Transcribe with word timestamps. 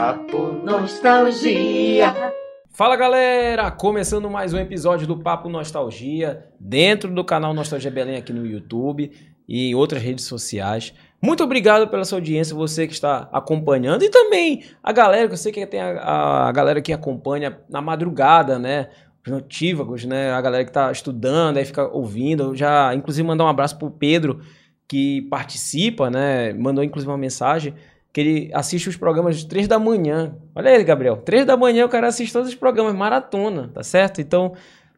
Papo 0.00 0.52
Nostalgia. 0.64 2.32
Fala 2.70 2.96
galera, 2.96 3.70
começando 3.70 4.30
mais 4.30 4.54
um 4.54 4.56
episódio 4.56 5.06
do 5.06 5.18
Papo 5.18 5.46
Nostalgia, 5.50 6.46
dentro 6.58 7.12
do 7.12 7.22
canal 7.22 7.52
Nostalgia 7.52 7.90
Belém 7.90 8.16
aqui 8.16 8.32
no 8.32 8.46
YouTube 8.46 9.12
e 9.46 9.68
em 9.68 9.74
outras 9.74 10.02
redes 10.02 10.24
sociais. 10.24 10.94
Muito 11.20 11.44
obrigado 11.44 11.86
pela 11.88 12.06
sua 12.06 12.16
audiência, 12.16 12.56
você 12.56 12.86
que 12.86 12.94
está 12.94 13.28
acompanhando 13.30 14.02
e 14.02 14.08
também 14.08 14.64
a 14.82 14.90
galera, 14.90 15.28
que 15.28 15.34
eu 15.34 15.36
sei 15.36 15.52
que 15.52 15.66
tem 15.66 15.82
a, 15.82 16.48
a 16.48 16.50
galera 16.50 16.80
que 16.80 16.94
acompanha 16.94 17.60
na 17.68 17.82
madrugada, 17.82 18.58
né? 18.58 18.88
Os 19.22 19.30
notívagos, 19.30 20.06
né? 20.06 20.32
A 20.32 20.40
galera 20.40 20.64
que 20.64 20.70
está 20.70 20.90
estudando, 20.90 21.58
aí 21.58 21.64
fica 21.66 21.86
ouvindo. 21.86 22.56
Já, 22.56 22.94
inclusive, 22.94 23.28
mandar 23.28 23.44
um 23.44 23.48
abraço 23.48 23.78
pro 23.78 23.90
Pedro, 23.90 24.40
que 24.88 25.20
participa, 25.28 26.08
né? 26.08 26.54
Mandou 26.54 26.82
inclusive 26.82 27.12
uma 27.12 27.18
mensagem 27.18 27.74
que 28.12 28.20
ele 28.20 28.50
assiste 28.52 28.88
os 28.88 28.96
programas 28.96 29.38
de 29.38 29.46
3 29.46 29.68
da 29.68 29.78
manhã. 29.78 30.34
Olha 30.54 30.70
ele, 30.70 30.84
Gabriel. 30.84 31.16
3 31.18 31.46
da 31.46 31.56
manhã 31.56 31.86
o 31.86 31.88
cara 31.88 32.08
assiste 32.08 32.32
todos 32.32 32.48
os 32.48 32.54
programas, 32.54 32.94
maratona, 32.94 33.70
tá 33.72 33.82
certo? 33.82 34.20
Então, 34.20 34.52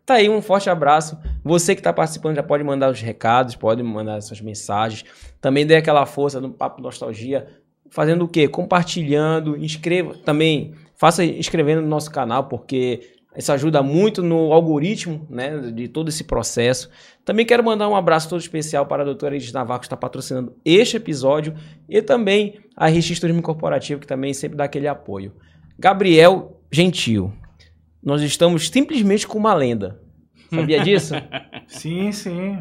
tá 0.06 0.14
aí, 0.14 0.28
um 0.28 0.40
forte 0.40 0.70
abraço. 0.70 1.18
Você 1.44 1.74
que 1.74 1.80
está 1.80 1.92
participando 1.92 2.36
já 2.36 2.42
pode 2.42 2.64
mandar 2.64 2.90
os 2.90 3.00
recados, 3.00 3.54
pode 3.54 3.82
mandar 3.82 4.20
suas 4.22 4.40
mensagens. 4.40 5.04
Também 5.40 5.66
dê 5.66 5.76
aquela 5.76 6.06
força 6.06 6.40
no 6.40 6.50
Papo 6.50 6.80
Nostalgia. 6.80 7.46
Fazendo 7.90 8.24
o 8.24 8.28
quê? 8.28 8.48
Compartilhando, 8.48 9.56
inscreva 9.58 10.14
também, 10.14 10.72
faça 10.96 11.22
inscrevendo 11.22 11.82
no 11.82 11.88
nosso 11.88 12.10
canal, 12.10 12.44
porque 12.44 13.11
isso 13.36 13.50
ajuda 13.52 13.82
muito 13.82 14.22
no 14.22 14.52
algoritmo 14.52 15.26
né, 15.30 15.56
de 15.58 15.88
todo 15.88 16.08
esse 16.08 16.24
processo. 16.24 16.90
Também 17.24 17.46
quero 17.46 17.64
mandar 17.64 17.88
um 17.88 17.96
abraço 17.96 18.28
todo 18.28 18.40
especial 18.40 18.84
para 18.86 19.02
a 19.02 19.06
doutora 19.06 19.36
Edith 19.36 19.52
Navarro, 19.52 19.80
que 19.80 19.86
está 19.86 19.96
patrocinando 19.96 20.54
este 20.64 20.96
episódio, 20.96 21.54
e 21.88 22.02
também 22.02 22.60
a 22.76 22.88
RX 22.88 23.18
Turismo 23.20 23.40
Corporativo, 23.42 24.00
que 24.00 24.06
também 24.06 24.34
sempre 24.34 24.56
dá 24.56 24.64
aquele 24.64 24.86
apoio. 24.88 25.32
Gabriel 25.78 26.60
Gentil, 26.70 27.32
nós 28.02 28.20
estamos 28.22 28.68
simplesmente 28.68 29.26
com 29.26 29.38
uma 29.38 29.54
lenda. 29.54 30.00
Sabia 30.52 30.80
disso? 30.80 31.14
Sim, 31.66 32.12
sim. 32.12 32.58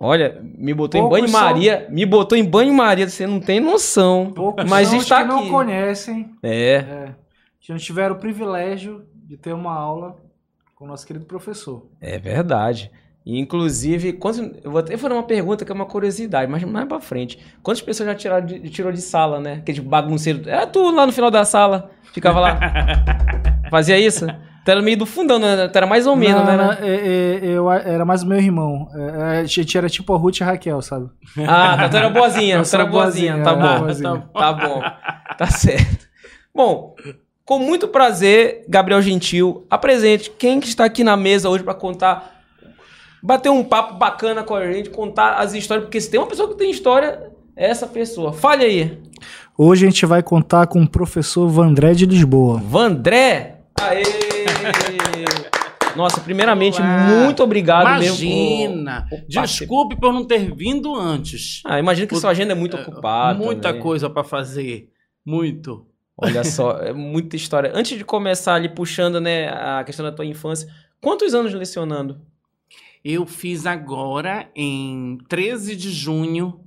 Olha, 0.00 0.42
me 0.42 0.74
botou 0.74 1.00
Poucos 1.02 1.18
em 1.18 1.22
banho-maria, 1.22 1.86
me 1.90 2.04
botou 2.04 2.36
em 2.36 2.42
banho-maria, 2.44 3.08
você 3.08 3.24
não 3.26 3.38
tem 3.38 3.60
noção. 3.60 4.32
Poucos 4.34 4.64
Mas 4.68 4.88
são 4.88 4.96
os 4.96 5.04
está 5.04 5.22
que 5.22 5.28
não 5.28 5.40
aqui. 5.40 5.48
conhecem, 5.50 6.30
É, 6.42 6.74
é, 6.74 7.14
que 7.60 7.70
não 7.70 7.78
tiveram 7.78 8.16
o 8.16 8.18
privilégio 8.18 9.04
de 9.32 9.38
ter 9.38 9.54
uma 9.54 9.72
aula 9.72 10.16
com 10.76 10.84
o 10.84 10.88
nosso 10.88 11.06
querido 11.06 11.24
professor. 11.24 11.86
É 12.02 12.18
verdade. 12.18 12.90
Inclusive, 13.24 14.12
quantos, 14.14 14.40
eu 14.62 14.70
vou 14.70 14.80
até 14.80 14.94
fazer 14.98 15.14
uma 15.14 15.22
pergunta 15.22 15.64
que 15.64 15.72
é 15.72 15.74
uma 15.74 15.86
curiosidade, 15.86 16.50
mas 16.50 16.62
mais 16.64 16.86
pra 16.86 17.00
frente. 17.00 17.38
Quantas 17.62 17.80
pessoas 17.80 18.08
já 18.10 18.14
tiraram 18.14 18.44
de, 18.44 18.68
tirou 18.68 18.92
de 18.92 19.00
sala, 19.00 19.40
né? 19.40 19.54
Aquele 19.54 19.80
bagunceiro. 19.80 20.46
É 20.50 20.66
tu 20.66 20.90
lá 20.90 21.06
no 21.06 21.12
final 21.12 21.30
da 21.30 21.44
sala, 21.46 21.90
ficava 22.12 22.40
lá. 22.40 22.58
Fazia 23.70 23.98
isso? 23.98 24.26
Tu 24.64 24.70
era 24.70 24.82
meio 24.82 24.98
do 24.98 25.06
fundão, 25.06 25.38
né? 25.38 25.66
Tu 25.66 25.76
era 25.76 25.86
mais 25.86 26.06
ou 26.06 26.14
menos, 26.14 26.42
Não, 26.44 26.46
né? 26.46 26.56
não, 26.58 26.72
é, 26.72 26.94
é, 26.96 27.40
eu 27.42 27.70
era 27.70 28.04
mais 28.04 28.22
o 28.22 28.26
meu 28.26 28.38
irmão. 28.38 28.86
A 29.40 29.44
gente 29.44 29.78
era 29.78 29.88
tipo 29.88 30.12
a 30.14 30.18
Ruth 30.18 30.40
e 30.40 30.42
a 30.42 30.46
Raquel, 30.46 30.82
sabe? 30.82 31.08
Ah, 31.48 31.76
tá, 31.78 31.88
tu 31.88 31.96
era 31.96 32.10
boazinha, 32.10 32.56
Eu 32.62 32.62
tu 32.64 32.74
era 32.74 32.84
boazinha. 32.84 33.32
boazinha, 33.38 33.44
Tá 33.44 33.52
eu 33.52 33.56
era 33.66 33.78
bom, 33.78 33.84
boazinha. 33.86 34.28
tá, 34.34 34.40
tá 34.40 34.52
bom. 34.52 34.82
Tá 35.38 35.46
certo. 35.46 36.06
Bom, 36.54 36.94
com 37.44 37.58
muito 37.58 37.88
prazer, 37.88 38.64
Gabriel 38.68 39.02
Gentil, 39.02 39.66
apresente 39.70 40.30
quem 40.38 40.60
que 40.60 40.68
está 40.68 40.84
aqui 40.84 41.02
na 41.04 41.16
mesa 41.16 41.48
hoje 41.48 41.64
pra 41.64 41.74
contar, 41.74 42.40
bater 43.22 43.50
um 43.50 43.64
papo 43.64 43.94
bacana 43.94 44.42
com 44.42 44.54
a 44.54 44.70
gente, 44.72 44.90
contar 44.90 45.34
as 45.34 45.52
histórias, 45.54 45.84
porque 45.84 46.00
se 46.00 46.10
tem 46.10 46.20
uma 46.20 46.26
pessoa 46.28 46.48
que 46.48 46.54
tem 46.56 46.70
história, 46.70 47.30
é 47.56 47.68
essa 47.68 47.86
pessoa. 47.86 48.32
Fale 48.32 48.64
aí. 48.64 48.98
Hoje 49.58 49.86
a 49.86 49.90
gente 49.90 50.06
vai 50.06 50.22
contar 50.22 50.66
com 50.66 50.82
o 50.82 50.88
professor 50.88 51.46
Vandré 51.48 51.92
de 51.94 52.06
Lisboa. 52.06 52.58
Vandré. 52.58 53.58
Aê! 53.80 54.02
Nossa, 55.94 56.20
primeiramente, 56.22 56.80
Olá. 56.80 57.06
muito 57.24 57.42
obrigado 57.42 57.82
Imagina! 58.02 59.00
mesmo. 59.00 59.08
por- 59.10 59.18
por 59.18 59.34
participar. 59.34 59.42
Desculpe 59.46 59.96
por 60.00 60.12
não 60.12 60.24
ter 60.24 60.54
vindo 60.54 60.94
antes. 60.94 61.60
Ah, 61.66 61.78
imagino 61.78 62.06
que 62.08 62.14
Por- 62.14 62.20
sua 62.20 62.30
agenda 62.30 62.52
é 62.52 62.54
muito 62.54 62.76
É, 62.76 62.80
ocupada. 62.80 63.38
Muita 63.38 63.68
também. 63.68 63.82
coisa 63.82 64.08
pra 64.08 64.24
fazer. 64.24 64.88
Muito. 65.24 65.86
Olha 66.16 66.44
só, 66.44 66.78
é 66.78 66.92
muita 66.92 67.36
história. 67.36 67.72
Antes 67.74 67.96
de 67.98 68.04
começar 68.04 68.54
ali 68.54 68.68
puxando, 68.68 69.20
né, 69.20 69.48
a 69.48 69.82
questão 69.84 70.04
da 70.04 70.12
tua 70.12 70.26
infância, 70.26 70.68
quantos 71.00 71.34
anos 71.34 71.52
lecionando? 71.54 72.20
Eu 73.04 73.26
fiz 73.26 73.66
agora 73.66 74.48
em 74.54 75.18
13 75.28 75.74
de 75.74 75.90
junho. 75.90 76.60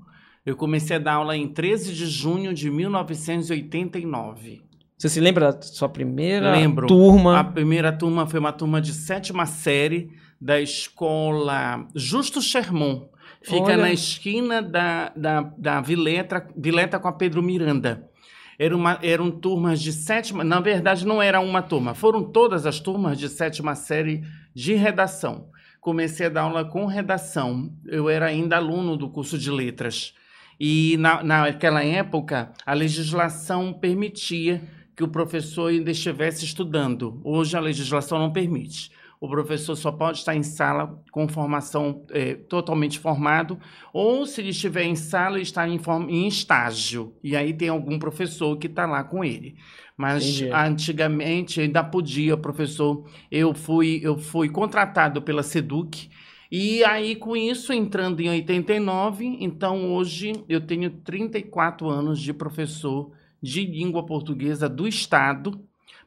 Eu 0.46 0.56
comecei 0.56 0.98
a 0.98 1.00
dar 1.00 1.14
aula 1.14 1.36
em 1.36 1.48
13 1.48 1.94
de 1.94 2.06
junho 2.08 2.54
de 2.54 2.70
1989. 2.70 4.62
Você 4.98 5.10
se 5.10 5.20
lembra 5.20 5.52
da 5.52 5.62
sua 5.62 5.90
primeira 5.90 6.52
Lembro. 6.52 6.88
turma? 6.88 7.40
A 7.40 7.44
primeira 7.44 7.92
turma 7.92 8.26
foi 8.26 8.40
uma 8.40 8.54
turma 8.54 8.82
de 8.82 8.94
sétima 8.94 9.46
série 9.46 10.10
da 10.40 10.60
escola 10.60 11.88
Justo 11.94 12.42
Sherman. 12.42 13.08
Fica 13.42 13.64
Olha. 13.64 13.78
na 13.78 13.92
esquina 13.92 14.62
da, 14.62 15.12
da, 15.16 15.42
da 15.58 15.82
Vileta, 15.82 16.48
Vileta 16.56 17.00
com 17.00 17.08
a 17.08 17.14
Pedro 17.14 17.44
Miranda. 17.44 18.10
Era 18.58 18.76
uma, 18.76 19.00
eram 19.02 19.30
turmas 19.30 19.82
de 19.82 19.92
sétima. 19.92 20.44
Na 20.44 20.60
verdade, 20.60 21.06
não 21.06 21.22
era 21.22 21.40
uma 21.40 21.62
turma, 21.62 21.94
foram 21.94 22.24
todas 22.24 22.66
as 22.66 22.80
turmas 22.80 23.18
de 23.18 23.30
sétima 23.30 23.76
série 23.76 24.24
de 24.54 24.74
redação. 24.74 25.50
Comecei 25.82 26.26
a 26.26 26.30
dar 26.30 26.42
aula 26.42 26.66
com 26.66 26.86
redação. 26.86 27.72
Eu 27.86 28.10
era 28.10 28.26
ainda 28.26 28.56
aluno 28.56 28.98
do 28.98 29.10
curso 29.10 29.38
de 29.38 29.52
letras. 29.52 30.14
E 30.60 30.98
na, 30.98 31.22
naquela 31.22 31.84
época, 31.84 32.52
a 32.66 32.74
legislação 32.74 33.74
permitia 33.74 34.64
que 34.96 35.04
o 35.04 35.08
professor 35.08 35.70
ainda 35.70 35.92
estivesse 35.92 36.46
estudando. 36.46 37.20
Hoje 37.24 37.58
a 37.58 37.60
legislação 37.60 38.18
não 38.18 38.32
permite. 38.32 38.90
O 39.20 39.30
professor 39.30 39.76
só 39.76 39.92
pode 39.92 40.20
estar 40.20 40.36
em 40.36 40.44
sala 40.44 41.02
com 41.12 41.28
formação 41.28 42.06
eh, 42.12 42.36
totalmente 42.36 43.00
formado, 43.00 43.60
ou 43.94 44.26
se 44.26 44.42
ele 44.42 44.50
estiver 44.50 44.84
em 44.84 44.96
sala, 44.96 45.38
ele 45.38 45.44
está 45.44 45.68
em, 45.68 45.80
em 46.10 46.28
estágio. 46.28 47.16
E 47.24 47.36
aí 47.36 47.54
tem 47.54 47.70
algum 47.70 47.98
professor 47.98 48.58
que 48.58 48.68
está 48.68 48.86
lá 48.86 49.04
com 49.04 49.24
ele. 49.24 49.56
Mas 49.98 50.24
Entendi. 50.26 50.52
antigamente 50.52 51.62
ainda 51.62 51.84
podia, 51.84 52.36
professor. 52.36 53.10
Eu 53.32 53.54
fui, 53.54 54.02
eu 54.04 54.18
fui 54.18 54.50
contratado 54.50 55.22
pela 55.22 55.44
Seduc. 55.44 56.10
E 56.52 56.84
aí, 56.84 57.16
com 57.16 57.36
isso, 57.36 57.74
entrando 57.74 58.20
em 58.22 58.30
89, 58.30 59.38
então 59.40 59.94
hoje 59.94 60.34
eu 60.48 60.62
tenho 60.62 60.90
34 60.90 61.90
anos 61.90 62.20
de 62.22 62.34
professor 62.34 63.12
de 63.42 63.66
língua 63.66 64.06
portuguesa 64.06 64.68
do 64.68 64.88
Estado, 64.88 65.60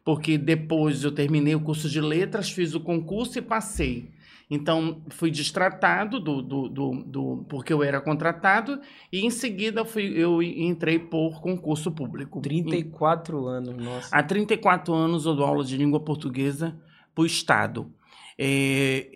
porque 0.08 0.38
depois 0.38 1.04
eu 1.04 1.12
terminei 1.12 1.54
o 1.54 1.60
curso 1.60 1.86
de 1.86 2.00
letras, 2.00 2.50
fiz 2.50 2.74
o 2.74 2.80
concurso 2.80 3.38
e 3.38 3.42
passei. 3.42 4.08
Então, 4.50 5.02
fui 5.10 5.30
destratado 5.30 6.18
do, 6.18 6.40
do, 6.40 6.66
do, 6.66 6.92
do- 7.04 7.44
porque 7.46 7.70
eu 7.74 7.82
era 7.82 8.00
contratado, 8.00 8.80
e 9.12 9.20
em 9.26 9.28
seguida 9.28 9.84
fui, 9.84 10.04
eu 10.16 10.42
entrei 10.42 10.98
por 10.98 11.42
concurso 11.42 11.92
público. 11.92 12.40
34 12.40 13.46
anos, 13.48 13.76
nossa. 13.76 14.08
Há 14.16 14.22
34 14.22 14.94
anos 14.94 15.26
eu 15.26 15.34
dou 15.34 15.44
aula 15.44 15.62
de 15.62 15.76
língua 15.76 16.00
portuguesa 16.00 16.74
para 17.14 17.20
o 17.24 17.26
Estado. 17.26 17.92
É, 18.38 19.10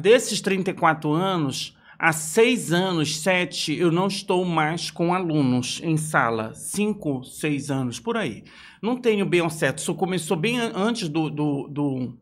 desses 0.00 0.40
34 0.40 1.10
anos, 1.10 1.76
há 1.98 2.12
seis 2.12 2.72
anos, 2.72 3.18
sete, 3.18 3.76
eu 3.76 3.90
não 3.90 4.06
estou 4.06 4.44
mais 4.44 4.88
com 4.88 5.12
alunos 5.12 5.80
em 5.82 5.96
sala. 5.96 6.54
Cinco, 6.54 7.24
seis 7.24 7.72
anos, 7.72 7.98
por 7.98 8.16
aí. 8.16 8.44
Não 8.82 8.96
tenho 8.96 9.24
bem 9.26 9.40
ao 9.40 9.50
certo. 9.50 9.78
Isso 9.78 9.94
começou 9.94 10.36
bem 10.36 10.58
an- 10.58 10.72
antes 10.74 11.08
do, 11.08 11.28
do- 11.30 11.68
do- 11.68 12.18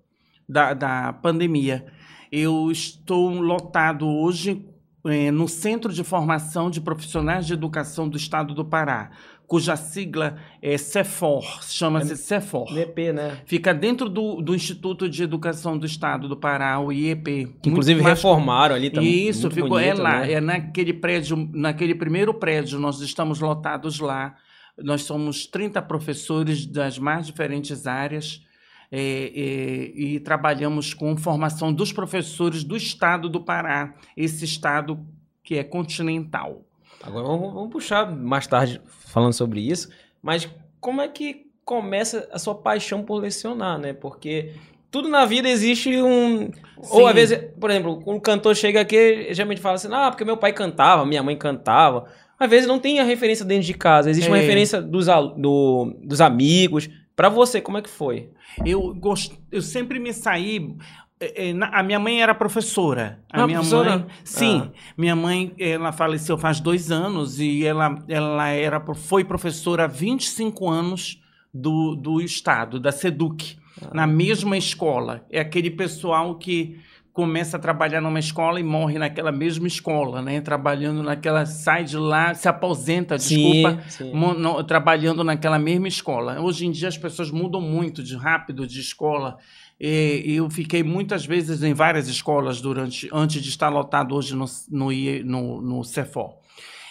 da, 0.48 0.72
da 0.74 1.12
pandemia. 1.12 1.86
Eu 2.30 2.70
estou 2.70 3.30
lotado 3.40 4.06
hoje 4.06 4.64
eh, 5.04 5.30
no 5.30 5.48
Centro 5.48 5.92
de 5.92 6.02
Formação 6.02 6.70
de 6.70 6.80
Profissionais 6.80 7.46
de 7.46 7.52
Educação 7.52 8.08
do 8.08 8.16
Estado 8.16 8.52
do 8.54 8.64
Pará, 8.64 9.10
cuja 9.46 9.76
sigla 9.76 10.36
é 10.60 10.76
CEFOR, 10.76 11.62
chama-se 11.62 12.16
CEFOR. 12.16 12.74
DP, 12.74 13.12
né? 13.12 13.38
Fica 13.46 13.72
dentro 13.72 14.08
do, 14.08 14.42
do 14.42 14.56
Instituto 14.56 15.08
de 15.08 15.22
Educação 15.22 15.78
do 15.78 15.86
Estado 15.86 16.28
do 16.28 16.36
Pará, 16.36 16.80
o 16.80 16.90
IEP. 16.92 17.54
Que 17.62 17.68
inclusive 17.70 18.02
mais- 18.02 18.16
reformaram 18.16 18.74
ali, 18.74 18.90
tá 18.90 19.00
Isso, 19.00 19.48
ficou 19.48 19.68
bonito, 19.68 19.88
é 19.90 19.94
lá, 19.94 20.20
né? 20.22 20.32
é 20.32 20.40
naquele 20.40 20.92
prédio, 20.92 21.48
naquele 21.52 21.94
primeiro 21.94 22.34
prédio, 22.34 22.80
nós 22.80 23.00
estamos 23.00 23.38
lotados 23.38 24.00
lá. 24.00 24.34
Nós 24.78 25.02
somos 25.02 25.46
30 25.46 25.80
professores 25.82 26.66
das 26.66 26.98
mais 26.98 27.26
diferentes 27.26 27.86
áreas 27.86 28.44
é, 28.90 28.98
é, 29.00 29.92
e 29.94 30.20
trabalhamos 30.20 30.94
com 30.94 31.16
formação 31.16 31.72
dos 31.72 31.92
professores 31.92 32.62
do 32.62 32.76
estado 32.76 33.28
do 33.28 33.40
Pará, 33.40 33.94
esse 34.16 34.44
estado 34.44 35.04
que 35.42 35.56
é 35.56 35.64
continental. 35.64 36.62
Agora 37.02 37.26
vamos, 37.26 37.52
vamos 37.52 37.70
puxar 37.70 38.10
mais 38.10 38.46
tarde 38.46 38.80
falando 38.86 39.32
sobre 39.32 39.60
isso, 39.60 39.90
mas 40.22 40.48
como 40.80 41.00
é 41.00 41.08
que 41.08 41.46
começa 41.64 42.28
a 42.32 42.38
sua 42.38 42.54
paixão 42.54 43.02
por 43.02 43.16
lecionar, 43.16 43.78
né? 43.78 43.92
Porque 43.92 44.54
tudo 44.90 45.08
na 45.08 45.24
vida 45.24 45.48
existe 45.48 46.00
um. 46.00 46.50
Ou 46.76 47.00
Sim. 47.00 47.08
às 47.08 47.14
vezes, 47.14 47.38
por 47.60 47.70
exemplo, 47.70 48.02
um 48.06 48.20
cantor 48.20 48.54
chega 48.54 48.80
aqui, 48.80 49.34
geralmente 49.34 49.60
fala 49.60 49.74
assim: 49.74 49.88
ah, 49.92 50.10
porque 50.10 50.24
meu 50.24 50.36
pai 50.36 50.52
cantava, 50.52 51.04
minha 51.04 51.22
mãe 51.22 51.36
cantava. 51.36 52.06
Às 52.38 52.50
vezes 52.50 52.66
não 52.68 52.78
tem 52.78 53.00
a 53.00 53.04
referência 53.04 53.44
dentro 53.44 53.66
de 53.66 53.74
casa, 53.74 54.10
existe 54.10 54.28
uma 54.28 54.38
É. 54.38 54.40
referência 54.42 54.80
dos, 54.82 55.06
do- 55.36 55.96
dos 56.04 56.20
amigos. 56.20 56.88
Pra 57.14 57.28
você, 57.30 57.60
como 57.60 57.78
é 57.78 57.82
que 57.82 57.88
foi? 57.88 58.28
Eu, 58.64 58.94
gost... 58.94 59.32
eu 59.50 59.62
sempre 59.62 59.98
me 59.98 60.12
saí. 60.12 60.74
eh, 61.18 61.54
na- 61.54 61.68
A 61.68 61.82
minha 61.82 61.98
mãe 61.98 62.20
era 62.20 62.34
professora. 62.34 63.20
A 63.32 63.42
Ah, 63.42 63.46
minha 63.46 63.58
professora? 63.60 63.90
mãe, 64.00 64.06
sim, 64.22 64.62
Ah. 64.66 64.70
minha 64.98 65.16
mãe, 65.16 65.54
ela 65.58 65.90
faleceu 65.92 66.36
faz 66.36 66.60
dois 66.60 66.90
anos 66.90 67.40
e 67.40 67.64
ela, 67.64 68.04
ela 68.06 68.48
era, 68.50 68.78
foi 68.94 69.24
professora 69.24 69.84
há 69.84 69.86
25 69.86 70.68
anos 70.68 71.18
do, 71.54 71.94
do 71.96 72.20
estado, 72.20 72.78
da 72.78 72.92
Seduc, 72.92 73.56
Ah. 73.80 73.88
na 73.94 74.06
mesma 74.06 74.58
escola. 74.58 75.24
É 75.30 75.40
aquele 75.40 75.70
pessoal 75.70 76.34
que 76.36 76.78
começa 77.16 77.56
a 77.56 77.60
trabalhar 77.60 78.02
numa 78.02 78.18
escola 78.20 78.60
e 78.60 78.62
morre 78.62 78.98
naquela 78.98 79.32
mesma 79.32 79.66
escola, 79.66 80.20
né? 80.20 80.42
Trabalhando 80.42 81.02
naquela, 81.02 81.46
sai 81.46 81.82
de 81.82 81.96
lá, 81.96 82.34
se 82.34 82.46
aposenta, 82.46 83.16
desculpa, 83.16 83.82
sim. 83.88 84.12
no- 84.34 84.62
trabalhando 84.62 85.24
naquela 85.24 85.58
mesma 85.58 85.88
escola. 85.88 86.38
Hoje 86.42 86.66
em 86.66 86.70
dia 86.70 86.88
as 86.88 86.98
pessoas 86.98 87.30
mudam 87.30 87.58
muito 87.58 88.02
de 88.02 88.14
rápido 88.14 88.66
de 88.66 88.80
escola. 88.80 89.38
E 89.80 90.34
eu 90.36 90.50
fiquei 90.50 90.82
muitas 90.82 91.24
vezes 91.24 91.62
em 91.62 91.72
várias 91.72 92.06
escolas 92.06 92.60
durante 92.60 93.08
antes 93.10 93.42
de 93.42 93.48
estar 93.48 93.70
lotado 93.70 94.14
hoje 94.14 94.36
no, 94.36 94.44
no, 94.70 94.90
no, 95.24 95.62
no 95.62 95.84
Cefor. 95.84 96.34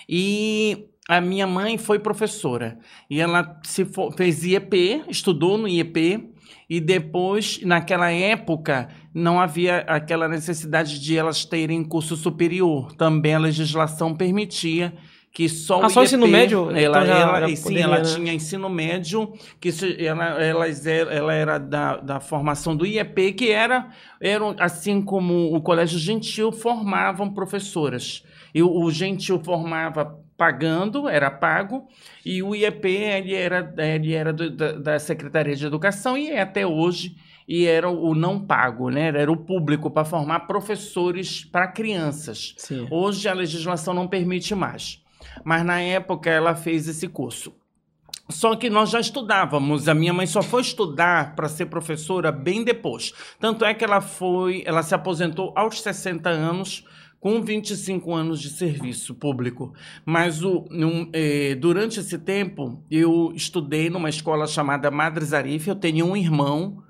E 0.09 0.87
a 1.07 1.21
minha 1.21 1.45
mãe 1.45 1.77
foi 1.77 1.99
professora 1.99 2.79
e 3.09 3.21
ela 3.21 3.59
se 3.63 3.85
for- 3.85 4.11
fez 4.17 4.43
IEP, 4.43 5.03
estudou 5.07 5.55
no 5.55 5.67
IEP 5.67 6.31
e 6.69 6.79
depois, 6.79 7.59
naquela 7.63 8.11
época, 8.11 8.89
não 9.13 9.39
havia 9.39 9.77
aquela 9.87 10.27
necessidade 10.27 10.99
de 10.99 11.17
elas 11.17 11.45
terem 11.45 11.83
curso 11.83 12.15
superior. 12.15 12.93
Também 12.95 13.35
a 13.35 13.39
legislação 13.39 14.15
permitia 14.15 14.93
que 15.31 15.49
só 15.49 15.81
Ah, 15.83 15.87
o 15.87 15.89
só 15.89 16.01
ensino 16.03 16.25
médio? 16.27 16.69
Ela, 16.71 16.79
Então 16.99 17.05
já- 17.05 17.17
ela- 17.19 17.39
já 17.41 17.55
sim, 17.55 17.63
poderia, 17.63 17.83
ela 17.83 17.97
né? 17.97 18.03
tinha 18.03 18.33
ensino 18.33 18.69
médio, 18.69 19.33
que 19.59 19.69
se- 19.69 20.01
ela, 20.05 20.41
elas 20.41 20.85
er- 20.85 21.09
ela 21.11 21.33
era 21.33 21.57
da, 21.57 21.97
da 21.97 22.19
formação 22.21 22.73
do 22.73 22.85
IEP, 22.85 23.33
que 23.33 23.51
era, 23.51 23.89
eram, 24.21 24.55
assim 24.57 25.01
como 25.01 25.53
o 25.53 25.59
Colégio 25.61 25.99
Gentil, 25.99 26.53
formavam 26.53 27.33
professoras. 27.33 28.23
E 28.53 28.63
o, 28.63 28.71
o 28.81 28.89
Gentil 28.89 29.41
formava 29.43 30.17
pagando, 30.37 31.07
era 31.07 31.31
pago, 31.31 31.87
e 32.25 32.43
o 32.43 32.53
IEP 32.55 32.85
ele 32.89 33.33
era, 33.33 33.73
ele 33.77 34.13
era 34.13 34.33
do- 34.33 34.49
da, 34.49 34.71
da 34.73 34.99
Secretaria 34.99 35.55
de 35.55 35.65
Educação 35.65 36.17
e 36.17 36.29
é 36.29 36.41
até 36.41 36.65
hoje, 36.67 37.15
e 37.47 37.65
era 37.65 37.89
o 37.89 38.13
não 38.15 38.39
pago, 38.39 38.89
né? 38.89 39.07
era 39.07 39.31
o 39.31 39.37
público 39.37 39.89
para 39.91 40.03
formar 40.03 40.41
professores 40.41 41.45
para 41.45 41.67
crianças. 41.67 42.53
Sim. 42.57 42.87
Hoje 42.89 43.27
a 43.29 43.33
legislação 43.33 43.93
não 43.93 44.07
permite 44.07 44.53
mais. 44.55 45.01
Mas 45.43 45.63
na 45.63 45.79
época 45.79 46.29
ela 46.29 46.55
fez 46.55 46.87
esse 46.87 47.07
curso. 47.07 47.53
Só 48.27 48.55
que 48.55 48.69
nós 48.71 48.89
já 48.89 48.99
estudávamos. 48.99 49.87
A 49.87 49.93
minha 49.93 50.11
mãe 50.11 50.25
só 50.25 50.41
foi 50.41 50.61
estudar 50.61 51.35
para 51.35 51.47
ser 51.47 51.67
professora 51.67 52.31
bem 52.31 52.63
depois. 52.63 53.13
Tanto 53.39 53.63
é 53.63 53.73
que 53.73 53.83
ela 53.83 54.01
foi, 54.01 54.63
ela 54.65 54.81
se 54.81 54.95
aposentou 54.95 55.53
aos 55.55 55.79
60 55.81 56.27
anos 56.29 56.83
com 57.25 57.41
25 57.41 58.13
anos 58.13 58.39
de 58.39 58.51
serviço 58.51 59.15
público. 59.15 59.73
Mas 60.05 60.43
o, 60.43 60.63
eh, 61.11 61.55
durante 61.55 61.99
esse 61.99 62.19
tempo, 62.19 62.83
eu 62.91 63.31
estudei 63.33 63.89
numa 63.89 64.09
escola 64.09 64.45
chamada 64.45 64.91
Madre 64.91 65.25
Zarif. 65.25 65.67
Eu 65.67 65.73
tenho 65.75 66.05
um 66.05 66.15
irmão, 66.15 66.83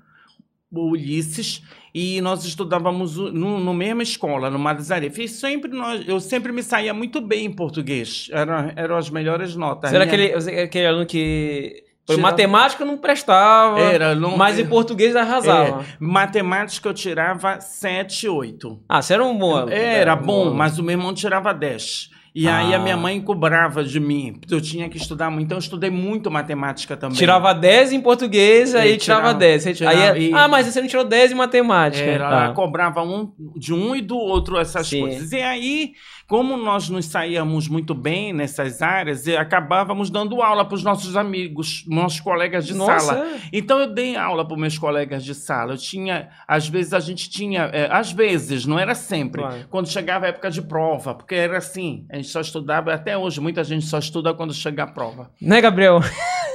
o 0.70 0.90
Ulisses, 0.90 1.62
e 1.94 2.20
nós 2.20 2.44
estudávamos 2.44 3.16
no, 3.16 3.58
no 3.58 3.72
mesma 3.72 4.02
escola, 4.02 4.50
no 4.50 4.58
Madre 4.58 4.82
Zarif. 4.82 5.22
E 5.22 5.26
sempre 5.26 5.70
nós, 5.70 6.06
eu 6.06 6.20
sempre 6.20 6.52
me 6.52 6.62
saía 6.62 6.92
muito 6.92 7.18
bem 7.22 7.46
em 7.46 7.50
português. 7.50 8.28
Era, 8.30 8.74
eram 8.76 8.98
as 8.98 9.08
melhores 9.08 9.56
notas. 9.56 9.90
Era 9.90 10.04
Minha- 10.04 10.36
aquele, 10.36 10.60
aquele 10.60 10.86
aluno 10.86 11.06
que. 11.06 11.82
Tirava- 12.06 12.22
matemática 12.22 12.84
não 12.84 12.96
prestava. 12.96 13.80
Era, 13.80 14.14
não- 14.14 14.36
mas 14.36 14.58
em 14.58 14.66
português 14.66 15.16
arrasava. 15.16 15.82
É, 15.82 15.84
matemática 15.98 16.88
eu 16.88 16.94
tirava 16.94 17.60
7, 17.60 18.28
8. 18.28 18.78
Ah, 18.88 19.02
você 19.02 19.14
era 19.14 19.24
um 19.24 19.36
bom. 19.36 19.56
aluno. 19.56 19.72
Era 19.72 20.14
bom, 20.16 20.52
mas 20.54 20.78
o 20.78 20.82
meu 20.82 20.92
irmão 20.92 21.12
tirava 21.12 21.52
10. 21.52 22.10
E 22.38 22.46
aí 22.46 22.74
Ah. 22.74 22.76
a 22.76 22.78
minha 22.78 22.98
mãe 22.98 23.18
cobrava 23.18 23.82
de 23.82 23.98
mim. 23.98 24.38
Eu 24.50 24.60
tinha 24.60 24.90
que 24.90 24.98
estudar 24.98 25.30
muito. 25.30 25.46
Então 25.46 25.56
eu 25.56 25.60
estudei 25.60 25.88
muito 25.88 26.30
matemática 26.30 26.94
também. 26.94 27.16
Tirava 27.16 27.54
10 27.54 27.92
em 27.94 28.00
português, 28.00 28.74
aí 28.74 28.92
É, 28.92 28.96
tirava, 28.98 29.20
tirava- 29.22 29.38
10. 29.38 29.62
Você- 29.62 29.72
tirava- 29.72 29.98
aí, 30.12 30.28
e- 30.28 30.34
Ah, 30.34 30.46
mas 30.46 30.66
você 30.66 30.80
não 30.82 30.86
tirou 30.86 31.02
10 31.04 31.32
em 31.32 31.34
matemática. 31.34 32.04
Era, 32.04 32.28
Tá. 32.28 32.44
ela 32.44 32.52
cobrava 32.52 33.02
um 33.02 33.32
de 33.56 33.72
um 33.72 33.96
e 33.96 34.02
do 34.02 34.18
outro 34.18 34.58
essas 34.58 34.86
Sim. 34.86 35.00
coisas. 35.00 35.32
E 35.32 35.40
aí, 35.40 35.92
como 36.28 36.56
nós 36.56 36.88
nos 36.88 37.06
saíamos 37.06 37.68
muito 37.68 37.94
bem 37.94 38.32
nessas 38.32 38.82
áreas, 38.82 39.26
e 39.26 39.36
acabávamos 39.36 40.10
dando 40.10 40.42
aula 40.42 40.64
para 40.64 40.74
os 40.74 40.82
nossos 40.82 41.16
amigos, 41.16 41.84
nossos 41.86 42.18
colegas 42.20 42.66
de 42.66 42.74
Nossa. 42.74 42.98
sala. 43.14 43.26
Então 43.52 43.78
eu 43.78 43.86
dei 43.92 44.16
aula 44.16 44.44
para 44.44 44.54
os 44.54 44.60
meus 44.60 44.76
colegas 44.78 45.24
de 45.24 45.34
sala. 45.34 45.74
Eu 45.74 45.78
tinha, 45.78 46.28
às 46.48 46.68
vezes 46.68 46.92
a 46.92 47.00
gente 47.00 47.30
tinha, 47.30 47.70
é, 47.72 47.88
às 47.90 48.10
vezes, 48.12 48.66
não 48.66 48.78
era 48.78 48.94
sempre, 48.94 49.40
Claro. 49.40 49.56
quando 49.70 49.88
chegava 49.88 50.26
a 50.26 50.28
época 50.28 50.50
de 50.50 50.62
prova, 50.62 51.14
porque 51.14 51.34
era 51.34 51.58
assim, 51.58 52.04
a 52.10 52.16
gente 52.16 52.28
só 52.28 52.40
estudava, 52.40 52.92
até 52.92 53.16
hoje 53.16 53.40
muita 53.40 53.62
gente 53.62 53.86
só 53.86 53.98
estuda 53.98 54.34
quando 54.34 54.52
chega 54.52 54.82
a 54.82 54.86
prova. 54.86 55.30
Né, 55.40 55.60
Gabriel? 55.60 56.00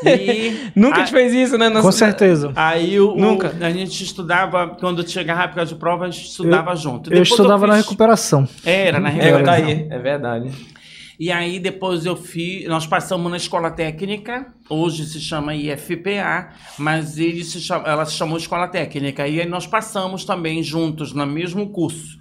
E 0.04 0.72
Nunca 0.76 1.02
a- 1.02 1.04
te 1.06 1.12
fez 1.12 1.34
isso, 1.34 1.58
né? 1.58 1.70
Nas- 1.70 1.84
Com 1.86 1.92
certeza. 1.92 2.52
Aí 2.56 3.00
o, 3.00 3.14
o- 3.14 3.18
Nunca. 3.20 3.56
a 3.62 3.70
gente 3.72 4.04
estudava, 4.04 4.70
quando 4.80 5.08
chegava 5.08 5.42
a 5.42 5.44
época 5.46 5.66
de 5.66 5.76
prova, 5.76 6.06
a 6.06 6.10
gente 6.10 6.26
estudava 6.26 6.76
junto. 6.76 7.10
Eu 7.10 7.12
Depois 7.22 7.30
estudava 7.30 7.68
na 7.68 7.76
fiz- 7.76 7.86
recuperação. 7.86 8.48
Era, 8.66 9.00
na 9.00 9.10
É, 9.10 9.12
recuperação. 9.14 9.61
Aí, 9.66 9.88
é 9.90 10.00
verdade. 10.00 10.52
E 11.20 11.32
aí 11.32 11.60
depois 11.60 12.04
eu 12.06 12.16
fiz, 12.16 12.68
nós 12.68 12.88
passamos 12.88 13.30
na 13.30 13.38
escola 13.38 13.70
técnica, 13.70 14.52
hoje 14.68 15.06
se 15.06 15.20
chama 15.20 15.54
IFPA, 15.54 16.50
mas 16.80 17.20
ele 17.20 17.44
se 17.44 17.62
chama, 17.62 17.88
ela 17.88 18.06
se 18.06 18.14
chamou 18.14 18.38
escola 18.38 18.68
técnica. 18.68 19.28
E 19.28 19.40
aí 19.40 19.48
nós 19.48 19.68
passamos 19.68 20.26
também 20.26 20.64
juntos 20.64 21.14
no 21.14 21.26
mesmo 21.28 21.70
curso, 21.70 22.18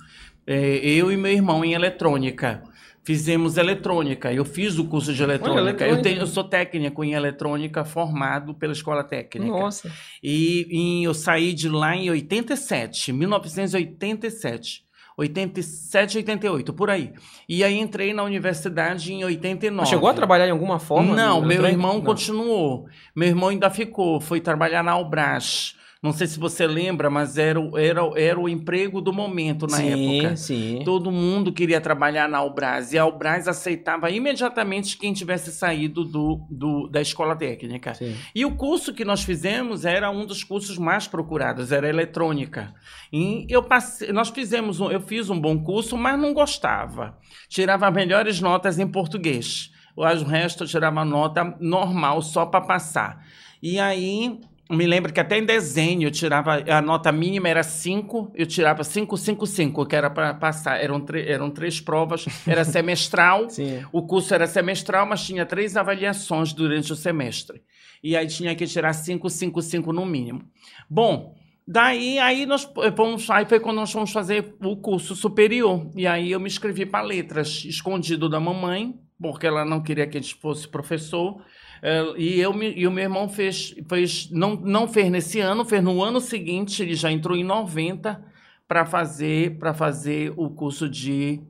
É, 0.47 0.81
eu 0.85 1.11
e 1.11 1.17
meu 1.17 1.33
irmão 1.33 1.65
em 1.65 1.73
eletrônica. 1.73 2.63
Fizemos 3.03 3.57
eletrônica. 3.57 4.31
Eu 4.33 4.45
fiz 4.45 4.79
o 4.79 4.85
curso 4.85 5.15
de 5.15 5.23
eletrônica. 5.23 5.61
eletrônica. 5.61 5.97
Eu, 5.99 6.03
tenho, 6.03 6.21
eu 6.21 6.27
sou 6.27 6.45
técnico 6.45 7.03
em 7.03 7.15
eletrônica, 7.15 7.83
formado 7.85 8.53
pela 8.55 8.75
escola 8.75 9.03
técnica. 9.03 9.51
Nossa. 9.51 9.91
E, 10.23 10.67
e 10.71 11.05
eu 11.05 11.15
saí 11.15 11.55
de 11.55 11.69
lá 11.69 11.97
em 11.97 12.11
87, 12.11 13.13
1987. 13.13 14.85
87, 15.21 16.19
88, 16.19 16.73
por 16.73 16.89
aí. 16.91 17.13
E 17.49 17.63
aí 17.63 17.79
entrei 17.79 18.15
na 18.15 18.23
universidade 18.23 19.13
em 19.13 19.23
89. 19.25 19.81
Mas 19.81 19.89
chegou 19.89 20.09
a 20.09 20.15
trabalhar 20.15 20.49
em 20.49 20.51
alguma 20.51 20.79
forma? 20.79 21.15
Não, 21.15 21.43
meu 21.43 21.67
irmão 21.67 21.95
Não. 21.95 22.03
continuou. 22.03 22.87
Meu 23.15 23.29
irmão 23.29 23.51
ainda 23.51 23.69
ficou, 23.71 24.21
foi 24.21 24.41
trabalhar 24.41 24.83
na 24.83 24.93
Albras. 24.93 25.77
Não 26.03 26.13
sei 26.15 26.27
se 26.27 26.39
você 26.41 26.67
lembra, 26.67 27.11
mas 27.11 27.37
era, 27.37 27.61
o- 27.61 27.77
era, 27.77 28.01
era 28.17 28.41
o 28.41 28.49
emprego 28.49 29.03
do 29.03 29.13
momento 29.13 29.67
na 29.67 29.77
sim, 29.77 30.17
época. 30.23 30.37
Sim, 30.37 30.83
Todo 30.83 31.11
mundo 31.13 31.53
queria 31.53 31.79
trabalhar 31.79 32.27
na 32.27 32.39
Albras 32.39 32.95
e 32.95 32.99
a 32.99 33.03
Albras 33.03 33.47
aceitava 33.47 34.11
imediatamente 34.11 34.97
quem 34.97 35.13
tivesse 35.13 35.53
saído 35.53 36.03
do, 36.03 36.41
do- 36.51 36.89
da 36.89 37.03
escola 37.03 37.37
técnica. 37.37 37.93
sim. 37.93 38.17
E 38.35 38.47
o 38.47 38.57
curso 38.57 38.95
que 38.95 39.05
nós 39.05 39.23
fizemos 39.23 39.85
era 39.85 40.11
um 40.11 40.25
dos 40.25 40.43
cursos 40.43 40.79
mais 40.79 41.07
procurados, 41.07 41.71
era 41.71 41.87
eletrônica. 41.87 42.73
E 43.13 43.47
eu 43.51 43.63
passei, 43.63 44.11
nós 44.11 44.31
fizemos, 44.31 44.81
um, 44.81 44.91
eu 44.91 45.03
fiz 45.03 45.29
um 45.29 45.39
bom 45.39 45.59
curso, 45.63 45.99
mas 45.99 46.19
não 46.19 46.33
gostava. 46.33 47.19
Tirava 47.47 47.91
melhores 47.91 48.41
notas 48.41 48.79
em 48.79 48.87
português. 48.89 49.71
O 49.95 50.03
resto 50.25 50.65
eu 50.65 50.69
tirava 50.69 51.05
nota 51.05 51.57
normal 51.61 52.23
só 52.23 52.47
para 52.47 52.63
passar. 52.65 53.23
E 53.63 53.79
aí 53.79 54.41
me 54.71 54.87
lembro 54.87 55.13
que 55.13 55.19
até 55.19 55.37
em 55.37 55.45
desenho 55.45 56.07
eu 56.07 56.11
tirava 56.11 56.63
a 56.71 56.81
nota 56.81 57.11
mínima 57.11 57.49
era 57.49 57.63
5, 57.63 58.33
eu 58.35 58.47
tirava 58.47 58.85
5, 58.85 59.17
5, 59.17 59.47
5, 59.47 59.87
que 59.87 59.97
era 59.97 60.09
para 60.09 60.33
passar. 60.35 60.83
Eram, 60.83 61.05
eram 61.27 61.51
três 61.51 61.81
provas, 61.81 62.25
era 62.47 62.65
semestral. 62.65 63.49
O 63.93 64.07
curso 64.07 64.33
era 64.33 64.47
semestral, 64.47 65.07
mas 65.07 65.25
tinha 65.25 65.45
três 65.45 65.77
avaliações 65.77 66.53
durante 66.53 66.93
o 66.93 66.97
semestre. 66.97 67.63
E 68.03 68.17
aí 68.17 68.27
tinha 68.27 68.55
que 68.55 68.67
tirar 68.67 68.93
5, 68.93 69.29
5, 69.29 69.61
5 69.61 69.93
no 69.93 70.07
mínimo. 70.07 70.43
Bom, 70.89 71.35
daí 71.67 72.19
aí 72.19 72.47
nós 72.47 72.69
fomos, 72.97 73.29
aí 73.29 73.45
foi 73.47 73.61
quando 73.61 73.77
nós 73.77 73.91
fomos 73.91 74.13
fazer 74.13 74.55
o 74.63 74.77
curso 74.77 75.17
superior. 75.17 75.91
E 75.97 76.07
aí 76.07 76.31
eu 76.31 76.41
me 76.41 76.47
inscrevi 76.47 76.87
para 76.87 77.05
letras, 77.05 77.65
escondido 77.65 78.29
da 78.29 78.39
mamãe, 78.39 78.95
porque 79.21 79.47
ela 79.47 79.65
não 79.65 79.83
queria 79.83 80.07
que 80.07 80.17
a 80.17 80.21
gente 80.21 80.37
fosse 80.37 80.67
professor. 80.67 81.43
É, 81.83 82.03
e, 82.17 82.41
eu, 82.41 82.55
e 82.63 82.87
o 82.87 82.91
meu 82.91 83.05
irmão 83.05 83.29
fez, 83.29 83.75
fez 83.89 84.31
não, 84.31 84.55
não 84.57 84.87
fez 84.87 85.11
nesse 85.11 85.41
ano, 85.41 85.65
fez 85.65 85.83
no 85.83 86.03
ano 86.03 86.21
seguinte, 86.21 86.83
ele 86.83 86.95
já 86.95 87.11
entrou 87.11 87.37
em 87.37 87.45
90 87.45 88.23
para 88.69 88.85
fazer, 88.85 89.59
para 89.59 89.75
fazer 89.75 90.33
o 90.37 90.51
curso 90.51 90.89
de 90.89 91.41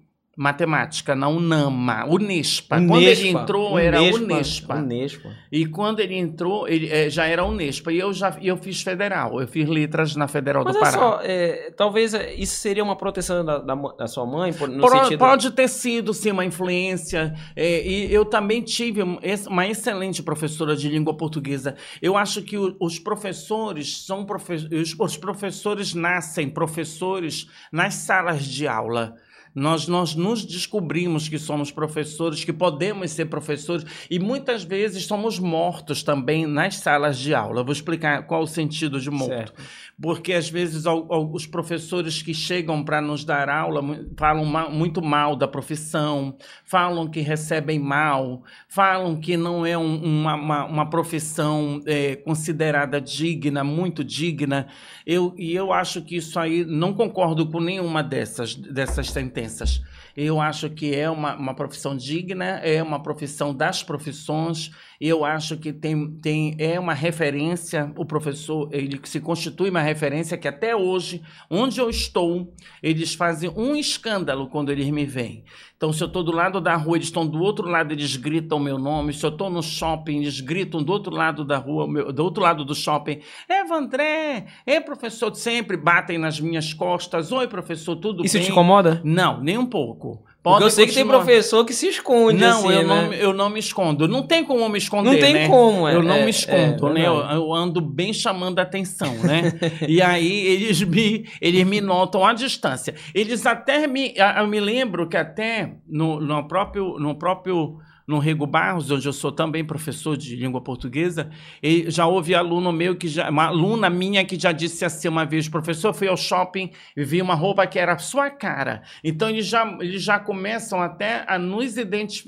matemática 0.45 1.15
na 1.15 1.29
UNAMA, 1.29 2.07
Unespa. 2.09 2.77
Quando 2.77 2.97
ele 2.99 3.29
entrou, 3.29 3.79
era 3.79 4.01
Unespa. 4.03 4.77
Unespa. 4.77 5.31
E 5.53 5.67
quando 5.67 6.01
ele 6.01 6.15
entrou, 6.17 6.67
ele 6.67 6.89
eh, 6.91 7.11
já 7.11 7.27
era 7.27 7.45
Unespa. 7.45 7.93
E 7.93 7.99
eu 7.99 8.11
já 8.11 8.35
eu 8.41 8.57
fiz 8.57 8.81
federal, 8.81 9.39
eu 9.39 9.47
fiz 9.47 9.69
letras 9.69 10.17
na 10.17 10.27
Federal 10.27 10.65
Mas 10.65 10.73
do 10.75 10.79
olha 10.81 10.91
Pará. 10.91 10.99
só, 10.99 11.21
é, 11.23 11.71
talvez 11.77 12.15
é, 12.15 12.33
isso 12.35 12.57
seria 12.59 12.83
uma 12.83 12.97
proteção 12.97 13.45
da, 13.45 13.59
da, 13.59 13.75
da 13.75 14.07
sua 14.07 14.25
mãe, 14.25 14.51
por- 14.55 14.67
no 14.67 14.81
Pro- 14.81 15.03
sentido... 15.03 15.19
Pode 15.19 15.51
ter 15.51 15.69
sido, 15.69 16.15
sim, 16.15 16.31
uma 16.31 16.45
influência. 16.45 17.35
É, 17.55 17.87
e 17.87 18.11
eu 18.13 18.25
também 18.25 18.63
tive 18.63 19.03
um- 19.03 19.19
uma 19.47 19.67
excelente 19.67 20.23
professora 20.23 20.75
de 20.75 20.89
língua 20.89 21.15
portuguesa. 21.15 21.77
Eu 22.01 22.17
acho 22.17 22.41
que 22.41 22.57
o- 22.57 22.75
os 22.81 22.99
professores 22.99 24.07
são 24.07 24.25
profe 24.25 24.55
os, 24.55 24.97
os 24.99 25.17
professores 25.19 25.93
nascem 25.95 26.49
professores 26.49 27.47
nas 27.71 27.93
salas 27.95 28.43
de 28.47 28.67
aula. 28.67 29.17
Nós, 29.55 29.89
nós 29.89 30.15
nos 30.15 30.45
descobrimos 30.45 31.29
que 31.29 31.39
somos 31.39 31.71
professores, 31.71 32.45
que 32.45 32.53
podemos 32.53 33.11
ser 33.11 33.27
professores, 33.27 33.85
e 34.11 34.19
muitas 34.19 34.63
vezes 34.63 35.05
somos 35.07 35.39
mortos 35.39 36.03
também 36.03 36.47
nas 36.47 36.77
salas 36.77 37.19
de 37.19 37.35
aula. 37.35 37.63
Vou 37.63 37.73
explicar 37.73 38.27
qual 38.27 38.43
o 38.43 38.47
sentido 38.47 39.01
de 39.01 39.11
morto 39.11 39.31
Certo. 39.31 39.63
Porque 40.01 40.33
às 40.33 40.49
vezes 40.49 40.85
os 40.87 41.47
professores 41.47 42.23
que 42.23 42.33
chegam 42.33 42.83
para 42.83 43.01
nos 43.01 43.25
dar 43.25 43.49
aula 43.49 43.83
falam 44.17 44.45
muito 44.71 45.03
mal 45.03 45.37
da 45.37 45.47
profissão, 45.47 46.37
falam 46.65 47.07
que 47.09 47.21
recebem 47.21 47.79
mal, 47.79 48.43
falam 48.69 49.21
que 49.21 49.37
não 49.37 49.67
é 49.67 49.77
um- 49.77 50.03
uma, 50.03 50.35
uma, 50.35 50.65
uma 50.65 50.91
profissão 50.91 51.81
é, 51.87 52.17
considerada 52.17 53.01
digna, 53.01 53.63
muito 53.63 54.03
digna. 54.03 54.67
Eu, 55.07 55.35
e 55.37 55.55
eu 55.55 55.73
acho 55.73 56.03
que 56.03 56.17
isso 56.17 56.39
aí, 56.39 56.65
não 56.65 56.95
concordo 56.95 57.47
com 57.51 57.61
nenhuma 57.61 58.03
dessas, 58.03 58.55
dessas 58.55 59.11
sentenças. 59.11 59.83
Eu 60.17 60.41
acho 60.41 60.69
que 60.71 60.95
é 60.95 61.09
uma, 61.09 61.37
uma 61.37 61.55
profissão 61.55 61.97
digna, 61.97 62.45
é 62.63 62.83
uma 62.83 63.03
profissão 63.03 63.55
das 63.55 63.83
profissões. 63.83 64.71
Eu 65.01 65.25
acho 65.25 65.57
que 65.57 65.73
tem, 65.73 66.11
tem, 66.21 66.55
é 66.59 66.79
uma 66.79 66.93
referência, 66.93 67.91
o 67.97 68.05
professor, 68.05 68.69
ele 68.71 69.01
se 69.05 69.19
constitui 69.19 69.71
uma 69.71 69.81
referência 69.81 70.37
que 70.37 70.47
até 70.47 70.77
hoje, 70.77 71.23
onde 71.49 71.81
eu 71.81 71.89
estou, 71.89 72.53
eles 72.83 73.15
fazem 73.15 73.51
um 73.57 73.75
escândalo 73.75 74.49
quando 74.49 74.71
eles 74.71 74.91
me 74.91 75.07
veem. 75.07 75.43
Então, 75.75 75.91
se 75.91 76.03
eu 76.03 76.07
estou 76.07 76.23
do 76.23 76.31
lado 76.33 76.61
da 76.61 76.77
rua, 76.77 76.99
eles 76.99 77.07
estão 77.07 77.27
do 77.27 77.41
outro 77.41 77.67
lado, 77.67 77.93
eles 77.95 78.15
gritam 78.17 78.59
o 78.59 78.61
meu 78.61 78.77
nome. 78.79 79.15
Se 79.15 79.25
eu 79.25 79.31
estou 79.31 79.49
no 79.49 79.63
shopping, 79.63 80.19
eles 80.19 80.39
gritam 80.43 80.83
do 80.83 80.93
outro 80.93 81.15
lado 81.15 81.47
da 81.47 81.57
rua, 81.57 81.89
meu- 81.89 82.13
do 82.13 82.23
outro 82.23 82.43
lado 82.43 82.63
do 82.63 82.75
shopping. 82.75 83.21
Eva 83.49 83.77
André, 83.79 84.49
é 84.67 84.81
professor, 84.81 85.35
sempre 85.35 85.79
batem 85.79 86.19
nas 86.19 86.39
minhas 86.39 86.75
costas. 86.75 87.33
Oi, 87.33 87.49
professor, 87.49 87.97
tudo 87.97 88.23
Isso 88.23 88.37
bem? 88.37 88.45
te 88.45 88.53
incomoda? 88.53 89.01
Não, 89.03 89.41
nem 89.41 89.57
um 89.57 89.65
pouco. 89.65 90.23
Porque 90.43 90.65
eu 90.65 90.71
sei 90.71 90.87
que 90.87 90.95
tem 90.95 91.07
professor 91.07 91.65
que 91.67 91.75
se 91.75 91.89
esconde, 91.89 92.41
Não, 92.41 92.59
assim, 92.61 92.73
eu, 92.73 92.83
né? 92.83 92.85
não, 93.03 93.09
me- 93.11 93.19
eu 93.21 93.33
não 93.35 93.51
me 93.51 93.61
escondo. 93.61 94.09
Não 94.09 94.23
tem 94.23 94.43
como 94.43 94.61
eu 94.61 94.69
me 94.71 94.79
esconder, 94.79 95.11
Não 95.13 95.19
tem 95.19 95.35
né? 95.35 95.49
como, 95.49 95.87
é, 95.87 95.95
Eu 95.95 96.03
não 96.03 96.15
é, 96.15 96.25
me 96.25 96.31
escondo, 96.31 96.89
é 96.89 96.93
né? 96.95 97.07
Eu, 97.07 97.17
eu 97.17 97.53
ando 97.53 97.81
bem 97.81 98.11
chamando 98.13 98.59
a 98.59 98.63
atenção, 98.63 99.13
né? 99.19 99.53
e 99.87 100.01
aí 100.01 100.47
eles 100.47 100.81
me, 100.83 101.27
eles 101.43 101.67
me 101.67 101.81
notam 101.83 102.25
à 102.25 102.33
distância. 102.33 102.95
Eles 103.15 103.45
até 103.45 103.87
me... 103.87 104.15
Eu 104.39 104.47
me 104.47 104.61
lembro 104.61 105.07
que 105.09 105.17
até 105.17 105.75
no, 105.87 106.19
no 106.21 106.49
próprio... 106.49 106.99
No 106.99 107.15
próprio 107.17 107.79
no 108.11 108.19
Rego 108.19 108.45
Barros, 108.45 108.91
onde 108.91 109.07
eu 109.07 109.13
sou 109.13 109.31
também 109.31 109.65
professor 109.65 110.17
de 110.17 110.35
língua 110.35 110.61
portuguesa, 110.61 111.31
e 111.63 111.89
já 111.89 112.07
houve 112.07 112.35
aluno 112.35 112.73
meu 112.73 112.97
que 112.97 113.07
já, 113.07 113.31
uma 113.31 113.47
aluna 113.47 113.89
minha 113.89 114.25
que 114.25 114.39
já 114.39 114.51
disse 114.51 114.85
assim 114.85 115.07
uma 115.07 115.25
vez, 115.25 115.49
professor, 115.49 115.95
fui 115.95 116.09
ao 116.09 116.17
shopping 116.17 116.71
e 116.97 117.05
vi 117.05 117.23
uma 117.23 117.35
roupa 117.35 117.65
que 117.69 117.79
era 117.79 117.93
a 117.93 117.99
sua 117.99 118.29
cara. 118.29 118.83
Então 119.05 119.31
eles 119.31 119.47
já, 119.47 119.65
eles 119.81 120.03
já 120.03 120.19
começam 120.19 120.83
até 120.83 121.25
a 121.27 121.39
nos 121.39 121.71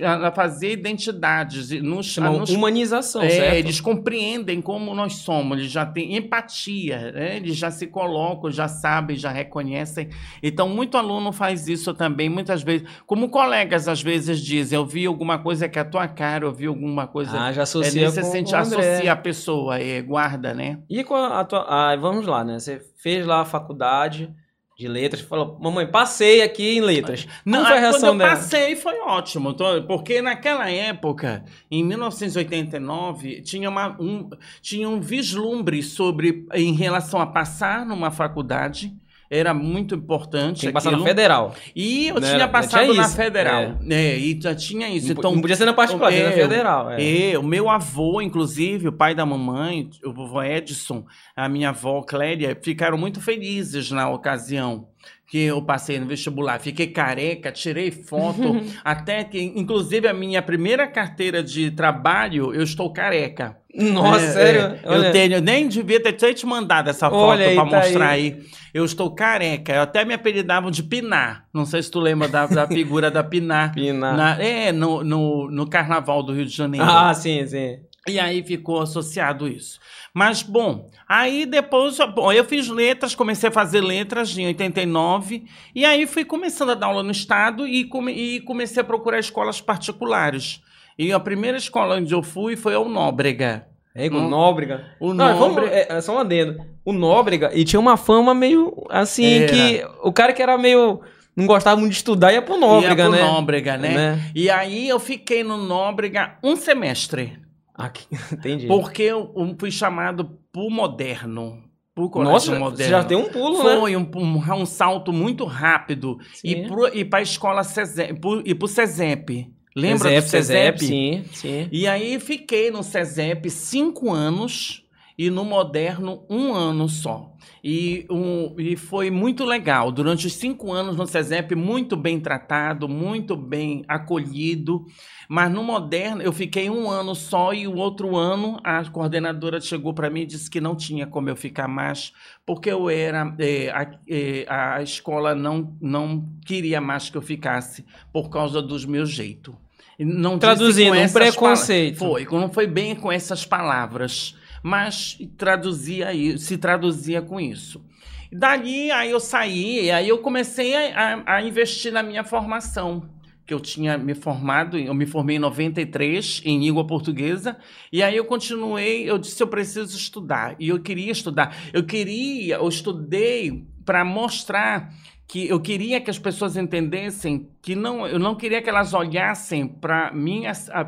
a 0.00 0.30
fazer 0.30 0.70
identidades, 0.72 1.70
nos, 1.82 2.16
Uma 2.16 2.30
nos 2.30 2.50
humanização, 2.50 3.22
é, 3.22 3.30
certo? 3.30 3.54
eles 3.56 3.80
compreendem 3.80 4.62
como 4.62 4.94
nós 4.94 5.16
somos, 5.16 5.58
eles 5.58 5.72
já 5.72 5.84
têm 5.84 6.16
empatia, 6.16 7.10
né? 7.10 7.36
eles 7.38 7.56
já 7.56 7.72
se 7.72 7.88
colocam, 7.88 8.50
já 8.52 8.68
sabem, 8.68 9.16
já 9.16 9.32
reconhecem. 9.32 10.10
Então, 10.40 10.68
muito 10.68 10.96
aluno 10.96 11.32
faz 11.32 11.66
isso 11.66 11.92
também, 11.92 12.28
muitas 12.28 12.62
vezes. 12.62 12.86
Como 13.04 13.28
colegas 13.28 13.88
às 13.88 14.00
vezes 14.00 14.40
dizem, 14.40 14.76
eu 14.76 14.86
vi 14.86 15.06
alguma 15.06 15.38
coisa 15.38 15.68
que 15.72 15.78
é 15.78 15.82
a 15.82 15.84
tua 15.84 16.06
cara, 16.06 16.44
eu 16.44 16.52
vi 16.52 16.66
alguma 16.66 17.06
coisa. 17.08 17.40
Ah, 17.40 17.52
já 17.52 17.62
é 17.62 17.64
associa 17.64 18.06
com 18.12 18.22
sentido, 18.22 18.54
o 18.56 18.60
André. 18.60 18.94
associa 18.94 19.12
a 19.12 19.16
pessoa, 19.16 19.78
é, 19.80 20.00
guarda, 20.02 20.54
né? 20.54 20.78
E 20.88 21.02
com 21.02 21.14
a, 21.16 21.40
a 21.40 21.44
tua... 21.44 21.66
Ah, 21.68 21.96
vamos 21.96 22.26
lá, 22.26 22.44
né? 22.44 22.58
Você 22.60 22.80
fez 22.98 23.26
lá 23.26 23.40
a 23.40 23.44
faculdade 23.44 24.32
de 24.78 24.88
letras, 24.88 25.20
falou, 25.22 25.58
mamãe, 25.60 25.86
passei 25.86 26.42
aqui 26.42 26.76
em 26.78 26.80
letras. 26.80 27.24
Como 27.44 27.56
Não, 27.56 27.66
foi 27.66 27.76
a 27.76 27.80
reação 27.80 28.08
eu 28.12 28.18
dela? 28.18 28.30
passei 28.30 28.74
foi 28.74 28.98
ótimo, 29.00 29.52
tô- 29.54 29.82
porque 29.84 30.20
naquela 30.22 30.68
época, 30.70 31.44
em 31.70 31.84
1989, 31.84 33.42
tinha, 33.42 33.68
uma, 33.68 33.96
um, 34.00 34.28
tinha 34.60 34.88
um 34.88 35.00
vislumbre 35.00 35.82
sobre 35.82 36.46
em 36.54 36.72
relação 36.72 37.20
a 37.20 37.26
passar 37.26 37.84
numa 37.86 38.10
faculdade. 38.10 38.94
Era 39.34 39.54
muito 39.54 39.94
importante. 39.94 40.60
Tinha 40.60 40.70
que 40.70 40.74
passar 40.74 40.90
na 40.90 41.02
federal. 41.02 41.54
E 41.74 42.08
eu 42.08 42.16
Né, 42.20 42.26
tinha 42.26 42.38
já 42.40 42.48
passado 42.48 42.84
tinha 42.84 42.94
na 42.94 43.06
isso, 43.06 43.16
federal. 43.16 43.78
É. 43.88 44.18
e 44.18 44.38
já 44.38 44.54
tinha 44.54 44.88
isso. 44.90 45.06
Não, 45.06 45.12
Então, 45.14 45.32
não 45.32 45.40
podia 45.40 45.56
ser 45.56 45.64
na 45.64 45.72
particular, 45.72 46.12
tinha 46.12 46.24
na 46.24 46.32
é, 46.32 46.34
federal. 46.34 46.90
É. 46.90 47.30
é, 47.32 47.38
o 47.38 47.42
meu 47.42 47.70
avô, 47.70 48.20
inclusive, 48.20 48.88
o 48.88 48.92
pai 48.92 49.14
da 49.14 49.24
mamãe, 49.24 49.88
o 50.04 50.12
vovô 50.12 50.42
Edson, 50.42 51.06
a 51.34 51.48
minha 51.48 51.70
avó 51.70 52.02
Clélia, 52.02 52.54
ficaram 52.62 52.98
muito 52.98 53.22
felizes 53.22 53.90
na 53.90 54.10
ocasião 54.10 54.88
que 55.26 55.38
eu 55.44 55.62
passei 55.62 55.98
no 55.98 56.06
vestibular. 56.06 56.58
Fiquei 56.60 56.88
careca, 56.88 57.50
tirei 57.50 57.90
foto, 57.90 58.60
até 58.84 59.24
que, 59.24 59.40
inclusive, 59.56 60.06
a 60.06 60.12
minha 60.12 60.42
primeira 60.42 60.86
carteira 60.86 61.42
de 61.42 61.70
trabalho, 61.70 62.54
eu 62.54 62.62
estou 62.62 62.92
careca. 62.92 63.56
Nossa, 63.74 64.24
É, 64.24 64.28
sério? 64.32 64.60
é. 64.60 64.80
Eu 64.84 65.12
tenho, 65.12 65.40
nem 65.40 65.66
devia 65.66 65.98
ter, 66.02 66.12
ter 66.12 66.34
te 66.34 66.44
mandado 66.44 66.90
essa 66.90 67.08
foto 67.08 67.38
pra 67.42 67.54
tá 67.54 67.64
mostrar 67.64 68.08
aí. 68.10 68.36
aí. 68.38 68.42
Eu 68.74 68.84
estou 68.84 69.10
careca. 69.14 69.72
Eu 69.74 69.80
até 69.82 70.04
me 70.04 70.12
apelidavam 70.12 70.70
de 70.70 70.82
Pinar. 70.82 71.46
Não 71.54 71.64
sei 71.64 71.82
se 71.82 71.90
tu 71.90 71.98
lembra 71.98 72.28
da, 72.28 72.46
da 72.46 72.66
figura 72.66 73.10
da 73.10 73.24
Pinar. 73.24 73.72
Pinar. 73.74 74.14
Na- 74.16 74.42
é, 74.42 74.72
no, 74.72 75.02
no, 75.02 75.50
no 75.50 75.66
Carnaval 75.68 76.22
do 76.22 76.34
Rio 76.34 76.44
de 76.44 76.54
Janeiro. 76.54 76.86
Ah, 76.86 77.14
sim, 77.14 77.46
sim. 77.46 77.78
E 78.08 78.18
aí 78.18 78.42
ficou 78.42 78.80
associado 78.80 79.46
isso. 79.46 79.78
Mas, 80.12 80.42
bom, 80.42 80.90
aí 81.08 81.46
depois 81.46 81.96
bom, 82.14 82.32
eu 82.32 82.44
fiz 82.44 82.68
letras, 82.68 83.14
comecei 83.14 83.48
a 83.48 83.52
fazer 83.52 83.80
letras 83.80 84.36
em 84.36 84.46
89, 84.46 85.44
e 85.74 85.84
aí 85.84 86.04
fui 86.06 86.24
começando 86.24 86.70
a 86.70 86.74
dar 86.74 86.86
aula 86.88 87.02
no 87.04 87.12
Estado 87.12 87.66
e, 87.66 87.84
come- 87.84 88.12
e 88.12 88.40
comecei 88.40 88.80
a 88.80 88.84
procurar 88.84 89.20
escolas 89.20 89.60
particulares. 89.60 90.60
E 90.98 91.12
a 91.12 91.20
primeira 91.20 91.56
escola 91.56 91.96
onde 91.96 92.12
eu 92.12 92.22
fui 92.22 92.56
foi 92.56 92.74
ao 92.74 92.88
Nóbrega. 92.88 93.66
É, 93.94 94.08
o 94.08 94.14
Hum. 94.16 94.28
Nóbrega. 94.28 94.84
O 94.98 95.14
Não, 95.14 95.26
vamos, 95.38 95.56
Nóbrega. 95.56 95.74
é, 95.76 95.86
é 95.96 96.00
só 96.00 96.16
um 96.16 96.18
adendo. 96.18 96.58
O 96.84 96.92
Nóbrega, 96.92 97.50
e 97.54 97.62
tinha 97.64 97.78
uma 97.78 97.96
fama 97.96 98.34
meio 98.34 98.74
assim, 98.90 99.42
Era. 99.42 99.52
que 99.52 99.84
o 100.02 100.12
cara 100.12 100.32
que 100.32 100.42
era 100.42 100.58
meio. 100.58 101.00
não 101.36 101.46
gostava 101.46 101.76
muito 101.78 101.92
de 101.92 101.98
estudar 101.98 102.32
ia 102.32 102.42
pro 102.42 102.58
Nóbrega, 102.58 103.04
Ia 103.04 103.08
pro 103.08 103.16
né? 103.16 103.22
Nóbrega, 103.22 103.76
né? 103.76 104.30
E 104.34 104.50
aí 104.50 104.88
eu 104.88 104.98
fiquei 104.98 105.42
no 105.44 105.56
Nóbrega 105.56 106.36
um 106.42 106.56
semestre, 106.56 107.38
Aqui, 107.84 108.06
entendi. 108.32 108.66
porque 108.66 109.02
eu, 109.02 109.32
eu 109.36 109.56
fui 109.58 109.70
chamado 109.70 110.38
pro 110.52 110.70
moderno. 110.70 111.62
Pro 111.94 112.08
colégio 112.08 112.32
Nossa, 112.32 112.58
moderno. 112.58 112.76
você 112.76 112.88
já 112.88 113.04
tem 113.04 113.16
um 113.18 113.28
pulo, 113.28 113.62
né? 113.64 113.76
Foi 113.78 113.96
um, 113.96 114.10
um, 114.16 114.38
um 114.54 114.64
salto 114.66 115.12
muito 115.12 115.44
rápido. 115.44 116.18
Sim. 116.32 116.66
E 116.94 117.04
para 117.04 117.18
a 117.18 117.22
escola 117.22 117.62
CESEP, 117.62 118.18
pro- 118.18 118.42
e 118.46 118.54
para 118.54 118.64
o 118.64 118.68
CESEP. 118.68 119.52
Lembra 119.76 120.08
Cesep, 120.08 120.22
do 120.22 120.30
CESEP? 120.30 120.78
Cesep, 120.78 120.84
Sim, 120.86 121.24
sim. 121.34 121.68
E 121.70 121.86
aí 121.86 122.18
fiquei 122.20 122.70
no 122.70 122.82
CESEP 122.82 123.50
cinco 123.50 124.10
anos 124.12 124.84
e 125.18 125.28
no 125.28 125.44
Moderno 125.44 126.24
um 126.30 126.54
ano 126.54 126.88
só. 126.88 127.31
E, 127.62 128.06
um, 128.10 128.54
e 128.58 128.76
foi 128.76 129.10
muito 129.10 129.44
legal. 129.44 129.92
Durante 129.92 130.26
os 130.26 130.34
cinco 130.34 130.72
anos 130.72 130.96
no 130.96 131.06
CESEP, 131.06 131.54
muito 131.54 131.96
bem 131.96 132.18
tratado, 132.18 132.88
muito 132.88 133.36
bem 133.36 133.84
acolhido. 133.86 134.84
Mas 135.28 135.50
no 135.50 135.62
Moderno, 135.62 136.22
eu 136.22 136.32
fiquei 136.32 136.68
um 136.68 136.90
ano 136.90 137.14
só 137.14 137.54
e 137.54 137.66
o 137.66 137.76
outro 137.76 138.16
ano 138.16 138.60
a 138.62 138.84
coordenadora 138.84 139.60
chegou 139.60 139.94
para 139.94 140.10
mim 140.10 140.22
e 140.22 140.26
disse 140.26 140.50
que 140.50 140.60
não 140.60 140.76
tinha 140.76 141.06
como 141.06 141.28
eu 141.28 141.36
ficar 141.36 141.68
mais, 141.68 142.12
porque 142.44 142.70
eu 142.70 142.90
era. 142.90 143.34
eh, 143.38 143.70
a, 143.70 143.90
eh, 144.08 144.46
a 144.48 144.82
escola 144.82 145.34
não, 145.34 145.76
não 145.80 146.28
queria 146.44 146.80
mais 146.80 147.08
que 147.08 147.16
eu 147.16 147.22
ficasse 147.22 147.84
por 148.12 148.28
causa 148.28 148.60
dos 148.60 148.84
meus 148.84 149.10
jeitos. 149.10 149.54
Não 149.98 150.38
Traduzindo, 150.38 150.96
um 150.96 151.12
preconceito. 151.12 151.98
Foi, 151.98 152.24
não 152.24 152.50
foi 152.50 152.66
bem 152.66 152.94
com 152.94 153.10
essas 153.12 153.44
palavras, 153.44 154.36
mas 154.62 155.18
traduzia 155.36 156.08
se 156.38 156.56
traduzia 156.58 157.20
com 157.22 157.40
isso. 157.40 157.84
Dali, 158.30 158.90
aí 158.90 159.10
eu 159.10 159.20
saí, 159.20 159.84
e 159.86 159.90
aí 159.90 160.08
eu 160.08 160.18
comecei 160.18 160.74
a, 160.74 161.16
a- 161.26 161.36
a 161.36 161.42
investir 161.42 161.92
na 161.92 162.02
minha 162.02 162.24
formação. 162.24 163.08
que 163.44 163.52
eu 163.52 163.58
tinha 163.60 163.98
me 163.98 164.14
formado, 164.14 164.78
eu 164.78 164.94
me 164.94 165.04
formei 165.04 165.34
em 165.36 165.38
93 165.40 166.42
em 166.44 166.60
língua 166.60 166.86
portuguesa, 166.86 167.56
e 167.92 168.00
aí 168.02 168.16
eu 168.16 168.24
continuei, 168.24 169.02
eu 169.10 169.18
disse 169.18 169.42
eu 169.42 169.48
preciso 169.48 169.96
estudar, 169.96 170.54
e 170.60 170.68
eu 170.68 170.80
queria 170.80 171.10
estudar. 171.10 171.54
Eu 171.72 171.84
queria, 171.84 172.54
eu 172.54 172.68
estudei 172.68 173.64
para 173.84 174.04
mostrar 174.04 174.94
que 175.26 175.48
eu 175.48 175.60
queria 175.60 176.00
que 176.00 176.10
as 176.10 176.18
pessoas 176.18 176.56
entendessem 176.56 177.48
que 177.62 177.74
não, 177.74 178.06
eu 178.06 178.18
não 178.18 178.34
queria 178.34 178.60
que 178.60 178.68
elas 178.68 178.92
olhassem 178.92 179.66
para 179.66 180.12
mim, 180.12 180.42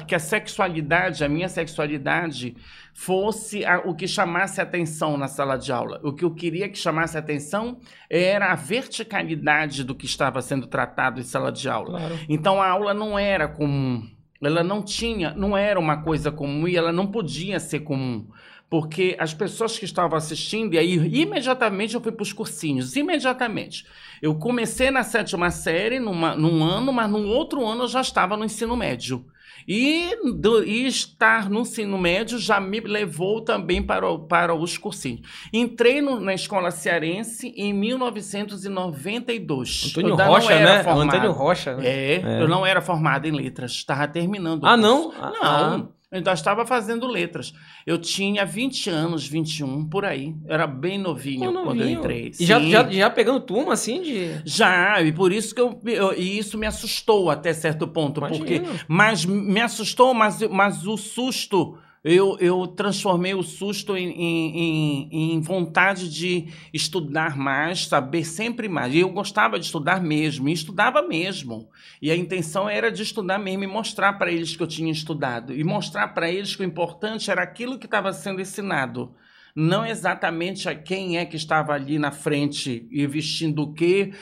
que 0.06 0.14
a 0.14 0.18
sexualidade, 0.18 1.24
a 1.24 1.28
minha 1.28 1.48
sexualidade 1.48 2.54
fosse 2.92 3.64
a, 3.64 3.78
o 3.78 3.94
que 3.94 4.06
chamasse 4.06 4.60
atenção 4.60 5.16
na 5.16 5.28
sala 5.28 5.56
de 5.56 5.72
aula. 5.72 6.00
O 6.02 6.12
que 6.12 6.24
eu 6.24 6.30
queria 6.30 6.68
que 6.68 6.76
chamasse 6.76 7.16
atenção 7.16 7.78
era 8.10 8.52
a 8.52 8.54
verticalidade 8.54 9.82
do 9.82 9.94
que 9.94 10.04
estava 10.04 10.42
sendo 10.42 10.66
tratado 10.66 11.20
em 11.20 11.24
sala 11.24 11.50
de 11.50 11.68
aula. 11.68 11.98
Claro. 11.98 12.18
Então 12.28 12.60
a 12.60 12.68
aula 12.68 12.92
não 12.92 13.18
era 13.18 13.48
comum. 13.48 14.06
Ela 14.42 14.62
não 14.62 14.82
tinha, 14.82 15.32
não 15.32 15.56
era 15.56 15.80
uma 15.80 16.02
coisa 16.02 16.30
comum 16.30 16.68
e 16.68 16.76
ela 16.76 16.92
não 16.92 17.06
podia 17.06 17.58
ser 17.58 17.80
comum 17.80 18.26
porque 18.74 19.14
as 19.20 19.32
pessoas 19.32 19.78
que 19.78 19.84
estavam 19.84 20.18
assistindo, 20.18 20.74
e 20.74 20.78
aí 20.78 20.94
imediatamente 20.94 21.94
eu 21.94 22.00
fui 22.00 22.10
para 22.10 22.24
os 22.24 22.32
cursinhos, 22.32 22.96
imediatamente. 22.96 23.86
Eu 24.20 24.34
comecei 24.34 24.90
na 24.90 25.04
sétima 25.04 25.52
série 25.52 26.00
numa, 26.00 26.34
num 26.34 26.64
ano, 26.64 26.92
mas 26.92 27.08
no 27.08 27.24
outro 27.24 27.64
ano 27.64 27.84
eu 27.84 27.88
já 27.88 28.00
estava 28.00 28.36
no 28.36 28.44
ensino 28.44 28.76
médio. 28.76 29.24
E, 29.68 30.10
do, 30.34 30.64
e, 30.64 30.88
estar 30.88 31.48
no 31.48 31.60
ensino 31.60 31.96
médio 31.96 32.36
já 32.36 32.58
me 32.58 32.80
levou 32.80 33.42
também 33.42 33.80
para, 33.80 34.10
o, 34.10 34.18
para 34.18 34.52
os 34.52 34.76
cursinhos. 34.76 35.20
Entrei 35.52 36.02
no, 36.02 36.18
na 36.18 36.34
escola 36.34 36.72
cearense 36.72 37.54
em 37.56 37.72
1992. 37.72 39.94
Antônio 39.96 40.16
Rocha, 40.16 40.58
né? 40.58 40.82
Formado. 40.82 41.14
Antônio 41.14 41.30
Rocha, 41.30 41.76
né? 41.76 41.86
É, 41.86 42.16
é, 42.16 42.42
eu 42.42 42.48
não 42.48 42.66
era 42.66 42.82
formado 42.82 43.28
em 43.28 43.30
letras, 43.30 43.70
estava 43.70 44.08
terminando. 44.08 44.66
ah, 44.66 44.76
não? 44.76 45.12
Ah, 45.16 45.76
não. 45.78 45.94
Eu 46.14 46.18
ainda 46.18 46.33
estava 46.33 46.64
fazendo 46.64 47.09
letras. 47.09 47.52
Eu 47.85 47.99
tinha 47.99 48.47
20 48.47 48.88
anos, 48.88 49.26
21, 49.26 49.88
por 49.88 50.04
aí. 50.04 50.33
era 50.47 50.64
bem 50.64 50.97
novinho, 50.97 51.50
novinho. 51.50 51.64
quando 51.64 51.83
eu 51.83 51.90
entrei. 51.90 52.30
E 52.38 52.47
já, 52.47 52.61
já, 52.61 52.88
já, 52.88 53.11
pegando 53.11 53.40
turma, 53.40 53.73
assim, 53.73 54.00
de... 54.00 54.40
Já, 54.44 55.02
e 55.02 55.11
por 55.11 55.33
isso 55.33 55.52
que 55.52 55.61
eu... 55.61 55.80
eu 55.85 56.16
e 56.16 56.38
isso 56.38 56.56
me 56.56 56.68
assustou 56.68 57.30
até 57.30 57.52
certo 57.52 57.88
ponto. 57.88 58.21
Imagina. 58.21 58.38
Porque, 58.38 58.62
mas 58.87 59.25
me 59.25 59.61
assustou, 59.61 60.14
mas, 60.14 60.40
mas 60.42 60.87
o 60.87 60.97
susto 60.97 61.76
eu, 62.04 62.37
eu 62.38 62.66
transformei 62.66 63.32
o 63.32 63.42
susto 63.42 63.96
em, 63.96 64.11
em, 64.11 65.34
em, 65.34 65.40
vontade 65.40 66.11
de 66.11 66.49
estudar 66.70 67.34
mais, 67.34 67.87
saber 67.87 68.25
sempre 68.26 68.68
mais. 68.68 68.94
E 68.94 68.99
eu 68.99 69.08
gostava 69.08 69.58
de 69.58 69.64
estudar 69.64 70.02
mesmo, 70.02 70.46
e 70.50 70.52
estudava 70.52 71.00
mesmo. 71.00 71.66
E 72.02 72.11
a 72.11 72.16
intenção 72.16 72.68
era 72.68 72.92
de 72.92 73.02
estudar 73.02 73.38
mesmo 73.38 73.64
e 73.64 73.66
mostrar 73.66 74.12
para 74.14 74.30
eles 74.30 74.54
que 74.54 74.62
eu 74.62 74.66
tinha 74.66 74.92
estudado. 74.92 75.54
E 75.54 75.64
mostrar 75.64 76.08
para 76.08 76.30
eles 76.30 76.54
que 76.54 76.62
o 76.62 76.66
importante 76.66 77.30
era 77.30 77.42
aquilo 77.42 77.78
que 77.78 77.87
estava 77.87 78.12
sendo 78.12 78.42
ensinado 78.42 79.14
não 79.54 79.87
exatamente 79.87 80.68
a 80.68 80.75
quem 80.75 81.16
é 81.16 81.25
que 81.25 81.37
estava 81.37 81.73
ali 81.73 81.96
na 81.96 82.11
frente 82.11 82.88
e 82.90 83.06
vestindo 83.06 83.62
o 83.62 83.73
quê, 83.73 84.12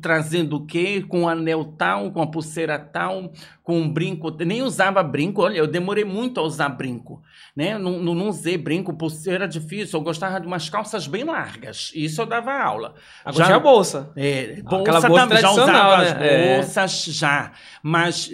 trazendo 0.00 0.56
o 0.56 0.66
quê, 0.66 1.04
com 1.06 1.22
um 1.22 1.28
anel 1.28 1.64
tal, 1.76 2.10
com 2.10 2.22
a 2.22 2.26
pulseira 2.26 2.78
tal, 2.78 3.30
com 3.62 3.82
um 3.82 3.92
brinco. 3.92 4.30
Nem 4.30 4.62
usava 4.62 5.02
brinco, 5.02 5.42
olha, 5.42 5.58
eu 5.58 5.66
demorei 5.66 6.04
muito 6.04 6.40
a 6.40 6.42
usar 6.42 6.70
brinco. 6.70 7.22
Né? 7.54 7.76
Não, 7.76 7.98
não, 7.98 8.14
não 8.14 8.28
usei 8.28 8.56
brinco, 8.56 8.94
pulseira 8.94 9.46
difícil. 9.46 9.98
Eu 9.98 10.02
gostava 10.02 10.40
de 10.40 10.46
umas 10.46 10.70
calças 10.70 11.06
bem 11.06 11.24
largas. 11.24 11.92
Isso 11.94 12.22
eu 12.22 12.26
dava 12.26 12.52
aula. 12.52 12.94
Agora 13.22 13.44
já, 13.44 13.46
tinha 13.46 13.58
bolsa. 13.58 14.10
É, 14.16 14.62
bolsa 14.62 14.80
Aquela 14.80 15.00
bolsa 15.00 15.22
também, 15.22 15.38
já 15.42 15.50
usava 15.50 15.98
né? 15.98 16.04
as 16.04 16.22
é. 16.22 16.56
bolsas, 16.56 17.08
é. 17.08 17.12
já. 17.12 17.52
Mas, 17.82 18.32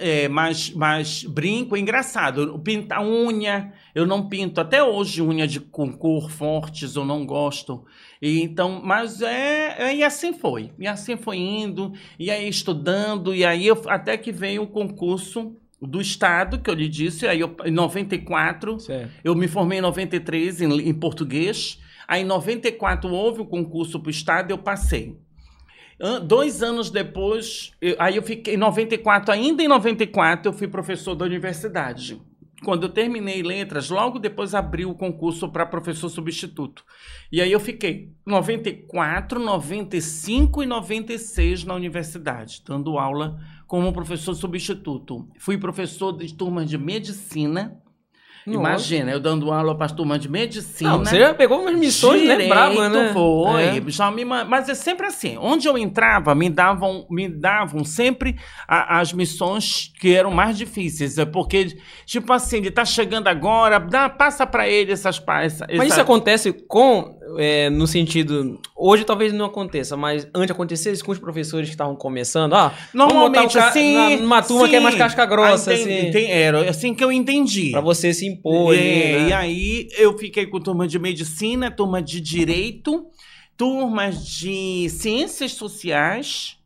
é, 0.00 0.28
mas, 0.28 0.72
mas 0.72 1.24
brinco, 1.24 1.76
engraçado. 1.76 2.58
Pintar 2.60 3.02
unha, 3.02 3.72
eu 3.94 4.06
não 4.06 4.28
pinto 4.28 4.60
até 4.60 4.82
hoje 4.82 5.22
unha 5.22 5.46
de 5.46 5.60
com 5.60 5.92
cor 5.92 6.30
fortes, 6.30 6.96
eu 6.96 7.04
não 7.04 7.26
gosto. 7.26 7.84
E, 8.20 8.40
então, 8.42 8.80
mas 8.84 9.20
é, 9.20 9.76
é, 9.78 9.96
e 9.96 10.04
assim 10.04 10.32
foi. 10.32 10.72
E 10.78 10.86
assim 10.86 11.16
foi 11.16 11.36
indo, 11.36 11.92
e 12.18 12.30
aí 12.30 12.48
estudando, 12.48 13.34
e 13.34 13.44
aí 13.44 13.66
eu, 13.66 13.80
até 13.86 14.16
que 14.16 14.30
veio 14.30 14.62
o 14.62 14.66
concurso 14.66 15.56
do 15.80 16.00
Estado, 16.00 16.60
que 16.60 16.68
eu 16.68 16.74
lhe 16.74 16.88
disse, 16.88 17.26
aí 17.26 17.40
eu, 17.40 17.56
em 17.64 17.70
94, 17.70 18.78
certo. 18.80 19.10
eu 19.24 19.34
me 19.34 19.48
formei 19.48 19.78
em 19.78 19.82
93 19.82 20.60
em, 20.60 20.88
em 20.88 20.94
português, 20.94 21.80
aí 22.06 22.22
em 22.22 22.26
94 22.26 23.10
houve 23.10 23.40
o 23.40 23.46
concurso 23.46 23.98
para 23.98 24.08
o 24.08 24.10
Estado 24.10 24.50
e 24.50 24.52
eu 24.52 24.58
passei. 24.58 25.16
Dois 26.26 26.62
anos 26.62 26.88
depois, 26.90 27.72
eu, 27.78 27.94
aí 27.98 28.16
eu 28.16 28.22
fiquei 28.22 28.54
em 28.54 28.56
94, 28.56 29.34
ainda 29.34 29.62
em 29.62 29.68
94, 29.68 30.48
eu 30.48 30.52
fui 30.54 30.66
professor 30.66 31.14
da 31.14 31.26
universidade 31.26 32.18
quando 32.64 32.84
eu 32.84 32.88
terminei 32.88 33.42
letras, 33.42 33.88
logo 33.90 34.18
depois 34.18 34.54
abriu 34.54 34.90
o 34.90 34.94
concurso 34.94 35.48
para 35.48 35.66
professor 35.66 36.08
substituto. 36.08 36.84
E 37.32 37.40
aí 37.40 37.50
eu 37.50 37.60
fiquei 37.60 38.12
94, 38.26 39.40
95 39.40 40.62
e 40.62 40.66
96 40.66 41.64
na 41.64 41.74
universidade, 41.74 42.62
dando 42.66 42.98
aula 42.98 43.40
como 43.66 43.92
professor 43.92 44.34
substituto. 44.34 45.28
Fui 45.38 45.56
professor 45.56 46.12
de 46.12 46.34
turmas 46.34 46.68
de 46.68 46.76
medicina 46.76 47.80
nossa. 48.46 48.58
Imagina, 48.58 49.10
eu 49.12 49.20
dando 49.20 49.52
aula 49.52 49.74
para 49.74 49.86
as 49.86 49.92
turmas 49.92 50.20
de 50.20 50.28
medicina. 50.28 50.90
Não, 50.90 51.04
você 51.04 51.18
já 51.18 51.34
pegou 51.34 51.60
umas 51.60 51.74
missões, 51.76 52.22
né, 52.22 52.36
direito, 52.36 52.48
né? 52.48 52.54
Brava, 52.54 52.88
né? 52.88 53.12
Foi. 53.12 53.62
É. 53.62 53.82
Já 53.86 54.10
me, 54.10 54.24
mas 54.24 54.68
é 54.68 54.74
sempre 54.74 55.06
assim. 55.06 55.36
Onde 55.38 55.68
eu 55.68 55.76
entrava, 55.76 56.34
me 56.34 56.48
davam, 56.48 57.06
me 57.10 57.28
davam 57.28 57.84
sempre 57.84 58.36
a, 58.66 59.00
as 59.00 59.12
missões 59.12 59.92
que 60.00 60.14
eram 60.14 60.30
mais 60.30 60.56
difíceis. 60.56 61.18
É 61.18 61.24
porque, 61.24 61.76
tipo 62.06 62.32
assim, 62.32 62.58
ele 62.58 62.68
está 62.68 62.84
chegando 62.84 63.28
agora, 63.28 63.78
dá, 63.78 64.08
passa 64.08 64.46
para 64.46 64.68
ele 64.68 64.92
essas... 64.92 65.22
Essa, 65.42 65.66
mas 65.76 65.92
isso 65.92 66.00
acontece 66.00 66.52
com 66.52 67.19
é, 67.38 67.70
no 67.70 67.86
sentido. 67.86 68.60
Hoje 68.76 69.04
talvez 69.04 69.32
não 69.32 69.46
aconteça, 69.46 69.96
mas 69.96 70.26
antes 70.34 70.50
acontecer 70.50 70.92
isso 70.92 71.04
com 71.04 71.12
os 71.12 71.18
professores 71.18 71.68
que 71.68 71.74
estavam 71.74 71.94
começando. 71.94 72.54
Ah, 72.54 72.72
Normalmente, 72.92 73.58
um 73.58 73.60
assim. 73.60 74.16
Numa 74.18 74.42
turma 74.42 74.64
sim, 74.64 74.70
que 74.70 74.76
é 74.76 74.80
mais 74.80 74.94
casca 74.94 75.26
grossa, 75.26 75.74
entendi, 75.74 75.92
assim. 75.92 76.10
Tem, 76.10 76.30
era 76.30 76.70
assim 76.70 76.94
que 76.94 77.04
eu 77.04 77.12
entendi. 77.12 77.70
Pra 77.70 77.80
você 77.80 78.12
se 78.12 78.26
impor. 78.26 78.74
É, 78.74 78.78
né? 78.78 79.28
E 79.28 79.32
aí 79.32 79.88
eu 79.96 80.16
fiquei 80.16 80.46
com 80.46 80.60
turma 80.60 80.86
de 80.86 80.98
medicina, 80.98 81.70
turma 81.70 82.02
de 82.02 82.20
direito, 82.20 83.06
turmas 83.56 84.26
de 84.26 84.88
ciências 84.88 85.52
sociais 85.52 86.56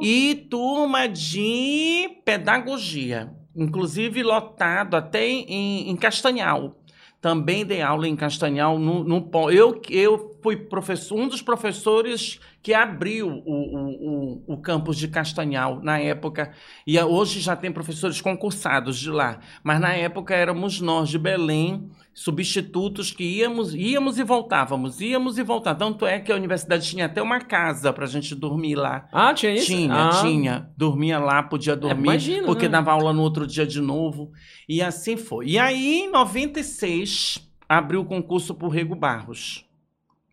e 0.00 0.46
turma 0.50 1.06
de 1.06 2.08
pedagogia. 2.24 3.30
Inclusive 3.54 4.22
lotado 4.22 4.94
até 4.96 5.28
em, 5.28 5.90
em 5.90 5.96
Castanhal. 5.96 6.77
Também 7.20 7.66
dei 7.66 7.82
aula 7.82 8.06
em 8.06 8.14
Castanhal. 8.14 8.78
No, 8.78 9.02
no, 9.02 9.50
eu, 9.50 9.80
eu 9.90 10.38
fui 10.40 10.56
professor, 10.56 11.18
um 11.18 11.26
dos 11.26 11.42
professores 11.42 12.38
que 12.62 12.72
abriu 12.72 13.28
o, 13.28 13.52
o, 13.52 14.42
o, 14.46 14.54
o 14.54 14.56
campus 14.58 14.96
de 14.96 15.08
Castanhal 15.08 15.80
na 15.82 15.98
época. 15.98 16.52
E 16.86 17.00
hoje 17.00 17.40
já 17.40 17.56
tem 17.56 17.72
professores 17.72 18.20
concursados 18.20 18.98
de 18.98 19.10
lá. 19.10 19.40
Mas 19.64 19.80
na 19.80 19.94
época 19.94 20.34
éramos 20.34 20.80
nós 20.80 21.08
de 21.08 21.18
Belém, 21.18 21.90
substitutos 22.18 23.12
que 23.12 23.22
íamos, 23.22 23.72
íamos 23.72 24.18
e 24.18 24.24
voltávamos, 24.24 25.00
íamos 25.00 25.38
e 25.38 25.42
voltávamos. 25.44 25.92
Tanto 25.92 26.04
é 26.04 26.18
que 26.18 26.32
a 26.32 26.34
universidade 26.34 26.84
tinha 26.84 27.06
até 27.06 27.22
uma 27.22 27.38
casa 27.38 27.92
para 27.92 28.04
a 28.04 28.08
gente 28.08 28.34
dormir 28.34 28.74
lá. 28.74 29.08
Ah, 29.12 29.32
tinha 29.32 29.54
isso? 29.54 29.66
Tinha, 29.66 29.94
ah. 29.94 30.20
tinha. 30.20 30.68
Dormia 30.76 31.20
lá, 31.20 31.44
podia 31.44 31.74
é, 31.74 31.76
dormir, 31.76 32.00
é, 32.00 32.02
imagina, 32.02 32.44
porque 32.44 32.64
né? 32.64 32.72
dava 32.72 32.90
aula 32.90 33.12
no 33.12 33.22
outro 33.22 33.46
dia 33.46 33.64
de 33.64 33.80
novo. 33.80 34.32
E 34.68 34.82
assim 34.82 35.16
foi. 35.16 35.46
E 35.46 35.60
aí, 35.60 36.00
em 36.00 36.10
96, 36.10 37.48
abriu 37.68 38.00
o 38.00 38.04
concurso 38.04 38.52
por 38.52 38.70
Rego 38.70 38.96
Barros. 38.96 39.67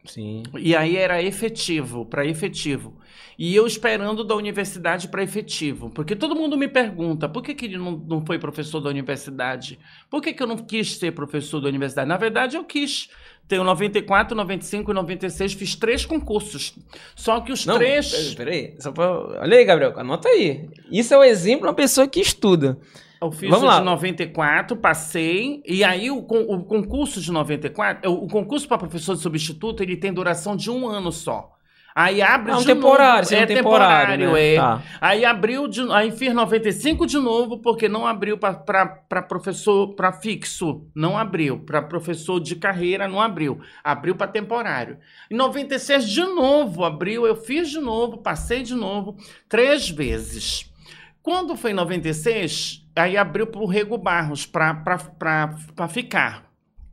Sim. 0.05 0.43
E 0.57 0.75
aí 0.75 0.97
era 0.97 1.21
efetivo, 1.21 2.05
para 2.05 2.25
efetivo. 2.25 2.93
E 3.37 3.53
eu 3.53 3.67
esperando 3.67 4.23
da 4.23 4.35
universidade 4.35 5.07
para 5.07 5.23
efetivo. 5.23 5.89
Porque 5.89 6.15
todo 6.15 6.35
mundo 6.35 6.57
me 6.57 6.67
pergunta, 6.67 7.27
por 7.27 7.43
que, 7.43 7.53
que 7.53 7.65
ele 7.65 7.77
não, 7.77 7.91
não 7.91 8.25
foi 8.25 8.39
professor 8.39 8.79
da 8.79 8.89
universidade? 8.89 9.77
Por 10.09 10.21
que, 10.21 10.33
que 10.33 10.41
eu 10.41 10.47
não 10.47 10.57
quis 10.57 10.97
ser 10.97 11.11
professor 11.11 11.59
da 11.59 11.67
universidade? 11.67 12.07
Na 12.07 12.17
verdade, 12.17 12.55
eu 12.55 12.63
quis. 12.63 13.09
Tenho 13.47 13.63
94, 13.63 14.35
95 14.35 14.89
e 14.89 14.93
96, 14.93 15.53
fiz 15.53 15.75
três 15.75 16.05
concursos. 16.05 16.75
Só 17.15 17.41
que 17.41 17.51
os 17.51 17.65
não, 17.65 17.77
três. 17.77 18.33
Peraí, 18.33 18.75
só 18.79 18.91
pra... 18.91 19.07
olha 19.41 19.57
aí, 19.57 19.65
Gabriel, 19.65 19.93
anota 19.99 20.29
aí. 20.29 20.67
Isso 20.91 21.13
é 21.13 21.17
o 21.17 21.23
exemplo 21.23 21.61
de 21.61 21.67
uma 21.67 21.73
pessoa 21.75 22.07
que 22.07 22.19
estuda. 22.19 22.79
Eu 23.21 23.32
fiz 23.32 23.49
Vamos 23.49 23.65
lá. 23.65 23.80
de 23.80 23.86
94, 23.86 24.75
passei. 24.78 25.62
E 25.65 25.84
aí 25.84 26.12
o, 26.12 26.17
o 26.17 26.63
concurso 26.63 27.21
de 27.21 27.32
94, 27.32 28.10
o, 28.10 28.25
o 28.25 28.28
concurso 28.28 28.67
para 28.67 28.78
professor 28.78 29.15
de 29.15 29.21
substituto, 29.21 29.82
ele 29.82 29.95
tem 29.95 30.13
duração 30.13 30.56
de 30.56 30.69
um 30.69 30.88
ano 30.88 31.12
só. 31.12 31.56
Aí 31.97 32.21
abre 32.21 32.51
um 32.51 32.58
de 32.58 32.65
temporário, 32.65 33.23
novo. 33.23 33.41
É 33.41 33.45
temporário, 33.45 34.28
temporário 34.28 34.34
né? 34.34 34.54
é. 34.54 34.58
Tá. 34.58 34.84
Aí 34.99 35.23
abriu, 35.23 35.65
de, 35.65 35.89
aí 35.93 36.12
fiz 36.12 36.34
95 36.34 37.08
de 37.08 37.17
novo, 37.17 37.60
porque 37.60 37.88
não 37.88 38.06
abriu 38.06 38.38
para 38.38 39.21
professor, 39.21 39.95
para 39.95 40.12
fixo, 40.12 40.86
não 40.93 41.17
abriu. 41.17 41.60
Para 41.60 41.82
professor 41.82 42.41
de 42.41 42.58
carreira, 42.58 43.08
não 43.08 43.21
abriu. 43.21 43.62
Abriu 43.82 44.13
para 44.13 44.28
temporário. 44.28 44.97
Em 45.32 45.38
96 45.38 46.06
de 46.10 46.25
novo 46.25 46.84
abriu, 46.84 47.25
eu 47.25 47.38
fiz 47.38 47.69
de 47.69 47.80
novo, 47.80 48.17
passei 48.17 48.62
de 48.62 48.75
novo, 48.75 49.15
três 49.47 49.89
vezes. 49.89 50.69
Quando 51.23 51.56
foi 51.56 51.71
em 51.71 51.75
96, 51.75 52.85
aí 52.95 53.17
abriu 53.17 53.47
para 53.47 53.62
o 53.62 53.65
Rego 53.65 53.97
Barros 53.97 54.45
para 54.45 55.88
ficar. 55.89 56.45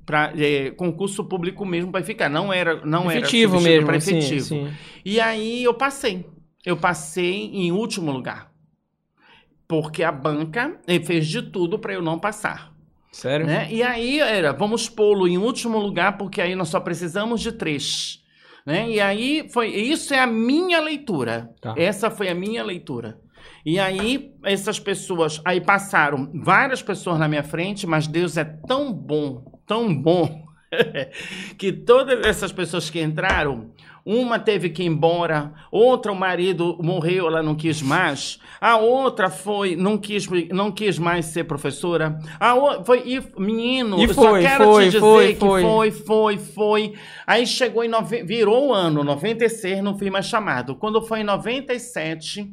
Para 0.05 0.33
é, 0.37 0.71
concurso 0.73 1.25
público 1.25 1.65
mesmo 1.65 1.93
para 1.93 2.03
ficar. 2.03 2.29
Não 2.29 2.53
era 2.53 2.85
não 2.85 3.11
efetivo 3.11 3.57
era 3.57 3.65
mesmo, 3.65 3.87
para 3.87 4.01
sim, 4.01 4.19
efetivo. 4.19 4.45
sim. 4.45 4.73
E 5.05 5.21
aí 5.21 5.62
eu 5.62 5.75
passei. 5.75 6.27
Eu 6.65 6.77
passei 6.77 7.51
em 7.53 7.71
último 7.71 8.11
lugar. 8.11 8.51
Porque 9.69 10.03
a 10.03 10.12
banca 10.12 10.79
eh, 10.87 11.01
fez 11.01 11.27
de 11.27 11.41
tudo 11.41 11.79
para 11.79 11.95
eu 11.95 12.03
não 12.03 12.19
passar. 12.19 12.73
Sério? 13.12 13.47
Né? 13.47 13.69
E 13.71 13.83
aí 13.83 14.21
era, 14.21 14.53
vamos 14.53 14.88
pô-lo 14.88 15.29
em 15.29 15.38
último 15.38 15.79
lugar, 15.79 16.17
porque 16.17 16.41
aí 16.41 16.55
nós 16.55 16.69
só 16.69 16.81
precisamos 16.81 17.41
de 17.41 17.53
três. 17.53 18.23
Né? 18.67 18.91
E 18.91 19.01
aí 19.01 19.49
foi. 19.51 19.69
Isso 19.69 20.15
é 20.15 20.21
a 20.21 20.27
minha 20.27 20.81
leitura. 20.81 21.51
Tá. 21.61 21.75
Essa 21.77 22.11
foi 22.11 22.29
a 22.29 22.35
minha 22.35 22.62
leitura. 22.62 23.21
E 23.65 23.79
aí, 23.79 24.35
essas 24.45 24.79
pessoas. 24.79 25.41
Aí 25.45 25.61
passaram 25.61 26.31
várias 26.35 26.83
pessoas 26.83 27.19
na 27.19 27.29
minha 27.29 27.43
frente, 27.43 27.87
mas 27.87 28.07
Deus 28.07 28.37
é 28.37 28.45
tão 28.45 28.93
bom, 28.93 29.61
tão 29.67 29.95
bom, 29.95 30.45
que 31.59 31.73
todas 31.73 32.25
essas 32.27 32.53
pessoas 32.53 32.91
que 32.91 33.01
entraram, 33.01 33.71
uma 34.05 34.39
teve 34.39 34.69
que 34.71 34.83
ir 34.83 34.87
embora, 34.87 35.53
outra 35.71 36.11
o 36.11 36.17
marido 36.17 36.77
morreu, 36.83 37.29
ela 37.29 37.43
não 37.43 37.55
quis 37.55 37.81
mais, 37.81 38.39
a 38.61 38.77
outra 38.77 39.31
foi, 39.31 39.77
não 39.77 39.97
quis, 39.97 40.29
não 40.51 40.73
quis 40.73 40.99
mais 40.99 41.27
ser 41.27 41.45
professora, 41.45 42.19
a 42.41 42.55
outra 42.55 42.85
foi, 42.85 43.03
e, 43.07 43.41
menino, 43.41 43.99
E 44.01 44.05
eu 44.05 44.15
foi, 44.15 44.43
só 44.43 44.49
quero 44.49 44.65
foi, 44.65 44.85
te 44.85 44.87
dizer 44.87 45.01
foi, 45.01 45.35
que 45.35 45.41
foi. 45.41 45.63
foi, 45.63 45.91
foi, 45.91 46.39
foi. 46.39 46.95
Aí 47.27 47.47
chegou 47.47 47.85
em, 47.85 47.89
nove, 47.89 48.25
virou 48.25 48.69
o 48.69 48.75
ano, 48.75 49.05
96, 49.05 49.83
não 49.83 49.97
fui 49.97 50.11
mais 50.11 50.27
chamado. 50.27 50.75
Quando 50.75 51.01
foi 51.03 51.21
em 51.21 51.25
97, 51.25 52.51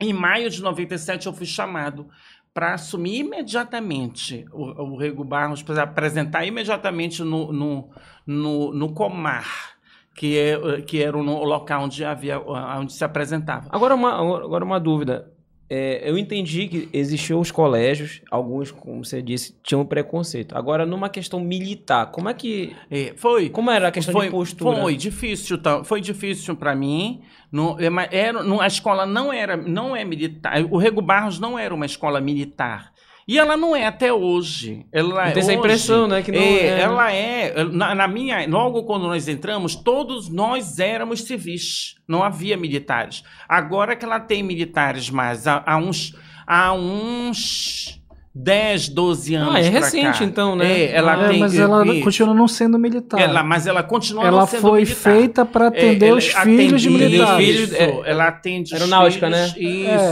em 0.00 0.12
maio 0.12 0.50
de 0.50 0.62
97, 0.62 1.26
eu 1.26 1.32
fui 1.32 1.46
chamado 1.46 2.08
para 2.52 2.72
assumir 2.72 3.18
imediatamente 3.18 4.46
o, 4.50 4.64
o 4.82 4.96
Rego 4.96 5.22
Barros, 5.22 5.62
para 5.62 5.82
apresentar 5.82 6.46
imediatamente 6.46 7.22
no, 7.22 7.52
no, 7.52 7.90
no, 8.26 8.72
no 8.72 8.94
Comar, 8.94 9.76
que, 10.14 10.38
é, 10.38 10.80
que 10.80 11.02
era 11.02 11.16
o 11.16 11.22
local 11.44 11.82
onde, 11.82 12.02
havia, 12.02 12.40
onde 12.40 12.94
se 12.94 13.04
apresentava. 13.04 13.68
Agora 13.70 13.94
uma, 13.94 14.14
agora 14.14 14.64
uma 14.64 14.80
dúvida. 14.80 15.30
É, 15.68 16.08
eu 16.08 16.16
entendi 16.16 16.68
que 16.68 16.88
existiam 16.92 17.40
os 17.40 17.50
colégios, 17.50 18.20
alguns, 18.30 18.70
como 18.70 19.04
você 19.04 19.20
disse, 19.20 19.56
tinham 19.64 19.84
preconceito. 19.84 20.56
Agora, 20.56 20.86
numa 20.86 21.08
questão 21.08 21.40
militar, 21.40 22.06
como 22.12 22.28
é 22.28 22.34
que. 22.34 22.74
É, 22.90 23.14
foi. 23.16 23.50
Como 23.50 23.70
era 23.70 23.88
a 23.88 23.90
questão 23.90 24.12
foi, 24.12 24.26
de 24.26 24.30
postura? 24.30 24.80
Foi 24.80 24.96
difícil, 24.96 25.58
foi 25.84 26.00
difícil 26.00 26.54
para 26.54 26.74
mim. 26.74 27.20
Não, 27.50 27.76
é, 27.80 27.88
era, 28.10 28.42
não, 28.42 28.60
a 28.60 28.66
escola 28.66 29.04
não 29.04 29.32
era, 29.32 29.56
não 29.56 29.96
é 29.96 30.04
militar. 30.04 30.64
O 30.70 30.78
Rego 30.78 31.02
Barros 31.02 31.40
não 31.40 31.58
era 31.58 31.74
uma 31.74 31.86
escola 31.86 32.20
militar. 32.20 32.92
E 33.28 33.38
ela 33.38 33.56
não 33.56 33.74
é 33.74 33.86
até 33.86 34.12
hoje. 34.12 34.86
Ela 34.92 35.26
Não 35.26 35.32
tem 35.32 35.42
essa 35.42 35.52
impressão, 35.52 36.06
né, 36.06 36.22
que 36.22 36.30
não 36.30 36.38
é, 36.38 36.58
é. 36.58 36.80
Ela 36.80 37.12
é. 37.12 37.64
Na, 37.64 37.94
na 37.94 38.06
minha, 38.06 38.46
logo 38.48 38.84
quando 38.84 39.02
nós 39.02 39.26
entramos, 39.26 39.74
todos 39.74 40.28
nós 40.28 40.78
éramos 40.78 41.22
civis. 41.22 41.96
Não 42.06 42.22
havia 42.22 42.56
militares. 42.56 43.24
Agora 43.48 43.96
que 43.96 44.04
ela 44.04 44.20
tem 44.20 44.44
militares 44.44 45.10
mais, 45.10 45.48
há, 45.48 45.60
há 45.66 45.76
uns, 45.76 46.14
há 46.46 46.72
uns 46.72 48.00
10, 48.38 48.90
12 48.90 49.34
anos. 49.34 49.54
Ah, 49.54 49.60
é 49.60 49.68
recente 49.70 50.18
cá. 50.18 50.24
então, 50.26 50.54
né? 50.54 50.70
É, 50.82 50.92
ela 50.96 51.24
É, 51.24 51.28
tem. 51.30 51.38
mas 51.40 51.58
ela 51.58 51.86
isso. 51.86 52.04
continua 52.04 52.34
não 52.34 52.46
sendo 52.46 52.78
militar. 52.78 53.18
Ela, 53.18 53.42
mas 53.42 53.66
ela 53.66 53.82
continua 53.82 54.26
Ela 54.26 54.40
não 54.40 54.46
sendo 54.46 54.60
foi 54.60 54.80
militar. 54.82 54.94
feita 55.14 55.46
para 55.46 55.68
atender 55.68 56.04
É, 56.04 56.08
ela 56.10 56.18
os 56.18 56.26
filhos 56.26 56.82
de 56.82 56.90
militares. 56.90 57.46
Filhos, 57.46 57.72
é, 57.72 58.02
ela 58.04 58.28
atende 58.28 58.74
os 58.74 58.80
aeronáutica, 58.80 59.26
filhos, 59.26 59.40
né? 59.54 59.58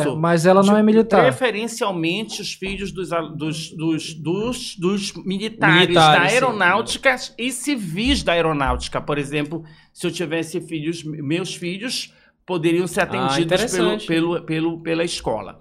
Isso. 0.00 0.08
É, 0.08 0.16
mas 0.16 0.46
ela 0.46 0.62
não 0.62 0.74
é 0.74 0.82
militar. 0.82 1.20
Preferencialmente 1.22 2.40
os 2.40 2.54
filhos 2.54 2.90
dos, 2.90 3.10
dos, 3.37 3.70
dos, 3.72 4.14
dos, 4.14 4.76
dos 4.76 5.12
militares, 5.26 5.80
Militares, 5.82 6.22
da 6.22 6.28
sim. 6.28 6.34
aeronáutica 6.34 7.16
e 7.38 7.52
civis 7.52 8.22
da 8.22 8.32
aeronáutica. 8.32 9.02
Por 9.02 9.18
exemplo, 9.18 9.62
se 9.92 10.06
eu 10.06 10.10
tivesse 10.10 10.62
filhos, 10.62 11.04
meus 11.04 11.54
filhos 11.54 12.10
poderiam 12.46 12.87
ser 12.87 13.02
atendidos 13.02 13.34
pelo, 13.37 13.40
Ah, 13.40 13.42
interessante. 13.42 14.06
pelo, 14.06 14.40
pelo, 14.42 14.82
pela 14.82 15.04
escola. 15.04 15.60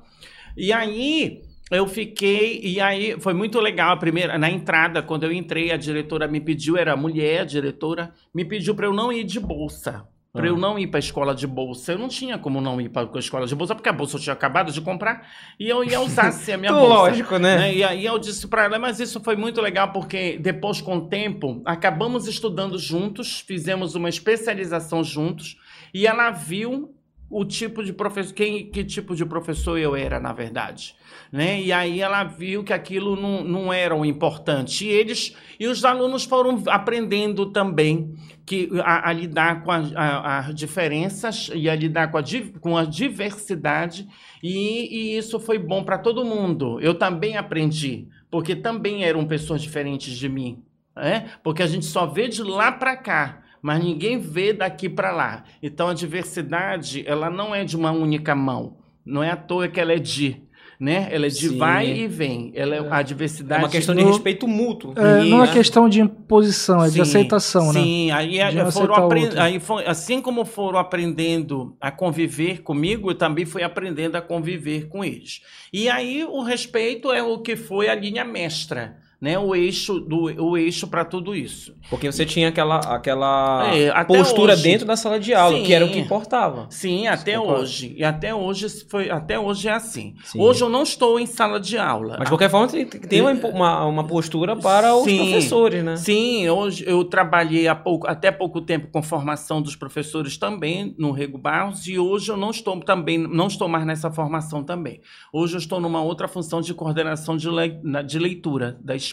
E 0.56 0.72
aí 0.72 1.42
eu 1.74 1.88
fiquei, 1.88 2.60
e 2.64 2.80
aí 2.80 3.16
foi 3.20 3.34
muito 3.34 3.60
legal 3.60 3.92
a 3.94 3.98
primeira, 3.98 4.38
na 4.38 4.50
entrada, 4.50 5.02
quando 5.02 5.24
eu 5.24 5.32
entrei, 5.34 5.72
a 5.72 5.78
diretora 5.78 6.28
me 6.28 6.40
pediu, 6.40 6.78
era 6.78 6.96
mulher, 6.96 7.42
a 7.42 7.46
diretora, 7.46 8.14
me 8.34 8.46
pediu 8.46 8.74
para 8.76 8.86
eu 8.86 8.94
não 8.94 9.12
ir 9.12 9.24
de 9.24 9.40
bolsa. 9.40 10.06
Para 10.32 10.46
Ah. 10.46 10.50
eu 10.50 10.58
não 10.58 10.80
ir 10.80 10.88
para 10.88 10.98
a 10.98 11.00
escola 11.00 11.36
de 11.36 11.46
bolsa. 11.46 11.92
Eu 11.92 12.00
não 12.00 12.08
tinha 12.08 12.40
como 12.40 12.60
não 12.60 12.82
ir 12.82 12.90
para 12.90 13.08
a 13.14 13.20
escola 13.20 13.46
de 13.46 13.54
bolsa, 13.54 13.76
porque 13.76 13.88
a 13.90 13.94
bolsa 13.94 14.18
eu 14.18 14.22
tinha 14.22 14.34
acabado 14.34 14.72
de 14.72 14.82
comprar 14.82 15.28
e 15.60 15.70
eu 15.70 15.84
ia 15.84 16.02
usar 16.02 16.30
assim, 16.30 16.54
a 16.54 16.58
minha 16.58 16.72
bolsa. 16.74 16.88
lógico, 16.88 17.38
né? 17.38 17.56
né? 17.58 17.76
E 17.76 17.84
aí 17.84 18.04
eu 18.04 18.18
disse 18.18 18.48
para 18.48 18.64
ela, 18.64 18.80
mas 18.80 19.00
isso 19.00 19.22
foi 19.22 19.36
muito 19.36 19.62
legal, 19.62 19.92
porque 19.92 20.40
depois, 20.42 20.82
com 20.82 20.98
o 20.98 21.08
tempo, 21.08 21.62
acabamos 21.64 22.28
estudando 22.28 22.80
juntos, 22.80 23.42
fizemos 23.42 23.94
uma 23.94 24.10
especialização 24.10 25.04
juntos, 25.04 25.56
e 25.94 26.08
ela 26.08 26.32
viu 26.32 26.93
o 27.34 27.44
tipo 27.44 27.84
de 27.84 27.92
professor, 27.92 28.34
quem, 28.34 28.70
que 28.70 28.84
tipo 28.84 29.16
de 29.16 29.26
professor 29.26 29.78
eu 29.78 29.96
era, 29.96 30.20
na 30.20 30.32
verdade. 30.32 30.96
Né? 31.32 31.60
E 31.62 31.72
aí 31.72 32.00
ela 32.00 32.24
viu 32.24 32.64
que 32.64 32.72
aquilo 32.72 33.16
não, 33.16 33.44
não 33.44 33.74
era 33.74 33.96
o 33.96 34.06
importante. 34.06 34.86
E 34.86 34.90
eles 34.90 35.36
e 35.60 35.68
os 35.68 35.84
alunos 35.84 36.26
foram 36.26 36.62
aprendendo 36.68 37.48
também 37.48 38.14
que 38.46 38.70
a, 38.84 39.10
a 39.10 39.14
lidar 39.14 39.64
com 39.64 39.72
as 39.72 40.54
diferenças 40.54 41.50
e 41.56 41.68
a 41.68 41.76
lidar 41.76 42.12
com 42.12 42.20
a, 42.20 42.24
com 42.62 42.78
a 42.78 42.86
diversidade. 42.86 44.08
E, 44.44 45.14
e 45.14 45.18
isso 45.18 45.40
foi 45.40 45.58
bom 45.58 45.84
para 45.84 45.98
todo 45.98 46.24
mundo. 46.24 46.80
Eu 46.80 46.94
também 46.94 47.36
aprendi, 47.36 48.08
porque 48.30 48.56
também 48.56 49.04
eram 49.04 49.26
pessoas 49.26 49.62
diferentes 49.62 50.16
de 50.16 50.30
mim. 50.30 50.64
Né? 50.96 51.32
Porque 51.44 51.64
a 51.64 51.68
gente 51.68 51.86
só 51.86 52.06
vê 52.06 52.28
de 52.28 52.44
lá 52.44 52.72
para 52.72 52.96
cá 52.96 53.43
mas 53.64 53.84
ninguém 53.84 54.20
vê 54.20 54.54
daqui 54.54 54.88
para 54.90 55.12
lá. 55.12 55.44
Então 55.64 55.88
a 55.88 55.94
diversidade, 55.94 57.04
ela 57.08 57.30
não 57.30 57.56
é 57.56 57.64
de 57.64 57.76
uma 57.76 57.92
única 57.92 58.36
mão. 58.36 58.78
Não 59.06 59.24
é 59.24 59.32
à 59.32 59.36
toa 59.36 59.68
que 59.68 59.80
ela 59.80 59.94
é 59.94 59.98
de, 60.00 60.42
né? 60.80 61.08
Ela 61.12 61.26
é 61.28 61.30
de 61.30 61.50
Sim. 61.50 61.58
vai 61.58 61.90
e 61.90 62.08
vem. 62.08 62.52
Ela 62.56 62.76
é, 62.76 62.88
a 62.90 63.00
É 63.00 63.04
diversidade 63.04 63.64
uma 63.64 63.70
questão 63.70 63.96
de 63.96 64.02
no- 64.04 64.10
respeito 64.12 64.48
mútuo. 64.48 64.94
É, 64.98 65.24
não 65.26 65.42
é 65.42 65.46
Isso. 65.46 65.54
questão 65.54 65.88
de 65.90 66.02
imposição, 66.02 66.82
é 66.84 66.88
de 66.88 66.94
Sim, 66.96 67.02
aceitação, 67.02 67.72
né? 67.74 67.82
Sim, 67.82 68.12
aí 68.12 68.30
De 68.32 68.40
eh, 68.40 68.46
um 68.46 68.52
foram 68.52 68.68
aceitar 68.68 69.02
o 69.02 69.06
apren- 69.06 69.24
outro. 69.26 69.42
aí 69.42 69.60
foi- 69.60 69.86
assim 69.86 70.22
como 70.22 70.44
foram 70.46 70.78
aprendendo 70.80 71.76
a 71.82 71.90
conviver 71.92 72.62
comigo, 72.62 73.12
eu 73.12 73.16
também 73.16 73.46
fui 73.46 73.64
aprendendo 73.64 74.16
a 74.18 74.22
conviver 74.22 74.88
com 74.88 75.04
eles. 75.04 75.42
E 75.72 75.90
aí 75.90 76.24
o 76.24 76.42
respeito 76.44 77.12
é 77.12 77.22
o 77.24 77.40
que 77.40 77.56
foi 77.56 77.88
a 77.90 77.96
linha 77.96 78.24
mestra, 78.26 78.98
né? 79.24 79.40
O 79.40 79.56
eixo 79.56 80.02
do 80.02 80.24
o 80.44 80.58
eixo 80.58 80.86
para 80.86 81.06
tudo 81.06 81.34
isso. 81.34 81.74
Porque 81.90 82.12
você 82.12 82.26
tinha 82.26 82.50
aquela, 82.50 82.80
aquela 82.80 83.74
É, 83.74 84.04
postura 84.04 84.52
hoje. 84.54 84.64
dentro 84.64 84.86
da 84.86 84.98
sala 84.98 85.18
de 85.18 85.34
aula, 85.34 85.58
Sim. 85.58 85.64
que 85.64 85.74
era 85.74 85.86
o 85.86 85.90
que 85.90 85.98
importava. 85.98 86.68
Sim, 86.70 87.08
até 87.08 87.40
hoje. 87.40 87.94
E 87.98 88.04
até 88.04 88.36
hoje 88.36 88.68
foi, 88.90 89.10
até 89.10 89.40
hoje 89.40 89.70
é 89.70 89.72
assim. 89.72 90.16
Sim. 90.26 90.42
Hoje 90.42 90.62
eu 90.62 90.68
não 90.68 90.84
estou 90.84 91.18
em 91.18 91.26
sala 91.26 91.58
de 91.58 91.78
aula. 91.78 92.16
Mas 92.20 92.26
de 92.26 92.32
qualquer 92.32 92.50
forma, 92.50 92.68
tem, 92.68 93.22
uma, 93.22 93.32
uma, 93.32 93.86
uma 93.86 94.04
postura 94.04 94.58
para 94.58 94.94
os 94.94 95.06
Sim. 95.06 95.18
professores, 95.20 95.84
né? 95.84 95.96
Sim, 95.96 96.50
hoje 96.50 96.84
eu 96.86 97.02
trabalhei 97.06 97.66
há 97.70 97.76
pouco, 97.76 98.06
até 98.08 98.30
pouco 98.30 98.60
tempo 98.60 98.88
com 98.92 99.02
formação 99.02 99.62
dos 99.62 99.76
professores 99.78 100.36
também 100.38 100.94
no 101.00 101.12
Rego 101.12 101.38
Barros 101.38 101.88
e 101.88 101.98
hoje 101.98 102.30
eu 102.30 102.36
não 102.36 102.50
estou 102.50 102.78
também, 102.82 103.18
não 103.18 103.48
estou 103.48 103.70
mais 103.70 103.86
nessa 103.86 104.12
formação 104.12 104.64
também. 104.66 105.00
Hoje 105.32 105.54
eu 105.56 105.60
estou 105.60 105.80
numa 105.80 106.02
outra 106.02 106.28
função 106.28 106.60
de 106.60 106.74
coordenação 106.74 107.38
de, 107.38 107.50
le- 107.50 107.80
de 108.06 108.20
leitura 108.20 108.78
da 108.84 108.94
escola. 108.96 109.13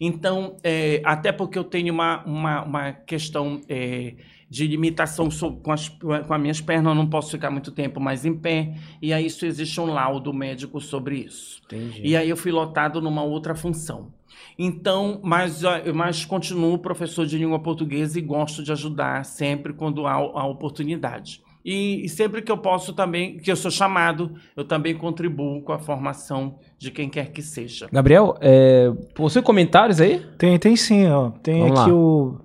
Então, 0.00 0.56
é, 0.62 1.00
até 1.04 1.32
porque 1.32 1.58
eu 1.58 1.64
tenho 1.64 1.92
uma, 1.92 2.22
uma, 2.24 2.62
uma 2.62 2.92
questão 2.92 3.60
é, 3.68 4.14
de 4.50 4.66
limitação 4.66 5.30
so- 5.30 5.52
com 5.56 5.72
as, 5.72 5.88
com 5.88 6.12
as 6.12 6.40
minhas 6.40 6.60
pernas, 6.60 6.90
eu 6.92 6.94
não 6.94 7.08
posso 7.08 7.30
ficar 7.30 7.50
muito 7.50 7.70
tempo 7.72 7.98
mais 8.00 8.24
em 8.24 8.34
pé, 8.36 8.74
e 9.00 9.12
aí 9.12 9.26
isso 9.26 9.46
existe 9.46 9.80
um 9.80 9.86
laudo 9.86 10.32
médico 10.32 10.80
sobre 10.80 11.20
isso. 11.20 11.62
Entendi. 11.66 12.02
E 12.04 12.16
aí 12.16 12.28
eu 12.28 12.36
fui 12.36 12.52
lotado 12.52 13.00
numa 13.00 13.22
outra 13.22 13.54
função. 13.54 14.12
Então, 14.58 15.20
mas, 15.22 15.62
mas 15.94 16.24
continuo 16.24 16.78
professor 16.78 17.26
de 17.26 17.38
língua 17.38 17.58
portuguesa 17.58 18.18
e 18.18 18.22
gosto 18.22 18.62
de 18.62 18.72
ajudar 18.72 19.24
sempre 19.24 19.72
quando 19.72 20.06
há 20.06 20.12
a 20.12 20.46
oportunidade. 20.46 21.40
E, 21.64 22.04
e 22.04 22.08
sempre 22.08 22.42
que 22.42 22.50
eu 22.50 22.58
posso 22.58 22.92
também, 22.92 23.38
que 23.38 23.50
eu 23.50 23.56
sou 23.56 23.70
chamado, 23.70 24.34
eu 24.56 24.64
também 24.64 24.96
contribuo 24.96 25.62
com 25.62 25.72
a 25.72 25.78
formação 25.78 26.58
de 26.82 26.90
quem 26.90 27.08
quer 27.08 27.30
que 27.30 27.40
seja. 27.40 27.86
Gabriel, 27.92 28.36
é, 28.40 28.90
possui 29.14 29.40
comentários 29.40 30.00
aí? 30.00 30.20
Tem, 30.36 30.58
tem 30.58 30.74
sim, 30.74 31.06
ó. 31.06 31.30
Tem 31.42 31.60
Vamos 31.60 31.80
aqui 31.80 31.90
lá. 31.90 31.96
o. 31.96 32.40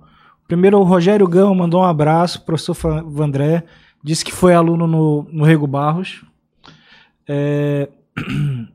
Primeiro, 0.46 0.78
o 0.78 0.84
Rogério 0.84 1.26
Gama 1.26 1.54
mandou 1.54 1.80
um 1.80 1.84
abraço, 1.84 2.42
professor 2.42 2.74
Vandré. 3.04 3.64
Disse 4.02 4.24
que 4.24 4.32
foi 4.32 4.54
aluno 4.54 4.86
no, 4.86 5.26
no 5.30 5.44
Rego 5.44 5.66
Barros. 5.66 6.24
É, 7.28 7.88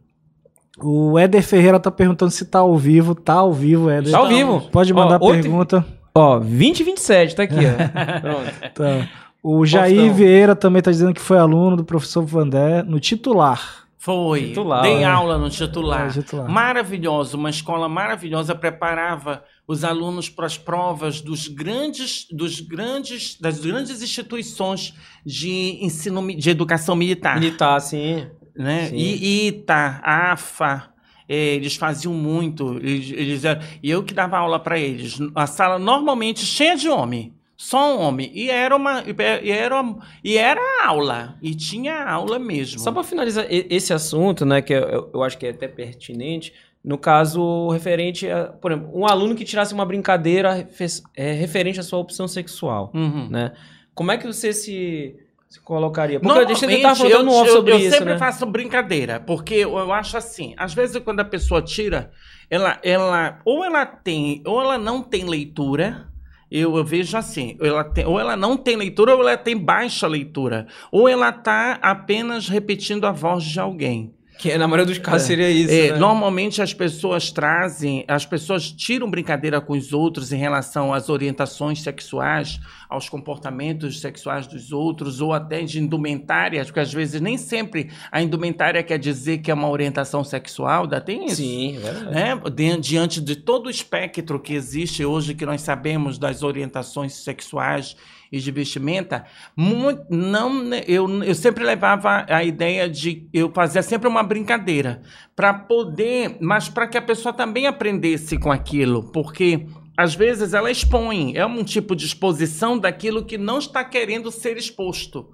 O 0.82 1.18
Éder 1.18 1.42
Ferreira 1.42 1.80
tá 1.80 1.90
perguntando 1.90 2.32
se 2.32 2.44
tá 2.46 2.60
ao 2.60 2.78
vivo. 2.78 3.16
Tá 3.16 3.36
ao 3.36 3.54
vivo, 3.54 3.90
Éder. 3.90 4.12
Tá 4.12 4.18
ao 4.18 4.28
vivo. 4.28 4.70
Pode 4.70 4.94
mandar 4.94 5.18
Ó, 5.22 5.32
pergunta. 5.32 5.86
Ó, 6.14 6.40
20 6.40 6.80
e 6.82 6.84
27, 6.84 7.36
tá 7.36 7.44
aqui, 7.44 7.56
ó. 7.56 8.20
Pronto. 8.20 8.74
Tá. 8.74 9.10
O 9.42 9.66
Jair 9.66 9.96
Faustão. 9.96 10.16
Vieira 10.16 10.56
também 10.56 10.82
tá 10.82 10.92
dizendo 10.92 11.14
que 11.14 11.22
foi 11.22 11.38
aluno 11.38 11.78
do 11.78 11.86
professor 11.86 12.26
Vandré 12.26 12.84
no 12.84 13.00
titular. 13.00 13.83
Foi. 14.04 14.50
Titular, 14.50 14.82
Dei 14.82 14.98
né? 14.98 15.06
aula 15.06 15.38
no 15.38 15.50
titular. 15.50 16.08
É, 16.08 16.12
titular. 16.12 16.50
Maravilhoso, 16.50 17.38
uma 17.38 17.50
escola 17.50 17.88
maravilhosa 17.88 18.54
preparava 18.54 19.46
os 19.66 19.86
alunos 19.86 20.28
para 20.30 20.46
as 20.46 20.58
provas 20.58 21.22
dos 21.22 21.48
grandes, 21.48 22.28
dos 22.30 22.60
grandes, 22.60 23.38
das 23.40 23.60
grandes 23.62 24.02
instituições 24.02 24.94
de 25.26 25.78
ensino 25.82 26.36
de 26.36 26.50
educação 26.50 26.98
militar, 26.98 27.40
Militar, 27.40 27.80
sim. 27.80 28.28
né? 28.54 28.88
Sim. 28.90 28.98
I- 28.98 29.48
ITA, 29.48 30.02
AFA, 30.04 30.90
eh, 31.30 31.56
eles 31.56 31.78
faziam 31.78 32.14
muito. 32.14 32.78
Eles, 32.84 33.10
eles 33.10 33.46
eram- 33.46 33.62
e 33.82 33.90
eu 33.90 34.04
que 34.04 34.14
dava 34.14 34.38
aula 34.38 34.60
para 34.60 34.78
eles. 34.78 35.18
A 35.34 35.48
sala 35.48 35.80
normalmente 35.80 36.46
cheia 36.46 36.76
de 36.76 36.90
homem. 36.90 37.34
Só 37.66 37.98
homem. 37.98 38.30
E 38.34 38.50
era 38.50 38.76
uma. 38.76 39.04
E 39.08 39.52
era, 39.52 39.82
e 40.22 40.38
era 40.38 40.62
aula. 40.86 41.38
E 41.42 41.56
tinha 41.56 42.04
aula 42.04 42.38
mesmo. 42.38 42.78
Só 42.80 42.92
para 42.92 43.04
finalizar 43.04 43.46
esse 43.50 43.94
assunto, 43.94 44.46
né, 44.46 44.62
que 44.62 44.74
eu, 44.74 45.10
eu 45.14 45.24
acho 45.24 45.38
que 45.38 45.46
é 45.46 45.52
até 45.52 45.66
pertinente, 45.70 46.54
no 46.84 46.98
caso 46.98 47.70
referente 47.70 48.30
a, 48.30 48.48
por 48.48 48.72
exemplo, 48.74 48.92
um 48.94 49.06
aluno 49.08 49.34
que 49.34 49.46
tirasse 49.46 49.74
uma 49.74 49.86
brincadeira 49.86 50.68
é, 51.16 51.32
referente 51.32 51.80
à 51.80 51.84
sua 51.84 52.00
opção 52.00 52.28
sexual, 52.28 52.92
Uhum. 52.94 53.30
né? 53.30 53.54
Como 53.96 54.12
é 54.12 54.18
que 54.18 54.28
você 54.28 54.52
se, 54.52 55.16
se 55.48 55.62
colocaria? 55.62 56.20
Porque 56.20 56.82
tava 56.82 56.96
falando 56.98 57.32
eu, 57.32 57.46
eu- 57.46 57.54
sobre 57.54 57.74
eu 57.74 57.78
isso, 57.80 57.92
sempre 57.92 58.14
né? 58.14 58.18
faço 58.18 58.46
brincadeira, 58.46 59.22
porque 59.22 59.54
eu, 59.54 59.78
eu 59.78 59.94
acho 59.94 60.18
assim, 60.18 60.54
às 60.58 60.74
vezes 60.74 60.98
quando 61.02 61.22
a 61.22 61.26
pessoa 61.26 61.62
tira, 61.62 62.12
ela, 62.50 62.78
ela 62.84 63.40
ou 63.46 63.64
ela 63.64 63.86
tem, 63.86 64.44
ou 64.46 64.60
ela 64.62 64.78
não 64.78 65.02
tem 65.02 65.24
leitura, 65.24 66.12
eu, 66.54 66.78
eu 66.78 66.84
vejo 66.84 67.18
assim, 67.18 67.58
ela, 67.60 67.84
tem, 67.84 68.06
ou 68.06 68.20
ela 68.20 68.36
não 68.36 68.56
tem 68.56 68.76
leitura, 68.76 69.16
ou 69.16 69.22
ela 69.22 69.36
tem 69.36 69.58
baixa 69.58 70.06
leitura, 70.06 70.68
ou 70.92 71.10
ela 71.10 71.30
está 71.30 71.80
apenas 71.82 72.48
repetindo 72.48 73.06
a 73.06 73.12
voz 73.12 73.44
de 73.44 73.60
alguém. 73.60 74.14
Que 74.38 74.58
na 74.58 74.68
maioria 74.68 74.86
dos 74.86 74.98
casos 74.98 75.28
seria 75.28 75.50
isso, 75.50 75.72
É, 75.74 75.92
né? 75.92 75.98
Normalmente 75.98 76.62
as 76.62 76.74
pessoas 76.74 77.32
trazem, 77.32 78.04
as 78.08 78.26
pessoas 78.26 78.72
tiram 78.72 79.10
brincadeira 79.10 79.62
com 79.62 79.74
os 79.74 79.94
outros 79.94 80.34
em 80.34 80.38
relação 80.38 80.94
às 80.94 81.08
orientações 81.08 81.82
sexuais, 81.82 82.60
aos 82.90 83.08
comportamentos 83.08 84.02
sexuais 84.02 84.48
dos 84.48 84.72
outros, 84.72 85.22
ou 85.22 85.34
até 85.34 85.62
de 85.62 85.80
indumentárias, 85.80 86.68
porque 86.68 86.80
às 86.80 86.92
vezes 86.92 87.22
nem 87.22 87.38
sempre 87.38 87.90
a 88.12 88.22
indumentária 88.22 88.82
quer 88.84 88.98
dizer 89.00 89.38
que 89.38 89.52
é 89.52 89.54
uma 89.54 89.70
orientação 89.70 90.24
sexual, 90.24 90.84
ainda 90.84 91.00
tem 91.00 91.26
isso 91.26 91.36
Sim, 91.38 91.78
é 91.78 91.80
verdade. 91.80 92.12
né? 92.12 92.42
Di- 92.54 92.82
Diante 92.82 93.22
de 93.22 93.36
todo 93.36 93.68
o 93.68 93.70
espectro 93.70 94.40
que 94.40 94.54
existe 94.54 95.06
hoje, 95.06 95.34
que 95.36 95.46
nós 95.46 95.62
sabemos 95.62 96.18
das 96.18 96.44
orientações 96.44 97.14
sexuais 97.14 97.96
e 98.34 98.40
de 98.40 98.52
vestimenta, 98.52 99.24
mu- 99.56 100.04
não, 100.10 100.64
né, 100.64 100.84
eu, 100.88 101.08
eu 101.24 101.36
sempre 101.36 101.64
levava 101.64 102.26
a 102.28 102.44
ideia 102.44 102.90
de 102.90 103.30
eu 103.32 103.52
fazia 103.54 103.84
sempre 103.84 104.08
uma 104.10 104.24
brincadeira 104.24 105.04
para 105.36 105.54
poder, 105.54 106.38
mas 106.42 106.68
para 106.68 106.88
que 106.88 106.98
a 106.98 107.02
pessoa 107.02 107.32
também 107.32 107.68
aprendesse 107.68 108.40
com 108.40 108.52
aquilo, 108.52 109.12
porque 109.12 109.68
às 109.96 110.16
vezes 110.16 110.56
ela 110.56 110.72
expõe, 110.72 111.34
é 111.38 111.46
um 111.46 111.64
tipo 111.64 111.96
de 111.96 112.06
exposição 112.08 112.80
daquilo 112.80 113.24
que 113.24 113.38
não 113.38 113.60
está 113.60 113.84
querendo 113.84 114.32
ser 114.32 114.58
exposto. 114.58 115.30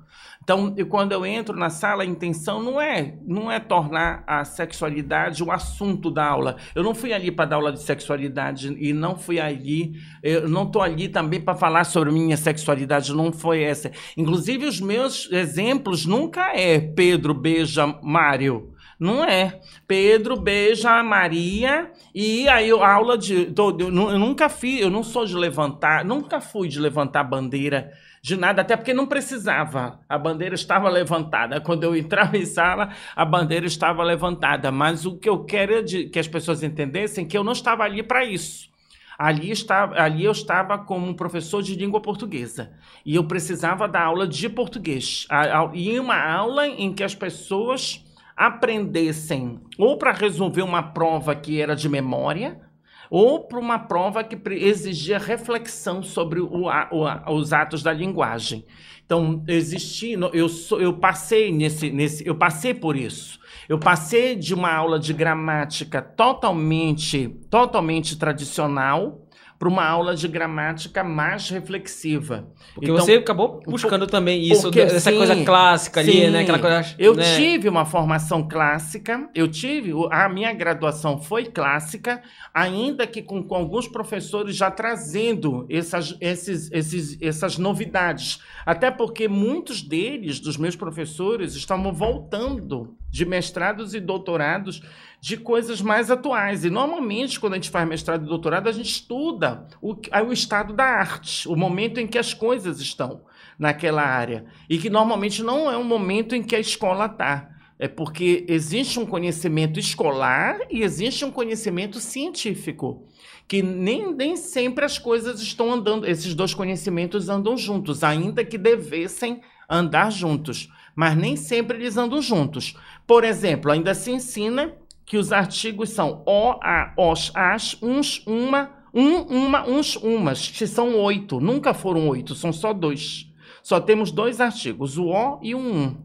Então, 0.49 0.73
eu- 0.75 0.87
quando 0.87 1.11
eu 1.11 1.23
entro 1.27 1.55
na 1.55 1.69
sala, 1.69 2.01
a 2.01 2.05
intenção 2.07 2.59
não 2.59 2.81
é, 2.81 3.13
não 3.23 3.51
é 3.51 3.59
tornar 3.59 4.23
a 4.25 4.43
sexualidade 4.43 5.43
o 5.43 5.51
assunto 5.51 6.09
da 6.09 6.25
aula. 6.25 6.55
Eu 6.73 6.81
não 6.81 6.95
fui 6.95 7.13
ali 7.13 7.29
para 7.29 7.45
dar 7.45 7.55
aula 7.57 7.71
de 7.71 7.79
sexualidade 7.83 8.75
e 8.79 8.91
não 8.91 9.15
fui 9.15 9.39
ali, 9.39 9.91
eu 10.23 10.49
não 10.49 10.63
estou 10.63 10.81
ali 10.81 11.07
também 11.07 11.39
para 11.39 11.53
falar 11.53 11.83
sobre 11.83 12.11
minha 12.11 12.35
sexualidade, 12.35 13.13
não 13.13 13.31
foi 13.31 13.61
essa. 13.61 13.91
Inclusive, 14.17 14.65
os 14.65 14.81
meus 14.81 15.31
exemplos 15.31 16.07
nunca 16.07 16.51
é 16.57 16.79
Pedro 16.79 17.35
beija 17.35 17.85
Mário. 18.01 18.73
Não 18.99 19.23
é. 19.23 19.61
Pedro 19.87 20.35
beija 20.35 20.89
a 20.89 21.03
Maria 21.03 21.91
e 22.13 22.49
aí 22.49 22.71
a 22.71 22.91
aula 22.91 23.17
de. 23.17 23.53
eu 23.55 23.91
nunca 24.19 24.49
fiz, 24.49 24.81
eu 24.81 24.89
não 24.89 25.03
sou 25.03 25.25
de 25.25 25.35
levantar, 25.37 26.03
nunca 26.03 26.41
fui 26.41 26.67
de 26.67 26.79
levantar 26.79 27.23
bandeira 27.23 27.91
de 28.21 28.35
nada, 28.35 28.61
até 28.61 28.75
porque 28.75 28.93
não 28.93 29.05
precisava. 29.07 29.99
A 30.07 30.17
bandeira 30.17 30.55
estava 30.55 30.89
levantada. 30.89 31.61
Quando 31.61 31.83
eu 31.83 31.95
entrava 31.95 32.37
em 32.37 32.45
sala, 32.45 32.89
a 33.15 33.23
bandeira 33.25 33.65
estava 33.65 34.03
levantada. 34.03 34.71
Mas 34.71 35.05
o 35.05 35.17
que 35.17 35.29
eu 35.29 35.43
quero 35.45 35.73
é 35.73 35.81
de- 35.81 36.09
que 36.09 36.19
as 36.19 36.27
pessoas 36.27 36.61
entendessem 36.63 37.25
que 37.25 37.37
eu 37.37 37.43
não 37.43 37.53
estava 37.53 37.83
ali 37.83 38.03
para 38.03 38.25
isso. 38.25 38.69
Ali, 39.17 39.51
ali 39.97 40.23
eu 40.23 40.31
estava 40.31 40.77
como 40.77 41.05
um 41.05 41.13
professor 41.13 41.61
de 41.61 41.75
língua 41.75 42.01
portuguesa. 42.01 42.71
E 43.05 43.15
eu 43.15 43.23
precisava 43.25 43.87
dar 43.87 44.03
aula 44.03 44.27
de 44.27 44.47
português. 44.47 45.27
E 45.73 45.99
uma 45.99 46.17
aula 46.21 46.67
em 46.67 46.93
que 46.93 47.03
as 47.03 47.13
pessoas 47.15 48.05
aprendessem 48.35 49.59
ou 49.77 49.97
para 49.97 50.13
resolver 50.13 50.61
uma 50.61 50.81
prova 50.81 51.35
que 51.35 51.59
era 51.61 51.75
de 51.75 51.89
memória, 51.89 52.61
ou 53.09 53.41
para 53.47 53.59
uma 53.59 53.79
prova 53.79 54.23
que 54.23 54.37
exigia 54.53 55.17
reflexão 55.17 56.01
sobre 56.03 56.39
o 56.39 56.67
o 56.91 57.33
os 57.33 57.53
atos 57.53 57.81
da 57.83 57.91
linguagem. 57.93 58.65
Então, 59.05 59.43
existi, 59.47 60.15
eu, 60.33 60.47
sou- 60.47 60.79
eu 60.79 60.93
passei 60.93 61.51
nesse, 61.51 61.89
nesse, 61.89 62.25
eu 62.27 62.35
passei 62.35 62.73
por 62.75 62.95
isso. 62.95 63.39
Eu 63.67 63.79
passei 63.79 64.35
de 64.35 64.53
uma 64.53 64.71
aula 64.71 64.99
de 64.99 65.13
gramática 65.13 66.01
totalmente, 66.01 67.27
totalmente 67.49 68.17
tradicional 68.17 69.25
para 69.59 69.67
uma 69.67 69.85
aula 69.85 70.15
de 70.15 70.25
gramática 70.25 71.03
mais 71.03 71.49
reflexiva. 71.49 72.47
Porque 72.73 72.89
Então, 72.89 73.05
você 73.05 73.15
acabou 73.15 73.61
buscando 73.67 74.07
também 74.07 74.41
isso, 74.41 74.63
porque, 74.63 74.79
essa 74.79 75.11
sim, 75.11 75.17
coisa 75.17 75.43
clássica 75.43 75.99
ali, 75.99 76.13
sim. 76.13 76.29
né? 76.29 76.39
Aquela 76.39 76.59
coisa. 76.59 76.95
Eu 76.97 77.13
né? 77.13 77.35
tive 77.35 77.67
uma 77.67 77.83
formação 77.83 78.47
clássica, 78.47 79.29
eu 79.35 79.49
tive, 79.49 79.91
a 80.11 80.29
minha 80.29 80.53
graduação 80.53 81.21
foi 81.21 81.45
clássica, 81.45 82.21
ainda 82.53 83.05
que 83.05 83.21
com, 83.21 83.43
com 83.43 83.55
alguns 83.55 83.85
professores 83.85 84.55
já 84.55 84.71
trazendo 84.71 85.67
essas, 85.69 86.15
esses, 86.21 86.71
esses, 86.71 87.21
essas 87.21 87.57
novidades. 87.57 88.41
Até 88.65 88.89
porque 88.89 89.27
muitos 89.27 89.81
deles, 89.81 90.39
dos 90.39 90.55
meus 90.55 90.77
professores, 90.77 91.53
estavam 91.53 91.91
voltando 91.91 92.95
de 93.11 93.25
mestrados 93.25 93.93
e 93.93 93.99
doutorados 93.99 94.81
de 95.21 95.37
coisas 95.37 95.81
mais 95.81 96.09
atuais. 96.09 96.63
E 96.63 96.69
normalmente, 96.69 97.39
quando 97.39 97.53
a 97.53 97.55
gente 97.57 97.69
faz 97.69 97.87
mestrado 97.87 98.25
e 98.25 98.29
doutorado, 98.29 98.69
a 98.69 98.71
gente 98.71 98.89
estuda 98.89 99.67
o, 99.81 99.95
o 100.27 100.33
estado 100.33 100.73
da 100.73 100.85
arte, 100.85 101.47
o 101.47 101.55
momento 101.55 101.99
em 101.99 102.07
que 102.07 102.17
as 102.17 102.33
coisas 102.33 102.79
estão 102.79 103.21
naquela 103.57 104.03
área. 104.03 104.45
E 104.69 104.77
que 104.77 104.89
normalmente 104.89 105.43
não 105.43 105.69
é 105.69 105.77
um 105.77 105.83
momento 105.83 106.35
em 106.35 106.41
que 106.41 106.55
a 106.55 106.59
escola 106.59 107.05
está. 107.05 107.49
É 107.77 107.87
porque 107.87 108.45
existe 108.49 108.99
um 108.99 109.05
conhecimento 109.05 109.79
escolar 109.79 110.59
e 110.69 110.81
existe 110.83 111.23
um 111.23 111.31
conhecimento 111.31 111.99
científico. 111.99 113.07
Que 113.47 113.61
nem, 113.63 114.13
nem 114.13 114.35
sempre 114.35 114.83
as 114.83 114.99
coisas 114.99 115.41
estão 115.41 115.71
andando, 115.73 116.05
esses 116.05 116.35
dois 116.35 116.53
conhecimentos 116.53 117.29
andam 117.29 117.55
juntos, 117.57 118.03
ainda 118.03 118.43
que 118.43 118.57
devessem 118.57 119.41
andar 119.69 120.11
juntos. 120.11 120.69
Mas 120.93 121.15
nem 121.15 121.37
sempre 121.37 121.77
eles 121.77 121.95
andam 121.95 122.21
juntos. 122.21 122.75
Por 123.07 123.23
exemplo, 123.23 123.71
ainda 123.71 123.93
se 123.93 124.11
ensina 124.11 124.75
que 125.09 125.17
os 125.17 125.31
artigos 125.33 125.89
são 125.89 126.21
o, 126.23 126.51
a, 126.61 126.93
os, 126.95 127.31
as, 127.33 127.75
uns, 127.81 128.23
uma, 128.27 128.69
um, 128.93 129.21
uma, 129.21 129.67
uns, 129.67 129.95
umas, 129.95 130.47
que 130.49 130.67
são 130.67 130.99
oito. 130.99 131.41
Nunca 131.41 131.73
foram 131.73 132.07
oito, 132.09 132.35
são 132.35 132.53
só 132.53 132.71
dois. 132.73 133.25
Só 133.63 133.79
temos 133.79 134.11
dois 134.11 134.39
artigos, 134.39 134.99
o 134.99 135.07
o 135.07 135.39
e 135.41 135.55
o 135.55 135.57
um. 135.57 135.97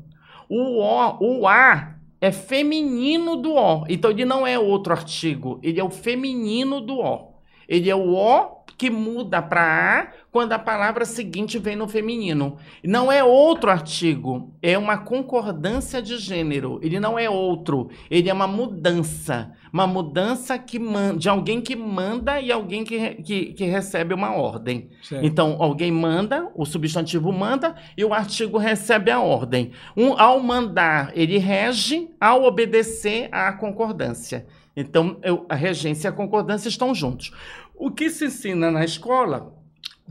O 0.49 0.81
o, 0.81 1.41
o 1.41 1.47
a 1.47 1.97
é 2.19 2.33
feminino 2.33 3.37
do 3.37 3.53
o. 3.53 3.85
Então 3.91 4.11
ele 4.11 4.25
não 4.25 4.47
é 4.47 4.59
outro 4.59 4.95
artigo, 4.95 5.61
ele 5.63 5.79
é 5.79 5.85
o 5.85 5.91
feminino 5.91 6.81
do 6.81 6.99
o. 6.99 7.35
Ele 7.69 7.91
é 7.91 7.95
o 7.95 8.15
o 8.15 8.54
que 8.77 8.91
muda 8.91 9.41
para 9.41 10.01
a 10.01 10.07
quando 10.31 10.53
a 10.53 10.59
palavra 10.59 11.05
seguinte 11.05 11.59
vem 11.59 11.77
no 11.77 11.87
feminino. 11.87 12.57
Não 12.83 13.11
é 13.11 13.23
outro 13.23 13.71
artigo, 13.71 14.53
é 14.61 14.77
uma 14.77 14.99
concordância 14.99 16.03
de 16.03 16.19
gênero. 16.19 16.81
Ele 16.83 16.99
não 16.99 17.19
é 17.19 17.31
outro, 17.31 17.89
ele 18.11 18.29
é 18.29 18.33
uma 18.33 18.47
mudança. 18.49 19.53
Uma 19.73 19.87
mudança 19.89 20.57
que 20.57 20.79
man- 20.79 21.17
de 21.17 21.29
alguém 21.29 21.61
que 21.61 21.75
manda 21.75 22.41
e 22.41 22.53
alguém 22.53 22.85
que, 22.85 23.15
que, 23.23 23.47
que 23.55 23.65
recebe 23.65 24.15
uma 24.15 24.33
ordem. 24.33 24.89
Certo. 25.03 25.25
Então, 25.25 25.57
alguém 25.61 25.91
manda, 25.91 26.49
o 26.55 26.65
substantivo 26.65 27.33
manda 27.33 27.75
e 27.97 28.05
o 28.05 28.15
artigo 28.15 28.57
recebe 28.57 29.11
a 29.11 29.19
ordem. 29.21 29.73
Um, 29.97 30.13
ao 30.19 30.39
mandar, 30.41 31.11
ele 31.15 31.39
rege, 31.39 32.09
ao 32.21 32.45
obedecer, 32.45 33.29
a 33.33 33.53
concordância. 33.53 34.47
Então, 34.77 35.17
eu- 35.23 35.45
a 35.49 35.55
regência 35.57 36.09
e 36.09 36.11
a 36.11 36.13
concordância 36.13 36.69
estão 36.69 36.95
juntos. 36.95 37.33
O 37.75 37.91
que 37.91 38.09
se 38.11 38.27
ensina 38.27 38.71
na 38.71 38.85
escola 38.85 39.55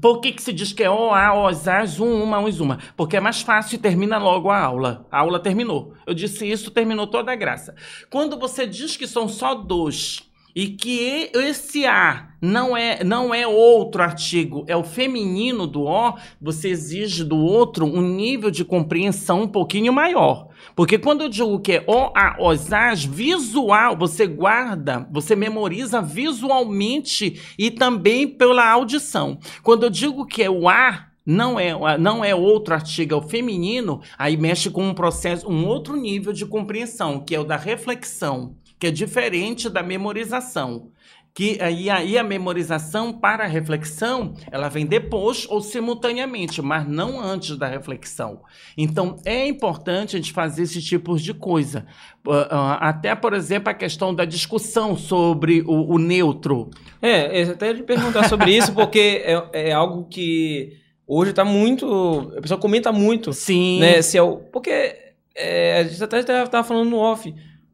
por 0.02 0.22
que, 0.22 0.32
que 0.32 0.42
se 0.42 0.52
diz 0.52 0.74
que 0.74 0.84
é 0.84 0.90
o, 0.90 1.14
a, 1.14 1.48
os, 1.48 1.68
as, 1.68 2.00
um, 2.00 2.24
uma, 2.24 2.40
uns, 2.40 2.60
uma? 2.60 2.80
Porque 2.98 3.16
é 3.16 3.20
mais 3.20 3.42
fácil 3.42 3.76
e 3.76 3.80
termina 3.80 4.18
logo 4.18 4.50
a 4.50 4.60
aula. 4.60 5.06
A 5.12 5.20
aula 5.20 5.40
terminou. 5.40 5.94
Eu 6.06 6.16
disse 6.16 6.50
isso, 6.50 6.72
terminou 6.72 7.06
toda 7.06 7.32
a 7.32 7.36
graça. 7.36 7.76
Quando 8.10 8.38
você 8.40 8.66
diz 8.66 8.98
que 8.98 9.08
são 9.08 9.30
só 9.30 9.54
dois 9.54 10.28
e 10.56 10.68
que 10.68 11.32
esse 11.34 11.86
A 11.86 12.30
não 12.42 12.76
é, 12.76 13.04
não 13.04 13.34
é 13.34 13.48
outro 13.48 14.04
artigo, 14.04 14.66
é 14.68 14.76
o 14.76 14.84
feminino 14.84 15.66
do 15.66 15.84
O, 15.84 16.14
você 16.42 16.70
exige 16.70 17.24
do 17.24 17.38
outro 17.38 17.86
um 17.86 18.02
nível 18.02 18.52
de 18.52 18.66
compreensão 18.66 19.44
um 19.44 19.48
pouquinho 19.48 19.94
maior. 19.94 20.50
Porque 20.76 20.98
quando 20.98 21.22
eu 21.22 21.30
digo 21.30 21.60
que 21.60 21.74
é 21.74 21.84
O, 21.88 22.12
A, 22.16 22.36
Os, 22.40 22.72
As, 22.72 23.04
visual, 23.04 23.98
você 23.98 24.28
guarda, 24.28 25.08
você 25.12 25.36
memoriza 25.36 26.02
visualmente 26.02 27.42
e 27.58 27.72
também 27.72 28.28
pela 28.28 28.70
audição. 28.70 29.40
Quando 29.64 29.84
eu 29.84 29.90
digo 29.90 30.26
que 30.26 30.44
é 30.44 30.50
o 30.50 30.68
A, 30.68 31.08
não 31.26 31.58
é, 31.58 31.98
não 31.98 32.24
é 32.24 32.36
outro 32.36 32.74
artigo, 32.74 33.14
é 33.14 33.18
o 33.18 33.22
feminino, 33.22 34.02
aí 34.18 34.36
mexe 34.36 34.70
com 34.70 34.84
um 34.84 34.94
processo, 34.94 35.50
um 35.50 35.66
outro 35.66 35.96
nível 35.96 36.34
de 36.34 36.46
compreensão, 36.46 37.22
que 37.22 37.34
é 37.34 37.40
o 37.40 37.46
da 37.46 37.56
reflexão 37.56 38.58
que 38.80 38.88
é 38.88 38.92
diferente 38.92 39.70
da 39.70 39.84
memorização. 39.84 40.92
Que 41.36 41.58
aí, 41.60 41.90
aí 41.90 42.16
a 42.16 42.24
memorização 42.24 43.12
para 43.12 43.44
a 43.44 43.48
reflexão, 43.48 44.36
ela 44.52 44.70
vem 44.70 44.86
depois 44.86 45.48
ou 45.50 45.62
simultaneamente, 45.62 46.62
mas 46.62 46.88
não 46.88 47.20
antes 47.20 47.58
da 47.58 47.68
reflexão. 47.68 48.42
Então, 48.78 49.16
é 49.26 49.48
importante 49.48 50.16
a 50.16 50.20
gente 50.20 50.32
fazer 50.32 50.62
esses 50.62 50.84
tipos 50.84 51.24
de 51.24 51.34
coisa. 51.34 51.88
Uh, 52.24 52.34
uh, 52.34 52.78
até, 52.80 53.16
por 53.16 53.34
exemplo, 53.34 53.70
a 53.70 53.74
questão 53.74 54.14
da 54.14 54.26
discussão 54.26 54.96
sobre 54.96 55.62
o, 55.62 55.96
o 55.96 55.98
neutro. 55.98 56.70
É, 57.02 57.42
até 57.42 57.74
de 57.74 57.82
perguntar 57.82 58.30
sobre 58.30 58.56
isso, 58.56 58.72
porque 58.72 59.24
é, 59.26 59.70
é 59.70 59.74
algo 59.74 60.06
que 60.08 60.78
hoje 61.08 61.32
está 61.32 61.44
muito. 61.44 62.32
A 62.38 62.42
pessoa 62.42 62.60
comenta 62.60 62.92
muito. 62.92 63.34
Sim. 63.34 63.80
Né, 63.80 64.04
se 64.04 64.20
é 64.20 64.22
o, 64.22 64.38
porque 64.38 64.96
é, 65.36 65.80
a 65.80 65.84
gente 65.84 66.04
até 66.04 66.20
estava 66.20 66.64
falando 66.64 66.92
no 66.92 66.98
off 66.98 67.34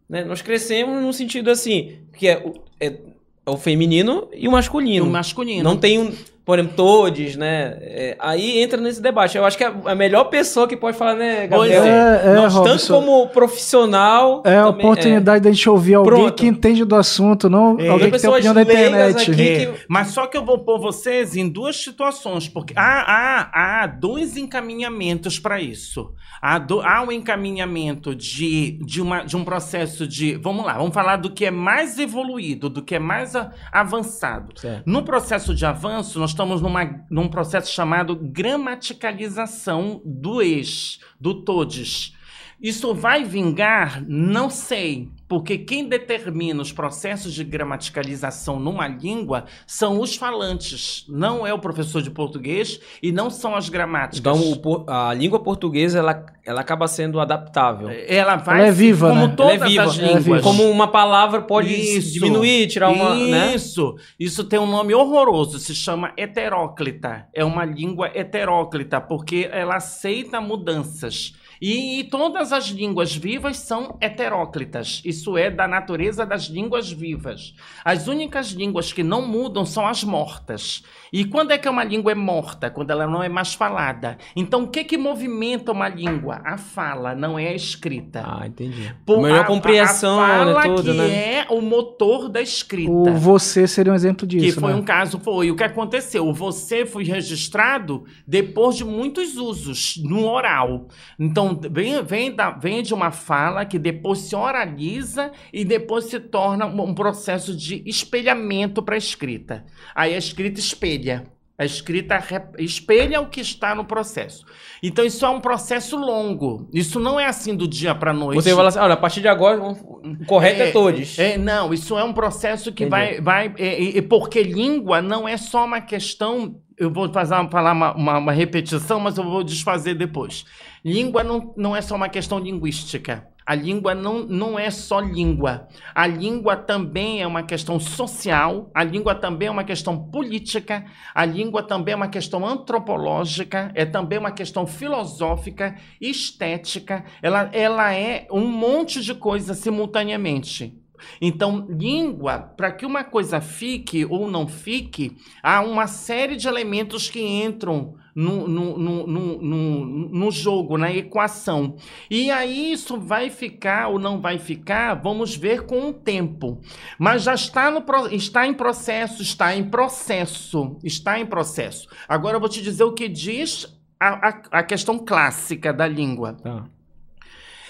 né? 0.10 0.26
Nós 0.26 0.41
crescemos 0.41 1.02
no 1.02 1.13
sentido 1.13 1.52
assim, 1.52 2.00
que 2.17 2.28
é, 2.28 2.43
é, 2.80 2.88
é 2.88 3.00
o 3.45 3.58
feminino 3.58 4.28
e 4.34 4.48
o 4.48 4.52
masculino. 4.52 5.06
O 5.06 5.10
masculino. 5.10 5.63
Não 5.63 5.78
tem 5.78 6.00
um, 6.00 6.12
por 6.50 6.58
exemplo, 6.58 6.76
todos, 6.76 7.36
né? 7.36 7.78
É, 7.80 8.18
aí 8.18 8.60
entra 8.60 8.82
nesse 8.82 9.00
debate. 9.00 9.38
Eu 9.38 9.46
acho 9.46 9.56
que 9.56 9.64
é 9.64 9.72
a 9.86 9.94
melhor 9.94 10.24
pessoa 10.32 10.68
que 10.68 10.76
pode 10.76 10.98
falar, 10.98 11.14
né, 11.14 11.46
Gabriel? 11.46 11.84
É, 11.84 12.22
é, 12.26 12.34
Nós, 12.34 12.60
tanto 12.60 12.88
como 12.88 13.28
profissional. 13.28 14.42
É 14.44 14.58
a 14.58 14.70
oportunidade 14.70 15.38
é. 15.38 15.42
da 15.42 15.52
gente 15.52 15.70
ouvir 15.70 15.94
alguém 15.94 16.24
Pronto. 16.24 16.34
que 16.34 16.48
entende 16.48 16.84
do 16.84 16.96
assunto, 16.96 17.52
não 17.52 17.80
é. 17.80 17.88
alguém 17.88 18.10
que 18.10 18.18
tem 18.18 18.28
opinião 18.28 18.56
da 18.56 18.64
internet. 18.64 19.32
Que... 19.32 19.74
Mas 19.88 20.08
só 20.08 20.26
que 20.26 20.36
eu 20.36 20.44
vou 20.44 20.58
pôr 20.58 20.80
vocês 20.80 21.36
em 21.36 21.48
duas 21.48 21.76
situações, 21.76 22.50
porque 22.50 22.74
há, 22.76 22.82
há, 22.82 23.84
há 23.84 23.86
dois 23.86 24.36
encaminhamentos 24.36 25.38
para 25.38 25.62
isso. 25.62 26.16
Há, 26.42 26.58
do, 26.58 26.82
há 26.82 27.04
um 27.04 27.12
encaminhamento 27.12 28.16
de, 28.16 28.80
de, 28.84 29.02
uma, 29.04 29.24
de 29.24 29.38
um 29.38 29.44
processo 29.44 30.08
de. 30.08 30.36
Vamos 30.36 30.66
lá, 30.66 30.78
vamos 30.78 30.96
falar 30.96 31.18
do 31.18 31.30
que 31.30 31.46
é 31.46 31.52
mais 31.52 32.00
evoluído, 32.00 32.70
do 32.70 32.82
que 32.82 32.96
é 32.96 33.00
mais 33.00 33.36
a, 33.36 33.52
avançado. 33.72 34.60
Certo. 34.60 34.84
No 34.90 35.04
processo 35.04 35.54
de 35.54 35.64
avanço, 35.64 36.18
nós 36.18 36.38
estamos 36.39 36.62
numa, 36.62 37.06
num 37.10 37.28
processo 37.28 37.69
chamado 37.69 38.15
gramaticalização 38.15 40.02
do 40.06 40.41
ex, 40.41 41.02
do 41.19 41.43
todes. 41.43 42.15
Isso 42.62 42.95
vai 42.95 43.25
vingar? 43.25 44.02
Não 44.08 44.49
sei. 44.49 45.10
Porque 45.30 45.60
quem 45.60 45.88
determina 45.88 46.60
os 46.60 46.72
processos 46.72 47.36
de 47.36 47.44
gramaticalização 47.44 48.60
numa 48.60 48.88
língua 48.88 49.46
são 49.68 50.02
os 50.02 50.15
falantes, 50.15 51.06
não 51.08 51.46
é 51.46 51.54
o 51.54 51.60
professor 51.60 52.02
de 52.02 52.10
português 52.10 52.80
e 53.02 53.12
não 53.12 53.30
são 53.30 53.56
as 53.56 53.70
gramáticas. 53.70 54.20
Então, 54.20 54.84
a 54.88 55.13
língua 55.13 55.39
portuguesa 55.39 56.00
ela, 56.00 56.26
ela 56.44 56.62
acaba 56.62 56.88
sendo 56.88 57.20
adaptável. 57.20 57.89
Ela 58.08 58.38
vai 58.38 58.58
ela 58.58 58.68
é 58.70 58.72
viva, 58.72 59.10
como 59.10 59.28
né? 59.28 59.34
todas 59.38 59.62
é 59.62 59.68
viva, 59.68 59.84
as 59.84 59.96
línguas. 59.98 60.39
É 60.39 60.44
como 60.44 60.68
uma 60.68 60.88
palavra 60.88 61.44
pode 61.44 61.76
isso, 61.76 62.12
diminuir, 62.12 62.65
tirar 62.68 62.89
uma. 62.89 63.13
Né? 63.13 63.54
Isso. 63.54 63.94
Né? 63.94 64.02
Isso 64.20 64.44
tem 64.44 64.58
um 64.58 64.65
nome 64.65 64.96
horroroso, 64.96 65.60
se 65.60 65.76
chama 65.76 66.12
heteróclita. 66.18 67.28
É 67.36 67.46
uma 67.46 67.63
língua 67.63 68.10
heteróclita, 68.15 69.00
porque 69.00 69.48
ela 69.52 69.76
aceita 69.76 70.42
mudanças. 70.42 71.36
E, 71.62 72.00
e, 72.00 72.04
todas 72.06 72.54
as 72.54 72.67
línguas 72.67 73.15
vivas 73.15 73.58
são 73.58 73.98
heteróclitas, 74.00 75.02
isso 75.04 75.38
é, 75.38 75.50
da 75.50 75.67
natureza 75.67 76.26
das 76.26 76.43
línguas 76.43 76.91
vivas. 76.91 77.54
As 77.84 78.08
únicas 78.08 78.48
línguas 78.48 78.93
que 78.93 79.04
não 79.04 79.28
mudam 79.28 79.65
são 79.65 79.86
as 79.86 80.04
mortas. 80.04 80.84
E 81.12 81.26
quando 81.26 81.52
é 81.52 81.58
que 81.58 81.67
uma 81.67 81.84
língua 81.84 82.12
é 82.12 82.15
morta? 82.15 82.69
Quando 82.69 82.91
ela 82.91 83.08
não 83.08 83.24
é 83.24 83.30
mais 83.30 83.54
falada. 83.54 84.17
Então, 84.36 84.63
o 84.63 84.67
que 84.67 84.84
que 84.84 84.98
movimenta 84.98 85.72
uma 85.72 85.89
língua? 85.89 86.41
A 86.45 86.58
fala, 86.58 87.15
não 87.15 87.38
é 87.38 87.50
a 87.50 87.56
escrita. 87.56 88.24
Ah, 88.24 88.48
entendi. 88.48 88.93
Por, 89.06 89.22
Melhor 89.22 89.41
a, 89.41 89.48
compreensão, 89.48 90.22
a 90.22 90.28
né, 90.28 90.54
fala 90.54 90.63
tudo, 90.63 90.91
que 90.91 90.98
né? 90.98 91.34
é 91.36 91.48
o 91.50 91.62
motor 91.62 92.30
da 92.30 92.41
escrita. 92.41 92.91
O 92.91 93.13
você 93.15 93.67
seria 93.67 93.91
um 93.91 93.95
exemplo 93.95 94.28
disso, 94.28 94.45
Que 94.45 94.52
foi 94.52 94.72
né? 94.72 94.80
um 94.80 94.84
caso, 94.84 95.19
foi. 95.19 95.52
O 95.52 95.56
que 95.56 95.63
aconteceu? 95.63 96.28
O 96.28 96.34
você 96.34 96.86
foi 96.86 97.04
registrado 97.04 98.06
depois 98.28 98.76
de 98.76 98.86
muitos 98.86 99.36
usos 99.36 99.95
no 100.04 100.28
oral. 100.28 100.88
Então, 101.19 101.49
vem, 101.56 102.04
vem, 102.04 102.36
da, 102.36 102.52
vem 102.52 102.84
de 102.84 102.94
uma 102.94 103.12
fala 103.12 103.66
que 103.66 103.80
depois 103.80 104.20
se 104.20 104.36
oraliza 104.36 105.32
e 105.52 105.64
depois 105.64 106.06
se 106.06 106.20
torna 106.20 106.66
um 106.66 106.94
processo 106.94 107.56
de 107.56 107.84
espelhamento 107.86 108.82
para 108.82 108.96
a 108.96 108.98
escrita. 108.98 109.66
Aí 109.96 110.14
a 110.14 110.18
escrita 110.18 110.60
espelha. 110.60 111.26
A 111.60 111.66
escrita 111.66 112.18
espelha 112.58 113.20
o 113.20 113.28
que 113.28 113.42
está 113.42 113.76
no 113.76 113.84
processo. 113.84 114.46
Então, 114.82 115.04
isso 115.04 115.26
é 115.26 115.30
um 115.30 115.42
processo 115.42 115.98
longo. 115.98 116.70
Isso 116.74 117.02
não 117.02 117.20
é 117.20 117.26
assim 117.26 117.54
do 117.54 117.68
dia 117.68 117.94
para 117.94 118.14
noite. 118.14 118.42
Você 118.42 118.56
fala 118.56 118.70
assim, 118.70 118.80
olha, 118.80 118.94
a 118.94 118.98
partir 118.98 119.20
de 119.20 119.28
agora, 119.28 119.62
o 119.62 120.26
correto 120.26 120.62
é, 120.62 120.70
é 120.70 120.72
todos. 120.72 121.20
É, 121.20 121.38
não, 121.38 121.74
isso 121.74 122.00
é 122.00 122.04
um 122.06 122.14
processo 122.14 122.72
que 122.72 122.86
Entendi. 122.86 123.20
vai. 123.20 123.50
vai 123.50 123.54
é, 123.58 124.02
porque 124.04 124.42
língua 124.42 125.02
não 125.02 125.28
é 125.28 125.36
só 125.36 125.66
uma 125.66 125.82
questão. 125.82 126.56
Eu 126.80 126.89
vou 126.89 127.12
falar 127.12 127.74
uma, 127.74 127.94
uma, 127.94 128.18
uma 128.18 128.32
repetição, 128.32 129.02
mas 129.02 129.18
eu 129.18 129.24
vou 129.26 129.44
desfazer 129.44 129.96
depois. 129.96 130.46
Língua 130.84 131.26
não, 131.26 131.54
não 131.58 131.76
é 131.76 131.82
só 131.82 131.94
uma 131.94 132.08
questão 132.08 132.39
linguística. 132.39 133.28
A 133.46 133.54
língua 133.54 133.94
não, 133.94 134.20
não 134.26 134.58
é 134.58 134.70
só 134.70 135.02
língua. 135.02 135.68
A 135.94 136.08
língua 136.08 136.56
também 136.56 137.22
é 137.22 137.28
uma 137.28 137.44
questão 137.44 137.80
social, 137.80 138.72
a 138.74 138.82
língua 138.82 139.13
também 139.13 139.50
é 139.50 139.52
uma 139.52 139.63
questão 139.63 140.10
política, 140.10 140.86
a 141.13 141.26
língua 141.26 141.63
também 141.63 141.94
é 141.94 141.96
uma 141.96 142.08
questão 142.08 142.48
antropológica, 142.48 143.72
é 143.76 143.86
também 143.86 144.18
uma 144.20 144.32
questão 144.32 144.65
filosófica, 144.65 145.76
estética. 146.00 147.04
Ela, 147.22 147.50
ela 147.52 147.94
é 147.94 148.26
um 148.32 148.48
monte 148.48 149.02
de 149.02 149.13
coisas 149.13 149.58
simultaneamente. 149.58 150.80
Então, 151.22 151.66
língua, 151.70 152.40
para 152.40 152.72
que 152.72 152.86
uma 152.86 153.04
coisa 153.04 153.42
fique 153.42 154.06
ou 154.06 154.30
não 154.30 154.48
fique, 154.48 155.18
há 155.42 155.62
uma 155.62 155.88
série 155.88 156.36
de 156.36 156.48
elementos 156.48 157.10
que 157.10 157.22
entram 157.22 157.96
no, 158.16 158.48
no, 158.48 158.78
no, 158.78 159.08
no, 159.08 159.86
no 160.10 160.32
jogo, 160.32 160.78
na 160.78 160.92
equação. 160.92 161.78
E 162.10 162.30
aí 162.30 162.72
isso 162.72 163.00
vai 163.00 163.30
ficar 163.30 163.88
ou 163.88 164.00
não 164.00 164.20
vai 164.20 164.38
ficar, 164.38 164.96
vamos 164.96 165.36
ver 165.36 165.66
com 165.66 165.90
o 165.90 165.94
tempo. 165.94 166.60
Mas 166.98 167.24
já 167.24 167.34
está, 167.34 167.72
no, 167.72 167.84
está 168.12 168.46
em 168.46 168.54
processo, 168.54 169.22
está 169.22 169.56
em 169.56 169.64
processo, 169.64 170.78
está 170.84 171.20
em 171.20 171.26
processo. 171.26 171.88
Agora 172.08 172.36
eu 172.36 172.40
vou 172.40 172.50
te 172.50 172.62
dizer 172.62 172.84
o 172.84 172.94
que 172.94 173.08
diz 173.08 173.80
a, 174.00 174.30
a, 174.30 174.42
a 174.60 174.64
questão 174.64 175.00
clássica 175.00 175.72
da 175.72 175.88
língua. 175.88 176.34
Tá. 176.34 176.66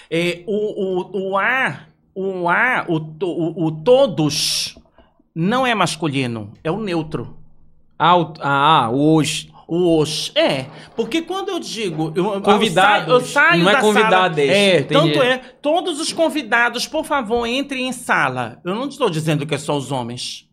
É, 0.09 0.43
o, 0.47 0.53
o, 0.55 1.31
o 1.31 1.37
A, 1.37 1.85
o 2.13 2.49
A, 2.49 2.85
o, 2.87 2.97
o, 2.97 3.65
o 3.65 3.71
todos, 3.71 4.77
não 5.33 5.65
é 5.65 5.73
masculino, 5.73 6.53
é 6.63 6.71
o 6.71 6.79
neutro. 6.79 7.37
Ah, 7.97 8.17
o, 8.17 8.33
ah, 8.39 8.89
o 8.91 9.15
hoje. 9.15 9.51
O 9.67 9.99
os. 9.99 10.31
É, 10.33 10.65
porque 10.95 11.21
quando 11.21 11.49
eu 11.49 11.59
digo. 11.59 12.11
Eu, 12.15 12.41
convidados. 12.41 13.07
Eu 13.07 13.21
saio, 13.21 13.59
eu 13.59 13.61
saio 13.61 13.63
não 13.63 13.71
é 13.71 13.79
convidado 13.79 14.39
É, 14.39 14.79
entendi. 14.79 14.87
tanto 14.87 15.21
é. 15.21 15.37
Todos 15.61 15.99
os 15.99 16.11
convidados, 16.11 16.87
por 16.87 17.05
favor, 17.05 17.45
entrem 17.45 17.87
em 17.87 17.91
sala. 17.91 18.59
Eu 18.65 18.73
não 18.73 18.87
estou 18.87 19.11
dizendo 19.11 19.45
que 19.45 19.53
é 19.53 19.59
só 19.59 19.77
os 19.77 19.91
homens. 19.91 20.49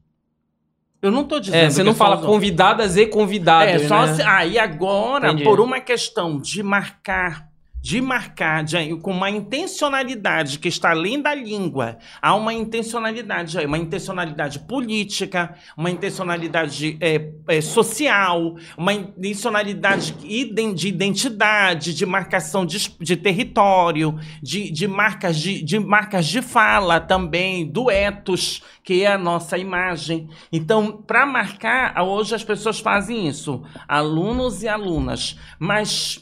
Eu 1.01 1.11
não 1.11 1.23
estou 1.23 1.41
dizendo. 1.41 1.65
É, 1.65 1.71
você 1.71 1.81
que 1.81 1.85
não 1.85 1.93
é 1.93 1.95
fala 1.95 2.19
convidadas 2.19 2.97
e 2.99 3.07
convidados. 3.07 3.83
É, 3.83 3.89
só 3.89 4.05
né? 4.05 4.15
se, 4.15 4.23
aí 4.23 4.59
agora, 4.59 5.29
Entendi. 5.29 5.45
por 5.45 5.61
uma 5.61 5.81
questão 5.81 6.39
de 6.39 6.63
marcar 6.63 7.46
de 7.87 8.01
marcar 8.01 8.65
de, 8.65 8.97
com 8.97 9.13
uma 9.13 9.31
intencionalidade 9.31 10.59
que 10.59 10.67
está 10.67 10.91
além 10.91 11.23
da 11.23 11.33
língua. 11.33 11.99
Há 12.21 12.35
uma 12.35 12.53
intencionalidade 12.53 13.57
aí, 13.57 13.65
uma 13.65 13.79
intencionalidade 13.79 14.59
política, 14.59 15.55
uma 15.77 15.89
intencionalidade 15.89 16.99
é, 17.01 17.31
é, 17.47 17.61
social, 17.61 18.57
uma 18.77 18.93
intencionalidade 18.93 20.15
de 20.15 20.89
identidade, 20.89 21.95
de 21.95 22.05
marcação 22.05 22.67
de, 22.67 22.91
de 22.99 23.17
território, 23.17 24.19
de, 24.43 24.69
de, 24.69 24.89
marcas 24.89 25.39
de, 25.39 25.63
de 25.63 25.79
marcas 25.79 26.27
de 26.27 26.43
fala 26.43 26.99
também, 26.99 27.71
duetos, 27.71 28.65
que 28.83 29.05
é 29.05 29.13
a 29.13 29.19
nossa 29.19 29.57
imagem. 29.57 30.29
Então, 30.51 30.91
para 30.91 31.25
marcar, 31.25 32.03
hoje 32.03 32.35
as 32.35 32.43
pessoas 32.43 32.81
fazem 32.81 33.29
isso, 33.29 33.63
alunos 33.87 34.65
e 34.65 34.67
alunas, 34.67 35.39
mas 35.61 36.21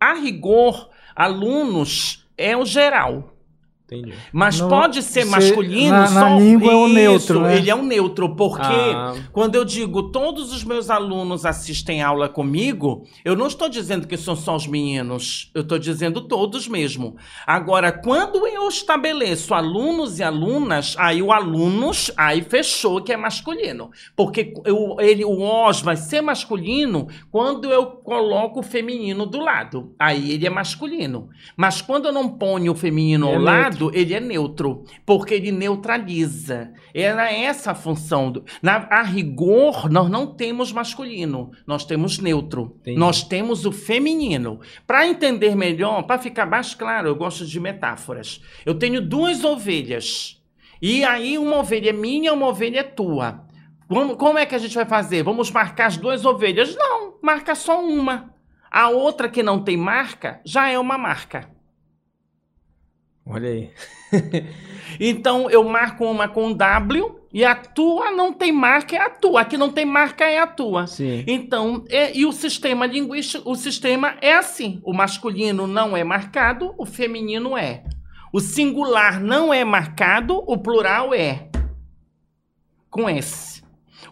a 0.00 0.14
rigor 0.14 0.92
alunos 1.14 2.26
é 2.36 2.56
o 2.56 2.64
geral. 2.64 3.33
Entendi. 3.98 4.14
Mas 4.32 4.60
Não, 4.60 4.68
pode 4.68 5.02
ser 5.02 5.24
masculino 5.24 5.90
na- 5.92 6.06
só 6.06 6.14
na 6.30 6.38
língua 6.38 6.72
é 6.72 6.76
o 6.76 6.86
Isso, 6.86 6.94
neutro, 6.94 7.40
né? 7.42 7.56
Ele 7.56 7.70
é 7.70 7.74
um 7.74 7.84
neutro, 7.84 8.34
porque 8.36 8.62
Ah. 8.66 9.14
quando 9.32 9.54
eu 9.54 9.64
digo 9.64 10.10
todos 10.10 10.52
os 10.52 10.64
meus 10.64 10.90
alunos 10.90 11.44
assistem 11.46 12.02
aula 12.02 12.28
comigo, 12.28 13.04
eu 13.24 13.36
não 13.36 13.46
estou 13.46 13.68
dizendo 13.68 14.06
que 14.06 14.16
são 14.16 14.34
só 14.36 14.56
os 14.56 14.66
meninos, 14.66 15.50
eu 15.54 15.62
estou 15.62 15.78
dizendo 15.78 16.20
todos 16.22 16.66
mesmo. 16.68 17.16
Agora, 17.46 17.92
quando 17.92 18.46
eu 18.46 18.68
estabeleço 18.68 19.54
alunos 19.54 20.18
e 20.18 20.22
alunas, 20.22 20.94
aí 20.98 21.22
o 21.22 21.32
alunos, 21.32 22.10
aí 22.16 22.42
fechou 22.42 23.00
que 23.02 23.12
é 23.12 23.16
masculino. 23.16 23.90
Porque 24.16 24.52
eu- 24.64 24.96
ele, 24.98 25.24
o 25.24 25.44
os 25.68 25.80
vai 25.80 25.96
ser 25.96 26.20
masculino 26.20 27.06
quando 27.30 27.70
eu 27.70 27.86
coloco 27.86 28.60
o 28.60 28.62
feminino 28.62 29.26
do 29.26 29.38
lado. 29.38 29.94
Aí 29.98 30.32
ele 30.32 30.46
é 30.46 30.50
masculino. 30.50 31.28
Mas 31.56 31.80
quando 31.80 32.06
eu 32.06 32.12
não 32.12 32.28
ponho 32.28 32.72
o 32.72 32.74
feminino 32.74 33.26
Ele 33.28 33.36
ao 33.36 33.40
é 33.42 33.44
lado, 33.44 33.83
ele 33.92 34.14
é 34.14 34.20
neutro. 34.20 34.84
Porque 35.04 35.34
ele 35.34 35.50
neutraliza. 35.50 36.72
Era 36.94 37.32
essa 37.32 37.72
a 37.72 37.74
função. 37.74 38.30
Do, 38.30 38.44
na, 38.62 38.86
a 38.90 39.02
rigor, 39.02 39.90
nós 39.90 40.08
não 40.08 40.26
temos 40.26 40.72
masculino. 40.72 41.50
Nós 41.66 41.84
temos 41.84 42.18
neutro. 42.18 42.76
Entendi. 42.80 42.98
Nós 42.98 43.22
temos 43.22 43.66
o 43.66 43.72
feminino. 43.72 44.60
Para 44.86 45.06
entender 45.06 45.54
melhor, 45.56 46.02
para 46.04 46.20
ficar 46.20 46.46
mais 46.46 46.74
claro, 46.74 47.08
eu 47.08 47.16
gosto 47.16 47.44
de 47.44 47.60
metáforas. 47.60 48.40
Eu 48.64 48.74
tenho 48.74 49.00
duas 49.00 49.44
ovelhas. 49.44 50.40
E 50.80 51.04
aí 51.04 51.38
uma 51.38 51.58
ovelha 51.58 51.90
é 51.90 51.92
minha, 51.92 52.32
uma 52.32 52.46
ovelha 52.46 52.80
é 52.80 52.82
tua. 52.82 53.44
Como, 53.88 54.16
como 54.16 54.38
é 54.38 54.46
que 54.46 54.54
a 54.54 54.58
gente 54.58 54.74
vai 54.74 54.84
fazer? 54.84 55.22
Vamos 55.22 55.50
marcar 55.50 55.86
as 55.86 55.96
duas 55.96 56.24
ovelhas? 56.24 56.74
Não, 56.76 57.18
marca 57.22 57.54
só 57.54 57.82
uma. 57.82 58.34
A 58.70 58.88
outra 58.88 59.28
que 59.28 59.42
não 59.42 59.62
tem 59.62 59.76
marca 59.76 60.40
já 60.44 60.68
é 60.68 60.78
uma 60.78 60.98
marca. 60.98 61.53
Olha 63.26 63.48
aí. 63.48 63.70
Então 65.00 65.50
eu 65.50 65.64
marco 65.64 66.04
uma 66.04 66.28
com 66.28 66.52
W 66.52 67.18
e 67.32 67.44
a 67.44 67.54
tua 67.56 68.12
não 68.12 68.32
tem 68.32 68.52
marca, 68.52 68.94
é 68.94 69.00
a 69.00 69.10
tua. 69.10 69.40
A 69.40 69.44
que 69.44 69.56
não 69.56 69.70
tem 69.72 69.84
marca 69.84 70.24
é 70.24 70.38
a 70.38 70.46
tua. 70.46 70.86
Sim. 70.86 71.24
Então, 71.26 71.84
é- 71.88 72.16
e 72.16 72.24
o 72.24 72.30
sistema 72.30 72.86
linguístico, 72.86 73.50
o 73.50 73.56
sistema 73.56 74.14
é 74.20 74.34
assim: 74.34 74.80
o 74.84 74.92
masculino 74.92 75.66
não 75.66 75.96
é 75.96 76.04
marcado, 76.04 76.72
o 76.78 76.86
feminino 76.86 77.56
é. 77.58 77.82
O 78.32 78.38
singular 78.38 79.20
não 79.20 79.52
é 79.52 79.64
marcado, 79.64 80.36
o 80.46 80.56
plural 80.58 81.12
é. 81.12 81.48
Com 82.88 83.08
S. 83.08 83.53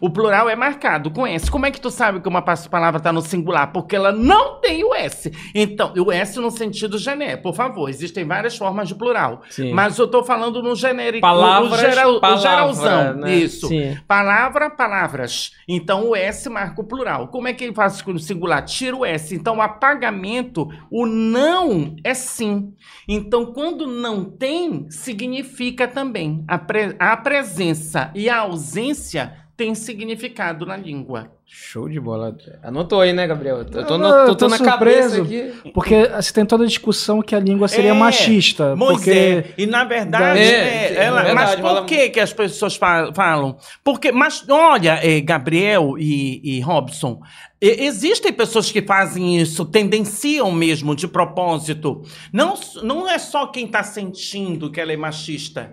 O 0.01 0.09
plural 0.09 0.49
é 0.49 0.55
marcado 0.55 1.09
com 1.11 1.25
S. 1.25 1.49
Como 1.49 1.65
é 1.65 1.71
que 1.71 1.79
tu 1.81 1.89
sabe 1.89 2.19
que 2.19 2.27
uma 2.27 2.41
pa- 2.41 2.55
palavra 2.69 2.97
está 2.97 3.11
no 3.11 3.21
singular? 3.21 3.71
Porque 3.71 3.95
ela 3.95 4.11
não 4.11 4.59
tem 4.59 4.83
o 4.83 4.93
S. 4.93 5.31
Então, 5.55 5.93
o 5.97 6.11
S 6.11 6.39
no 6.39 6.51
sentido 6.51 6.97
genérico. 6.97 7.43
Por 7.43 7.53
favor, 7.55 7.89
existem 7.89 8.25
várias 8.25 8.57
formas 8.57 8.87
de 8.87 8.95
plural. 8.95 9.41
Sim. 9.49 9.71
Mas 9.73 9.97
eu 9.97 10.05
estou 10.05 10.23
falando 10.23 10.61
no 10.61 10.75
genérico. 10.75 11.21
Palavras, 11.21 11.71
o, 11.73 11.77
geral, 11.77 12.19
palavra, 12.19 12.41
geralzão. 12.41 13.13
né? 13.15 13.35
Isso. 13.35 13.67
Sim. 13.67 13.97
Palavra, 14.07 14.69
palavras. 14.69 15.51
Então 15.67 16.09
o 16.09 16.15
S 16.15 16.49
marca 16.49 16.81
o 16.81 16.83
plural. 16.85 17.27
Como 17.29 17.47
é 17.47 17.53
que 17.53 17.63
ele 17.63 17.73
faz 17.73 18.01
com 18.01 18.11
o 18.11 18.19
singular? 18.19 18.63
Tira 18.65 18.95
o 18.95 19.05
S. 19.05 19.33
Então 19.35 19.57
o 19.57 19.61
apagamento, 19.61 20.67
o 20.91 21.05
não 21.05 21.95
é 22.03 22.13
sim. 22.13 22.73
Então 23.07 23.47
quando 23.53 23.87
não 23.87 24.23
tem, 24.25 24.89
significa 24.89 25.87
também. 25.87 26.43
A, 26.47 26.57
pre- 26.57 26.95
a 26.99 27.15
presença 27.17 28.11
e 28.15 28.29
a 28.29 28.39
ausência 28.39 29.42
têm 29.55 29.75
significado 29.75 30.65
na 30.65 30.75
língua. 30.77 31.35
Show 31.55 31.87
de 31.87 31.99
bola. 31.99 32.35
Anotou 32.63 32.99
aí, 33.01 33.13
né, 33.13 33.27
Gabriel? 33.27 33.57
Eu 33.59 33.65
tô, 33.65 33.79
Eu 33.79 33.97
no- 33.99 34.05
tô- 34.09 34.11
tô, 34.25 34.27
eu 34.31 34.35
tô 34.35 34.47
na 34.47 34.57
cabeça 34.57 35.17
surpreso. 35.17 35.51
aqui. 35.61 35.71
Porque 35.71 36.07
você 36.07 36.33
tem 36.33 36.45
toda 36.47 36.63
a 36.63 36.67
discussão 36.67 37.21
que 37.21 37.35
a 37.35 37.39
língua 37.39 37.67
seria 37.67 37.91
É, 37.91 37.93
machista. 37.93 38.75
Moisés. 38.75 39.45
Porque 39.45 39.61
E 39.61 39.67
na 39.67 39.83
verdade, 39.83 40.39
É, 40.39 40.43
é, 40.43 40.93
é 40.95 41.03
ela- 41.03 41.21
verdade, 41.23 41.35
mas 41.35 41.55
por 41.55 41.61
fala- 41.61 41.85
que 41.85 42.09
que 42.09 42.19
as 42.19 42.33
pessoas 42.33 42.75
fa- 42.75 43.11
falam? 43.13 43.55
Porque, 43.83 44.11
mas 44.11 44.43
olha, 44.49 44.99
eh, 45.03 45.21
Gabriel 45.21 45.95
e, 45.99 46.41
e 46.57 46.59
Robson, 46.61 47.19
existem 47.61 48.33
pessoas 48.33 48.69
que 48.71 48.81
fazem 48.81 49.37
isso, 49.39 49.63
tendenciam 49.63 50.51
mesmo 50.51 50.95
de 50.95 51.07
propósito. 51.07 52.01
Não, 52.33 52.55
não 52.81 53.09
é 53.09 53.17
só 53.19 53.45
quem 53.47 53.65
está 53.67 53.83
sentindo 53.83 54.69
que 54.71 54.81
ela 54.81 54.91
é 54.91 54.97
machista. 54.97 55.71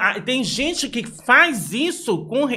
A- 0.00 0.20
tem 0.20 0.42
gente 0.42 0.88
que 0.88 1.06
faz 1.24 1.72
isso 1.72 2.24
com, 2.26 2.48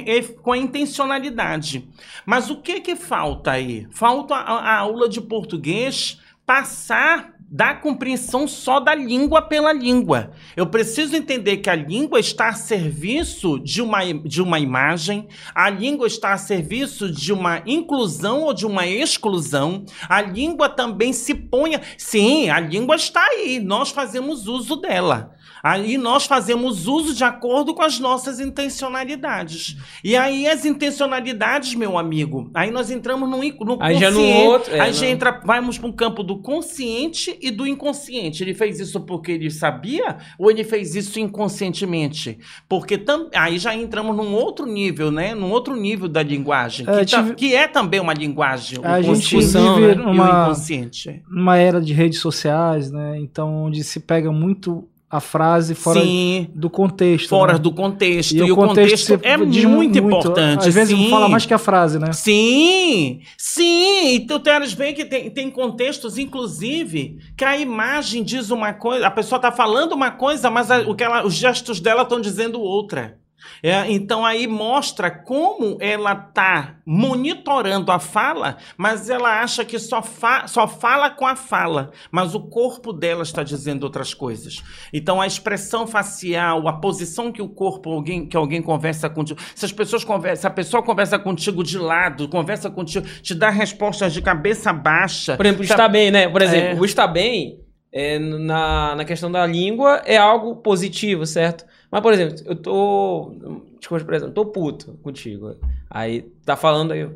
com 0.42 0.52
a 0.52 0.58
intencionalidade. 0.58 1.88
Mas 2.26 2.37
o 2.50 2.56
que 2.56 2.80
que 2.80 2.94
falta 2.94 3.52
aí? 3.52 3.86
Falta 3.90 4.34
a, 4.34 4.58
a 4.58 4.78
aula 4.78 5.08
de 5.08 5.20
português 5.20 6.20
passar 6.46 7.34
da 7.50 7.74
compreensão 7.74 8.46
só 8.46 8.78
da 8.78 8.94
língua 8.94 9.40
pela 9.40 9.72
língua. 9.72 10.30
Eu 10.54 10.66
preciso 10.66 11.16
entender 11.16 11.58
que 11.58 11.70
a 11.70 11.74
língua 11.74 12.20
está 12.20 12.48
a 12.48 12.52
serviço 12.52 13.58
de 13.58 13.80
uma, 13.80 14.00
de 14.12 14.42
uma 14.42 14.58
imagem, 14.58 15.26
a 15.54 15.70
língua 15.70 16.06
está 16.06 16.34
a 16.34 16.38
serviço 16.38 17.10
de 17.10 17.32
uma 17.32 17.62
inclusão 17.66 18.42
ou 18.42 18.52
de 18.52 18.66
uma 18.66 18.86
exclusão, 18.86 19.84
a 20.08 20.20
língua 20.20 20.68
também 20.68 21.12
se 21.12 21.34
põe. 21.34 21.80
Sim, 21.96 22.50
a 22.50 22.60
língua 22.60 22.96
está 22.96 23.24
aí, 23.24 23.58
nós 23.60 23.90
fazemos 23.90 24.46
uso 24.46 24.76
dela. 24.76 25.34
Aí 25.70 25.98
nós 25.98 26.24
fazemos 26.24 26.86
uso 26.86 27.14
de 27.14 27.24
acordo 27.24 27.74
com 27.74 27.82
as 27.82 27.98
nossas 27.98 28.40
intencionalidades. 28.40 29.76
E 30.02 30.16
aí 30.16 30.46
as 30.48 30.64
intencionalidades, 30.64 31.74
meu 31.74 31.98
amigo, 31.98 32.50
aí 32.54 32.70
nós 32.70 32.90
entramos 32.90 33.28
no, 33.28 33.36
no 33.38 33.78
Aí 33.80 33.98
já 33.98 34.10
no 34.10 34.16
consciente, 34.18 34.46
outro, 34.48 34.74
é, 34.74 34.80
aí 34.80 34.92
já 34.92 35.06
entra, 35.06 35.40
vamos 35.44 35.76
para 35.78 35.88
um 35.88 35.92
campo 35.92 36.22
do 36.22 36.38
consciente 36.38 37.38
e 37.42 37.50
do 37.50 37.66
inconsciente. 37.66 38.42
Ele 38.42 38.54
fez 38.54 38.80
isso 38.80 39.00
porque 39.00 39.32
ele 39.32 39.50
sabia 39.50 40.16
ou 40.38 40.50
ele 40.50 40.64
fez 40.64 40.94
isso 40.94 41.18
inconscientemente? 41.20 42.38
Porque 42.68 42.96
tam, 42.96 43.28
aí 43.34 43.58
já 43.58 43.74
entramos 43.74 44.16
num 44.16 44.32
outro 44.34 44.66
nível, 44.66 45.10
né? 45.10 45.34
Num 45.34 45.50
outro 45.50 45.76
nível 45.76 46.08
da 46.08 46.22
linguagem, 46.22 46.86
que, 46.86 46.90
É, 46.92 47.04
tá- 47.04 47.22
tive- 47.22 47.34
que 47.34 47.54
é 47.54 47.66
também 47.68 48.00
uma 48.00 48.14
linguagem, 48.14 48.78
o 48.78 48.86
A 48.86 49.02
gente 49.02 49.34
consciente 49.34 49.80
vive 49.80 50.02
e 50.02 50.06
o 50.06 50.14
inconsciente. 50.24 51.22
numa 51.30 51.56
era 51.58 51.80
de 51.80 51.92
redes 51.92 52.20
sociais, 52.20 52.90
né? 52.90 53.18
Então, 53.18 53.64
onde 53.64 53.82
se 53.84 54.00
pega 54.00 54.30
muito 54.32 54.88
a 55.10 55.20
frase 55.20 55.74
fora 55.74 56.00
Sim. 56.02 56.48
do 56.54 56.68
contexto. 56.68 57.28
Fora 57.30 57.54
né? 57.54 57.58
do 57.58 57.72
contexto. 57.72 58.32
E, 58.32 58.38
E, 58.38 58.52
o 58.52 58.54
contexto, 58.54 59.12
contexto, 59.14 59.26
é 59.26 59.36
diz 59.46 59.64
muito, 59.64 59.96
importante. 59.98 60.68
Às 60.68 60.74
vezes 60.74 60.96
sim. 60.98 61.08
fala 61.08 61.28
mais 61.30 61.46
que 61.46 61.54
a 61.54 61.58
frase, 61.58 61.98
né? 61.98 62.12
Sim, 62.12 63.20
sim. 63.36 64.14
E 64.14 64.20
tu 64.26 64.38
teres 64.38 64.74
bem 64.74 64.92
que 64.94 65.04
tem, 65.06 65.30
tem 65.30 65.50
contextos, 65.50 66.18
inclusive, 66.18 67.18
que 67.36 67.44
a 67.44 67.56
imagem 67.56 68.22
diz 68.22 68.50
uma 68.50 68.72
coisa, 68.74 69.06
a 69.06 69.10
pessoa 69.10 69.38
está 69.38 69.50
falando 69.50 69.92
uma 69.92 70.10
coisa, 70.10 70.50
mas 70.50 70.70
a- 70.70 70.80
o 70.80 70.94
que 70.94 71.02
ela, 71.04 71.24
os 71.26 71.34
gestos 71.34 71.80
dela 71.80 72.02
estão 72.02 72.20
dizendo 72.20 72.60
outra. 72.60 73.18
É, 73.62 73.90
então 73.90 74.24
aí 74.24 74.46
mostra 74.46 75.10
como 75.10 75.76
ela 75.80 76.12
está 76.12 76.76
monitorando 76.84 77.90
a 77.92 77.98
fala, 77.98 78.56
mas 78.76 79.08
ela 79.10 79.40
acha 79.42 79.64
que 79.64 79.78
só, 79.78 80.02
fa 80.02 80.46
só 80.46 80.66
fala 80.68 81.10
com 81.10 81.26
a 81.26 81.34
fala, 81.36 81.90
mas 82.10 82.34
o 82.34 82.40
corpo 82.40 82.92
dela 82.92 83.22
está 83.22 83.42
dizendo 83.42 83.84
outras 83.84 84.14
coisas. 84.14 84.62
Então 84.92 85.20
a 85.20 85.26
expressão 85.26 85.86
facial, 85.86 86.66
a 86.68 86.72
posição 86.74 87.32
que 87.32 87.42
o 87.42 87.48
corpo, 87.48 87.90
alguém, 87.92 88.26
que 88.26 88.36
alguém 88.36 88.62
conversa 88.62 89.08
contigo, 89.08 89.40
se 89.54 89.64
as 89.64 89.72
pessoas 89.72 90.04
conversam, 90.04 90.40
se 90.42 90.46
a 90.46 90.50
pessoa 90.50 90.82
conversa 90.82 91.18
contigo 91.18 91.62
de 91.64 91.78
lado, 91.78 92.28
conversa 92.28 92.70
contigo, 92.70 93.06
te 93.22 93.34
dá 93.34 93.50
respostas 93.50 94.12
de 94.12 94.22
cabeça 94.22 94.72
baixa. 94.72 95.36
Por 95.36 95.46
exemplo, 95.46 95.66
tá- 95.66 95.74
está 95.74 95.88
bem, 95.88 96.10
né? 96.10 96.28
Por 96.28 96.42
exemplo, 96.42 96.76
É. 96.78 96.80
o 96.80 96.84
está 96.84 97.06
bem 97.06 97.60
é, 97.92 98.18
na, 98.18 98.94
na 98.96 99.04
questão 99.04 99.30
da 99.30 99.46
língua 99.46 100.02
é 100.04 100.16
algo 100.16 100.56
positivo, 100.56 101.24
certo? 101.26 101.64
Mas, 101.90 102.00
por 102.02 102.12
exemplo, 102.12 102.36
eu 102.44 102.54
tô. 102.54 103.32
Desculpa, 103.78 104.04
por 104.04 104.14
exemplo, 104.14 104.34
tô 104.34 104.44
puto 104.46 104.98
contigo. 105.02 105.54
Aí 105.90 106.22
tá 106.44 106.56
falando 106.56 106.92
aí. 106.92 107.00
eu, 107.00 107.14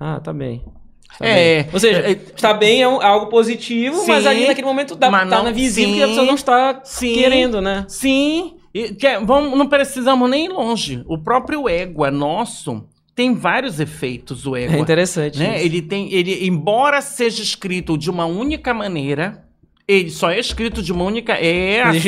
Ah, 0.00 0.18
tá 0.20 0.32
bem. 0.32 0.64
Está 1.12 1.26
É, 1.26 1.62
bem." 1.62 1.72
Ou 1.72 1.78
seja, 1.80 1.98
é, 2.00 2.10
está 2.12 2.54
bem 2.54 2.82
é, 2.82 2.88
um- 2.88 3.02
é 3.02 3.06
algo 3.06 3.26
positivo, 3.26 4.04
mas 4.06 4.22
Sim, 4.24 4.28
ali 4.30 4.46
naquele 4.46 4.66
momento 4.66 4.94
dá, 4.96 5.10
mas 5.10 5.28
tá 5.28 5.36
não- 5.36 5.44
na 5.44 5.50
visível 5.52 5.90
sim, 5.90 5.96
que 5.98 6.02
a 6.02 6.08
pessoa 6.08 6.26
não 6.26 6.34
está 6.34 6.80
sim. 6.84 7.14
querendo, 7.14 7.60
né? 7.60 7.84
Sim, 7.88 8.56
e 8.72 8.94
que- 8.94 9.18
vamos, 9.18 9.56
não 9.58 9.68
precisamos 9.68 10.28
nem 10.30 10.46
ir 10.46 10.48
longe. 10.48 11.02
O 11.06 11.18
próprio 11.18 11.68
ego 11.68 12.04
é 12.04 12.10
nosso 12.10 12.88
tem 13.14 13.34
vários 13.34 13.78
efeitos, 13.78 14.44
o 14.46 14.56
ego. 14.56 14.74
É 14.74 14.78
interessante. 14.78 15.38
né? 15.38 15.62
Ele 15.64 15.80
tem, 15.82 16.12
ele, 16.12 16.46
embora 16.46 17.00
seja 17.00 17.42
escrito 17.42 17.96
de 17.96 18.10
uma 18.10 18.24
única 18.26 18.74
maneira, 18.74 19.44
ele 19.86 20.10
só 20.10 20.30
é 20.30 20.38
escrito 20.38 20.82
de 20.82 20.92
uma 20.92 21.04
única. 21.04 21.32
É 21.34 21.82
acento, 21.82 22.02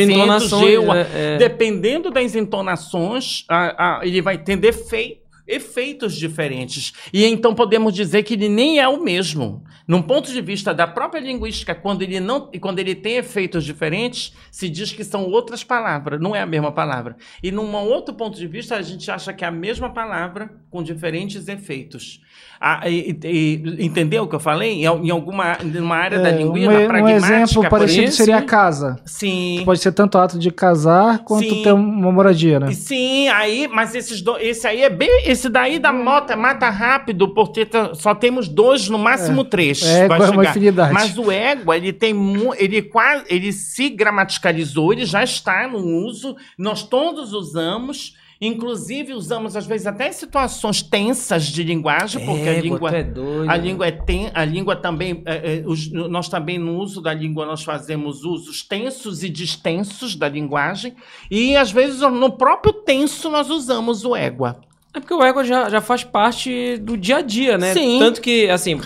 G, 0.60 0.78
né? 0.94 1.06
É. 1.14 1.36
Dependendo 1.38 2.10
das 2.10 2.34
entonações, 2.34 3.44
a- 3.48 3.98
a- 3.98 4.06
ele 4.06 4.20
vai 4.22 4.38
ter 4.38 4.56
defeito. 4.56 5.24
efeitos 5.48 6.16
diferentes. 6.16 6.92
E 7.12 7.24
então 7.24 7.54
podemos 7.54 7.94
dizer 7.94 8.24
que 8.24 8.34
ele 8.34 8.48
nem 8.48 8.80
é 8.80 8.88
o 8.88 9.00
mesmo. 9.04 9.62
Num 9.86 10.02
ponto 10.02 10.32
de 10.32 10.40
vista 10.40 10.74
da 10.74 10.88
própria 10.88 11.20
linguística, 11.20 11.72
quando 11.72 12.02
ele 12.02 12.18
não 12.18 12.50
e 12.52 12.58
quando 12.58 12.80
ele 12.80 12.96
tem 12.96 13.18
efeitos 13.18 13.64
diferentes, 13.64 14.32
se 14.50 14.68
diz 14.68 14.90
que 14.90 15.04
são 15.04 15.22
outras 15.30 15.62
palavras, 15.62 16.20
não 16.20 16.34
é 16.34 16.40
a 16.40 16.46
mesma 16.46 16.72
palavra. 16.72 17.14
E 17.40 17.52
num 17.52 17.72
outro 17.76 18.12
ponto 18.16 18.36
de 18.36 18.48
vista, 18.48 18.74
a 18.74 18.82
gente 18.82 19.08
acha 19.08 19.32
que 19.32 19.44
é 19.44 19.46
a 19.46 19.52
mesma 19.52 19.88
palavra 19.88 20.50
com 20.68 20.82
diferentes 20.82 21.46
efeitos. 21.46 22.20
Ah, 22.60 22.88
e, 22.88 23.18
e, 23.24 23.84
entendeu 23.84 24.24
o 24.24 24.28
que 24.28 24.34
eu 24.34 24.40
falei? 24.40 24.84
Em, 24.84 25.10
alguma 25.10 25.58
numa 25.62 25.96
área 25.96 26.16
é, 26.16 26.22
da 26.22 26.30
linguística 26.30 26.80
um, 26.80 26.86
pragmática. 26.86 27.32
Um 27.32 27.42
exemplo 27.42 27.68
parecido 27.68 28.12
seria 28.12 28.38
a 28.38 28.42
casa. 28.42 28.96
Sim. 29.04 29.62
Pode 29.64 29.80
ser 29.80 29.92
tanto 29.92 30.16
ato 30.18 30.38
de 30.38 30.50
casar 30.50 31.18
quanto 31.20 31.48
sim. 31.48 31.62
ter 31.62 31.72
uma 31.72 32.10
moradia, 32.10 32.58
né? 32.58 32.72
Sim, 32.72 33.28
aí, 33.28 33.68
mas 33.68 33.94
esses 33.94 34.20
do, 34.22 34.36
esse 34.38 34.66
aí 34.66 34.82
é 34.82 34.90
bem. 34.90 35.24
Esse 35.26 35.48
daí 35.48 35.78
da 35.78 35.92
moto 35.92 36.36
mata 36.36 36.68
rápido, 36.70 37.28
porque 37.28 37.68
só 37.94 38.14
temos 38.14 38.48
dois, 38.48 38.88
no 38.88 38.98
máximo 38.98 39.42
é. 39.42 39.44
três. 39.44 39.82
É, 39.82 40.06
é 40.06 40.30
uma 40.30 40.44
infinidade. 40.44 40.92
Mas 40.92 41.16
o 41.18 41.30
ego, 41.30 41.72
ele 41.72 41.92
tem 41.92 42.14
ele 42.58 42.82
quase. 42.82 43.24
Ele 43.28 43.52
se 43.52 43.90
gramaticalizou, 43.90 44.92
ele 44.92 45.04
já 45.04 45.22
está 45.22 45.68
no 45.68 45.78
uso, 45.78 46.36
nós 46.58 46.82
todos 46.82 47.32
usamos. 47.32 48.14
Inclusive, 48.40 49.14
usamos, 49.14 49.56
às 49.56 49.66
vezes, 49.66 49.86
até 49.86 50.12
situações 50.12 50.82
tensas 50.82 51.44
de 51.44 51.62
linguagem, 51.62 52.24
porque 52.24 52.42
é, 52.42 52.58
a 52.58 52.60
língua. 52.60 52.90
É 52.94 53.02
doido. 53.02 53.50
A 53.50 53.56
língua 53.56 53.86
é 53.86 53.90
ten, 53.90 54.30
a 54.34 54.44
língua 54.44 54.76
também. 54.76 55.22
É, 55.24 55.56
é, 55.56 55.62
os, 55.66 55.90
nós 55.90 56.28
também, 56.28 56.58
no 56.58 56.76
uso 56.76 57.00
da 57.00 57.14
língua, 57.14 57.46
nós 57.46 57.64
fazemos 57.64 58.24
usos 58.24 58.62
tensos 58.62 59.22
e 59.22 59.30
distensos 59.30 60.14
da 60.14 60.28
linguagem. 60.28 60.94
E, 61.30 61.56
às 61.56 61.70
vezes, 61.70 62.00
no 62.00 62.30
próprio 62.32 62.74
tenso, 62.74 63.30
nós 63.30 63.48
usamos 63.48 64.04
o 64.04 64.14
égua. 64.14 64.60
É 64.92 65.00
porque 65.00 65.14
o 65.14 65.22
égua 65.22 65.42
já, 65.42 65.70
já 65.70 65.80
faz 65.80 66.04
parte 66.04 66.76
do 66.78 66.96
dia 66.96 67.18
a 67.18 67.22
dia, 67.22 67.56
né? 67.56 67.72
Sim. 67.72 67.98
Tanto 67.98 68.20
que, 68.20 68.50
assim. 68.50 68.78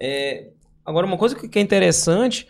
É... 0.00 0.48
Agora, 0.84 1.06
uma 1.06 1.18
coisa 1.18 1.36
que 1.36 1.58
é 1.58 1.62
interessante 1.62 2.48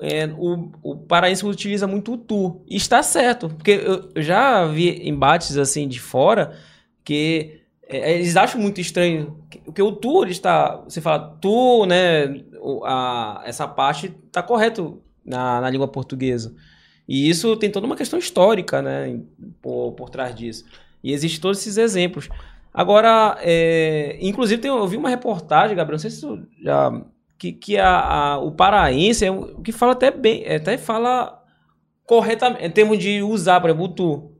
é, 0.00 0.26
o, 0.26 0.70
o 0.82 0.96
paraense 0.96 1.44
utiliza 1.44 1.86
muito 1.86 2.14
o 2.14 2.18
tu. 2.18 2.62
E 2.66 2.76
está 2.76 3.02
certo, 3.02 3.48
porque 3.48 3.70
eu, 3.70 4.10
já 4.22 4.66
vi 4.66 5.08
embates 5.08 5.56
assim 5.56 5.88
de 5.88 6.00
fora 6.00 6.56
que 7.04 7.60
é, 7.88 8.14
eles 8.14 8.36
acham 8.36 8.60
muito 8.60 8.80
estranho. 8.80 9.38
Porque 9.64 9.82
o 9.82 9.92
tu, 9.92 10.22
ele 10.22 10.32
está. 10.32 10.76
Você 10.78 11.00
fala 11.00 11.36
tu, 11.40 11.86
né? 11.86 12.42
A, 12.84 13.42
essa 13.44 13.66
parte 13.66 14.14
está 14.26 14.42
correto 14.42 15.00
na, 15.24 15.60
na 15.60 15.70
língua 15.70 15.88
portuguesa. 15.88 16.54
E 17.08 17.28
isso 17.28 17.56
tem 17.56 17.70
toda 17.70 17.86
uma 17.86 17.96
questão 17.96 18.18
histórica, 18.18 18.82
né? 18.82 19.20
Por, 19.62 19.92
por 19.92 20.10
trás 20.10 20.34
disso. 20.34 20.64
E 21.02 21.12
existem 21.12 21.40
todos 21.40 21.60
esses 21.60 21.76
exemplos. 21.76 22.28
Agora, 22.74 23.38
é, 23.40 24.18
inclusive, 24.20 24.60
tem, 24.60 24.70
eu 24.70 24.86
vi 24.86 24.96
uma 24.96 25.08
reportagem, 25.08 25.76
Gabriel, 25.76 25.94
não 25.94 26.00
sei 26.00 26.10
se 26.10 26.20
você 26.20 26.42
já 26.62 27.02
que, 27.38 27.52
que 27.52 27.78
a, 27.78 28.00
a, 28.00 28.38
o 28.38 28.52
paraense 28.52 29.24
é 29.24 29.30
o 29.30 29.60
que 29.60 29.72
fala 29.72 29.92
até 29.92 30.10
bem, 30.10 30.46
até 30.46 30.76
fala 30.78 31.42
corretamente, 32.06 32.64
em 32.64 32.70
termos 32.70 32.98
de 32.98 33.22
usar, 33.22 33.60
por 33.60 33.68
exemplo, 33.68 33.86
o 33.86 33.88
tu. 33.88 34.32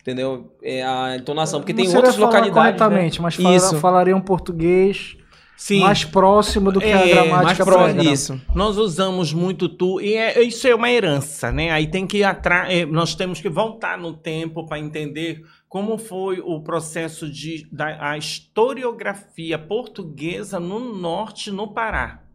Entendeu? 0.00 0.56
É 0.62 0.84
a 0.84 1.16
entonação. 1.16 1.60
Porque 1.60 1.74
tem 1.74 1.88
outras 1.88 2.16
localidades. 2.16 2.54
Né? 2.54 2.62
Corretamente, 2.78 3.18
né? 3.18 3.22
mas 3.22 3.34
fala, 3.34 3.56
Isso. 3.56 3.76
falaria 3.78 4.16
um 4.16 4.20
português. 4.20 5.16
Sim. 5.56 5.80
mais 5.80 6.04
próximo 6.04 6.70
do 6.70 6.78
que 6.78 6.86
é, 6.86 6.92
a 6.92 7.06
gramática 7.06 7.42
mais 7.42 7.58
próximo 7.58 8.02
disso. 8.02 8.40
Nós 8.54 8.76
usamos 8.76 9.32
muito 9.32 9.70
tu 9.70 10.00
e 10.02 10.12
é, 10.14 10.42
isso 10.42 10.68
é 10.68 10.74
uma 10.74 10.90
herança, 10.90 11.50
né? 11.50 11.70
Aí 11.70 11.86
tem 11.86 12.06
que 12.06 12.18
ir 12.18 12.24
atrás, 12.24 12.70
é, 12.70 12.84
nós 12.84 13.14
temos 13.14 13.40
que 13.40 13.48
voltar 13.48 13.96
no 13.96 14.12
tempo 14.12 14.66
para 14.66 14.78
entender 14.78 15.42
como 15.66 15.96
foi 15.96 16.40
o 16.40 16.60
processo 16.62 17.30
de 17.30 17.66
da 17.72 18.10
a 18.10 18.18
historiografia 18.18 19.58
portuguesa 19.58 20.60
no 20.60 20.78
norte, 20.78 21.50
no 21.50 21.72
Pará. 21.72 22.25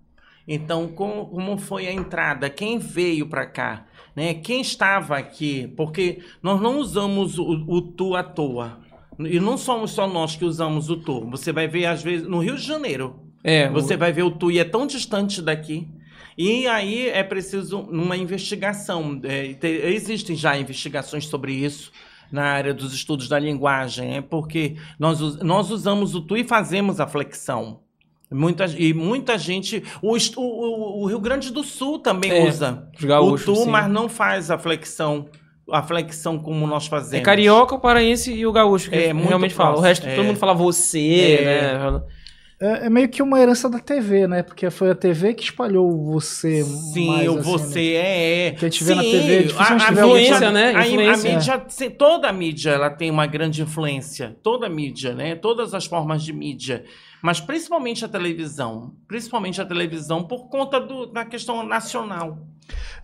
Então, 0.53 0.85
como, 0.89 1.27
como 1.27 1.57
foi 1.57 1.87
a 1.87 1.93
entrada? 1.93 2.49
Quem 2.49 2.77
veio 2.77 3.25
para 3.25 3.45
cá? 3.45 3.85
Né? 4.13 4.33
Quem 4.33 4.59
estava 4.59 5.15
aqui? 5.17 5.71
Porque 5.77 6.19
nós 6.43 6.59
não 6.59 6.77
usamos 6.77 7.39
o, 7.39 7.45
o 7.45 7.81
tu 7.81 8.17
à 8.17 8.21
toa. 8.21 8.77
E 9.17 9.39
não 9.39 9.57
somos 9.57 9.91
só 9.91 10.05
nós 10.09 10.35
que 10.35 10.43
usamos 10.43 10.89
o 10.89 10.97
tu. 10.97 11.25
Você 11.29 11.53
vai 11.53 11.69
ver, 11.69 11.85
às 11.85 12.03
vezes, 12.03 12.27
no 12.27 12.39
Rio 12.39 12.57
de 12.57 12.63
Janeiro. 12.63 13.15
É, 13.41 13.69
você 13.69 13.95
o... 13.95 13.97
vai 13.97 14.11
ver 14.11 14.23
o 14.23 14.31
tu 14.31 14.51
e 14.51 14.59
é 14.59 14.65
tão 14.65 14.85
distante 14.85 15.41
daqui. 15.41 15.87
E 16.37 16.67
aí 16.67 17.07
é 17.07 17.23
preciso 17.23 17.79
uma 17.79 18.17
investigação. 18.17 19.21
É, 19.23 19.53
te, 19.53 19.67
existem 19.67 20.35
já 20.35 20.57
investigações 20.57 21.27
sobre 21.27 21.53
isso 21.53 21.93
na 22.29 22.43
área 22.43 22.73
dos 22.73 22.93
estudos 22.93 23.29
da 23.29 23.39
linguagem, 23.39 24.17
é 24.17 24.21
porque 24.21 24.75
nós, 24.99 25.37
nós 25.41 25.71
usamos 25.71 26.13
o 26.13 26.21
tu 26.21 26.35
e 26.35 26.43
fazemos 26.43 26.99
a 26.99 27.07
flexão. 27.07 27.79
Muita, 28.31 28.65
e 28.77 28.93
muita 28.93 29.37
gente. 29.37 29.83
O, 30.01 30.15
o, 30.37 31.03
o 31.03 31.05
Rio 31.05 31.19
Grande 31.19 31.51
do 31.51 31.63
Sul 31.63 31.99
também 31.99 32.31
é, 32.31 32.47
usa 32.47 32.87
gaúchos, 33.01 33.47
o 33.47 33.53
tu, 33.53 33.63
sim. 33.65 33.69
mas 33.69 33.89
não 33.89 34.07
faz 34.07 34.49
a 34.49 34.57
flexão. 34.57 35.27
A 35.69 35.83
flexão 35.83 36.39
como 36.39 36.65
nós 36.65 36.87
fazemos. 36.87 37.13
É 37.13 37.21
carioca, 37.21 37.75
o 37.75 37.79
paraense 37.79 38.33
e 38.33 38.45
o 38.45 38.51
gaúcho 38.51 38.89
que 38.89 38.95
é, 38.95 39.13
realmente 39.13 39.53
fala. 39.53 39.77
O 39.77 39.81
resto, 39.81 40.07
é. 40.07 40.15
todo 40.15 40.25
mundo 40.25 40.37
fala 40.37 40.53
você, 40.53 41.39
é. 41.39 41.91
né? 41.91 42.01
É, 42.61 42.85
é, 42.85 42.89
meio 42.89 43.09
que 43.09 43.23
uma 43.23 43.39
herança 43.39 43.69
da 43.69 43.79
TV, 43.79 44.27
né? 44.27 44.43
Porque 44.43 44.69
foi 44.69 44.91
a 44.91 44.95
TV 44.95 45.33
que 45.33 45.43
espalhou 45.43 46.05
você. 46.05 46.63
Sim, 46.63 47.07
mais, 47.07 47.27
o 47.27 47.39
assim, 47.39 47.51
você 47.51 47.79
né? 47.79 47.95
é, 47.95 48.47
é. 48.47 48.51
Que 48.51 48.65
a 48.65 48.69
gente 48.69 48.83
vê 48.83 48.95
na 48.95 49.01
TV. 49.01 49.53
A, 49.57 49.73
a 49.73 49.91
influência, 49.91 50.51
né? 50.51 50.75
A, 50.75 50.87
influência. 50.87 51.31
a 51.31 51.35
mídia, 51.35 51.89
toda 51.97 52.29
a 52.29 52.33
mídia, 52.33 52.71
ela 52.71 52.89
tem 52.89 53.09
uma 53.09 53.25
grande 53.25 53.61
influência. 53.61 54.37
Toda 54.43 54.67
a 54.67 54.69
mídia, 54.69 55.15
né? 55.15 55.35
Todas 55.35 55.73
as 55.73 55.85
formas 55.85 56.23
de 56.23 56.31
mídia 56.31 56.83
mas 57.21 57.39
principalmente 57.39 58.03
a 58.03 58.07
televisão, 58.07 58.93
principalmente 59.07 59.61
a 59.61 59.65
televisão 59.65 60.23
por 60.23 60.49
conta 60.49 60.79
do, 60.79 61.05
da 61.05 61.25
questão 61.25 61.63
nacional. 61.65 62.37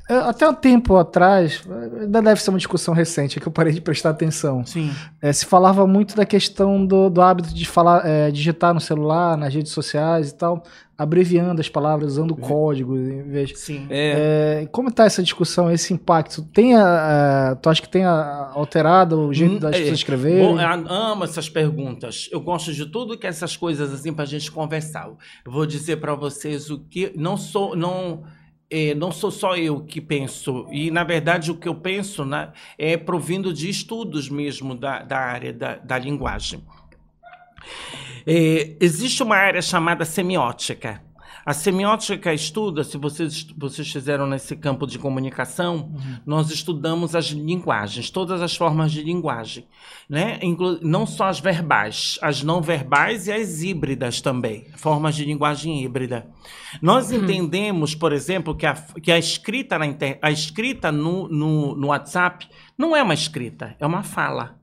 É, 0.09 0.15
até 0.15 0.47
um 0.47 0.53
tempo 0.53 0.95
atrás, 0.95 1.61
ainda 1.99 2.21
deve 2.21 2.41
ser 2.41 2.49
uma 2.49 2.57
discussão 2.57 2.93
recente, 2.93 3.39
que 3.39 3.47
eu 3.47 3.51
parei 3.51 3.73
de 3.73 3.81
prestar 3.81 4.11
atenção. 4.11 4.65
Sim. 4.65 4.93
É, 5.21 5.33
se 5.33 5.45
falava 5.45 5.85
muito 5.85 6.15
da 6.15 6.25
questão 6.25 6.85
do, 6.85 7.09
do 7.09 7.21
hábito 7.21 7.53
de 7.53 7.65
falar, 7.67 8.05
é, 8.05 8.31
digitar 8.31 8.73
no 8.73 8.79
celular, 8.79 9.35
nas 9.35 9.53
redes 9.53 9.73
sociais 9.73 10.29
e 10.29 10.35
tal, 10.35 10.63
abreviando 10.97 11.61
as 11.61 11.69
palavras, 11.69 12.13
usando 12.13 12.31
uhum. 12.31 12.37
código 12.37 12.97
em 12.97 13.21
vez. 13.23 13.57
Sim. 13.59 13.85
É. 13.89 14.61
é 14.63 14.65
como 14.67 14.89
está 14.89 15.05
essa 15.05 15.21
discussão, 15.21 15.71
esse 15.71 15.93
impacto? 15.93 16.41
Tem 16.41 16.75
a, 16.75 17.51
a, 17.51 17.55
tu 17.55 17.69
acha 17.69 17.81
que 17.81 17.89
tem 17.89 18.03
a, 18.03 18.51
alterado 18.53 19.27
o 19.27 19.33
jeito 19.33 19.55
hum, 19.55 19.59
das 19.59 19.75
é, 19.75 19.79
pessoas 19.79 19.99
escreverem? 19.99 20.55
Bom, 20.55 20.59
eu 20.59 20.67
amo 20.67 21.23
essas 21.23 21.47
perguntas. 21.47 22.27
Eu 22.31 22.41
gosto 22.41 22.73
de 22.73 22.85
tudo 22.87 23.17
que 23.17 23.27
essas 23.27 23.55
coisas 23.55 23.93
assim 23.93 24.11
para 24.11 24.23
a 24.23 24.27
gente 24.27 24.51
conversar. 24.51 25.07
Eu 25.45 25.51
vou 25.51 25.65
dizer 25.65 25.97
para 25.97 26.15
vocês 26.15 26.71
o 26.71 26.79
que 26.79 27.13
não 27.15 27.37
sou, 27.37 27.75
não 27.75 28.23
é, 28.69 28.95
não 28.95 29.11
sou 29.11 29.31
só 29.31 29.55
eu 29.55 29.81
que 29.81 30.01
penso, 30.01 30.67
e 30.71 30.91
na 30.91 31.03
verdade 31.03 31.51
o 31.51 31.55
que 31.55 31.69
eu 31.69 31.75
penso 31.75 32.25
né, 32.25 32.51
é 32.77 32.97
provindo 32.97 33.53
de 33.53 33.69
estudos 33.69 34.29
mesmo 34.29 34.75
da, 34.75 35.01
da 35.03 35.17
área 35.17 35.53
da, 35.53 35.75
da 35.75 35.97
linguagem. 35.97 36.61
É, 38.29 38.75
existe 38.81 39.23
uma 39.23 39.37
área 39.37 39.61
chamada 39.61 40.03
semiótica. 40.03 41.01
A 41.45 41.53
semiótica 41.53 42.33
estuda, 42.33 42.83
se 42.83 42.97
vocês, 42.97 43.47
vocês 43.57 43.89
fizeram 43.89 44.27
nesse 44.27 44.53
campo 44.53 44.85
de 44.85 44.99
comunicação, 44.99 45.93
uhum. 45.93 46.17
nós 46.25 46.51
estudamos 46.51 47.15
as 47.15 47.27
linguagens, 47.27 48.09
todas 48.09 48.41
as 48.41 48.53
formas 48.53 48.91
de 48.91 49.01
linguagem, 49.01 49.65
né? 50.09 50.39
Inclu 50.43 50.77
não 50.81 51.05
só 51.05 51.27
as 51.27 51.39
verbais, 51.39 52.19
as 52.21 52.43
não 52.43 52.61
verbais 52.61 53.27
e 53.27 53.31
as 53.31 53.63
híbridas 53.63 54.19
também, 54.19 54.65
formas 54.75 55.15
de 55.15 55.23
linguagem 55.23 55.81
híbrida. 55.81 56.27
Nós 56.81 57.11
uhum. 57.11 57.23
entendemos, 57.23 57.95
por 57.95 58.11
exemplo, 58.11 58.53
que 58.53 58.65
a, 58.65 58.73
que 59.01 59.09
a 59.09 59.17
escrita, 59.17 59.79
na 59.79 59.85
a 60.21 60.29
escrita 60.29 60.91
no, 60.91 61.29
no, 61.29 61.77
no 61.77 61.87
WhatsApp 61.87 62.45
não 62.77 62.93
é 62.93 63.01
uma 63.01 63.13
escrita, 63.13 63.73
é 63.79 63.87
uma 63.87 64.03
fala 64.03 64.57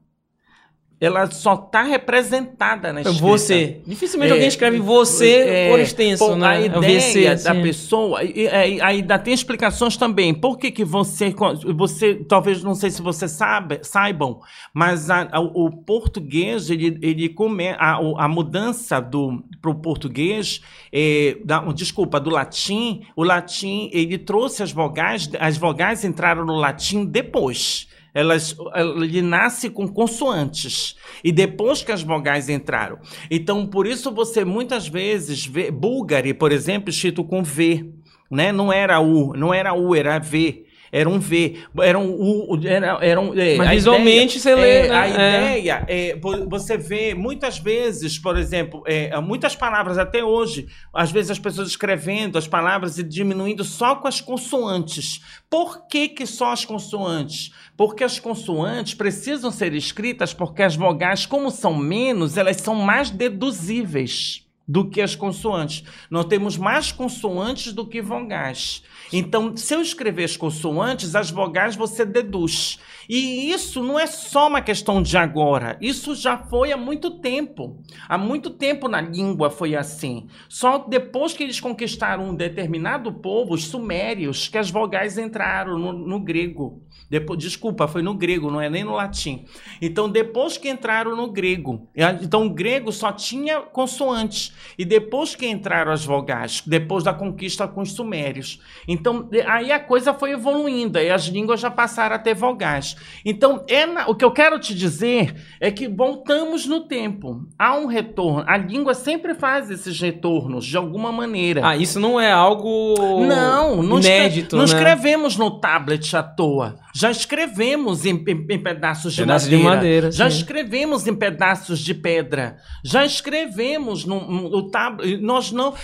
ela 1.01 1.31
só 1.31 1.55
está 1.55 1.83
representada 1.83 2.93
na 2.93 3.01
escrita. 3.01 3.21
Você. 3.21 3.83
Dificilmente 3.87 4.31
é, 4.31 4.33
alguém 4.33 4.49
escreve 4.49 4.79
você 4.79 5.33
é, 5.33 5.71
por 5.71 5.81
extenso, 5.81 6.27
pô, 6.27 6.37
né? 6.37 6.47
A 6.47 6.61
é 6.61 6.67
ideia 6.67 7.37
da 7.37 7.55
pessoa, 7.55 8.21
aí 8.21 8.81
ainda 8.81 9.19
tem 9.19 9.35
explicações 9.35 9.97
também. 9.97 10.33
Por 10.33 10.57
que, 10.57 10.71
que 10.71 10.85
você, 10.85 11.35
você, 11.75 12.15
talvez 12.15 12.63
não 12.63 12.75
sei 12.75 12.91
se 12.91 13.03
você 13.03 13.29
sabe, 13.29 13.81
saibam, 13.83 14.41
mas 14.73 15.11
a, 15.11 15.29
a, 15.33 15.41
o 15.41 15.71
português, 15.71 16.71
ele, 16.71 16.99
ele 17.03 17.29
come, 17.29 17.69
a, 17.71 17.99
a 18.19 18.29
mudança 18.29 19.01
do 19.01 19.43
para 19.61 19.71
o 19.71 19.75
português, 19.75 20.61
é, 20.93 21.39
da, 21.45 21.61
desculpa, 21.73 22.21
do 22.21 22.31
latim, 22.31 23.03
o 23.17 23.25
latim 23.25 23.91
ele 23.93 24.17
trouxe 24.19 24.63
as 24.63 24.71
vogais, 24.71 25.29
as 25.41 25.57
vogais 25.57 26.05
entraram 26.05 26.45
no 26.45 26.55
latim 26.55 27.05
depois 27.05 27.89
elas, 28.15 28.57
ele 29.03 29.21
nasce 29.21 29.69
com 29.69 29.89
consoantes. 29.89 30.97
E 31.23 31.33
depois 31.33 31.83
que 31.83 31.91
as 31.91 32.03
vogais 32.03 32.49
entraram. 32.49 32.99
Então, 33.29 33.67
por 33.67 33.87
isso 33.87 34.13
você 34.13 34.45
muitas 34.45 34.87
vezes 34.87 35.45
vê. 35.45 35.71
Búlgari, 35.71 36.33
por 36.33 36.53
exemplo, 36.53 36.91
escrito 36.91 37.25
com 37.25 37.43
V. 37.43 37.91
Né? 38.31 38.53
Não 38.53 38.73
era 38.73 39.01
U, 39.01 39.35
não 39.37 39.53
era 39.53 39.75
U, 39.75 39.95
era 39.95 40.19
V. 40.21 40.65
Era 40.93 41.09
um 41.09 41.19
V. 41.19 41.57
Era 41.83 41.99
um 41.99 42.11
U. 42.13 42.61
Era, 42.65 42.99
era 43.05 43.21
um, 43.21 43.39
é, 43.39 43.57
Mas 43.57 43.71
visualmente 43.71 44.39
ideia- 44.39 44.41
você 44.41 44.55
lê, 44.55 44.77
é, 44.79 44.89
né? 44.89 44.95
A 44.95 45.07
É. 45.09 45.11
ideia 45.11 45.85
é. 45.89 46.17
vo- 46.17 46.49
Você 46.49 46.77
vê 46.77 47.15
muitas 47.15 47.59
vezes, 47.59 48.19
por 48.19 48.37
exemplo, 48.37 48.83
é, 48.87 49.19
muitas 49.21 49.57
palavras 49.57 49.99
até 49.99 50.23
hoje, 50.25 50.67
às 50.93 51.11
vezes 51.11 51.31
as 51.33 51.39
pessoas 51.39 51.69
escrevendo 51.69 52.39
as 52.39 52.47
palavras 52.47 52.99
e 52.99 53.03
diminuindo 53.03 53.65
só 53.65 53.97
com 53.97 54.07
as 54.09 54.21
consoantes. 54.21 55.21
Por 55.51 55.87
que, 55.89 56.09
que 56.09 56.27
só 56.27 56.53
as 56.53 56.65
consoantes? 56.65 57.53
Porque 57.77 58.05
as 58.05 58.19
consoantes 58.21 58.95
precisam 58.95 59.51
ser 59.51 59.75
escritas 59.75 60.33
porque 60.33 60.63
as 60.63 60.77
vogais, 60.77 61.27
como 61.27 61.51
são 61.51 61.75
menos, 61.75 62.37
elas 62.37 62.57
são 62.59 62.75
mais 62.75 63.11
deduzíveis 63.11 64.44
do 64.67 64.89
que 64.89 65.01
as 65.01 65.15
consoantes. 65.15 65.85
Nós 66.11 66.25
temos 66.25 66.57
mais 66.57 66.91
consoantes 66.91 67.73
do 67.73 67.87
que 67.87 68.01
vogais. 68.01 68.83
Então, 69.13 69.57
se 69.57 69.75
eu 69.75 69.83
escrever 69.83 70.25
as 70.25 70.37
consoantes, 70.37 71.15
as 71.15 71.31
vogais 71.31 71.77
você 71.77 72.05
deduz. 72.05 72.79
E 73.09 73.53
isso 73.53 73.83
não 73.83 73.99
é 73.99 74.07
só 74.07 74.49
uma 74.49 74.63
questão 74.63 75.03
de 75.03 75.17
agora. 75.17 75.77
Isso 75.81 76.15
já 76.15 76.39
foi 76.39 76.73
há 76.73 76.77
muito 76.77 77.19
tempo. 77.19 77.83
Há 78.09 78.17
muito 78.17 78.51
tempo 78.51 78.89
na 78.89 79.01
língua 79.01 79.51
foi 79.51 79.77
assim. 79.77 80.27
Só 80.49 80.79
depois 80.79 81.35
que 81.35 81.43
eles 81.43 81.61
conquistaram 81.61 82.31
um 82.31 82.35
determinado 82.35 83.13
povo, 83.13 83.55
os 83.55 83.67
sumérios, 83.67 84.49
que 84.49 84.57
as 84.57 84.71
vogais 84.71 85.19
entraram 85.19 85.79
no, 85.79 85.93
no 85.93 86.21
grego. 86.21 86.83
Depois, 87.11 87.39
desculpa, 87.39 87.87
foi 87.87 88.03
no 88.03 88.15
grego, 88.15 88.51
não 88.51 88.61
é 88.61 88.71
nem 88.71 88.85
no 88.85 88.95
latim. 88.95 89.45
Então, 89.81 90.09
depois 90.09 90.57
que 90.57 90.71
entraram 90.71 91.15
no 91.15 91.31
grego, 91.31 91.89
então 92.23 92.47
o 92.47 92.51
grego 92.51 92.91
só 92.91 93.13
tinha 93.13 93.61
consoantes. 93.61 94.54
E 94.79 94.85
depois 94.85 95.35
que 95.35 95.47
entraram 95.47 95.93
as 95.93 96.05
vogais, 96.05 96.63
depois 96.67 97.05
da 97.05 97.13
conquista 97.15 97.67
com 97.69 97.81
os 97.83 97.93
sumérios. 97.93 98.61
Então, 98.89 99.29
aí 99.47 99.71
a 99.73 99.79
coisa 99.81 100.13
foi 100.15 100.33
evoluindo, 100.33 100.99
aí 100.99 101.11
as 101.11 101.25
línguas 101.27 101.61
já 101.61 101.71
passaram 101.71 102.17
a 102.17 102.19
ter 102.19 102.35
vogais. 102.35 102.97
Então, 103.25 103.65
é 103.69 103.87
na- 103.87 104.07
o 104.09 104.15
que 104.15 104.25
eu 104.25 104.31
quero 104.31 104.59
te 104.59 104.75
dizer 104.75 105.35
é 105.61 105.71
que 105.71 105.89
voltamos 105.89 106.67
no 106.67 106.81
tempo. 106.87 107.47
Há 107.59 107.77
um 107.77 107.87
retorno. 107.87 108.45
A 108.47 108.57
língua 108.57 108.95
sempre 108.95 109.35
faz 109.35 109.71
esses 109.71 110.01
retornos, 110.01 110.65
de 110.67 110.77
alguma 110.77 111.11
maneira. 111.13 111.61
Ah, 111.67 111.77
isso 111.77 111.99
não 112.01 112.21
é 112.21 112.31
algo 112.33 112.95
Não, 113.27 113.83
não, 113.83 113.99
inédito, 113.99 114.57
não 114.57 114.65
né? 114.65 114.69
escrevemos 114.69 115.37
no 115.37 115.61
tablet 115.61 116.15
à 116.17 116.23
toa. 116.23 116.77
Já 116.95 117.11
escrevemos 117.11 118.05
em, 118.07 118.11
em- 118.29 118.47
em 118.51 118.59
pedaços 118.63 119.15
de 119.15 119.23
Pedaços 119.23 119.49
de 119.49 119.57
madeira. 119.57 119.75
madeira, 119.77 120.11
Já 120.13 120.29
escrevemos 120.29 121.07
em 121.07 121.15
pedaços 121.15 121.81
de 121.81 121.93
pedra. 121.95 122.57
Já 122.85 123.05
escrevemos 123.05 124.05
no, 124.05 124.21
no 124.49 124.71
tablet. 124.71 125.21
Nós 125.21 125.51
não. 125.53 125.75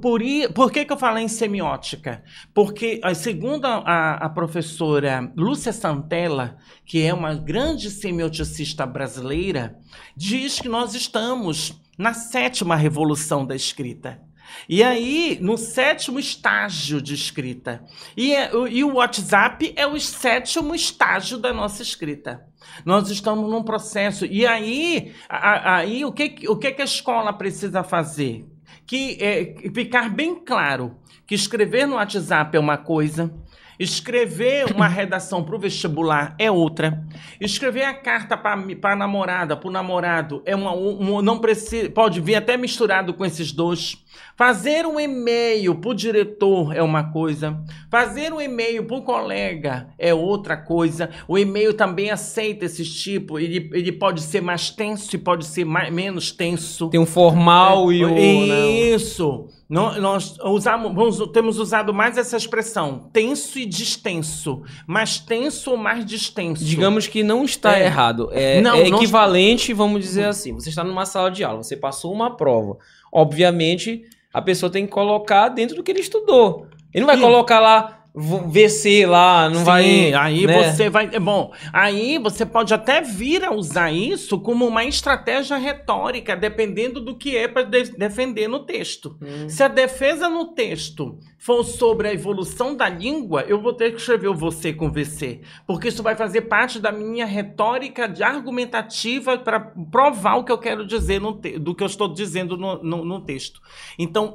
por, 0.00 0.20
por 0.54 0.70
que, 0.72 0.84
que 0.84 0.92
eu 0.92 0.96
falei 0.96 1.24
em 1.24 1.28
semiótica? 1.28 2.22
Porque, 2.52 3.00
segundo 3.14 3.64
a, 3.66 3.78
a- 4.14 4.28
professora 4.28 5.32
Lúcia 5.36 5.72
Santella, 5.72 6.56
que 6.84 7.02
é 7.02 7.12
uma 7.14 7.34
grande 7.34 7.90
semioticista 7.90 8.84
brasileira, 8.86 9.76
diz 10.16 10.60
que 10.60 10.68
nós 10.68 10.94
estamos 10.94 11.80
na 11.98 12.12
sétima 12.14 12.74
revolução 12.76 13.46
da 13.46 13.54
escrita. 13.54 14.20
E 14.68 14.82
aí, 14.84 15.38
no 15.40 15.56
sétimo 15.58 16.18
estágio 16.20 17.00
de 17.02 17.14
escrita. 17.14 17.82
E, 18.16 18.32
é- 18.34 18.54
o- 18.54 18.68
e 18.68 18.84
o 18.84 18.94
WhatsApp 18.94 19.72
é 19.76 19.86
o 19.86 19.98
sétimo 19.98 20.74
estágio 20.74 21.38
da 21.38 21.52
nossa 21.52 21.82
escrita. 21.82 22.44
Nós 22.84 23.10
estamos 23.10 23.50
num 23.50 23.62
processo. 23.62 24.26
E 24.26 24.46
aí, 24.46 25.12
aí 25.28 26.04
o, 26.04 26.12
que, 26.12 26.48
o 26.48 26.56
que, 26.56 26.72
que 26.72 26.82
a 26.82 26.84
escola 26.84 27.32
precisa 27.32 27.82
fazer? 27.82 28.46
Que 28.86 29.16
é, 29.20 29.70
ficar 29.72 30.10
bem 30.10 30.34
claro 30.34 30.96
que 31.26 31.34
escrever 31.34 31.86
no 31.86 31.96
WhatsApp 31.96 32.56
é 32.56 32.60
uma 32.60 32.76
coisa, 32.76 33.32
escrever 33.78 34.66
uma 34.74 34.88
redação 34.88 35.42
para 35.42 35.56
o 35.56 35.58
vestibular 35.58 36.34
é 36.38 36.50
outra, 36.50 37.02
escrever 37.40 37.84
a 37.84 37.94
carta 37.94 38.36
para 38.36 38.92
a 38.92 38.96
namorada, 38.96 39.56
para 39.56 39.68
o 39.68 39.72
namorado 39.72 40.42
é 40.44 40.54
uma, 40.54 40.74
um, 40.74 41.20
não 41.22 41.38
precisa, 41.38 41.90
pode 41.90 42.20
vir 42.20 42.36
até 42.36 42.56
misturado 42.56 43.14
com 43.14 43.24
esses 43.24 43.52
dois. 43.52 43.96
Fazer 44.36 44.86
um 44.86 44.98
e-mail 44.98 45.74
para 45.76 45.90
o 45.90 45.94
diretor 45.94 46.74
é 46.74 46.82
uma 46.82 47.12
coisa, 47.12 47.56
fazer 47.90 48.32
um 48.32 48.40
e-mail 48.40 48.84
para 48.84 48.96
o 48.96 49.02
colega 49.02 49.88
é 49.98 50.12
outra 50.12 50.56
coisa. 50.56 51.10
O 51.28 51.38
e-mail 51.38 51.74
também 51.74 52.10
aceita 52.10 52.64
esse 52.64 52.84
tipo, 52.84 53.38
ele, 53.38 53.70
ele 53.72 53.92
pode 53.92 54.20
ser 54.22 54.40
mais 54.40 54.70
tenso 54.70 55.14
e 55.14 55.18
pode 55.18 55.46
ser 55.46 55.64
mais, 55.64 55.92
menos 55.92 56.32
tenso. 56.32 56.88
Tem 56.90 57.00
um 57.00 57.06
formal 57.06 57.92
e 57.92 58.04
o. 58.04 58.08
né, 58.08 58.66
Isso. 58.94 59.48
Nó- 59.63 59.63
Nós 59.68 60.36
usamos, 60.44 60.94
vamos- 60.94 61.32
temos 61.32 61.58
usado 61.58 61.92
mais 61.94 62.18
essa 62.18 62.36
expressão, 62.36 63.08
tenso 63.12 63.58
e 63.58 63.64
distenso. 63.64 64.62
Mais 64.86 65.18
tenso 65.18 65.70
ou 65.72 65.76
mais 65.76 66.04
distenso? 66.04 66.62
Digamos 66.64 67.06
que 67.08 67.22
não 67.22 67.44
está 67.44 67.78
É. 67.78 67.86
errado. 67.86 68.28
É, 68.32 68.60
Não, 68.60 68.74
é 68.76 68.88
não- 68.90 68.98
equivalente, 68.98 69.72
vamos 69.72 70.02
dizer 70.02 70.26
assim. 70.26 70.52
Você 70.52 70.68
está 70.68 70.84
numa 70.84 71.06
sala 71.06 71.30
de 71.30 71.42
aula, 71.42 71.62
você 71.62 71.76
passou 71.76 72.12
uma 72.12 72.36
prova. 72.36 72.76
Obviamente, 73.10 74.02
a 74.32 74.42
pessoa 74.42 74.70
tem 74.70 74.84
que 74.86 74.92
colocar 74.92 75.48
dentro 75.48 75.74
do 75.76 75.82
que 75.82 75.90
ele 75.90 76.00
estudou. 76.00 76.66
Ele 76.92 77.00
não 77.00 77.06
vai 77.06 77.16
Sim. 77.16 77.22
colocar 77.22 77.58
lá 77.58 78.03
VC 78.16 79.06
lá, 79.06 79.50
não 79.50 79.58
Sim, 79.58 79.64
vai. 79.64 80.14
aí 80.14 80.46
né? 80.46 80.72
você 80.72 80.88
vai. 80.88 81.10
é 81.12 81.18
Bom, 81.18 81.52
aí 81.72 82.16
você 82.18 82.46
pode 82.46 82.72
até 82.72 83.00
vir 83.00 83.42
a 83.42 83.52
usar 83.52 83.90
isso 83.90 84.38
como 84.38 84.64
uma 84.66 84.84
estratégia 84.84 85.56
retórica, 85.56 86.36
dependendo 86.36 87.00
do 87.00 87.16
que 87.16 87.36
é 87.36 87.48
para 87.48 87.64
defender 87.64 88.46
no 88.46 88.60
texto. 88.60 89.16
Hum. 89.20 89.48
Se 89.48 89.64
a 89.64 89.68
defesa 89.68 90.28
no 90.28 90.54
texto 90.54 91.18
for 91.38 91.62
sobre 91.64 92.08
a 92.08 92.12
evolução 92.12 92.74
da 92.76 92.88
língua, 92.88 93.42
eu 93.42 93.60
vou 93.60 93.72
ter 93.72 93.90
que 93.90 93.98
escrever 93.98 94.28
o 94.28 94.34
você 94.34 94.72
com 94.72 94.90
VC, 94.90 95.40
porque 95.66 95.88
isso 95.88 96.02
vai 96.02 96.16
fazer 96.16 96.42
parte 96.42 96.78
da 96.78 96.90
minha 96.90 97.26
retórica 97.26 98.08
de 98.08 98.22
argumentativa 98.22 99.36
para 99.38 99.60
provar 99.60 100.36
o 100.36 100.44
que 100.44 100.52
eu 100.52 100.58
quero 100.58 100.86
dizer 100.86 101.20
no 101.20 101.32
do 101.32 101.74
que 101.74 101.82
eu 101.82 101.86
estou 101.86 102.08
dizendo 102.08 102.56
no, 102.56 102.82
no- 102.82 103.04
no 103.04 103.20
texto. 103.20 103.60
Então, 103.98 104.34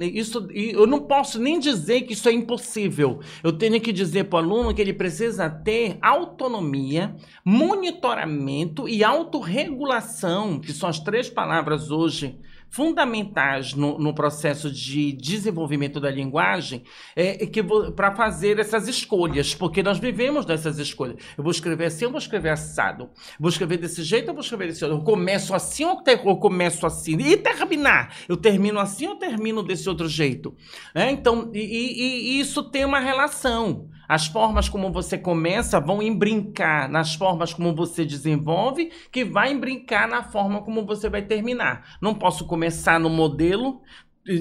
isso, 0.00 0.48
eu 0.52 0.86
não 0.86 1.00
posso 1.00 1.38
nem 1.40 1.58
dizer 1.58 2.02
que 2.02 2.12
isso 2.14 2.28
é 2.28 2.32
impossível. 2.32 3.20
Eu 3.42 3.52
tenho 3.52 3.80
que 3.80 3.92
dizer 3.92 4.24
para 4.24 4.36
o 4.36 4.42
aluno 4.42 4.74
que 4.74 4.80
ele 4.80 4.92
precisa 4.92 5.50
ter 5.50 5.98
autonomia, 6.00 7.14
monitoramento 7.44 8.88
e 8.88 9.02
autorregulação, 9.04 10.58
que 10.60 10.72
são 10.72 10.88
as 10.88 10.98
três 11.00 11.28
palavras 11.28 11.90
hoje 11.90 12.38
fundamentais 12.70 13.74
no, 13.74 13.98
no 13.98 14.14
processo 14.14 14.70
de 14.70 15.12
desenvolvimento 15.12 15.98
da 16.00 16.10
linguagem 16.10 16.82
é, 17.16 17.46
que 17.46 17.62
para 17.94 18.14
fazer 18.14 18.58
essas 18.58 18.86
escolhas, 18.88 19.54
porque 19.54 19.82
nós 19.82 19.98
vivemos 19.98 20.44
dessas 20.44 20.78
escolhas. 20.78 21.16
Eu 21.36 21.42
vou 21.42 21.50
escrever 21.50 21.86
assim, 21.86 22.04
eu 22.04 22.10
vou 22.10 22.18
escrever 22.18 22.50
assado. 22.50 23.10
Vou 23.38 23.48
escrever 23.48 23.78
desse 23.78 24.02
jeito, 24.02 24.28
eu 24.28 24.34
vou 24.34 24.42
escrever 24.42 24.68
desse 24.68 24.84
outro. 24.84 24.98
Eu 24.98 25.04
começo 25.04 25.54
assim 25.54 25.84
ou 25.84 26.02
eu 26.06 26.36
começo 26.36 26.86
assim? 26.86 27.16
E 27.18 27.36
terminar? 27.36 28.14
Eu 28.28 28.36
termino 28.36 28.78
assim 28.78 29.06
ou 29.06 29.16
termino 29.16 29.62
desse 29.62 29.88
outro 29.88 30.08
jeito? 30.08 30.54
É, 30.94 31.10
então, 31.10 31.50
e, 31.54 31.58
e- 31.60 32.30
e 32.36 32.40
isso 32.40 32.62
tem 32.70 32.84
uma 32.84 32.98
relação. 33.00 33.88
As 34.08 34.26
formas 34.26 34.70
como 34.70 34.90
você 34.90 35.18
começa 35.18 35.78
vão 35.78 36.02
embrincar 36.02 36.90
nas 36.90 37.14
formas 37.14 37.52
como 37.52 37.74
você 37.74 38.06
desenvolve, 38.06 38.90
que 39.12 39.22
vai 39.22 39.52
embrincar 39.52 40.08
na 40.08 40.22
forma 40.22 40.62
como 40.62 40.86
você 40.86 41.10
vai 41.10 41.20
terminar. 41.20 41.98
Não 42.00 42.14
posso 42.14 42.46
começar 42.46 42.98
no 42.98 43.10
modelo, 43.10 43.82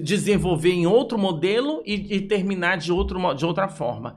desenvolver 0.02 0.72
em 0.72 0.86
outro 0.86 1.18
modelo 1.18 1.82
e, 1.86 2.16
e 2.18 2.22
terminar 2.22 2.78
de, 2.78 2.92
outro, 2.92 3.34
de 3.34 3.46
outra 3.46 3.68
forma. 3.68 4.16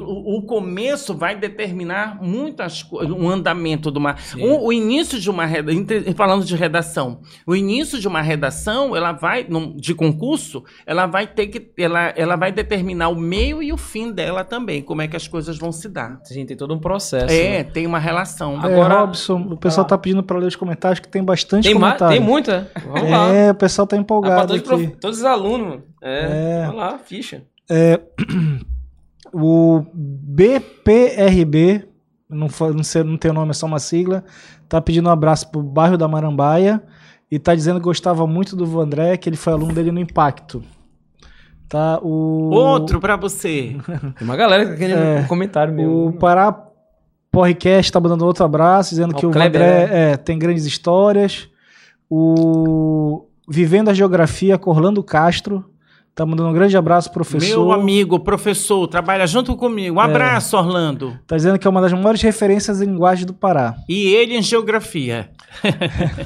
O, 0.00 0.38
o 0.38 0.42
começo 0.42 1.14
vai 1.14 1.36
determinar 1.36 2.18
muitas 2.22 2.82
coisas, 2.82 3.14
um 3.14 3.28
andamento 3.28 3.90
de 3.90 3.98
uma. 3.98 4.16
O, 4.38 4.66
o 4.68 4.72
início 4.72 5.18
de 5.20 5.30
uma 5.30 5.46
reda- 5.46 5.72
entre- 5.72 6.12
falando 6.14 6.44
de 6.44 6.56
redação, 6.56 7.20
o 7.46 7.54
início 7.54 7.98
de 8.00 8.08
uma 8.08 8.20
redação, 8.20 8.96
ela 8.96 9.12
vai, 9.12 9.46
de 9.76 9.94
concurso, 9.94 10.62
ela 10.86 11.06
vai 11.06 11.26
ter 11.26 11.46
que. 11.46 11.70
Ela, 11.78 12.12
ela 12.16 12.36
vai 12.36 12.50
determinar 12.52 13.08
o 13.08 13.16
meio 13.16 13.62
e 13.62 13.72
o 13.72 13.76
fim 13.76 14.10
dela 14.12 14.44
também, 14.44 14.82
como 14.82 15.02
é 15.02 15.08
que 15.08 15.16
as 15.16 15.28
coisas 15.28 15.56
vão 15.58 15.70
se 15.72 15.88
dar. 15.88 16.20
A 16.28 16.34
gente 16.34 16.48
tem 16.48 16.56
todo 16.56 16.74
um 16.74 16.78
processo. 16.78 17.32
É, 17.32 17.58
né? 17.58 17.64
tem 17.64 17.86
uma 17.86 17.98
relação. 17.98 18.54
É, 18.62 18.66
Agora- 18.66 19.00
Robson, 19.00 19.40
o 19.50 19.56
pessoal 19.56 19.86
tá 19.86 19.96
pedindo 19.96 20.22
pra 20.22 20.38
ler 20.38 20.46
os 20.46 20.56
comentários, 20.56 21.00
que 21.00 21.08
tem 21.08 21.22
bastante 21.22 21.64
Tem, 21.64 21.74
comentário. 21.74 22.16
tem 22.16 22.24
muita? 22.26 22.70
Vamos 22.86 23.10
lá. 23.10 23.32
É, 23.32 23.50
o 23.50 23.54
pessoal 23.54 23.86
tá 23.86 23.96
Ah, 23.96 23.98
empolgado 23.98 24.54
aqui. 24.54 24.88
Todos 25.12 25.18
os 25.18 25.24
alunos. 25.24 25.68
mano. 25.68 25.82
É. 26.02 26.60
É. 26.60 26.66
Vamos 26.66 26.76
lá, 26.76 26.98
ficha. 26.98 27.42
O 29.34 29.86
BPRB, 29.94 31.88
não, 32.28 32.48
não, 32.74 32.82
sei, 32.82 33.02
não 33.02 33.16
tem 33.16 33.30
o 33.30 33.34
nome, 33.34 33.52
é 33.52 33.54
só 33.54 33.64
uma 33.64 33.78
sigla, 33.78 34.22
tá 34.68 34.78
pedindo 34.78 35.08
um 35.08 35.12
abraço 35.12 35.50
pro 35.50 35.62
bairro 35.62 35.96
da 35.96 36.06
Marambaia 36.06 36.82
e 37.30 37.38
tá 37.38 37.54
dizendo 37.54 37.78
que 37.78 37.84
gostava 37.84 38.26
muito 38.26 38.54
do 38.54 38.66
Vandré, 38.66 39.16
que 39.16 39.30
ele 39.30 39.36
foi 39.36 39.54
aluno 39.54 39.72
dele 39.72 39.90
no 39.90 40.00
Impacto. 40.00 40.62
Tá, 41.66 41.98
o... 42.02 42.50
Outro 42.50 43.00
pra 43.00 43.16
você. 43.16 43.78
Tem 44.18 44.28
uma 44.28 44.36
galera 44.36 44.68
que 44.68 44.76
querendo 44.76 45.00
É. 45.02 45.20
um 45.20 45.26
comentário 45.26 45.72
meu. 45.72 46.08
O 46.08 46.12
Pará 46.12 46.52
Porricast 47.30 47.90
tá 47.90 47.98
mandando 47.98 48.26
outro 48.26 48.44
abraço, 48.44 48.90
dizendo 48.90 49.14
Ó, 49.14 49.18
que 49.18 49.24
o 49.24 49.30
o 49.30 49.32
Kleber, 49.32 49.60
Vandré 49.62 49.88
é, 50.12 50.16
tem 50.18 50.38
grandes 50.38 50.66
histórias. 50.66 51.48
O 52.10 53.26
Vivendo 53.48 53.88
a 53.88 53.94
Geografia, 53.94 54.56
Corlando 54.58 55.02
Castro, 55.02 55.64
Tá 56.14 56.26
mandando 56.26 56.50
um 56.50 56.52
grande 56.52 56.76
abraço, 56.76 57.10
professor. 57.10 57.46
Meu 57.48 57.72
amigo, 57.72 58.20
professor, 58.20 58.86
trabalha 58.86 59.26
junto 59.26 59.56
comigo. 59.56 59.96
Um 59.96 60.00
É. 60.02 60.04
abraço, 60.04 60.58
Orlando. 60.58 61.18
Tá 61.26 61.36
dizendo 61.36 61.58
que 61.58 61.66
é 61.66 61.70
uma 61.70 61.80
das 61.80 61.90
maiores 61.94 62.20
referências 62.20 62.82
em 62.82 62.84
linguagem 62.84 63.24
do 63.24 63.32
Pará. 63.32 63.76
E 63.88 64.08
ele 64.14 64.36
em 64.36 64.42
geografia. 64.42 65.30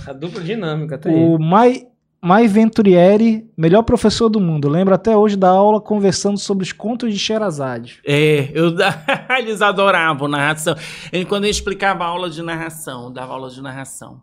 A 0.09 0.13
dupla 0.13 0.41
dinâmica, 0.43 0.99
tá 0.99 1.09
aí. 1.09 1.15
O 1.15 1.39
Mai, 1.39 1.85
Mai 2.21 2.49
Venturieri, 2.49 3.49
melhor 3.57 3.83
professor 3.85 4.29
do 4.29 4.41
mundo. 4.41 4.69
Lembro 4.69 4.93
até 4.93 5.17
hoje 5.17 5.37
da 5.37 5.51
aula 5.51 5.81
conversando 5.81 6.37
sobre 6.37 6.65
os 6.65 6.73
contos 6.73 7.13
de 7.13 7.19
Sherazade. 7.21 8.01
É, 8.05 8.51
eu, 8.53 8.73
eles 9.39 9.63
adoravam 9.63 10.27
narração. 10.27 10.75
Ele, 11.13 11.25
quando 11.25 11.45
ele 11.45 11.53
explicava 11.53 12.03
a 12.03 12.09
aula 12.09 12.29
de 12.29 12.43
narração, 12.43 13.13
dava 13.13 13.35
aula 13.35 13.51
de 13.51 13.63
narração. 13.63 14.21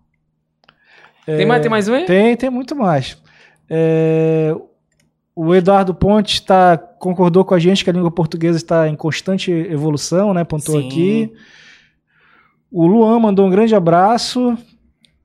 Tem, 1.26 1.46
mais, 1.46 1.62
tem 1.62 1.72
mais 1.72 1.88
um 1.88 1.94
aí? 1.94 2.06
Tem, 2.06 2.36
tem 2.36 2.50
muito 2.50 2.76
mais. 2.76 3.18
É, 3.70 4.56
o 5.36 5.56
Eduardo 5.56 5.94
Pontes 5.94 6.40
tá, 6.40 6.78
concordou 6.78 7.44
com 7.44 7.54
a 7.56 7.60
gente 7.60 7.84
que 7.84 7.90
a 7.90 7.94
língua 7.94 8.12
portuguesa 8.12 8.58
está 8.58 8.88
em 8.88 8.96
constante 8.96 9.52
evolução, 9.52 10.34
né? 10.34 10.44
Pontuou 10.44 10.82
Sim. 10.82 10.88
aqui. 10.88 11.34
O 12.72 12.86
Luan 12.86 13.20
mandou 13.20 13.48
um 13.48 13.50
grande 13.50 13.76
abraço. 13.76 14.58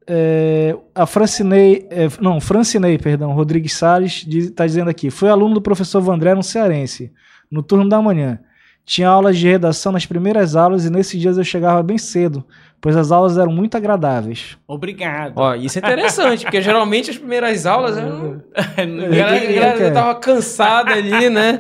É, 0.07 0.74
a 0.94 1.05
Francinei, 1.05 1.86
é, 1.90 2.09
não, 2.20 2.40
Francinei, 2.40 2.96
perdão, 2.96 3.32
Rodrigues 3.32 3.74
Salles 3.74 4.26
está 4.26 4.66
dizendo 4.66 4.88
aqui. 4.88 5.11
Foi 5.11 5.28
aluno 5.28 5.55
do 5.55 5.61
professor 5.61 6.01
Vandré 6.01 6.34
no 6.34 6.42
Cearense, 6.42 7.12
no 7.51 7.62
turno 7.62 7.88
da 7.88 8.01
manhã. 8.01 8.38
Tinha 8.86 9.11
aulas 9.11 9.36
de 9.36 9.46
redação 9.46 9.92
nas 9.92 10.07
primeiras 10.07 10.57
aulas 10.57 10.86
e 10.86 10.90
nesses 10.90 11.20
dias 11.20 11.36
eu 11.36 11.44
chegava 11.44 11.82
bem 11.82 11.99
cedo, 11.99 12.42
pois 12.81 12.97
as 12.97 13.11
aulas 13.12 13.37
eram 13.39 13.53
muito 13.53 13.76
agradáveis. 13.76 14.57
Obrigado. 14.66 15.33
Ó, 15.37 15.55
isso 15.55 15.79
é 15.79 15.81
interessante, 15.81 16.45
porque 16.45 16.62
geralmente 16.62 17.11
as 17.11 17.18
primeiras 17.18 17.66
aulas 17.66 17.97
eram... 17.99 18.43
a 18.55 18.85
galera, 18.85 19.79
já 19.79 19.91
tava 19.93 20.14
cansada 20.16 20.93
ali, 20.93 21.29
né? 21.31 21.59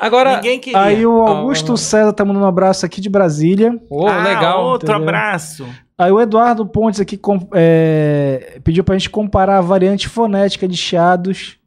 Agora... 0.00 0.36
ninguém 0.36 0.58
queria. 0.58 0.80
Aí 0.80 1.06
o 1.06 1.20
Augusto 1.22 1.72
ó. 1.72 1.76
César 1.76 2.12
tá 2.12 2.24
mandando 2.24 2.44
um 2.44 2.48
abraço 2.48 2.84
aqui 2.86 3.00
de 3.00 3.08
Brasília. 3.08 3.78
Ô, 3.90 4.06
Ah, 4.06 4.22
legal. 4.22 4.64
Outro 4.64 4.88
entendeu? 4.90 5.08
abraço. 5.08 5.66
Aí 5.98 6.10
o 6.10 6.20
Eduardo 6.20 6.66
Pontes 6.66 7.00
aqui 7.00 7.16
com- 7.16 7.46
é, 7.54 8.58
pediu 8.64 8.82
pra 8.82 8.96
gente 8.96 9.08
comparar 9.10 9.58
a 9.58 9.60
variante 9.60 10.08
fonética 10.08 10.66
de 10.66 10.76
chiados 10.76 11.58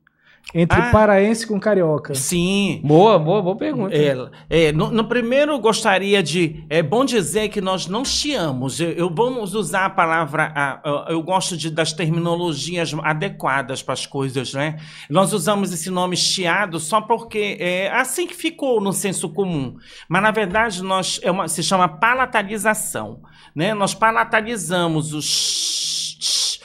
entre 0.57 0.79
Ah. 0.79 0.89
paraense 0.89 1.45
com 1.45 1.59
carioca. 1.59 2.15
Sim. 2.15 2.79
Boa, 2.81 3.19
boa, 3.19 3.41
boa 3.41 3.57
pergunta. 3.57 3.93
É, 3.93 4.15
é, 4.49 4.71
no, 4.71 4.89
no 4.89 5.03
primeiro, 5.03 5.51
eu 5.51 5.59
gostaria 5.59 6.23
de. 6.23 6.63
É 6.69 6.81
bom 6.81 7.03
dizer 7.03 7.49
que 7.49 7.59
nós 7.59 7.87
não 7.87 8.05
chiamos. 8.05 8.79
Eu, 8.79 8.91
eu- 8.91 9.13
vamos 9.13 9.53
usar 9.53 9.85
a 9.85 9.89
palavra. 9.89 10.53
a- 10.55 10.79
a- 10.81 11.05
eu 11.11 11.21
gosto 11.21 11.57
de, 11.57 11.69
das 11.69 11.91
terminologias 11.91 12.93
adequadas 13.03 13.83
para 13.83 13.93
as 13.93 14.05
coisas, 14.05 14.53
né? 14.53 14.77
Nós 15.09 15.33
usamos 15.33 15.73
esse 15.73 15.89
nome 15.89 16.15
chiado 16.15 16.79
só 16.79 17.01
porque 17.01 17.57
é 17.59 17.91
assim 17.91 18.25
que 18.25 18.33
ficou 18.33 18.79
no 18.79 18.93
senso 18.93 19.27
comum. 19.27 19.75
Mas, 20.07 20.21
na 20.23 20.31
verdade, 20.31 20.81
nós, 20.81 21.19
é 21.21 21.29
uma, 21.29 21.49
se 21.49 21.61
chama 21.61 21.89
palatalização. 21.89 23.19
Né? 23.53 23.73
Nós 23.73 23.93
palatalizamos 23.93 25.13
os. 25.13 25.94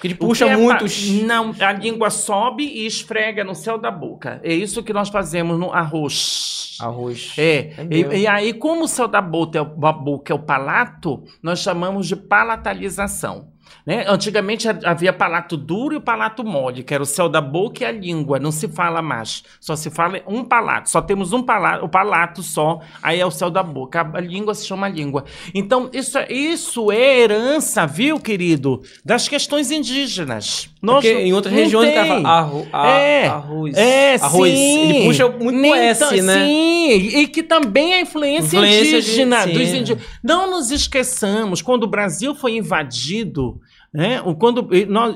Que 0.01 0.07
ele 0.09 0.15
puxa 0.15 0.47
que 0.47 0.51
é 0.53 0.57
muito 0.57 0.85
pa- 0.85 0.91
Não, 1.27 1.55
a 1.61 1.73
língua 1.73 2.09
sobe 2.11 2.65
e 2.65 2.87
esfrega 2.87 3.45
no 3.45 3.55
céu 3.55 3.77
da 3.79 3.91
boca. 3.91 4.41
É 4.43 4.53
isso 4.53 4.83
que 4.83 4.93
nós 4.93 5.09
fazemos 5.11 5.59
no 5.59 5.73
arroz. 5.73 6.79
Arroz. 6.81 7.35
É, 7.37 7.73
É 7.77 7.87
e, 7.91 8.21
e 8.23 8.27
aí, 8.27 8.53
como 8.55 8.85
o 8.85 8.89
céu 8.89 9.07
da 9.07 9.21
boca 9.21 9.59
é, 9.59 9.63
o, 9.63 9.87
a 9.87 9.93
boca 9.93 10.33
é 10.33 10.37
o 10.37 10.39
palato, 10.39 11.23
nós 11.43 11.59
chamamos 11.59 12.07
de 12.09 12.17
palatalização. 12.17 13.49
Né? 13.85 14.05
Antigamente 14.09 14.69
ha- 14.69 14.79
havia 14.85 15.13
palato 15.13 15.57
duro 15.57 15.97
e 15.97 16.01
palato 16.01 16.45
mole, 16.45 16.83
que 16.83 16.95
era 16.95 17.03
o 17.03 17.07
céu 17.07 17.29
da 17.29 17.41
boca 17.41 17.83
e 17.83 17.87
a 17.87 17.93
língua, 17.93 18.39
não 18.39 18.53
se 18.53 18.69
fala 18.69 19.03
mais. 19.03 19.43
Só 19.61 19.75
se 19.77 19.91
fala 19.91 20.21
um 20.27 20.45
palato, 20.45 20.89
só 20.91 21.03
temos 21.03 21.33
um 21.33 21.43
palato, 21.43 21.85
o 21.85 21.89
palato 21.89 22.43
só, 22.43 22.81
aí 23.03 23.21
é 23.21 23.27
o 23.27 23.31
céu 23.31 23.51
da 23.51 23.63
boca. 23.63 24.01
A, 24.01 24.19
a 24.19 24.21
língua 24.21 24.55
se 24.55 24.67
chama 24.67 24.89
língua. 24.89 25.25
Então, 25.55 25.91
isso, 25.93 26.17
é- 26.19 26.33
isso 26.33 26.91
é 26.93 27.21
herança, 27.21 27.87
viu, 27.87 28.19
querido, 28.21 28.81
das 29.05 29.29
questões 29.29 29.71
indígenas. 29.71 30.70
Nós 30.83 31.05
Porque 31.05 31.13
em 31.19 31.33
outras 31.35 31.53
regiões 31.55 31.91
o 31.91 31.93
cara 31.93 32.07
tem. 32.07 32.23
fala 32.23 32.39
arro, 32.39 32.67
É, 32.73 33.27
arroz. 33.27 33.77
É, 33.77 34.15
arroz. 34.15 34.51
sim. 34.51 34.91
Ele 34.91 35.05
puxa 35.07 35.29
muito 35.29 35.53
Nem 35.59 35.73
o 35.73 35.75
S, 35.75 36.23
né? 36.23 36.47
Sim, 36.47 36.91
e 36.91 37.27
que 37.29 37.43
também 37.43 37.93
é 37.93 38.01
influência, 38.01 38.57
Influência 38.57 39.01
de- 39.03 39.07
indígena. 39.09 39.43
sim. 39.43 39.53
dos 39.53 39.79
indi- 39.79 39.99
Não 40.25 40.51
nos 40.51 40.71
esqueçamos, 40.71 41.61
quando 41.61 41.85
o 41.85 41.87
Brasil 41.87 42.35
foi 42.35 42.57
invadido, 42.57 43.61
né, 43.93 44.23
quando 44.39 44.69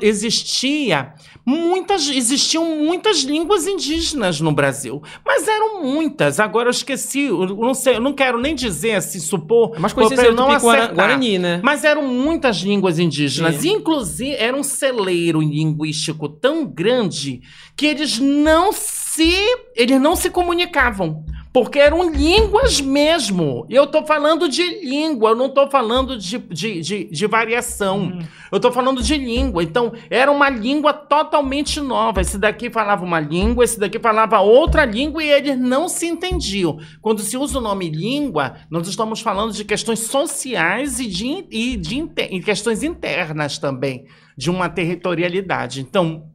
existia 0.03 1.14
muitas, 1.47 2.09
existiam 2.09 2.77
muitas 2.77 3.18
línguas 3.18 3.66
indígenas 3.66 4.41
no 4.41 4.51
Brasil, 4.53 5.01
mas 5.25 5.47
eram 5.47 5.83
muitas. 5.83 6.41
Agora 6.41 6.66
eu 6.66 6.72
esqueci, 6.72 7.22
eu 7.22 7.47
não 7.57 7.75
sei, 7.75 7.97
eu 7.97 8.01
não 8.01 8.12
quero 8.12 8.41
nem 8.41 8.55
dizer 8.55 8.95
assim, 8.97 9.20
supor, 9.20 9.77
É 9.77 9.81
eu 10.05 10.09
ser 10.25 10.35
não 10.35 10.51
acertar. 10.51 10.95
Guarani, 10.95 11.39
né? 11.39 11.61
Mas 11.62 11.85
eram 11.85 12.03
muitas 12.03 12.57
línguas 12.57 12.99
indígenas. 12.99 13.57
Sim. 13.57 13.75
Inclusive, 13.75 14.35
era 14.35 14.57
um 14.57 14.62
celeiro 14.62 15.41
linguístico 15.41 16.29
tão 16.29 16.66
grande 16.66 17.43
que 17.77 17.87
eles 17.87 18.18
não 18.18 18.72
se. 19.15 19.33
Eles 19.77 20.01
não 20.01 20.17
se 20.17 20.31
comunicavam. 20.31 21.25
Porque 21.53 21.79
eram 21.79 22.11
línguas 22.11 22.81
mesmo. 22.81 23.65
Eu 23.71 23.87
tô 23.87 24.05
falando 24.05 24.49
de 24.49 24.61
língua, 24.85 25.31
eu 25.31 25.37
não 25.37 25.49
tô 25.49 25.71
falando 25.71 26.19
de, 26.19 26.37
de, 26.37 26.81
de, 26.81 27.05
de 27.05 27.27
variação. 27.29 28.19
Eu 28.51 28.59
tô 28.59 28.73
falando 28.73 29.01
de 29.01 29.17
língua. 29.17 29.62
Então, 29.62 29.93
era 30.11 30.33
uma 30.33 30.49
língua 30.51 30.93
totalmente 30.93 31.81
nova. 31.81 32.21
Esse 32.21 32.39
daqui 32.39 32.69
falava 32.71 33.05
uma 33.05 33.21
língua, 33.21 33.62
esse 33.62 33.79
daqui 33.79 34.01
falava 34.01 34.41
outra 34.41 34.85
língua 34.85 35.23
e 35.23 35.31
eles 35.31 35.57
não 35.57 35.89
se 35.89 36.09
entendiam. 36.09 36.77
Quando 37.01 37.21
se 37.23 37.37
usa 37.37 37.59
o 37.59 37.62
nome 37.62 37.89
língua, 37.89 38.57
nós 38.69 38.89
estamos 38.89 39.21
falando 39.21 39.53
de 39.53 39.65
questões 39.65 40.01
sociais 40.01 40.99
e 40.99 41.07
de, 41.07 41.47
e 41.53 41.77
de 41.77 41.97
inter- 42.01 42.35
e 42.35 42.43
questões 42.43 42.83
internas 42.83 43.59
também, 43.59 44.07
de 44.37 44.51
uma 44.51 44.69
territorialidade. 44.69 45.81
Então, 45.81 46.34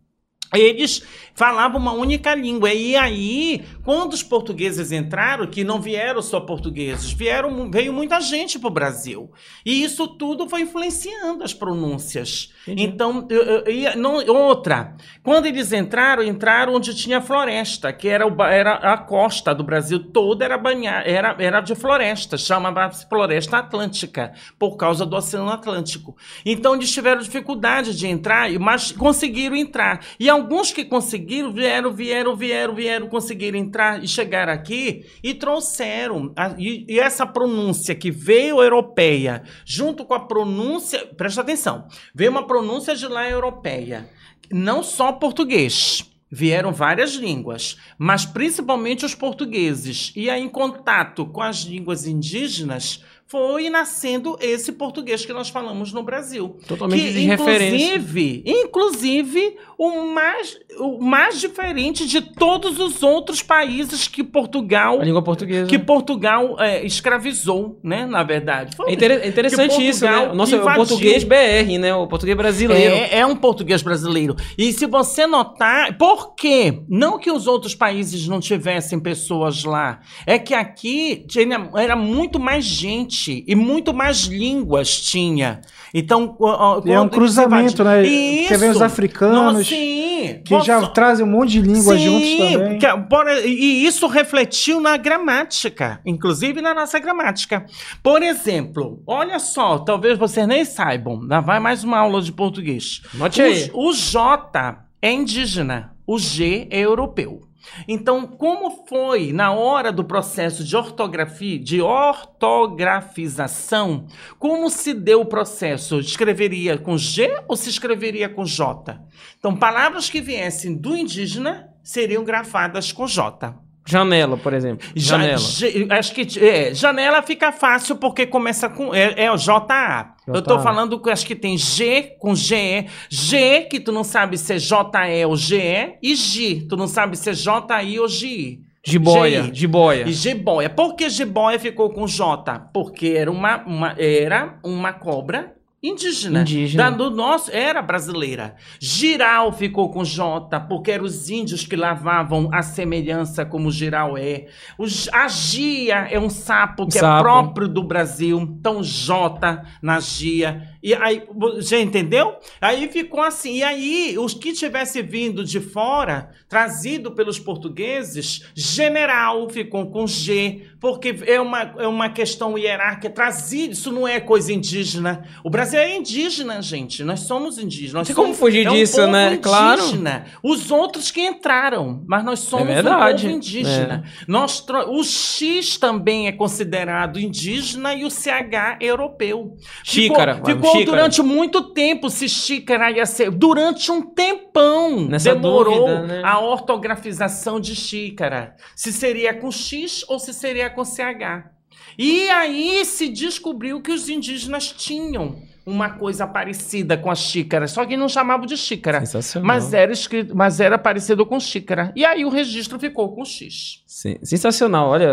eles 0.54 1.04
falavam 1.36 1.80
uma 1.80 1.93
única 1.93 2.34
língua. 2.36 2.74
E 2.74 2.95
aí, 2.95 3.64
quando 3.84 4.14
os 4.14 4.24
portugueses 4.24 4.91
entraram, 4.91 5.47
que 5.47 5.64
não 5.64 5.80
vieram 5.82 6.22
só 6.22 6.39
portugueses, 6.39 7.12
vieram, 7.12 7.70
veio 7.72 7.93
muita 7.93 8.20
gente 8.20 8.60
para 8.60 8.68
o 8.68 8.72
Brasil. 8.74 9.32
E 9.66 9.84
isso 9.84 10.08
tudo 10.08 10.50
foi 10.50 10.62
influenciando 10.62 11.43
as 11.43 11.54
pronúncias. 11.54 12.54
Então, 12.68 13.26
eu- 13.30 13.43
eu- 13.43 13.72
e 13.72 13.95
não- 13.95 14.26
outra, 14.28 14.95
quando 15.24 15.45
eles 15.45 15.72
entraram, 15.72 16.24
entraram 16.24 16.74
onde 16.76 16.93
tinha 16.93 17.22
floresta, 17.22 17.91
que 17.93 18.08
era, 18.08 18.28
o 18.28 18.43
era 18.43 18.74
a 18.76 18.97
costa 18.97 19.54
do 19.54 19.64
Brasil 19.64 20.00
toda 20.00 20.43
era 20.45 20.58
banhada, 20.58 21.08
era, 21.08 21.36
era 21.39 21.62
de 21.62 21.76
floresta, 21.76 22.38
chamava-se 22.38 23.08
Floresta 23.08 23.58
Atlântica, 23.58 24.34
por 24.58 24.76
causa 24.78 25.06
do 25.06 25.16
Oceano 25.16 25.50
Atlântico. 25.50 26.16
Então, 26.45 26.76
eles 26.76 26.91
tiveram 26.91 27.22
dificuldade 27.22 27.95
de 27.97 28.08
entrar, 28.08 28.52
mas 28.60 28.91
conseguiram 28.91 29.56
entrar. 29.56 30.06
E 30.20 30.30
alguns 30.40 30.72
que 30.72 30.84
conseguiram, 30.86 31.52
vieram, 31.52 31.94
vieram, 31.94 32.36
vieram, 32.36 32.74
vieram, 32.76 33.08
conseguiram 33.08 33.58
entrar 33.58 34.04
e 34.04 34.08
chegar 34.08 34.50
aqui 34.50 35.06
e 35.24 35.34
trouxeram. 35.34 36.32
a- 36.36 36.56
e, 36.58 36.86
e 36.88 37.00
essa 37.00 37.26
pronúncia 37.26 37.94
que 37.96 38.10
veio 38.12 38.62
europeia, 38.62 39.44
junto 39.66 40.06
com 40.06 40.14
a 40.14 40.20
pronúncia, 40.22 41.06
presta 41.18 41.42
atenção, 41.42 41.88
veio 42.16 42.32
uma 42.32 42.48
pronúncia 42.48 42.96
de 42.96 43.08
lá 43.08 43.30
europeia, 43.30 44.10
não 44.52 44.82
só 44.84 45.12
português. 45.12 46.06
Vieram 46.32 46.72
várias 46.72 47.14
línguas, 47.16 47.76
mas 47.98 48.24
principalmente 48.24 49.04
os 49.04 49.16
portugueses. 49.16 50.14
E 50.16 50.30
aí, 50.30 50.44
em 50.44 50.48
contato 50.48 51.26
com 51.26 51.42
as 51.42 51.62
línguas 51.62 52.06
indígenas, 52.06 53.04
foi 53.30 53.70
nascendo 53.70 54.36
esse 54.42 54.72
português 54.72 55.24
que 55.24 55.32
nós 55.32 55.50
falamos 55.50 55.94
no 55.94 56.02
Brasil. 56.02 56.58
Totalmente 56.68 57.00
que, 57.00 57.14
de 57.14 57.20
referência. 57.28 57.96
inclusive, 57.96 58.44
inclusive 58.46 59.56
o 59.78 60.08
mais, 60.08 60.58
o 60.80 60.98
mais 61.00 61.40
diferente 61.40 62.08
de 62.08 62.22
todos 62.22 62.80
os 62.80 63.04
outros 63.04 63.44
países 63.44 64.08
que 64.08 64.24
Portugal 64.24 65.00
A 65.00 65.04
língua 65.04 65.22
portuguesa. 65.22 65.68
que 65.68 65.78
Portugal 65.78 66.56
é, 66.60 66.84
escravizou, 66.84 67.80
né? 67.84 68.06
Na 68.08 68.24
verdade. 68.24 68.76
Foi- 68.76 68.92
É, 68.94 69.06
é 69.06 69.28
interessante 69.28 69.88
isso, 69.88 70.06
né? 70.06 70.34
Nossa, 70.34 70.56
o 70.56 70.62
invadiu. 70.62 70.86
português 70.86 71.24
BR, 71.24 71.78
né? 71.80 71.94
O 71.94 72.08
português 72.08 72.36
brasileiro. 72.36 72.96
É, 72.96 73.20
é 73.20 73.26
um 73.28 73.36
português 73.36 73.84
brasileiro. 73.84 74.36
E 74.58 74.74
se 74.74 74.88
você 74.88 75.28
notar, 75.28 75.96
por 76.00 76.34
quê? 76.34 76.82
Não 76.90 77.20
que 77.20 77.30
os 77.32 77.46
outros 77.46 77.76
países 77.76 78.28
não 78.28 78.40
tivessem 78.40 79.00
pessoas 79.00 79.64
lá. 79.64 80.00
É 80.26 80.40
que 80.40 80.56
aqui 80.56 81.26
tinha, 81.28 81.70
era 81.76 81.96
muito 81.96 82.40
mais 82.40 82.66
gente 82.66 83.19
e 83.28 83.56
muito 83.56 83.94
mais 83.94 84.20
línguas 84.26 85.00
tinha. 85.00 85.62
Então, 85.94 86.38
E 86.86 86.92
é 86.92 87.00
um 87.02 87.10
cruzamento, 87.10 87.84
né? 87.84 88.04
Quer 88.48 88.58
ver 88.58 88.70
os 88.70 88.76
Isso. 88.76 88.84
africanos, 88.84 89.54
Não, 89.54 89.64
sim. 89.64 90.42
Que 90.46 90.60
já 90.62 90.86
trazem 90.88 91.26
um 91.26 91.30
monte 91.30 91.52
de 91.54 91.62
línguas 91.62 92.00
juntos 92.00 92.30
também. 92.38 92.78
que- 92.78 92.98
por- 93.10 93.28
e 93.46 93.86
isso 93.86 94.06
refletiu 94.08 94.80
na 94.80 94.98
gramática, 94.98 96.00
inclusive 96.06 96.62
na 96.62 96.74
nossa 96.76 97.00
gramática. 97.00 97.66
Por 98.04 98.22
exemplo, 98.22 99.02
olha 99.08 99.40
só, 99.40 99.80
talvez 99.80 100.18
vocês 100.18 100.48
nem 100.48 100.64
saibam, 100.66 101.22
lá 101.28 101.40
vai 101.40 101.60
mais 101.60 101.84
uma 101.84 101.98
aula 101.98 102.22
de 102.22 102.32
português. 102.32 103.02
Note 103.14 103.42
aí. 103.42 103.72
O, 103.74 103.90
o 103.90 103.94
J 103.94 104.86
é 105.02 105.12
indígena, 105.12 105.94
o 106.06 106.20
G 106.20 106.68
é 106.70 106.80
europeu. 106.82 107.42
Então, 107.88 108.26
como 108.26 108.88
foi 108.88 109.32
na 109.32 109.51
hora 109.51 109.91
do 109.91 110.03
processo 110.03 110.64
de 110.64 110.76
ortografia, 110.76 111.60
de 111.60 111.80
ortografização, 111.82 114.07
como 114.38 114.70
se 114.70 114.93
deu 114.93 115.22
o 115.22 115.26
processo? 115.26 115.99
Escreveria 115.99 116.78
com 116.78 116.95
G 116.97 117.41
ou 117.47 117.55
se 117.55 117.70
escreveria 117.70 118.28
com 118.30 118.45
J? 118.45 119.01
Então, 119.38 119.55
palavras 119.55 120.10
que 120.10 120.22
viessem 120.22 120.76
do 120.76 120.95
indígena 120.95 121.70
seriam 121.84 122.24
grafadas 122.24 122.91
com 122.91 123.07
J. 123.07 123.55
Janela, 123.90 124.38
por 124.38 124.54
exemplo. 124.54 124.88
Ja- 124.96 125.18
Janela. 125.18 125.38
G- 125.38 125.88
acho 125.90 126.14
que 126.14 126.40
é, 126.40 126.74
janela 126.74 127.22
fica 127.22 127.52
fácil 127.52 127.96
porque 127.96 128.26
começa 128.28 128.70
com 128.70 128.94
é, 128.94 129.14
é 129.26 129.32
o 129.32 129.38
JA. 129.38 130.14
Eu 130.28 130.42
tô 130.42 130.56
JA. 130.58 130.64
falando 130.64 131.00
que 131.02 131.10
acho 131.10 131.26
que 131.26 131.36
tem 131.36 131.58
G 131.58 132.16
com 132.20 132.36
GE. 132.36 132.86
G, 133.10 133.62
que 133.62 133.80
tu 133.80 133.92
não 133.92 134.04
sabe 134.04 134.38
se 134.38 134.54
é 134.54 134.58
JE 134.58 135.26
ou 135.28 135.36
GE, 135.36 135.96
e 136.04 136.16
G, 136.16 136.66
tu 136.70 136.78
não 136.78 136.88
sabe 136.88 137.18
se 137.18 137.30
é 137.30 137.34
JI 137.34 138.00
ou 138.00 138.08
GI. 138.08 138.62
Jiboia, 138.86 139.50
jiboia. 139.54 140.08
E 140.08 140.14
jiboia. 140.14 140.70
Por 140.70 140.96
que 140.96 141.10
jiboia 141.10 141.60
ficou 141.60 141.90
com 141.90 142.08
J? 142.08 142.60
Porque 142.74 143.08
era 143.18 143.30
uma, 143.30 143.58
uma- 143.66 143.96
era 144.00 144.58
uma 144.64 144.94
cobra 144.94 145.54
indígena. 145.82 146.42
Indígena. 146.42 146.92
Da- 146.92 146.98
do 146.98 147.10
nosso, 147.10 147.50
era 147.52 147.82
brasileira. 147.82 148.56
Giral 148.80 149.52
ficou 149.54 149.90
com 149.90 150.04
J, 150.04 150.60
porque 150.62 150.92
eram 150.92 151.06
os 151.06 151.30
índios 151.30 151.66
que 151.66 151.76
lavavam 151.76 152.50
a 152.54 152.62
semelhança 152.62 153.46
como 153.46 153.72
giral 153.72 154.18
é. 154.18 154.48
O, 154.78 154.86
j- 154.88 155.10
a 155.14 155.28
gia 155.28 156.08
é 156.12 156.20
um 156.20 156.30
sapo 156.30 156.88
que 156.88 156.98
é 156.98 157.02
Sapo. 157.02 157.24
próprio 157.24 157.68
do 157.68 157.84
Brasil. 157.84 158.40
Então, 158.40 158.84
J 158.84 159.64
na 159.82 160.00
gia. 160.00 160.68
E 160.82 160.94
aí, 160.94 161.24
já 161.60 161.78
entendeu? 161.80 162.36
Aí 162.62 162.88
ficou 162.90 163.22
assim. 163.22 163.56
E 163.58 163.64
aí, 163.64 164.16
os 164.18 164.34
que 164.34 164.54
tivesse 164.54 165.02
vindo 165.02 165.44
de 165.44 165.60
fora, 165.60 166.30
trazido 166.48 167.12
pelos 167.12 167.38
portugueses, 167.38 168.50
general 168.56 169.50
ficou 169.50 169.92
com 169.92 170.08
G, 170.08 170.64
porque 170.80 171.16
é 171.28 171.40
uma, 171.40 171.62
é 171.78 171.88
uma 171.88 172.10
questão 172.10 172.58
hierárquica. 172.58 173.10
Trazido, 173.10 173.74
isso 173.74 173.92
não 173.92 174.08
é 174.08 174.20
coisa 174.22 174.54
indígena. 174.54 175.26
O 175.44 175.50
Brasil 175.50 175.69
é 175.74 175.96
indígena, 175.98 176.62
gente. 176.62 177.04
Nós 177.04 177.22
somos 177.22 177.58
indígenas. 177.58 177.94
Nós 177.94 178.08
Tem 178.08 178.16
como 178.16 178.34
fugir 178.34 178.66
é 178.66 178.70
um 178.70 178.74
disso, 178.74 178.98
povo 178.98 179.08
né? 179.12 179.38
Claro. 179.38 179.82
indígena. 179.82 180.26
Os 180.44 180.72
outros 180.72 181.12
que 181.12 181.22
entraram, 181.22 182.04
mas 182.08 182.24
nós 182.24 182.40
somos 182.40 182.68
verdade. 182.68 183.26
um 183.26 183.30
povo 183.30 183.38
indígena. 183.38 184.04
Nós 184.28 184.62
tro- 184.62 184.90
o 184.92 185.04
X 185.04 185.78
também 185.78 186.28
é 186.28 186.32
considerado 186.32 187.20
indígena 187.20 187.94
e 187.94 188.06
o 188.06 188.10
CH 188.10 188.78
europeu. 188.82 189.56
Xícara, 189.84 190.36
Ficou, 190.36 190.52
ficou 190.56 190.72
xícara. 190.72 190.86
durante 190.98 191.22
muito 191.22 191.74
tempo 191.74 192.10
se 192.10 192.28
xícara 192.30 192.92
ia 192.92 193.06
ser. 193.06 193.32
Durante 193.32 193.92
um 193.92 194.02
tempão 194.02 195.08
Nessa 195.08 195.34
demorou 195.34 195.88
dúvida, 195.88 196.02
né? 196.08 196.22
a 196.24 196.40
ortografização 196.40 197.60
de 197.60 197.76
xícara. 197.76 198.56
Se 198.76 198.92
seria 198.92 199.34
com 199.34 199.52
X 199.52 200.04
ou 200.08 200.20
se 200.20 200.34
seria 200.34 200.70
com 200.70 200.84
CH. 200.84 201.50
E 201.98 202.30
aí 202.30 202.86
se 202.86 203.10
descobriu 203.10 203.82
que 203.82 203.92
os 203.92 204.08
indígenas 204.08 204.72
tinham 204.72 205.42
uma 205.66 205.89
coisa 205.91 206.26
parecida 206.26 206.97
com 206.97 207.12
a 207.12 207.16
xícara, 207.16 207.68
só 207.68 207.86
que 207.86 207.95
não 207.95 208.10
chamavam 208.10 208.45
de 208.45 208.57
xícara. 208.57 208.99
Sensacional. 209.01 209.45
Mas 209.47 209.74
era 209.74 209.91
escrito, 209.91 210.36
mas 210.36 210.60
era 210.60 210.78
parecido 210.78 211.26
com 211.26 211.39
xícara. 211.39 211.91
E 211.95 212.03
aí 212.03 212.26
o 212.26 212.30
registro 212.30 212.80
ficou 212.80 213.14
com 213.16 213.24
X. 213.24 213.84
Sen- 213.86 214.18
Sensacional, 214.24 214.89
olha, 214.89 215.03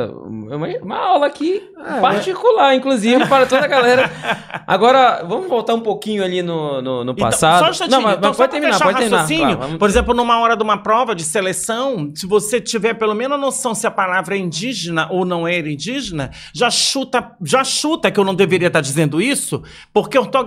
é 0.50 0.54
uma, 0.54 0.68
uma 0.82 0.96
aula 0.98 1.26
aqui 1.26 1.62
É, 1.78 2.00
particular, 2.00 2.74
inclusive, 2.74 3.26
para 3.26 3.46
toda 3.46 3.64
a 3.64 3.68
galera. 3.68 4.10
Agora, 4.66 5.22
vamos 5.28 5.48
voltar 5.48 5.74
um 5.74 5.80
pouquinho 5.80 6.24
ali 6.24 6.42
no, 6.42 6.80
no, 6.82 7.04
no 7.04 7.14
passado. 7.14 7.62
Então, 7.62 7.74
só 7.74 7.84
um. 7.84 7.88
Não, 7.88 8.00
mas, 8.00 8.18
então, 8.18 8.32
pode 8.34 8.52
terminar, 8.52 8.78
pode 8.80 8.98
terminar. 8.98 9.26
Vai, 9.26 9.56
vamos- 9.56 9.78
Por 9.78 9.88
exemplo, 9.88 10.14
numa 10.14 10.38
hora 10.40 10.56
de 10.56 10.62
uma 10.62 10.78
prova 10.78 11.14
de 11.14 11.22
seleção, 11.24 12.10
se 12.14 12.26
você 12.26 12.60
tiver 12.60 12.94
pelo 12.94 13.14
menos 13.14 13.38
noção 13.38 13.74
se 13.74 13.86
a 13.86 13.90
palavra 13.90 14.34
é 14.36 14.38
indígena 14.38 15.08
ou 15.10 15.24
não 15.24 15.46
era 15.46 15.70
indígena, 15.70 16.30
já 16.54 16.70
chuta, 16.70 17.32
já 17.42 17.62
chuta 17.62 18.10
que 18.10 18.18
eu 18.18 18.24
não 18.24 18.34
deveria 18.34 18.68
estar 18.68 18.80
dizendo 18.80 19.20
isso, 19.20 19.62
porque 19.92 20.18
ortografia 20.18 20.45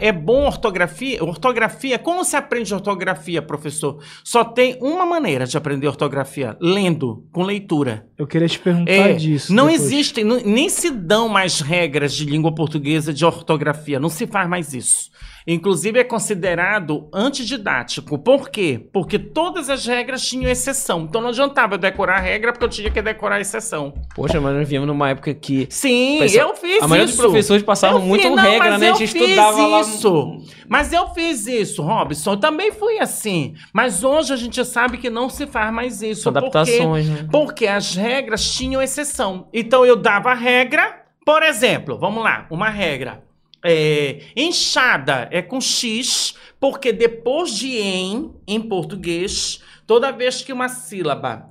é 0.00 0.12
bom 0.12 0.44
ortografia. 0.46 1.22
Ortografia, 1.22 1.98
como 1.98 2.24
se 2.24 2.36
aprende 2.36 2.72
ortografia, 2.72 3.42
professor? 3.42 4.02
Só 4.24 4.44
tem 4.44 4.78
uma 4.80 5.04
maneira 5.04 5.46
de 5.46 5.56
aprender 5.56 5.86
ortografia, 5.88 6.56
lendo, 6.60 7.24
com 7.32 7.42
leitura. 7.42 8.06
Eu 8.16 8.26
queria 8.26 8.48
te 8.48 8.58
perguntar 8.58 8.92
É, 8.92 9.12
disso. 9.14 9.52
não 9.54 9.66
depois. 9.66 9.82
existem, 9.92 10.24
não- 10.24 10.40
nem 10.44 10.68
se 10.68 10.90
dão 10.90 11.28
mais 11.28 11.60
regras 11.60 12.14
de 12.14 12.24
língua 12.24 12.54
portuguesa 12.54 13.12
de 13.12 13.24
ortografia, 13.24 13.98
não 13.98 14.08
se 14.08 14.26
faz 14.26 14.48
mais 14.48 14.72
isso. 14.74 15.10
Inclusive 15.52 15.98
é 15.98 16.04
considerado 16.04 17.08
antididático. 17.12 18.16
Por 18.18 18.50
quê? 18.50 18.80
Porque 18.92 19.18
todas 19.18 19.68
as 19.68 19.84
regras 19.84 20.24
tinham 20.24 20.48
exceção. 20.50 21.02
Então 21.02 21.20
não 21.20 21.30
adiantava 21.30 21.74
eu 21.74 21.78
decorar 21.78 22.16
a 22.18 22.20
regra 22.20 22.52
porque 22.52 22.64
eu 22.64 22.68
tinha 22.68 22.90
que 22.90 23.02
decorar 23.02 23.36
a 23.36 23.40
exceção. 23.40 23.92
Poxa, 24.14 24.40
mas 24.40 24.54
nós 24.54 24.68
viemos 24.68 24.86
numa 24.86 25.10
época 25.10 25.34
que 25.34 25.66
Sim, 25.68 26.18
Pessoal, 26.20 26.50
eu 26.50 26.56
fiz 26.56 26.82
a 26.82 26.86
maioria 26.86 27.04
isso. 27.10 27.16
dos 27.16 27.24
professores 27.26 27.62
passavam 27.64 28.00
Eu 28.00 28.06
muito 28.06 28.22
fiz- 28.22 28.36
não, 28.36 28.42
regra, 28.42 28.78
né? 28.78 28.90
A 28.90 28.94
gente 28.94 29.04
estudava 29.04 29.66
lá. 29.66 29.80
isso. 29.80 30.36
Mas 30.68 30.92
eu 30.92 31.08
fiz 31.08 31.46
isso, 31.46 31.82
Robson. 31.82 32.32
Eu 32.32 32.36
também 32.36 32.70
fui 32.70 32.98
assim. 33.00 33.54
Mas 33.72 34.04
hoje 34.04 34.32
a 34.32 34.36
gente 34.36 34.64
sabe 34.64 34.98
que 34.98 35.10
não 35.10 35.28
se 35.28 35.46
faz 35.48 35.72
mais 35.72 36.00
isso. 36.00 36.28
Adaptações, 36.28 37.06
porque, 37.08 37.22
né? 37.22 37.28
Porque 37.32 37.66
as 37.66 37.96
regras 37.96 38.48
tinham 38.52 38.80
exceção. 38.80 39.48
Então 39.52 39.84
eu 39.84 39.96
dava 39.96 40.30
a 40.30 40.34
regra, 40.34 41.02
por 41.26 41.42
exemplo, 41.42 41.98
vamos 41.98 42.22
lá, 42.22 42.46
uma 42.50 42.68
regra. 42.68 43.28
É, 43.62 44.22
enxada 44.34 45.28
é 45.30 45.42
com 45.42 45.60
X, 45.60 46.34
porque 46.58 46.92
depois 46.92 47.56
de 47.58 47.76
em, 47.78 48.34
em 48.46 48.60
português, 48.60 49.62
toda 49.86 50.10
vez 50.10 50.42
que 50.42 50.52
uma 50.52 50.68
sílaba 50.68 51.48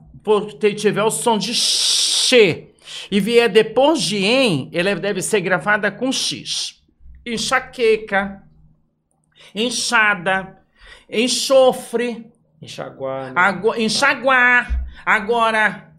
tiver 0.76 1.04
o 1.04 1.12
som 1.12 1.38
de 1.38 1.54
X 1.54 2.68
e 3.12 3.20
vier 3.20 3.48
depois 3.50 4.02
de 4.02 4.18
em, 4.26 4.70
ela 4.74 4.96
deve 4.96 5.22
ser 5.22 5.42
gravada 5.42 5.92
com 5.92 6.12
X. 6.12 6.82
Enxaqueca, 7.26 8.44
enxada, 9.54 10.58
enxofre, 11.10 12.26
Enxaguar. 12.62 13.28
né? 13.34 13.42
Ago- 13.42 13.76
enxaguar. 13.76 14.86
Agora, 15.06 15.94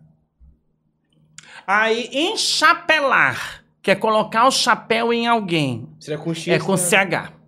aí 1.66 2.08
enchapelar, 2.12 3.59
que 3.82 3.90
é 3.90 3.94
colocar 3.94 4.46
o 4.46 4.50
chapéu 4.50 5.12
em 5.12 5.26
alguém, 5.26 5.88
Seria 5.98 6.18
com 6.18 6.34
X. 6.34 6.48
é 6.48 6.58
com 6.58 6.72
né? 6.72 6.78
CH. 6.78 7.40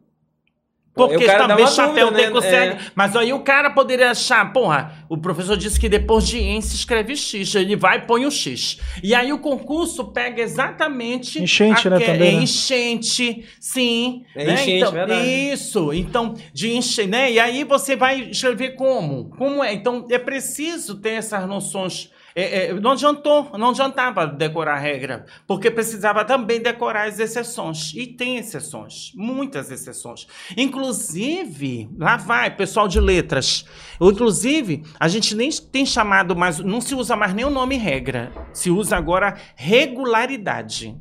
Porque 0.94 1.24
também 1.24 1.66
chapéu 1.66 2.08
dúvida, 2.10 2.22
tem 2.22 2.30
com 2.30 2.40
né? 2.40 2.50
CH. 2.50 2.54
É. 2.54 2.78
Mas 2.94 3.16
aí 3.16 3.32
o 3.32 3.40
cara 3.40 3.70
poderia 3.70 4.10
achar, 4.10 4.52
porra, 4.52 4.92
o 5.08 5.16
professor 5.16 5.56
disse 5.56 5.80
que 5.80 5.88
depois 5.88 6.26
de 6.26 6.38
em 6.38 6.60
se 6.60 6.74
escreve 6.76 7.16
X. 7.16 7.54
Ele 7.54 7.74
vai 7.76 7.96
e 7.96 8.00
põe 8.02 8.26
o 8.26 8.30
X. 8.30 8.78
E 9.02 9.14
aí 9.14 9.32
o 9.32 9.38
concurso 9.38 10.04
pega 10.12 10.42
exatamente. 10.42 11.42
Enchente, 11.42 11.88
né, 11.88 11.98
também, 11.98 12.14
É 12.14 12.18
né? 12.18 12.42
enchente, 12.42 13.48
sim. 13.58 14.26
É 14.36 14.44
né? 14.44 14.52
enchente, 14.52 14.70
então, 14.72 14.92
verdade. 14.92 15.26
Isso. 15.26 15.92
Então, 15.94 16.34
de 16.52 16.76
encher, 16.76 17.08
né? 17.08 17.32
E 17.32 17.40
aí 17.40 17.64
você 17.64 17.96
vai 17.96 18.20
escrever 18.30 18.74
como? 18.74 19.30
Como 19.30 19.64
é? 19.64 19.72
Então, 19.72 20.06
é 20.10 20.18
preciso 20.18 20.96
ter 20.96 21.12
essas 21.12 21.48
noções. 21.48 22.11
É, 22.34 22.66
é, 22.66 22.72
não 22.74 22.92
adiantou, 22.92 23.50
não 23.58 23.70
adiantava 23.70 24.26
decorar 24.26 24.74
a 24.74 24.78
regra, 24.78 25.26
porque 25.46 25.70
precisava 25.70 26.24
também 26.24 26.60
decorar 26.60 27.06
as 27.08 27.18
exceções. 27.18 27.92
E 27.94 28.06
tem 28.06 28.38
exceções, 28.38 29.12
muitas 29.14 29.70
exceções. 29.70 30.26
Inclusive, 30.56 31.90
lá 31.98 32.16
vai, 32.16 32.54
pessoal 32.54 32.88
de 32.88 33.00
letras. 33.00 33.64
Inclusive, 34.00 34.82
a 34.98 35.08
gente 35.08 35.34
nem 35.34 35.50
tem 35.50 35.84
chamado 35.86 36.34
mais, 36.34 36.58
não 36.58 36.80
se 36.80 36.94
usa 36.94 37.14
mais 37.16 37.34
nem 37.34 37.44
o 37.44 37.50
nome 37.50 37.76
regra, 37.76 38.32
se 38.52 38.70
usa 38.70 38.96
agora 38.96 39.36
regularidade. 39.56 40.96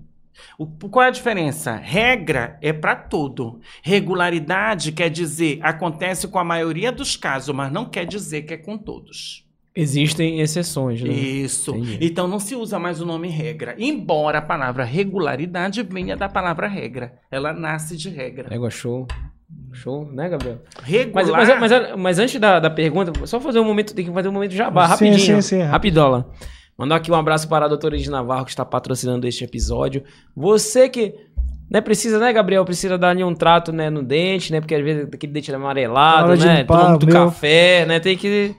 O- 0.57 0.65
qual 0.67 1.05
é 1.05 1.07
a 1.07 1.11
diferença? 1.11 1.75
Regra 1.75 2.57
é 2.61 2.73
para 2.73 2.95
tudo. 2.95 3.59
Regularidade 3.83 4.91
quer 4.91 5.09
dizer 5.09 5.59
acontece 5.61 6.27
com 6.27 6.39
a 6.39 6.43
maioria 6.43 6.91
dos 6.91 7.15
casos, 7.15 7.55
mas 7.55 7.71
não 7.71 7.85
quer 7.85 8.05
dizer 8.05 8.43
que 8.43 8.53
é 8.53 8.57
com 8.57 8.77
todos. 8.77 9.45
Existem 9.73 10.41
exceções, 10.41 11.01
né? 11.01 11.13
Isso. 11.13 11.71
Entendi. 11.71 11.97
Então 12.01 12.27
não 12.27 12.39
se 12.39 12.55
usa 12.55 12.77
mais 12.77 12.99
o 12.99 13.05
nome 13.05 13.29
regra. 13.29 13.73
Embora 13.77 14.39
a 14.39 14.41
palavra 14.41 14.83
regularidade 14.83 15.81
venha 15.83 16.17
da 16.17 16.27
palavra 16.27 16.67
regra. 16.67 17.13
Ela 17.31 17.53
nasce 17.53 17.95
de 17.95 18.09
regra. 18.09 18.53
Égua, 18.53 18.69
show. 18.69 19.07
Show, 19.71 20.05
né, 20.11 20.27
Gabriel? 20.27 20.59
Regular. 20.83 21.25
Mas, 21.25 21.47
mas, 21.47 21.71
mas, 21.71 21.95
mas 21.97 22.19
antes 22.19 22.39
da, 22.39 22.59
da 22.59 22.69
pergunta, 22.69 23.13
só 23.25 23.39
fazer 23.39 23.59
um 23.59 23.65
momento, 23.65 23.93
tem 23.93 24.05
que 24.05 24.11
fazer 24.11 24.27
um 24.27 24.33
momento 24.33 24.53
jabá, 24.53 24.83
Sim, 24.85 24.89
rapidinho. 24.91 25.41
sim, 25.41 25.57
sim, 25.57 25.61
rapidola. 25.61 26.29
Mandar 26.77 26.95
aqui 26.97 27.11
um 27.11 27.15
abraço 27.15 27.47
para 27.47 27.65
a 27.65 27.67
doutora 27.67 27.95
Edith 27.95 28.09
Navarro, 28.09 28.43
que 28.43 28.51
está 28.51 28.65
patrocinando 28.65 29.27
este 29.27 29.43
episódio. 29.43 30.03
Você 30.35 30.89
que 30.89 31.13
né, 31.69 31.79
precisa, 31.79 32.19
né, 32.19 32.33
Gabriel? 32.33 32.65
Precisa 32.65 32.97
dar 32.97 33.09
ali 33.09 33.23
um 33.23 33.33
trato 33.33 33.71
né, 33.71 33.89
no 33.89 34.03
dente, 34.03 34.51
né? 34.51 34.59
Porque 34.59 34.75
às 34.75 34.83
vezes 34.83 35.07
aquele 35.13 35.31
dente 35.31 35.51
é 35.51 35.55
amarelado, 35.55 36.29
hora 36.29 36.37
de 36.37 36.45
né? 36.45 36.59
limpar, 36.59 36.77
Toma 36.77 36.89
muito 36.89 37.05
meu. 37.05 37.15
café, 37.25 37.85
né? 37.85 37.99
Tem 37.99 38.17
que, 38.17 38.53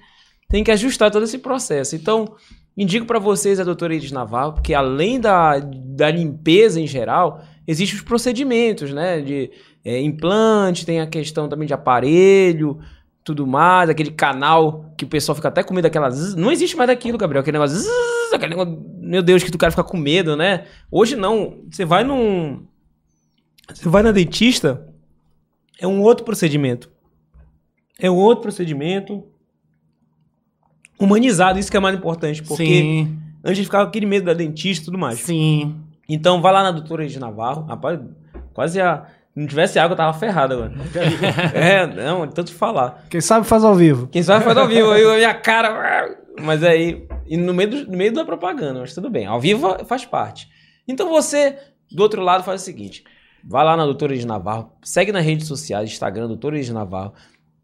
tem 0.52 0.62
que 0.62 0.70
ajustar 0.70 1.10
todo 1.10 1.22
esse 1.22 1.38
processo. 1.38 1.96
Então, 1.96 2.36
indico 2.76 3.06
para 3.06 3.18
vocês 3.18 3.58
a 3.58 3.64
doutora 3.64 3.94
Edith 3.94 4.12
Navarro, 4.12 4.52
porque 4.52 4.74
além 4.74 5.18
da, 5.18 5.58
da 5.58 6.10
limpeza 6.10 6.78
em 6.78 6.86
geral, 6.86 7.42
existem 7.66 7.98
os 7.98 8.04
procedimentos, 8.04 8.92
né? 8.92 9.22
De 9.22 9.50
é, 9.82 9.98
implante, 10.02 10.84
tem 10.84 11.00
a 11.00 11.06
questão 11.06 11.48
também 11.48 11.66
de 11.66 11.72
aparelho, 11.72 12.78
tudo 13.24 13.46
mais, 13.46 13.88
aquele 13.88 14.10
canal 14.10 14.92
que 14.94 15.06
o 15.06 15.08
pessoal 15.08 15.34
fica 15.34 15.48
até 15.48 15.62
com 15.62 15.72
medo 15.72 15.84
daquela. 15.84 16.10
zzz. 16.10 16.34
Não 16.34 16.52
existe 16.52 16.76
mais 16.76 16.88
daquilo, 16.88 17.16
Gabriel. 17.16 17.40
Aquele 17.40 17.56
negócio. 17.56 17.78
zzz, 17.78 18.32
aquele 18.34 18.50
negócio 18.54 18.78
meu 19.00 19.22
Deus, 19.22 19.42
que 19.42 19.48
o 19.48 19.58
cara 19.58 19.70
fica 19.70 19.82
com 19.82 19.96
medo, 19.96 20.36
né? 20.36 20.66
Hoje 20.90 21.16
não. 21.16 21.62
Você 21.70 21.86
vai 21.86 22.04
num. 22.04 22.66
Você 23.72 23.88
vai 23.88 24.02
na 24.02 24.12
dentista, 24.12 24.86
é 25.80 25.86
um 25.86 26.02
outro 26.02 26.26
procedimento. 26.26 26.90
É 27.98 28.10
um 28.10 28.16
outro 28.16 28.42
procedimento 28.42 29.31
humanizado, 31.04 31.58
isso 31.58 31.70
que 31.70 31.76
é 31.76 31.80
mais 31.80 31.96
importante, 31.96 32.42
porque 32.42 32.64
Sim, 32.64 33.18
antes 33.44 33.64
ficar 33.64 33.82
com 33.82 33.88
aquele 33.88 34.06
medo 34.06 34.26
da 34.26 34.34
dentista 34.34 34.82
e 34.82 34.84
tudo 34.86 34.98
mais. 34.98 35.18
sim. 35.18 35.74
Então 36.08 36.42
vai 36.42 36.52
lá 36.52 36.62
na 36.62 36.72
doutora 36.72 37.06
de 37.06 37.18
Navarro, 37.18 37.64
rapaz, 37.64 37.98
quase 38.52 38.80
a. 38.80 39.06
Se 39.32 39.40
não 39.40 39.46
tivesse 39.46 39.78
água, 39.78 39.94
eu 39.94 39.96
tava 39.96 40.12
ferrado 40.12 40.52
agora. 40.52 40.74
é, 41.54 41.86
não, 41.86 42.26
tanto 42.28 42.52
falar. 42.52 43.06
Quem 43.08 43.20
sabe 43.20 43.46
faz 43.46 43.64
ao 43.64 43.74
vivo. 43.74 44.08
Quem 44.08 44.22
sabe 44.22 44.44
faz 44.44 44.58
ao 44.58 44.68
vivo, 44.68 44.90
aí 44.90 45.02
a 45.02 45.14
minha 45.14 45.34
cara. 45.34 46.14
Mas 46.38 46.62
aí. 46.62 47.06
E 47.26 47.36
no 47.36 47.54
meio, 47.54 47.70
do, 47.70 47.90
no 47.90 47.96
meio 47.96 48.12
da 48.12 48.26
propaganda, 48.26 48.80
mas 48.80 48.94
tudo 48.94 49.08
bem. 49.08 49.26
Ao 49.26 49.40
vivo 49.40 49.84
faz 49.86 50.04
parte. 50.04 50.48
Então 50.86 51.08
você, 51.08 51.56
do 51.90 52.02
outro 52.02 52.20
lado, 52.20 52.44
faz 52.44 52.60
o 52.60 52.64
seguinte: 52.64 53.04
vai 53.44 53.64
lá 53.64 53.76
na 53.76 53.84
doutora 53.84 54.14
de 54.16 54.26
Navarro, 54.26 54.72
segue 54.82 55.12
nas 55.12 55.24
redes 55.24 55.46
sociais, 55.46 55.90
Instagram, 55.90 56.26
doutora 56.26 56.60
de 56.60 56.72
Navarro, 56.72 57.14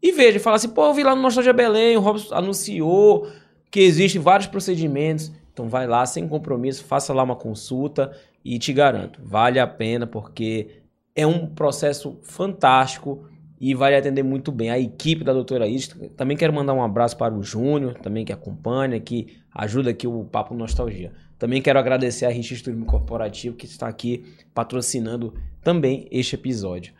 e 0.01 0.11
veja, 0.11 0.39
fala 0.39 0.55
assim: 0.55 0.69
pô, 0.69 0.85
eu 0.85 0.93
vi 0.93 1.03
lá 1.03 1.15
no 1.15 1.21
Nostalgia 1.21 1.53
Belém, 1.53 1.97
o 1.97 1.99
Robson 1.99 2.33
anunciou 2.33 3.27
que 3.69 3.81
existem 3.81 4.21
vários 4.21 4.47
procedimentos. 4.47 5.31
Então 5.51 5.67
vai 5.67 5.85
lá 5.85 6.05
sem 6.05 6.27
compromisso, 6.27 6.85
faça 6.85 7.13
lá 7.13 7.21
uma 7.21 7.35
consulta 7.35 8.15
e 8.43 8.57
te 8.57 8.71
garanto, 8.71 9.19
vale 9.21 9.59
a 9.59 9.67
pena 9.67 10.07
porque 10.07 10.83
é 11.13 11.27
um 11.27 11.45
processo 11.45 12.17
fantástico 12.23 13.27
e 13.59 13.75
vai 13.75 13.93
atender 13.93 14.23
muito 14.23 14.53
bem. 14.53 14.69
A 14.69 14.79
equipe 14.79 15.23
da 15.23 15.33
doutora 15.33 15.67
Isis, 15.67 15.93
também 16.15 16.37
quero 16.37 16.53
mandar 16.53 16.73
um 16.73 16.81
abraço 16.81 17.17
para 17.17 17.33
o 17.33 17.43
Júnior, 17.43 17.95
também 17.95 18.23
que 18.23 18.31
acompanha, 18.31 18.99
que 19.01 19.37
ajuda 19.53 19.89
aqui 19.89 20.07
o 20.07 20.23
Papo 20.23 20.53
Nostalgia. 20.53 21.11
Também 21.37 21.61
quero 21.61 21.77
agradecer 21.77 22.25
a 22.25 22.29
Registro 22.29 22.65
Turismo 22.71 22.85
Corporativo 22.85 23.57
que 23.57 23.65
está 23.65 23.87
aqui 23.87 24.23
patrocinando 24.53 25.33
também 25.61 26.07
este 26.09 26.35
episódio. 26.35 26.93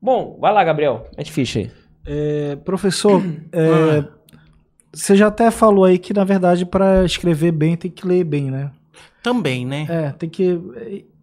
Bom, 0.00 0.38
vai 0.40 0.52
lá, 0.52 0.64
Gabriel. 0.64 1.06
É 1.16 1.22
difícil 1.22 1.62
aí. 1.62 1.85
É, 2.06 2.56
professor, 2.56 3.22
é, 3.52 4.04
você 4.92 5.16
já 5.16 5.26
até 5.26 5.50
falou 5.50 5.84
aí 5.84 5.98
que, 5.98 6.14
na 6.14 6.24
verdade, 6.24 6.64
para 6.64 7.04
escrever 7.04 7.52
bem 7.52 7.76
tem 7.76 7.90
que 7.90 8.06
ler 8.06 8.24
bem, 8.24 8.50
né? 8.50 8.70
Também, 9.22 9.66
né? 9.66 9.86
É, 9.88 10.10
tem 10.12 10.28
que. 10.28 10.60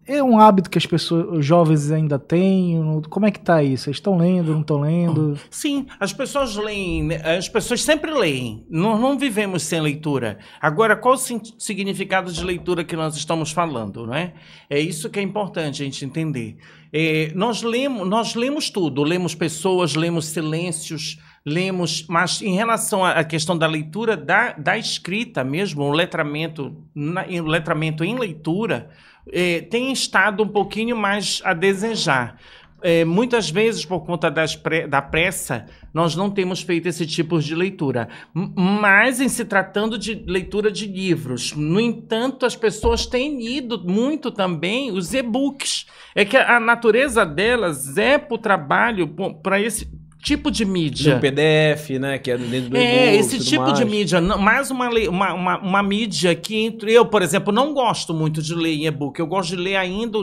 É 0.06 0.22
um 0.22 0.38
hábito 0.38 0.68
que 0.68 0.76
as 0.76 0.84
pessoas, 0.84 1.38
os 1.38 1.46
jovens 1.46 1.90
ainda 1.90 2.18
têm. 2.18 2.78
Como 3.08 3.24
é 3.24 3.30
que 3.30 3.40
tá 3.40 3.62
isso? 3.62 3.84
Vocês 3.84 3.96
estão 3.96 4.18
lendo, 4.18 4.52
não 4.52 4.60
estão 4.60 4.80
lendo? 4.80 5.38
Sim, 5.50 5.86
as 5.98 6.12
pessoas 6.12 6.54
leem, 6.56 7.04
né? 7.04 7.36
as 7.36 7.48
pessoas 7.48 7.82
sempre 7.82 8.12
leem. 8.12 8.66
Nós 8.68 9.00
não 9.00 9.18
vivemos 9.18 9.62
sem 9.62 9.80
leitura. 9.80 10.38
Agora, 10.60 10.94
qual 10.94 11.14
o 11.14 11.18
significado 11.58 12.30
de 12.30 12.44
leitura 12.44 12.84
que 12.84 12.94
nós 12.94 13.16
estamos 13.16 13.50
falando, 13.50 14.06
não 14.06 14.14
é? 14.14 14.34
É 14.68 14.78
isso 14.78 15.08
que 15.08 15.18
é 15.18 15.22
importante 15.22 15.82
a 15.82 15.86
gente 15.86 16.04
entender. 16.04 16.58
É, 16.96 17.32
nós, 17.34 17.60
lemos, 17.60 18.08
nós 18.08 18.36
lemos 18.36 18.70
tudo, 18.70 19.02
lemos 19.02 19.34
pessoas, 19.34 19.96
lemos 19.96 20.26
silêncios, 20.26 21.18
lemos, 21.44 22.06
mas 22.08 22.40
em 22.40 22.54
relação 22.54 23.04
à 23.04 23.24
questão 23.24 23.58
da 23.58 23.66
leitura, 23.66 24.16
da, 24.16 24.52
da 24.52 24.78
escrita 24.78 25.42
mesmo, 25.42 25.82
o 25.82 25.90
letramento, 25.90 26.72
na, 26.94 27.24
o 27.24 27.46
letramento 27.48 28.04
em 28.04 28.16
leitura, 28.16 28.90
é, 29.32 29.62
tem 29.62 29.90
estado 29.90 30.44
um 30.44 30.48
pouquinho 30.48 30.96
mais 30.96 31.42
a 31.44 31.52
desejar. 31.52 32.38
É, 32.86 33.02
muitas 33.02 33.48
vezes, 33.48 33.82
por 33.86 34.00
conta 34.04 34.30
pre- 34.62 34.86
da 34.86 35.00
pressa, 35.00 35.64
nós 35.92 36.14
não 36.14 36.30
temos 36.30 36.60
feito 36.60 36.86
esse 36.86 37.06
tipo 37.06 37.40
de 37.40 37.54
leitura. 37.54 38.10
M- 38.36 38.52
Mas, 38.54 39.22
em 39.22 39.28
se 39.28 39.42
tratando 39.46 39.98
de 39.98 40.22
leitura 40.26 40.70
de 40.70 40.86
livros, 40.86 41.54
no 41.56 41.80
entanto, 41.80 42.44
as 42.44 42.54
pessoas 42.54 43.06
têm 43.06 43.42
lido 43.42 43.82
muito 43.82 44.30
também 44.30 44.92
os 44.92 45.14
e-books. 45.14 45.86
É 46.14 46.26
que 46.26 46.36
a 46.36 46.60
natureza 46.60 47.24
delas 47.24 47.96
é 47.96 48.18
para 48.18 48.34
o 48.34 48.38
trabalho, 48.38 49.08
para 49.42 49.58
esse 49.58 49.88
tipo 50.24 50.50
de 50.50 50.64
mídia. 50.64 51.14
No 51.14 51.20
PDF, 51.20 51.90
né? 52.00 52.18
Que 52.18 52.30
é 52.32 52.36
dentro 52.38 52.70
do 52.70 52.76
É, 52.76 53.14
esse 53.14 53.38
tipo 53.38 53.66
de 53.72 53.80
mais. 53.84 53.90
mídia, 53.90 54.20
não- 54.20 54.38
mais 54.38 54.70
uma, 54.70 54.88
lei- 54.88 55.06
uma, 55.06 55.32
uma, 55.34 55.58
uma 55.58 55.82
mídia 55.82 56.34
que 56.34 56.56
entre- 56.56 56.92
eu, 56.92 57.06
por 57.06 57.22
exemplo, 57.22 57.52
não 57.52 57.72
gosto 57.72 58.12
muito 58.12 58.42
de 58.42 58.54
ler 58.54 58.72
em 58.74 58.86
e-book, 58.86 59.18
eu 59.20 59.26
gosto 59.26 59.50
de 59.50 59.56
ler 59.56 59.76
ainda, 59.76 60.18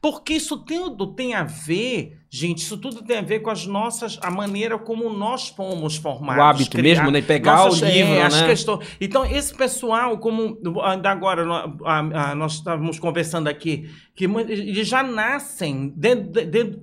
porque 0.00 0.34
isso 0.34 0.58
tudo 0.58 1.06
tem 1.08 1.34
a 1.34 1.42
ver, 1.42 2.18
gente, 2.30 2.58
isso 2.58 2.76
tudo 2.76 3.02
tem 3.02 3.16
a 3.18 3.22
ver 3.22 3.40
com 3.40 3.50
as 3.50 3.66
nossas, 3.66 4.18
a 4.22 4.30
maneira 4.30 4.78
como 4.78 5.08
nós 5.10 5.48
fomos 5.48 5.96
formados. 5.96 6.38
O 6.42 6.46
hábito 6.46 6.80
mesmo, 6.82 7.10
né? 7.10 7.22
Pegar 7.22 7.64
o 7.64 7.74
livro, 7.74 8.12
é, 8.14 8.22
as 8.22 8.40
né? 8.40 8.46
questões- 8.48 8.86
Então, 9.00 9.24
esse 9.24 9.54
pessoal, 9.54 10.18
como 10.18 10.58
ainda 10.84 11.10
agora 11.10 11.44
a- 11.84 11.98
a- 12.30 12.34
nós 12.34 12.54
estávamos 12.54 12.98
conversando 12.98 13.48
aqui, 13.48 13.88
que 14.16 14.24
eles 14.24 14.88
já 14.88 15.02
nascem 15.02 15.92
de- 15.94 16.14
de- 16.16 16.46
de- 16.46 16.78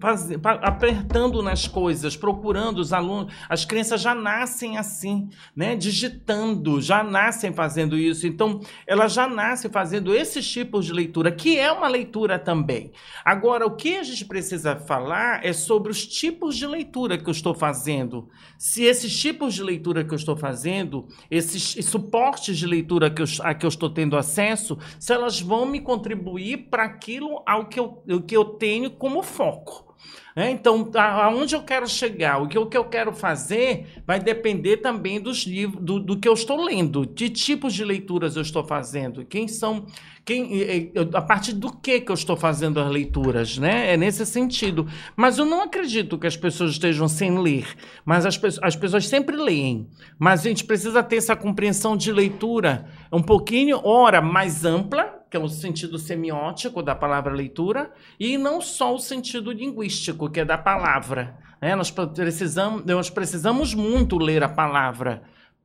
apertando 0.61 1.41
nas 1.41 1.67
coisas, 1.67 2.15
procurando 2.15 2.77
os 2.77 2.93
alunos, 2.93 3.33
as 3.49 3.65
crianças 3.65 3.99
já 4.01 4.13
nascem 4.13 4.77
assim, 4.77 5.29
né? 5.55 5.75
Digitando, 5.75 6.79
já 6.79 7.03
nascem 7.03 7.51
fazendo 7.51 7.97
isso. 7.97 8.27
Então, 8.27 8.61
elas 8.85 9.13
já 9.13 9.27
nascem 9.27 9.71
fazendo 9.71 10.13
esses 10.13 10.47
tipos 10.47 10.85
de 10.85 10.93
leitura, 10.93 11.31
que 11.31 11.57
é 11.57 11.71
uma 11.71 11.87
leitura 11.87 12.37
também. 12.37 12.91
Agora, 13.25 13.65
o 13.65 13.75
que 13.75 13.97
a 13.97 14.03
gente 14.03 14.25
precisa 14.25 14.75
falar 14.75 15.43
é 15.43 15.51
sobre 15.53 15.91
os 15.91 16.05
tipos 16.05 16.55
de 16.55 16.67
leitura 16.67 17.17
que 17.17 17.27
eu 17.27 17.31
estou 17.31 17.55
fazendo. 17.55 18.29
Se 18.59 18.83
esses 18.83 19.17
tipos 19.19 19.55
de 19.55 19.63
leitura 19.63 20.03
que 20.03 20.13
eu 20.13 20.17
estou 20.17 20.37
fazendo, 20.37 21.07
esses 21.31 21.83
suportes 21.83 22.57
de 22.57 22.67
leitura 22.67 23.09
que 23.09 23.23
eu, 23.23 23.25
a 23.41 23.55
que 23.55 23.65
eu 23.65 23.69
estou 23.69 23.89
tendo 23.89 24.15
acesso, 24.15 24.77
se 24.99 25.11
elas 25.11 25.41
vão 25.41 25.65
me 25.65 25.79
contribuir 25.79 26.67
para 26.69 26.83
aquilo 26.83 27.22
ao 27.45 27.65
que 27.65 27.79
eu, 27.79 28.03
o 28.09 28.21
que 28.21 28.35
eu 28.35 28.45
tenho 28.45 28.91
como 28.91 29.21
foco. 29.23 29.95
né? 30.35 30.51
Então, 30.51 30.89
aonde 30.95 31.55
eu 31.55 31.61
quero 31.61 31.87
chegar, 31.87 32.41
o 32.41 32.47
que, 32.47 32.57
o 32.57 32.65
que 32.65 32.77
eu 32.77 32.85
quero 32.85 33.13
fazer, 33.13 34.01
vai 34.05 34.19
depender 34.19 34.77
também 34.77 35.19
dos 35.19 35.45
livros, 35.45 35.83
do, 35.83 35.99
do 35.99 36.19
que 36.19 36.27
eu 36.27 36.33
estou 36.33 36.63
lendo, 36.63 37.05
de 37.05 37.29
tipos 37.29 37.73
de 37.73 37.83
leituras 37.83 38.35
eu 38.35 38.41
estou 38.41 38.63
fazendo, 38.63 39.25
quem 39.25 39.47
são, 39.47 39.85
quem, 40.25 40.91
a 41.13 41.21
partir 41.21 41.53
do 41.53 41.71
que 41.71 41.99
que 41.99 42.11
eu 42.11 42.15
estou 42.15 42.37
fazendo 42.37 42.79
as 42.79 42.89
leituras, 42.89 43.57
né? 43.57 43.93
É 43.93 43.97
nesse 43.97 44.25
sentido. 44.25 44.87
Mas 45.15 45.37
eu 45.37 45.45
não 45.45 45.61
acredito 45.61 46.17
que 46.17 46.27
as 46.27 46.37
pessoas 46.37 46.71
estejam 46.71 47.07
sem 47.07 47.37
ler, 47.37 47.67
mas 48.05 48.25
as, 48.25 48.39
as 48.61 48.75
pessoas 48.75 49.07
sempre 49.07 49.35
leem. 49.35 49.87
Mas 50.17 50.41
a 50.41 50.49
gente 50.49 50.63
precisa 50.63 51.03
ter 51.03 51.17
essa 51.17 51.35
compreensão 51.35 51.97
de 51.97 52.11
leitura 52.11 52.85
um 53.11 53.21
pouquinho, 53.21 53.81
ora, 53.83 54.21
mais 54.21 54.63
ampla, 54.65 55.12
que 55.33 55.37
é 55.37 55.39
o 55.39 55.49
sentido 55.49 55.97
semiótico 55.97 56.83
da 56.83 56.93
palavra 56.93 57.33
leitura, 57.33 57.91
e 58.19 58.37
não 58.37 58.61
só 58.61 58.93
o 58.93 58.99
sentido 58.99 59.51
linguístico, 59.51 60.29
que 60.29 60.41
é 60.41 60.45
da 60.45 60.59
palavra. 60.59 61.35
né? 61.59 61.75
Nós, 61.75 61.89
precisamos, 61.89 62.85
nós 62.85 63.09
precisamos 63.09 63.73
muito 63.73 64.19
ler 64.19 64.43
a 64.43 64.47
palavra, 64.47 65.23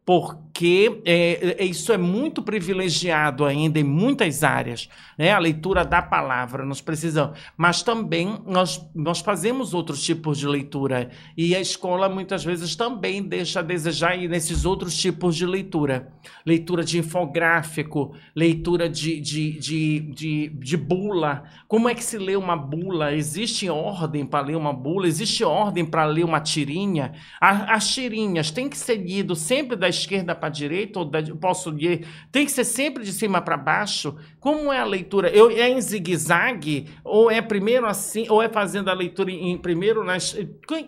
porque 0.09 1.03
é, 1.05 1.57
é, 1.59 1.65
isso 1.67 1.93
é 1.93 1.99
muito 1.99 2.43
privilegiado 2.43 3.45
ainda 3.45 3.79
em 3.79 3.85
muitas 3.85 4.43
áreas, 4.43 4.89
né? 5.19 5.33
A 5.33 5.39
leitura 5.39 5.85
da 5.85 6.01
palavra, 6.01 6.65
nós 6.65 6.81
precisamos. 6.81 7.39
Mas 7.59 7.83
também 7.83 8.39
nós, 8.47 8.83
nós 8.95 9.21
fazemos 9.21 9.75
outros 9.75 10.03
tipos 10.03 10.39
de 10.39 10.49
leitura, 10.49 11.11
e 11.37 11.55
a 11.55 11.61
escola 11.61 12.09
muitas 12.09 12.43
vezes 12.43 12.75
também 12.75 13.23
deixa 13.23 13.61
a 13.61 13.63
desejar 13.63 14.17
ir 14.17 14.31
nesses 14.31 14.65
outros 14.65 14.97
tipos 14.97 15.37
de 15.37 15.45
leitura. 15.45 16.11
Leitura 16.45 16.83
de 16.83 16.99
infográfico, 16.99 18.15
leitura 18.35 18.89
de, 18.89 19.21
de, 19.21 19.59
de, 19.59 20.01
de, 20.01 20.49
de 20.49 20.77
bula. 20.79 21.45
Como 21.69 21.87
é 21.87 21.95
que 21.95 22.03
se 22.03 22.17
lê 22.17 22.35
uma 22.35 22.57
bula? 22.57 23.15
Existe 23.15 23.69
ordem 23.69 24.25
para 24.25 24.47
ler 24.47 24.57
uma 24.57 24.73
bula? 24.73 25.07
Existe 25.07 25.45
ordem 25.45 25.85
para 25.85 26.07
ler 26.07 26.25
uma 26.25 26.41
tirinha? 26.41 27.13
As 27.39 27.93
tirinhas 27.93 28.51
têm 28.51 28.71
que 28.71 28.79
ser 28.79 28.97
lido 28.97 29.37
sempre 29.37 29.77
da 29.77 29.98
esquerda 29.99 30.35
para 30.35 30.49
a 30.49 30.51
direita? 30.51 30.99
Ou 30.99 31.05
da, 31.05 31.23
posso 31.41 31.71
ler? 31.71 32.07
Tem 32.31 32.45
que 32.45 32.53
ser 32.53 32.65
sempre 32.65 33.05
de 33.05 33.13
cima 33.13 33.41
para 33.41 33.57
baixo? 33.57 34.17
Como 34.41 34.73
é 34.73 34.79
a 34.79 34.85
leitura? 34.85 35.29
Eu, 35.29 35.51
é 35.51 35.69
em 35.69 35.81
zigue-zague? 35.81 36.87
Ou 37.05 37.31
é 37.31 37.43
primeiro 37.43 37.87
assim? 37.87 38.27
Ou 38.29 38.43
é 38.43 38.49
fazendo 38.49 38.89
a 38.89 38.95
leitura 38.95 39.31
em, 39.31 39.53
em 39.53 39.59
primeiro 39.59 40.05
nas. 40.05 40.37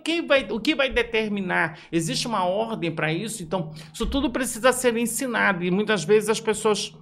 Quem, 0.05 0.27
vai, 0.27 0.47
o 0.51 0.61
que 0.61 0.75
vai 0.75 0.91
determinar? 0.91 1.79
Existe 1.91 2.27
uma 2.27 2.45
ordem 2.45 2.91
para 2.91 3.13
isso? 3.13 3.43
Então, 3.43 3.73
isso 3.93 4.07
tudo 4.07 4.31
precisa 4.31 4.73
ser 4.73 4.97
ensinado. 4.97 5.65
E 5.65 5.71
muitas 5.71 6.05
vezes 6.05 6.29
as 6.29 6.41
pessoas 6.41 6.95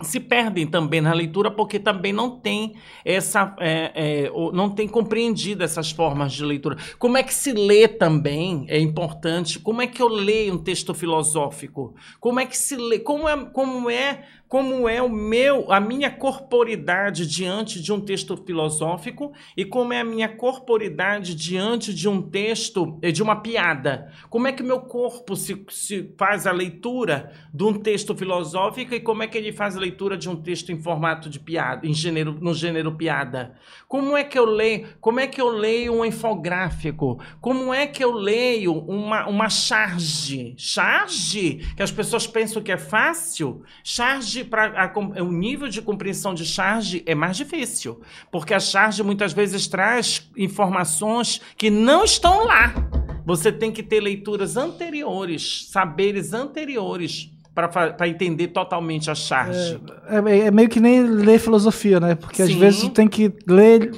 se 0.00 0.20
perdem 0.20 0.66
também 0.66 1.00
na 1.00 1.12
leitura 1.12 1.50
porque 1.50 1.78
também 1.78 2.12
não 2.12 2.38
tem 2.38 2.74
essa 3.04 3.54
é, 3.58 3.92
é, 3.94 4.30
não 4.52 4.70
tem 4.70 4.86
compreendido 4.86 5.64
essas 5.64 5.90
formas 5.90 6.32
de 6.32 6.44
leitura. 6.44 6.76
Como 6.98 7.16
é 7.16 7.22
que 7.22 7.34
se 7.34 7.52
lê 7.52 7.88
também 7.88 8.64
é 8.68 8.78
importante 8.78 9.58
como 9.58 9.82
é 9.82 9.86
que 9.86 10.00
eu 10.00 10.08
leio 10.08 10.54
um 10.54 10.58
texto 10.58 10.94
filosófico? 10.94 11.94
Como 12.20 12.38
é 12.38 12.46
que 12.46 12.56
se 12.56 12.76
lê? 12.76 12.98
Como 12.98 13.28
é 13.28 13.44
como 13.46 13.90
é 13.90 14.24
como 14.48 14.88
é 14.88 15.02
o 15.02 15.10
meu, 15.10 15.70
a 15.70 15.78
minha 15.78 16.10
corporidade 16.10 17.26
diante 17.26 17.82
de 17.82 17.92
um 17.92 18.00
texto 18.00 18.34
filosófico 18.36 19.32
e 19.54 19.64
como 19.64 19.92
é 19.92 20.00
a 20.00 20.04
minha 20.04 20.28
corporidade 20.28 21.34
diante 21.34 21.92
de 21.92 22.08
um 22.08 22.22
texto, 22.22 22.98
eh, 23.02 23.12
de 23.12 23.22
uma 23.22 23.36
piada. 23.36 24.10
Como 24.30 24.48
é 24.48 24.52
que 24.52 24.62
meu 24.62 24.80
corpo 24.80 25.36
se, 25.36 25.64
se 25.68 26.14
faz 26.16 26.46
a 26.46 26.52
leitura 26.52 27.30
de 27.52 27.62
um 27.62 27.74
texto 27.74 28.16
filosófico 28.16 28.94
e 28.94 29.00
como 29.00 29.22
é 29.22 29.26
que 29.26 29.36
ele 29.36 29.52
faz 29.52 29.76
a 29.76 29.80
leitura 29.80 30.16
de 30.16 30.30
um 30.30 30.36
texto 30.36 30.72
em 30.72 30.80
formato 30.80 31.28
de 31.28 31.38
piada, 31.38 31.86
em 31.86 31.92
gênero, 31.92 32.38
no 32.40 32.54
gênero 32.54 32.96
piada? 32.96 33.54
Como 33.86 34.16
é 34.16 34.24
que 34.24 34.38
eu 34.38 34.46
leio, 34.46 34.88
como 34.98 35.20
é 35.20 35.26
que 35.26 35.40
eu 35.40 35.48
leio 35.48 35.92
um 35.92 36.04
infográfico? 36.04 37.20
Como 37.40 37.74
é 37.74 37.86
que 37.86 38.02
eu 38.02 38.12
leio 38.12 38.72
uma, 38.72 39.28
uma 39.28 39.50
charge? 39.50 40.54
Charge? 40.56 41.66
Que 41.76 41.82
as 41.82 41.92
pessoas 41.92 42.26
pensam 42.26 42.62
que 42.62 42.72
é 42.72 42.78
fácil? 42.78 43.62
Charge 43.84 44.37
charge 44.38 44.44
para 44.44 44.92
o 45.22 45.32
nível 45.32 45.68
de 45.68 45.80
compreensão 45.82 46.34
de 46.34 46.44
charge 46.44 47.02
é 47.06 47.14
mais 47.14 47.36
difícil, 47.36 48.00
porque 48.30 48.54
a 48.54 48.60
charge 48.60 49.02
muitas 49.02 49.32
vezes 49.32 49.66
traz 49.66 50.28
informações 50.36 51.40
que 51.56 51.70
não 51.70 52.04
estão 52.04 52.44
lá. 52.44 52.74
Você 53.24 53.52
tem 53.52 53.70
que 53.70 53.82
ter 53.82 54.00
leituras 54.00 54.56
anteriores, 54.56 55.68
saberes 55.70 56.32
anteriores 56.32 57.30
para 57.54 58.08
entender 58.08 58.48
totalmente 58.48 59.10
a 59.10 59.14
charge. 59.14 59.80
É, 60.06 60.16
é, 60.16 60.38
é, 60.46 60.50
meio 60.50 60.68
que 60.68 60.78
nem 60.78 61.02
ler 61.02 61.40
filosofia, 61.40 61.98
né? 61.98 62.14
Porque 62.14 62.44
Sim. 62.46 62.52
às 62.52 62.58
vezes 62.58 62.80
tu 62.80 62.90
tem 62.90 63.08
que 63.08 63.32
ler 63.46 63.90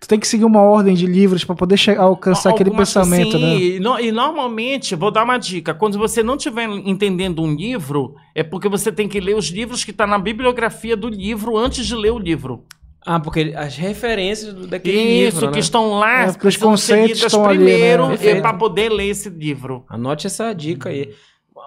Tu 0.00 0.06
tem 0.06 0.18
que 0.18 0.28
seguir 0.28 0.44
uma 0.44 0.62
ordem 0.62 0.94
de 0.94 1.06
livros 1.06 1.44
para 1.44 1.56
poder 1.56 1.76
chegar, 1.76 2.02
alcançar 2.02 2.50
Alguma, 2.50 2.54
aquele 2.54 2.76
pensamento, 2.76 3.32
sim, 3.32 3.42
né? 3.42 3.56
E, 3.56 3.80
no, 3.80 3.98
e 3.98 4.12
normalmente, 4.12 4.94
vou 4.94 5.10
dar 5.10 5.24
uma 5.24 5.38
dica: 5.38 5.74
quando 5.74 5.98
você 5.98 6.22
não 6.22 6.36
estiver 6.36 6.68
entendendo 6.68 7.42
um 7.42 7.52
livro, 7.52 8.14
é 8.34 8.44
porque 8.44 8.68
você 8.68 8.92
tem 8.92 9.08
que 9.08 9.18
ler 9.18 9.34
os 9.34 9.48
livros 9.48 9.84
que 9.84 9.90
estão 9.90 10.06
tá 10.06 10.10
na 10.10 10.18
bibliografia 10.18 10.96
do 10.96 11.08
livro 11.08 11.56
antes 11.56 11.84
de 11.84 11.96
ler 11.96 12.12
o 12.12 12.18
livro. 12.18 12.64
Ah, 13.04 13.18
porque 13.18 13.54
as 13.56 13.76
referências 13.76 14.54
daquele 14.66 14.98
Isso, 14.98 15.06
livro, 15.06 15.28
Isso, 15.28 15.46
que 15.48 15.54
né? 15.54 15.58
estão 15.60 15.98
lá, 15.98 16.24
é, 16.24 16.26
os 16.28 16.56
conceitos 16.56 17.22
estão 17.22 17.44
primeiro 17.44 18.04
ali, 18.04 18.34
né? 18.34 18.40
para 18.40 18.54
poder 18.54 18.90
ler 18.90 19.08
esse 19.08 19.28
livro. 19.28 19.84
Anote 19.88 20.26
essa 20.26 20.52
dica 20.52 20.90
aí. 20.90 21.12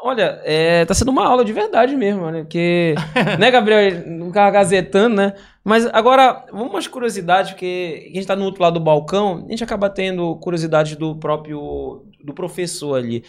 Olha, 0.04 0.40
é, 0.44 0.86
tá 0.86 0.94
sendo 0.94 1.12
uma 1.12 1.26
aula 1.26 1.44
de 1.44 1.52
verdade 1.52 1.96
mesmo, 1.96 2.30
né? 2.32 2.42
Porque, 2.42 2.96
né, 3.40 3.52
Gabriel, 3.52 4.04
não 4.08 4.32
gazetando, 4.32 5.16
né? 5.16 5.34
Mas 5.64 5.86
agora, 5.88 6.46
umas 6.52 6.88
curiosidades, 6.88 7.52
porque 7.52 8.10
a 8.12 8.16
gente 8.16 8.26
tá 8.26 8.36
no 8.36 8.46
outro 8.46 8.64
lado 8.64 8.76
do 8.76 8.80
balcão, 8.80 9.46
a 9.48 9.52
gente 9.52 9.64
acaba 9.64 9.90
tendo 9.90 10.36
curiosidades 10.38 10.96
do 10.96 11.16
próprio, 11.16 12.04
do 12.24 12.34
professor 12.34 12.96
ali. 12.96 13.24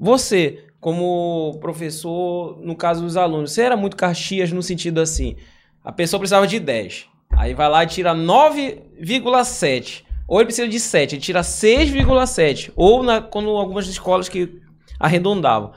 Você, 0.00 0.64
como 0.80 1.56
professor, 1.60 2.58
no 2.60 2.74
caso 2.74 3.02
dos 3.02 3.16
alunos, 3.16 3.52
você 3.52 3.62
era 3.62 3.76
muito 3.76 3.96
caxias 3.96 4.50
no 4.50 4.62
sentido 4.62 5.00
assim, 5.00 5.36
a 5.84 5.92
pessoa 5.92 6.18
precisava 6.18 6.46
de 6.46 6.58
10, 6.58 7.06
aí 7.30 7.54
vai 7.54 7.68
lá 7.68 7.84
e 7.84 7.86
tira 7.86 8.12
9,7, 8.12 10.04
ou 10.26 10.38
ele 10.38 10.46
precisa 10.46 10.68
de 10.68 10.80
7, 10.80 11.14
ele 11.14 11.22
tira 11.22 11.40
6,7, 11.40 12.72
ou 12.74 13.02
na, 13.04 13.20
quando 13.20 13.50
algumas 13.50 13.86
escolas 13.86 14.28
que 14.28 14.60
arredondavam. 14.98 15.72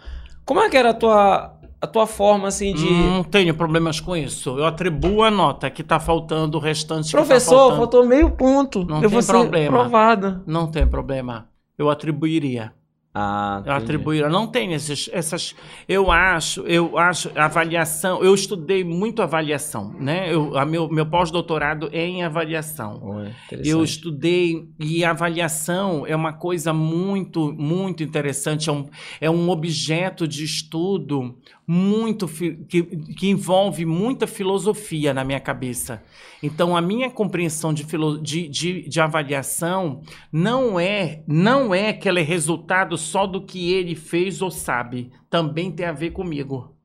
Como 0.45 0.60
é 0.60 0.70
que 0.70 0.76
era 0.76 0.89
a 0.89 0.93
tua, 0.93 1.58
a 1.82 1.88
tua 1.88 2.05
forma, 2.05 2.47
assim, 2.47 2.73
de... 2.73 2.86
Não 2.86 3.23
tenho 3.23 3.55
problemas 3.55 3.99
com 3.99 4.15
isso. 4.15 4.57
Eu 4.57 4.65
atribuo 4.65 5.23
a 5.23 5.32
nota 5.32 5.67
que 5.69 5.84
tá 5.84 5.99
faltando, 5.99 6.57
o 6.57 6.61
restante 6.61 7.11
Professor, 7.11 7.71
tá 7.71 7.77
faltou 7.77 8.05
meio 8.05 8.29
ponto. 8.29 8.86
Não 8.86 9.01
eu 9.01 9.09
tem 9.09 9.23
problema. 9.25 9.79
Provado. 9.79 10.43
Não 10.45 10.67
tem 10.67 10.86
problema. 10.86 11.49
Eu 11.77 11.89
atribuiria. 11.89 12.71
Ah, 13.13 13.61
eu 13.65 13.73
atribuir, 13.73 14.29
não 14.29 14.47
tem 14.47 14.71
esses, 14.71 15.09
essas. 15.11 15.53
Eu 15.86 16.09
acho, 16.09 16.61
eu 16.61 16.97
acho 16.97 17.29
avaliação. 17.36 18.23
Eu 18.23 18.34
estudei 18.34 18.86
muito 18.86 19.21
avaliação, 19.21 19.93
né? 19.99 20.34
Eu, 20.34 20.57
a 20.57 20.65
meu 20.65 20.88
meu 20.88 21.05
pós-doutorado 21.05 21.89
é 21.91 22.05
em 22.05 22.23
avaliação. 22.23 23.25
eu 23.51 23.84
estudei 23.84 24.65
e 24.79 25.03
avaliação 25.03 26.07
é 26.07 26.15
uma 26.15 26.32
coisa 26.32 26.71
muito 26.71 27.51
muito 27.51 28.01
interessante. 28.01 28.69
É 28.69 28.71
um, 28.71 28.89
é 29.19 29.29
um 29.29 29.49
objeto 29.49 30.25
de 30.25 30.45
estudo 30.45 31.38
muito 31.74 32.28
que, 32.28 32.84
que 32.84 33.30
envolve 33.30 33.86
muita 33.86 34.28
filosofia 34.28 35.13
na 35.13 35.24
minha 35.24 35.39
cabeça. 35.39 36.03
Então, 36.43 36.76
a 36.76 36.82
minha 36.82 37.09
compreensão 37.09 37.74
de, 37.74 37.86
de, 38.22 38.49
de, 38.49 38.89
de, 38.89 38.99
avaliação 38.99 40.01
não 40.30 40.78
é 40.78 41.24
não 41.26 41.74
é 41.74 41.93
que 41.93 42.09
ela 42.09 42.19
é 42.19 42.24
resultado 42.24 42.97
só 42.97 43.26
do 43.26 43.45
que 43.45 43.72
ele 43.72 43.95
fez 43.95 44.41
ou 44.41 44.51
sabe. 44.51 45.13
Também 45.30 45.72
tem 45.72 45.86
a 45.86 45.93
ver 45.93 46.11
comigo. 46.11 46.76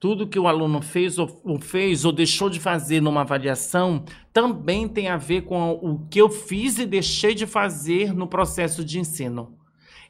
Tudo 0.00 0.26
que 0.26 0.38
o 0.38 0.48
aluno 0.48 0.82
fez 0.82 1.16
ou, 1.16 1.28
fez 1.60 2.04
ou 2.04 2.10
deixou 2.10 2.50
de 2.50 2.58
fazer 2.58 3.00
numa 3.00 3.20
avaliação 3.20 4.04
também 4.32 4.88
tem 4.88 5.06
a 5.06 5.16
ver 5.16 5.42
com 5.42 5.70
o 5.70 6.08
que 6.08 6.20
eu 6.20 6.28
fiz 6.28 6.76
e 6.78 6.86
deixei 6.86 7.36
de 7.36 7.46
fazer 7.46 8.12
no 8.12 8.26
processo 8.26 8.84
de 8.84 8.98
ensino. 8.98 9.56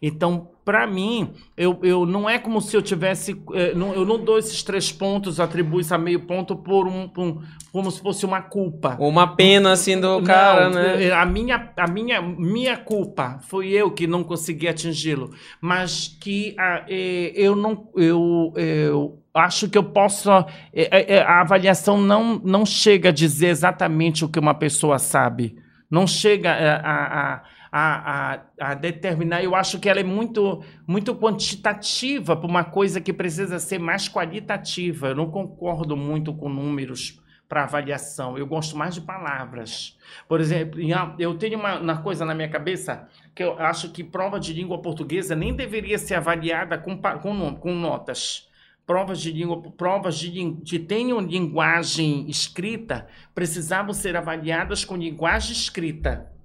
Então, 0.00 0.50
para 0.68 0.86
mim, 0.86 1.32
eu, 1.56 1.80
eu 1.82 2.04
não 2.04 2.28
é 2.28 2.38
como 2.38 2.60
se 2.60 2.76
eu 2.76 2.82
tivesse. 2.82 3.42
É, 3.54 3.72
não, 3.74 3.94
eu 3.94 4.04
não 4.04 4.22
dou 4.22 4.38
esses 4.38 4.62
três 4.62 4.92
pontos, 4.92 5.40
atribuo 5.40 5.80
isso 5.80 5.94
a 5.94 5.96
meio 5.96 6.20
ponto 6.20 6.54
por 6.54 6.86
um, 6.86 7.08
por 7.08 7.24
um, 7.24 7.42
como 7.72 7.90
se 7.90 8.02
fosse 8.02 8.26
uma 8.26 8.42
culpa. 8.42 8.94
Uma 9.00 9.34
pena 9.34 9.72
assim 9.72 9.98
do 9.98 10.22
cara, 10.22 10.68
né? 10.68 11.06
É, 11.06 11.10
a 11.14 11.24
minha, 11.24 11.72
a 11.74 11.86
minha, 11.86 12.20
minha 12.20 12.76
culpa 12.76 13.38
foi 13.48 13.68
eu 13.68 13.90
que 13.90 14.06
não 14.06 14.22
consegui 14.22 14.68
atingi-lo, 14.68 15.30
mas 15.58 16.14
que 16.20 16.54
a, 16.58 16.84
é, 16.86 17.32
eu 17.34 17.56
não. 17.56 17.88
Eu, 17.96 18.52
eu 18.54 19.22
acho 19.32 19.70
que 19.70 19.78
eu 19.78 19.84
posso. 19.84 20.30
A 20.30 21.40
avaliação 21.40 21.98
não, 21.98 22.38
não 22.44 22.66
chega 22.66 23.08
a 23.08 23.12
dizer 23.12 23.46
exatamente 23.46 24.22
o 24.22 24.28
que 24.28 24.38
uma 24.38 24.52
pessoa 24.52 24.98
sabe. 24.98 25.56
Não 25.90 26.06
chega 26.06 26.52
a, 26.52 26.76
a 26.76 27.06
a, 27.20 27.42
a, 27.70 28.40
a, 28.60 28.74
determinar. 28.74 29.42
Eu 29.42 29.54
acho 29.54 29.78
que 29.78 29.88
ela 29.88 30.00
é 30.00 30.04
muito, 30.04 30.62
muito 30.86 31.14
quantitativa 31.14 32.36
para 32.36 32.46
uma 32.48 32.64
coisa 32.64 33.00
que 33.00 33.12
precisa 33.12 33.58
ser 33.58 33.78
mais 33.78 34.08
qualitativa. 34.08 35.08
Eu 35.08 35.14
não 35.14 35.30
concordo 35.30 35.96
muito 35.96 36.32
com 36.34 36.48
números 36.48 37.20
para 37.48 37.64
avaliação. 37.64 38.36
Eu 38.36 38.46
gosto 38.46 38.76
mais 38.76 38.94
de 38.94 39.00
palavras. 39.00 39.96
Por 40.28 40.40
exemplo, 40.40 40.78
eu 41.18 41.34
tenho 41.36 41.58
uma, 41.58 41.78
uma, 41.78 42.02
coisa 42.02 42.24
na 42.24 42.34
minha 42.34 42.48
cabeça 42.48 43.08
que 43.34 43.42
eu 43.42 43.58
acho 43.58 43.90
que 43.90 44.04
prova 44.04 44.38
de 44.38 44.52
língua 44.52 44.80
portuguesa 44.82 45.34
nem 45.34 45.54
deveria 45.54 45.98
ser 45.98 46.14
avaliada 46.14 46.76
com, 46.76 46.98
com, 46.98 47.54
com 47.56 47.74
notas. 47.74 48.46
Provas 48.86 49.20
de 49.20 49.32
língua, 49.32 49.60
provas 49.72 50.18
de, 50.18 50.56
que 50.64 50.78
tenham 50.78 51.20
linguagem 51.20 52.28
escrita 52.28 53.06
precisavam 53.34 53.92
ser 53.92 54.16
avaliadas 54.16 54.82
com 54.82 54.96
linguagem 54.96 55.52
escrita 55.52 56.37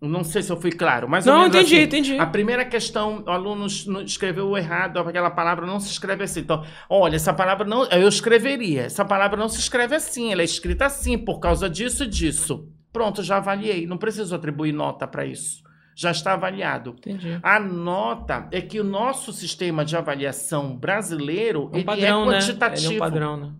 não 0.00 0.22
sei 0.22 0.42
se 0.42 0.52
eu 0.52 0.60
fui 0.60 0.70
claro, 0.70 1.08
mas 1.08 1.26
não 1.26 1.46
entendi, 1.46 1.74
assim, 1.74 1.84
entendi. 1.84 2.18
A 2.18 2.26
primeira 2.26 2.64
questão, 2.64 3.24
o 3.26 3.30
aluno 3.30 3.66
escreveu 3.66 4.56
errado, 4.56 4.98
aquela 4.98 5.30
palavra 5.30 5.66
não 5.66 5.80
se 5.80 5.90
escreve 5.90 6.24
assim. 6.24 6.40
Então, 6.40 6.64
olha, 6.88 7.16
essa 7.16 7.32
palavra 7.32 7.66
não, 7.66 7.84
eu 7.86 8.08
escreveria. 8.08 8.82
Essa 8.82 9.04
palavra 9.04 9.36
não 9.36 9.48
se 9.48 9.58
escreve 9.58 9.96
assim, 9.96 10.32
ela 10.32 10.42
é 10.42 10.44
escrita 10.44 10.86
assim 10.86 11.18
por 11.18 11.40
causa 11.40 11.68
disso 11.68 12.04
e 12.04 12.06
disso. 12.06 12.68
Pronto, 12.92 13.22
já 13.22 13.38
avaliei, 13.38 13.86
não 13.86 13.98
preciso 13.98 14.34
atribuir 14.34 14.72
nota 14.72 15.06
para 15.06 15.26
isso. 15.26 15.62
Já 15.94 16.12
está 16.12 16.34
avaliado. 16.34 16.94
Entendi. 16.98 17.40
A 17.42 17.58
nota 17.58 18.48
é 18.52 18.60
que 18.60 18.78
o 18.78 18.84
nosso 18.84 19.32
sistema 19.32 19.84
de 19.84 19.96
avaliação 19.96 20.76
brasileiro 20.76 21.70
é 21.72 21.78
um 21.78 21.82
padrão, 21.82 22.30
é 22.30 22.36
quantitativo. 22.36 22.82
Né? 22.82 22.86
Ele 22.86 22.94
é 22.94 22.96
um 22.96 23.00
padrão, 23.00 23.36
né? 23.36 23.52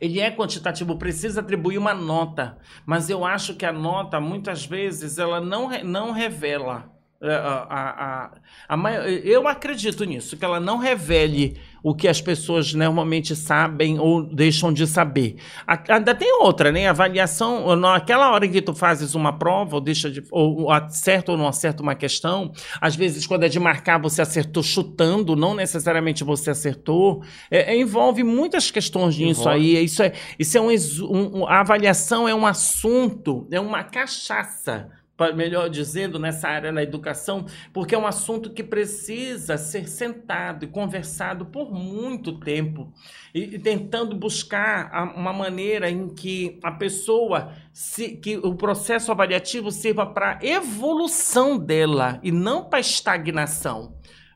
Ele 0.00 0.20
é 0.20 0.30
quantitativo, 0.30 0.96
precisa 0.96 1.40
atribuir 1.40 1.78
uma 1.78 1.94
nota, 1.94 2.58
mas 2.86 3.10
eu 3.10 3.24
acho 3.24 3.54
que 3.54 3.66
a 3.66 3.72
nota, 3.72 4.20
muitas 4.20 4.64
vezes, 4.64 5.18
ela 5.18 5.40
não, 5.40 5.68
não 5.82 6.12
revela. 6.12 6.93
A, 7.22 7.28
a, 7.28 8.30
a, 8.68 8.76
a, 8.76 9.00
eu 9.24 9.48
acredito 9.48 10.04
nisso, 10.04 10.36
que 10.36 10.44
ela 10.44 10.60
não 10.60 10.76
revele 10.76 11.56
o 11.82 11.94
que 11.94 12.08
as 12.08 12.20
pessoas 12.20 12.72
normalmente 12.72 13.36
sabem 13.36 13.98
ou 13.98 14.22
deixam 14.22 14.72
de 14.72 14.86
saber. 14.86 15.36
Ainda 15.66 16.14
tem 16.14 16.32
outra, 16.40 16.72
né? 16.72 16.88
Avaliação, 16.88 17.76
naquela 17.76 18.30
hora 18.30 18.46
em 18.46 18.50
que 18.50 18.62
tu 18.62 18.74
fazes 18.74 19.14
uma 19.14 19.38
prova, 19.38 19.76
ou 19.76 19.80
deixa 19.82 20.10
de. 20.10 20.22
ou 20.30 20.70
acerta 20.70 21.32
ou 21.32 21.38
não 21.38 21.46
acerta 21.46 21.82
uma 21.82 21.94
questão, 21.94 22.52
às 22.80 22.96
vezes, 22.96 23.26
quando 23.26 23.44
é 23.44 23.48
de 23.48 23.60
marcar, 23.60 23.98
você 23.98 24.22
acertou 24.22 24.62
chutando, 24.62 25.36
não 25.36 25.54
necessariamente 25.54 26.24
você 26.24 26.50
acertou. 26.50 27.22
É, 27.50 27.74
é, 27.74 27.78
envolve 27.78 28.24
muitas 28.24 28.70
questões 28.70 29.18
nisso 29.18 29.46
aí. 29.46 29.82
Isso 29.84 30.02
é, 30.02 30.12
isso 30.38 30.56
é 30.56 30.60
um, 30.60 30.70
um. 31.10 31.46
A 31.46 31.60
avaliação 31.60 32.26
é 32.26 32.34
um 32.34 32.46
assunto, 32.46 33.46
é 33.50 33.60
uma 33.60 33.84
cachaça 33.84 34.90
melhor 35.34 35.68
dizendo, 35.70 36.18
nessa 36.18 36.48
área 36.48 36.72
da 36.72 36.82
educação, 36.82 37.46
porque 37.72 37.94
é 37.94 37.98
um 37.98 38.06
assunto 38.06 38.50
que 38.50 38.62
precisa 38.64 39.56
ser 39.56 39.88
sentado 39.88 40.64
e 40.64 40.68
conversado 40.68 41.46
por 41.46 41.72
muito 41.72 42.40
tempo, 42.40 42.92
e, 43.34 43.54
e 43.54 43.58
tentando 43.58 44.16
buscar 44.16 44.90
a- 44.92 45.04
uma 45.16 45.32
maneira 45.32 45.88
em 45.88 46.08
que 46.08 46.58
a 46.62 46.72
pessoa, 46.72 47.52
se, 47.72 48.16
que 48.16 48.36
o 48.38 48.54
processo 48.54 49.12
avaliativo 49.12 49.70
sirva 49.70 50.04
para 50.06 50.38
evolução 50.42 51.56
dela 51.56 52.18
e 52.22 52.32
não 52.32 52.64
para 52.64 52.80
estagnação. 52.80 53.94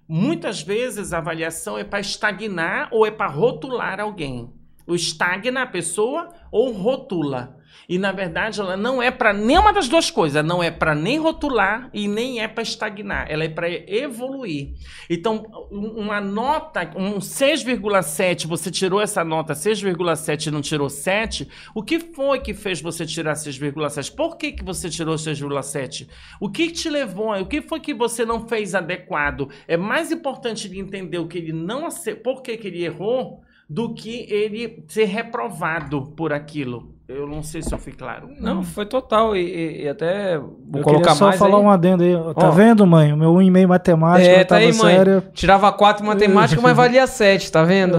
Muitas 0.09 0.63
vezes 0.63 1.13
a 1.13 1.19
avaliação 1.19 1.77
é 1.77 1.85
para 1.85 2.01
estagnar 2.01 2.89
ou 2.93 3.05
é 3.05 3.11
para 3.11 3.31
rotular 3.31 4.01
alguém. 4.01 4.51
O 4.87 4.95
estagna 4.95 5.63
a 5.63 5.67
pessoa 5.67 6.31
ou 6.51 6.73
rotula. 6.73 7.58
E 7.89 7.99
na 7.99 8.13
verdade 8.13 8.61
ela 8.61 8.77
não 8.77 9.03
é 9.03 9.11
para 9.11 9.33
nenhuma 9.33 9.73
das 9.73 9.89
duas 9.89 10.11
coisas, 10.11 10.43
não 10.45 10.63
é 10.63 10.71
para 10.71 10.95
nem 10.95 11.19
rotular 11.19 11.91
e 11.93 12.09
nem 12.09 12.41
é 12.41 12.49
para 12.49 12.63
estagnar, 12.63 13.27
ela 13.31 13.45
é 13.45 13.49
para 13.49 13.69
evoluir. 13.71 14.75
Então, 15.11 15.45
um- 15.71 16.01
uma 16.03 16.21
nota, 16.21 16.91
um 16.97 17.21
6,7, 17.21 18.47
você 18.47 18.71
tirou 18.71 19.01
essa 19.01 19.25
nota 19.25 19.55
6,7 19.55 20.47
e 20.47 20.51
não 20.51 20.61
tirou 20.61 20.89
7, 20.89 21.49
o 21.75 21.83
que 21.83 21.99
foi 22.01 22.41
que 22.41 22.55
fez 22.55 22.81
você 22.81 23.05
tirar 23.05 23.35
6,7? 23.35 24.11
Por 24.15 24.37
que, 24.37 24.53
que 24.53 24.65
você 24.65 24.89
tirou 24.89 25.17
6,7? 25.19 26.09
O 26.41 26.49
que 26.51 26.71
te 26.71 26.89
levou? 26.89 27.33
O 27.39 27.47
que 27.47 27.61
foi 27.63 27.81
que 27.81 27.95
você 27.95 28.25
não 28.25 28.47
fez 28.49 28.75
adequado? 28.75 29.49
É 29.67 29.77
mais 29.77 30.11
importante 30.13 30.67
ele 30.67 30.79
entender 30.79 31.19
o 31.19 31.27
que 31.27 31.39
ele 31.39 31.53
não 31.53 31.87
ace- 31.87 32.15
por 32.15 32.43
que, 32.43 32.57
que 32.57 32.69
ele 32.69 32.85
errou 32.85 33.43
do 33.69 33.93
que 33.95 34.27
ele 34.33 34.83
ser 34.89 35.05
reprovado 35.05 36.07
por 36.17 36.33
aquilo. 36.33 36.95
Eu 37.09 37.27
não 37.27 37.43
sei 37.43 37.63
se 37.63 37.73
eu 37.73 37.79
fui 37.79 37.93
claro. 37.95 38.29
Não, 38.39 38.63
foi 38.63 38.85
total. 38.85 39.35
E, 39.35 39.41
e- 39.41 39.83
e 39.85 39.89
até 39.89 40.37
vou 40.37 40.59
Eu 40.75 40.83
colocar 40.83 41.01
queria 41.05 41.15
só 41.15 41.27
mais. 41.29 41.39
falar 41.39 41.57
aí. 41.57 41.63
um 41.65 41.71
adendo 41.71 42.03
aí. 42.05 42.13
Tá 42.35 42.49
Ó. 42.49 42.51
vendo, 42.51 42.87
mãe? 42.87 43.13
O 43.15 43.17
meu 43.17 43.33
1,5 43.33 43.67
matemática 43.67 44.29
É, 44.31 44.39
tá 44.45 44.57
tava 44.57 44.61
aí, 44.61 44.73
mãe. 44.75 44.95
sério. 44.97 45.23
Tirava 45.33 45.73
4 45.73 46.05
em 46.05 46.07
matemática, 46.07 46.61
mas 46.61 46.77
valia 46.77 47.07
7, 47.07 47.51
tá 47.51 47.65
vendo? 47.65 47.97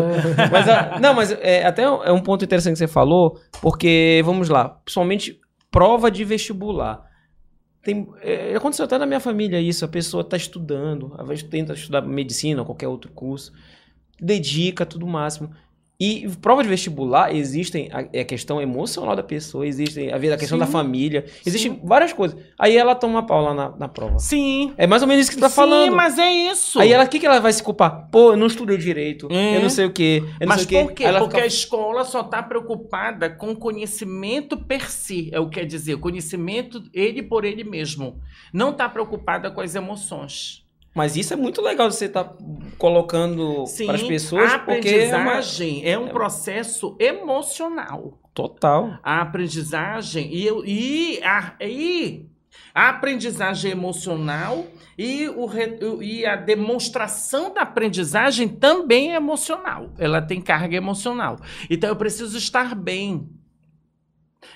Mas, 0.52 0.70
a- 0.70 1.00
não, 1.02 1.16
mas 1.16 1.32
é, 1.42 1.66
até 1.66 1.82
é 1.84 2.12
um 2.12 2.22
ponto 2.22 2.46
interessante 2.46 2.74
que 2.74 2.78
você 2.80 2.88
falou, 2.88 3.40
porque, 3.64 4.22
vamos 4.24 4.48
lá, 4.48 4.70
principalmente 4.86 5.40
prova 5.72 6.12
de 6.12 6.24
vestibular. 6.24 7.04
Tem, 7.82 8.08
é, 8.22 8.54
aconteceu 8.56 8.86
até 8.86 8.98
na 9.00 9.08
minha 9.08 9.20
família 9.20 9.60
isso, 9.60 9.84
a 9.84 9.88
pessoa 9.88 10.24
tá 10.24 10.38
estudando, 10.38 11.16
às 11.18 11.28
vezes 11.28 11.44
tenta 11.44 11.74
estudar 11.74 12.02
medicina 12.04 12.60
ou 12.62 12.66
qualquer 12.66 12.88
outro 12.88 13.10
curso, 13.12 13.52
dedica 14.22 14.86
tudo 14.86 15.06
o 15.06 15.10
máximo. 15.10 15.50
E 16.02 16.30
prova 16.42 16.64
de 16.64 16.70
vestibular, 16.70 17.36
existem 17.36 17.90
a, 17.92 18.08
é 18.14 18.22
a 18.22 18.26
questão 18.26 18.62
emocional 18.62 19.18
da 19.18 19.22
pessoa, 19.24 19.68
existe 19.68 20.10
a, 20.10 20.16
a 20.16 20.38
questão 20.38 20.58
Sim. 20.58 20.60
da 20.60 20.66
família, 20.66 21.26
existem 21.46 21.78
várias 21.84 22.14
coisas. 22.14 22.40
Aí 22.58 22.78
ela 22.78 22.96
toma 22.96 23.26
pau 23.26 23.42
lá 23.44 23.54
na, 23.54 23.76
na 23.76 23.88
prova. 23.90 24.18
Sim. 24.18 24.74
É 24.78 24.88
mais 24.88 25.02
ou 25.02 25.10
menos 25.10 25.24
isso 25.24 25.32
que 25.32 25.36
você 25.36 25.42
tá 25.42 25.50
Sim, 25.50 25.56
falando. 25.58 25.94
mas 25.94 26.18
é 26.18 26.32
isso. 26.32 26.80
Aí 26.80 26.94
ela, 26.94 27.04
o 27.04 27.10
que, 27.10 27.20
que 27.20 27.26
ela 27.26 27.42
vai 27.42 27.52
se 27.52 27.62
culpar? 27.62 28.08
Pô, 28.10 28.32
eu 28.32 28.38
não 28.38 28.48
estudei 28.48 28.78
direito, 28.78 29.28
É. 29.30 29.58
eu 29.58 29.62
não 29.62 29.70
sei 29.70 29.88
o 29.88 29.92
quê, 29.92 30.24
eu 30.40 30.48
não 30.48 30.56
Mas 30.56 30.62
sei 30.62 30.84
por 30.84 30.94
quê? 30.94 31.04
Porque 31.12 31.32
fica- 31.36 31.44
a 31.44 31.46
escola 31.46 32.06
só 32.06 32.22
está 32.22 32.42
preocupada 32.44 33.30
com 33.30 33.54
conhecimento 33.54 34.56
per 34.56 34.90
si, 34.90 35.30
é 35.34 35.40
o 35.42 35.50
que 35.50 35.60
quer 35.60 35.66
dizer, 35.66 35.98
conhecimento 35.98 36.82
ele 36.94 37.22
por 37.22 37.44
ele 37.44 37.66
mesmo. 37.66 38.22
Não 38.54 38.70
está 38.70 38.88
preocupada 38.88 39.52
com 39.52 39.60
as 39.60 39.76
emoções. 39.76 40.64
Mas 40.94 41.16
isso 41.16 41.34
é 41.34 41.36
muito 41.36 41.62
legal 41.62 41.90
você 41.90 42.06
estar 42.06 42.36
colocando 42.78 43.66
Sim, 43.68 43.86
para 43.86 43.96
as 43.96 44.04
pessoas, 44.04 44.54
a 44.54 44.60
porque 44.60 44.90
é 44.90 45.08
uma... 45.16 45.32
aprendizagem 45.32 45.82
é, 45.86 45.98
um 45.98 46.08
processo 46.10 46.96
emocional. 47.00 48.20
Total. 48.34 48.98
A 49.04 49.22
aprendizagem 49.22 50.34
e, 50.34 50.46
eu- 50.46 50.66
e, 50.66 51.22
a, 51.24 51.54
e 51.62 52.26
a 52.74 52.90
aprendizagem 52.90 53.72
emocional 53.72 54.66
e, 54.98 55.28
o, 55.30 56.02
e 56.02 56.26
a 56.26 56.36
demonstração 56.36 57.54
da 57.54 57.62
aprendizagem 57.62 58.48
também 58.48 59.14
é 59.14 59.16
emocional. 59.16 59.92
Ela 59.98 60.22
tem 60.22 60.42
carga 60.42 60.76
emocional. 60.76 61.38
Então 61.70 61.90
eu 61.90 61.96
preciso 61.96 62.38
estar 62.38 62.76
bem. 62.76 63.30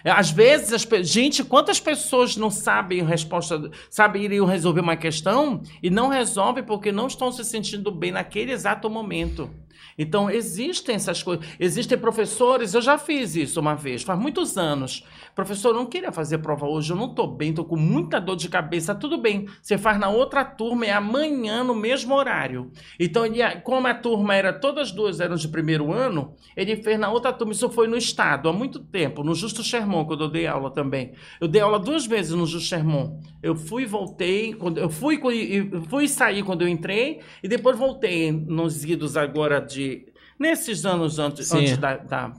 Às 0.04 0.32
vezes, 0.32 0.74
as 0.74 0.88
gente, 1.08 1.44
quantas 1.44 1.80
pessoas 1.80 2.36
não 2.36 2.50
sabem 2.50 3.02
a 3.02 3.06
resposta, 3.06 3.72
sabem 3.90 4.24
iriam 4.24 4.46
resolver 4.46 4.82
uma 4.82 4.98
questão 4.98 5.62
e 5.82 5.90
não 5.90 6.10
resolvem 6.10 6.64
porque 6.64 6.92
não 6.92 7.08
estão 7.08 7.32
se 7.32 7.44
sentindo 7.46 7.90
bem 7.92 8.12
naquele 8.12 8.52
exato 8.52 8.90
momento. 8.90 9.50
Então, 9.98 10.30
existem 10.30 10.96
essas 10.96 11.22
coisas. 11.22 11.46
Existem 11.60 11.98
professores, 11.98 12.74
eu 12.74 12.82
já 12.82 12.98
fiz 12.98 13.36
isso 13.36 13.60
uma 13.60 13.76
vez, 13.76 14.04
faz 14.04 14.20
muitos 14.20 14.58
anos. 14.58 15.06
Professor, 15.36 15.70
eu 15.70 15.76
não 15.76 15.86
queria 15.86 16.12
fazer 16.12 16.40
prova 16.40 16.68
hoje, 16.68 16.92
eu 16.92 16.96
não 16.96 17.08
estou 17.08 17.28
bem, 17.28 17.50
estou 17.50 17.66
com 17.66 17.76
muita 17.76 18.20
dor 18.20 18.36
de 18.36 18.50
cabeça. 18.50 18.94
Tudo 18.96 19.18
bem, 19.18 19.48
você 19.62 19.78
faz 19.78 20.00
na 20.00 20.10
outra 20.10 20.44
turma, 20.46 20.86
é 20.86 20.92
amanhã, 20.92 21.64
no 21.64 21.76
mesmo 21.76 22.14
horário. 22.14 22.72
Então, 23.00 23.26
ele, 23.26 23.40
como 23.64 23.88
a 23.88 23.94
turma 23.94 24.36
era, 24.36 24.54
todas 24.54 24.92
duas 24.92 25.20
eram 25.20 25.36
de 25.36 25.48
primeiro 25.48 25.92
ano, 25.92 26.36
ele 26.56 26.76
fez 26.76 27.00
na 27.00 27.10
outra 27.10 27.34
turma. 27.34 27.54
Isso 27.54 27.70
foi 27.70 27.88
no 27.88 27.98
Estado, 27.98 28.50
há 28.50 28.54
muito 28.54 28.80
tempo, 28.80 29.24
no 29.24 29.34
Justo 29.34 29.64
Sherman, 29.64 30.06
quando 30.06 30.26
eu 30.26 30.30
dei 30.30 30.48
aula 30.48 30.72
também. 30.72 31.14
Eu 31.40 31.48
dei 31.48 31.62
aula 31.62 31.80
duas 31.80 32.06
vezes 32.06 32.32
no 32.32 32.46
Justo 32.46 32.68
Sherman. 32.68 33.20
Eu 33.42 33.56
fui 33.56 33.84
e 33.84 33.86
voltei, 33.86 34.54
quando, 34.54 34.78
eu 34.78 34.90
fui, 34.90 35.20
fui 35.90 36.08
sair 36.08 36.44
quando 36.44 36.62
eu 36.62 36.68
entrei, 36.68 37.20
e 37.42 37.48
depois 37.48 37.78
voltei 37.78 38.32
nos 38.32 38.84
idos 38.84 39.18
agora 39.18 39.60
de. 39.60 39.73
Nesses 40.40 40.86
anos 40.86 41.20
antes, 41.20 41.48
Sim. 41.48 41.60
antes 41.60 41.78
da, 41.78 41.98
da, 41.98 42.34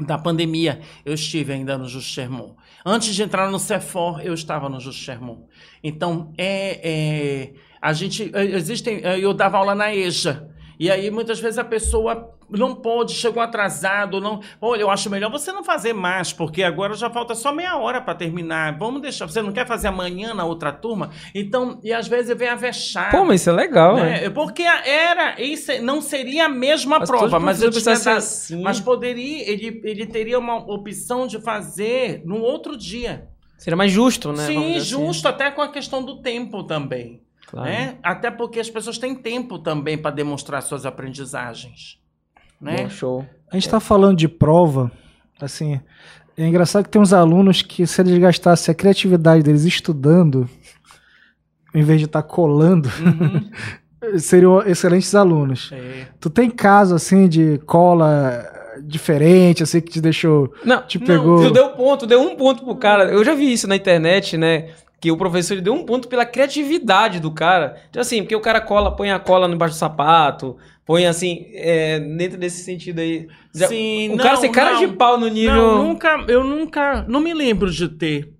da 0.00 0.18
pandemia, 0.18 0.80
eu 1.04 1.14
estive 1.14 1.52
ainda 1.52 1.76
no 1.76 1.88
Justo 1.88 2.10
Sherman. 2.10 2.54
Antes 2.84 3.14
de 3.14 3.22
entrar 3.22 3.50
no 3.50 3.58
Cefor, 3.58 4.20
eu 4.24 4.34
estava 4.34 4.68
no 4.68 4.78
Justo 4.78 5.02
Sherman. 5.02 5.44
Então, 5.82 6.32
é, 6.38 6.80
é, 6.88 7.52
a 7.80 7.92
gente. 7.92 8.30
é, 8.34 8.44
Existem. 8.44 9.00
é, 9.02 9.18
Eu 9.18 9.34
dava 9.34 9.58
aula 9.58 9.74
na 9.74 9.94
EJA. 9.94 10.48
E 10.78 10.90
aí, 10.90 11.10
muitas 11.10 11.40
vezes, 11.40 11.58
a 11.58 11.64
pessoa 11.64 12.37
não 12.50 12.74
pôde, 12.74 13.12
chegou 13.12 13.42
atrasado, 13.42 14.20
não. 14.20 14.40
Olha, 14.60 14.80
eu 14.82 14.90
acho 14.90 15.10
melhor 15.10 15.30
você 15.30 15.52
não 15.52 15.62
fazer 15.62 15.92
mais, 15.92 16.32
porque 16.32 16.62
agora 16.62 16.94
já 16.94 17.10
falta 17.10 17.34
só 17.34 17.52
meia 17.52 17.76
hora 17.76 18.00
para 18.00 18.14
terminar. 18.14 18.78
Vamos 18.78 19.02
deixar. 19.02 19.26
Você 19.26 19.42
não 19.42 19.52
quer 19.52 19.66
fazer 19.66 19.88
amanhã 19.88 20.32
na 20.32 20.44
outra 20.44 20.72
turma? 20.72 21.10
Então, 21.34 21.80
e 21.82 21.92
às 21.92 22.08
vezes 22.08 22.36
vem 22.36 22.48
a 22.48 22.54
vexar. 22.54 23.10
Pô, 23.10 23.24
mas 23.24 23.40
isso 23.40 23.50
é 23.50 23.52
legal, 23.52 23.96
né? 23.96 24.20
né? 24.22 24.30
Porque 24.30 24.62
era, 24.62 25.40
isso 25.40 25.70
não 25.82 26.00
seria 26.00 26.46
a 26.46 26.48
mesma 26.48 27.04
prova, 27.04 27.38
mas 27.38 27.62
eu 27.62 27.70
tinha 27.70 27.94
dado- 27.94 28.16
assim. 28.16 28.62
mas 28.62 28.80
poderia, 28.80 29.50
ele, 29.50 29.80
ele 29.84 30.06
teria 30.06 30.38
uma 30.38 30.56
opção 30.56 31.26
de 31.26 31.40
fazer 31.40 32.22
no 32.24 32.40
outro 32.40 32.76
dia. 32.76 33.28
Seria 33.58 33.76
mais 33.76 33.90
justo, 33.90 34.32
né? 34.32 34.46
Sim, 34.46 34.76
assim. 34.76 34.80
justo, 34.80 35.26
até 35.26 35.50
com 35.50 35.60
a 35.60 35.68
questão 35.68 36.02
do 36.02 36.22
tempo 36.22 36.62
também. 36.62 37.20
Claro. 37.48 37.68
Né? 37.68 37.98
Até 38.02 38.30
porque 38.30 38.60
as 38.60 38.70
pessoas 38.70 38.98
têm 38.98 39.14
tempo 39.14 39.58
também 39.58 39.96
para 39.98 40.10
demonstrar 40.10 40.62
suas 40.62 40.84
aprendizagens. 40.86 41.98
Né? 42.60 42.82
Bom, 42.84 42.90
show. 42.90 43.26
A 43.50 43.54
gente 43.56 43.68
tá 43.68 43.80
falando 43.80 44.16
de 44.16 44.28
prova, 44.28 44.90
assim, 45.40 45.80
é 46.36 46.46
engraçado 46.46 46.84
que 46.84 46.90
tem 46.90 47.00
uns 47.00 47.12
alunos 47.12 47.62
que 47.62 47.86
se 47.86 48.00
eles 48.00 48.18
gastassem 48.18 48.72
a 48.72 48.74
criatividade 48.74 49.42
deles 49.42 49.64
estudando, 49.64 50.48
em 51.74 51.82
vez 51.82 51.98
de 51.98 52.06
estar 52.06 52.22
colando, 52.22 52.88
Uhum. 53.00 53.50
seriam 54.18 54.62
excelentes 54.62 55.14
alunos. 55.14 55.70
É. 55.72 56.06
Tu 56.20 56.30
tem 56.30 56.48
caso, 56.50 56.94
assim, 56.94 57.28
de 57.28 57.58
cola 57.66 58.44
diferente, 58.82 59.62
assim, 59.62 59.80
que 59.80 59.90
te 59.90 60.00
deixou... 60.00 60.52
Não, 60.64 60.82
Te 60.82 60.98
não, 60.98 61.06
pegou. 61.06 61.42
Tu 61.42 61.50
deu 61.50 61.70
ponto, 61.70 62.06
deu 62.06 62.20
um 62.20 62.36
ponto 62.36 62.64
pro 62.64 62.76
cara. 62.76 63.10
Eu 63.10 63.24
já 63.24 63.34
vi 63.34 63.52
isso 63.52 63.66
na 63.66 63.74
internet, 63.76 64.36
né? 64.38 64.70
Que 65.00 65.12
o 65.12 65.16
professor 65.16 65.60
deu 65.60 65.72
um 65.74 65.84
ponto 65.84 66.08
pela 66.08 66.26
criatividade 66.26 67.20
do 67.20 67.30
cara. 67.30 67.80
Então, 67.88 68.00
assim, 68.02 68.22
porque 68.22 68.34
o 68.34 68.40
cara 68.40 68.60
cola, 68.60 68.94
põe 68.96 69.10
a 69.12 69.18
cola 69.18 69.46
embaixo 69.48 69.74
do 69.76 69.78
sapato, 69.78 70.56
põe 70.84 71.06
assim, 71.06 71.46
é, 71.52 72.00
dentro 72.00 72.36
desse 72.36 72.64
sentido 72.64 72.98
aí. 72.98 73.28
Sim, 73.52 74.08
o 74.10 74.16
não, 74.16 74.24
cara 74.24 74.36
ser 74.38 74.48
cara 74.48 74.72
não. 74.72 74.80
de 74.80 74.88
pau 74.88 75.16
no 75.18 75.28
nível. 75.28 75.54
Não, 75.54 75.84
nunca, 75.84 76.24
eu 76.26 76.42
nunca, 76.42 77.04
não 77.08 77.20
me 77.20 77.32
lembro 77.32 77.70
de 77.70 77.88
ter 77.88 78.34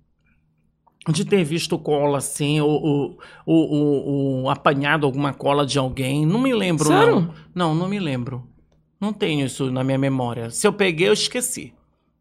de 1.07 1.25
ter 1.25 1.43
visto 1.43 1.79
cola 1.79 2.17
assim, 2.17 2.59
ou, 2.61 2.69
ou, 2.69 3.19
ou- 3.45 3.69
ou- 3.71 4.49
apanhado 4.49 5.05
alguma 5.07 5.33
cola 5.33 5.65
de 5.65 5.79
alguém. 5.79 6.25
Não 6.25 6.39
me 6.39 6.53
lembro, 6.53 6.87
Sério? 6.87 7.15
não. 7.15 7.33
Não, 7.55 7.73
não 7.75 7.87
me 7.87 7.99
lembro. 7.99 8.45
Não 8.99 9.13
tenho 9.13 9.45
isso 9.45 9.71
na 9.71 9.83
minha 9.83 9.97
memória. 9.97 10.49
Se 10.49 10.67
eu 10.67 10.73
peguei, 10.73 11.07
eu 11.07 11.13
esqueci. 11.13 11.73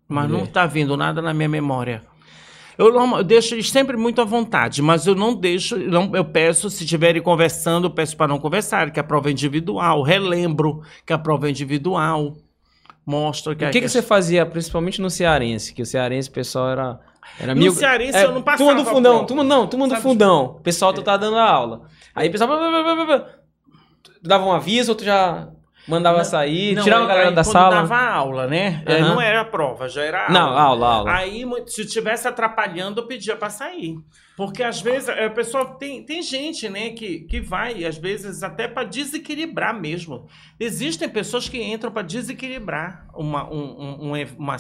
Mas 0.09 0.31
não 0.31 0.47
tá 0.47 0.65
vindo 0.65 0.97
nada 0.97 1.21
na 1.21 1.35
minha 1.35 1.49
memória. 1.49 2.03
Eu, 2.79 2.93
norma- 2.93 3.19
eu 3.19 3.25
deixo 3.25 3.55
eles 3.57 3.69
sempre 3.71 3.97
muito 3.97 4.21
à 4.21 4.25
vontade, 4.25 4.81
mas 4.81 5.05
eu 5.05 5.15
não 5.17 5.35
deixo, 5.35 5.77
não, 5.77 6.15
eu 6.15 6.25
peço, 6.25 6.71
se 6.71 6.85
estiverem 6.85 7.21
conversando, 7.21 7.89
eu 7.89 7.91
peço 7.91 8.17
para 8.17 8.29
não 8.29 8.39
conversar, 8.39 8.93
que 8.93 9.01
a 9.01 9.05
prova 9.05 9.29
é 9.29 9.33
individual. 9.33 10.01
Relembro 10.03 10.83
que 11.05 11.13
a 11.13 11.19
prova 11.19 11.49
é 11.49 11.51
individual. 11.51 12.37
Mostro 13.05 13.57
que 13.57 13.65
O 13.65 13.69
a 13.69 13.71
que, 13.71 13.81
que 13.81 13.89
você 13.89 14.01
fazia, 14.03 14.47
principalmente 14.47 15.01
no 15.01 15.11
cearense? 15.11 15.75
Que 15.75 15.83
o 15.83 15.87
cearense, 15.87 16.29
o 16.29 16.33
pessoal 16.33 16.69
era. 16.69 17.01
era 17.41 17.55
No 17.55 17.61
mil... 17.61 17.73
cearense 17.73 18.17
é, 18.19 18.25
eu 18.25 18.33
não 18.33 18.43
passava 18.43 18.71
Turma 18.71 18.85
do 18.85 18.89
fundão, 18.91 19.25
turma, 19.27 19.43
não, 19.43 19.67
turma 19.67 19.87
do 19.89 19.91
Sabe? 19.93 20.03
fundão. 20.03 20.45
O 20.59 20.61
pessoal 20.61 20.93
tu 20.93 21.03
tá 21.03 21.17
dando 21.17 21.37
a 21.37 21.51
aula. 21.51 21.83
Aí 22.15 22.29
o 22.29 22.31
pessoal. 22.33 22.51
Tu 24.03 24.13
dava 24.23 24.45
um 24.45 24.53
aviso, 24.53 24.93
outro 24.93 25.05
já 25.05 25.49
mandava 25.89 26.23
sair, 26.25 26.75
Não, 26.75 26.83
tirava 26.85 27.05
a 27.05 27.09
galera 27.09 27.33
da 27.33 27.43
sala. 27.43 27.77
dava 27.77 27.99
aula, 27.99 28.47
né? 28.47 28.83
Aham. 28.87 29.01
Não 29.15 29.21
era 29.21 29.45
prova, 29.45 29.89
já 29.89 30.03
era 30.03 30.23
aula. 30.27 30.33
Não, 30.33 30.59
aula, 30.59 30.87
aula. 30.87 31.13
Aí, 31.13 31.45
se 31.67 31.83
estivesse 31.83 32.29
atrapalhando, 32.29 33.01
eu 33.01 33.07
pedia 33.07 33.35
para 33.35 33.51
sair. 33.51 33.97
Porque 34.39 34.63
às 34.63 34.81
vezes 34.81 35.09
a 35.09 35.29
pessoa 35.31 35.65
tem, 35.65 36.05
tem 36.05 36.23
gente, 36.23 36.69
né, 36.69 36.91
que, 36.91 37.23
que 37.23 37.41
vai, 37.41 37.85
às 37.85 37.99
vezes, 37.99 38.45
até 38.45 38.69
para 38.69 38.85
desequilibrar 38.85 39.75
mesmo. 39.75 40.29
Existem 40.61 41.09
pessoas 41.09 41.49
que 41.49 41.61
entram 41.61 41.91
para 41.91 42.03
desequilibrar 42.03 43.09
uma, 43.17 43.53
um, 43.53 43.57
um, 43.59 44.13
um, 44.13 44.27
uma, 44.39 44.57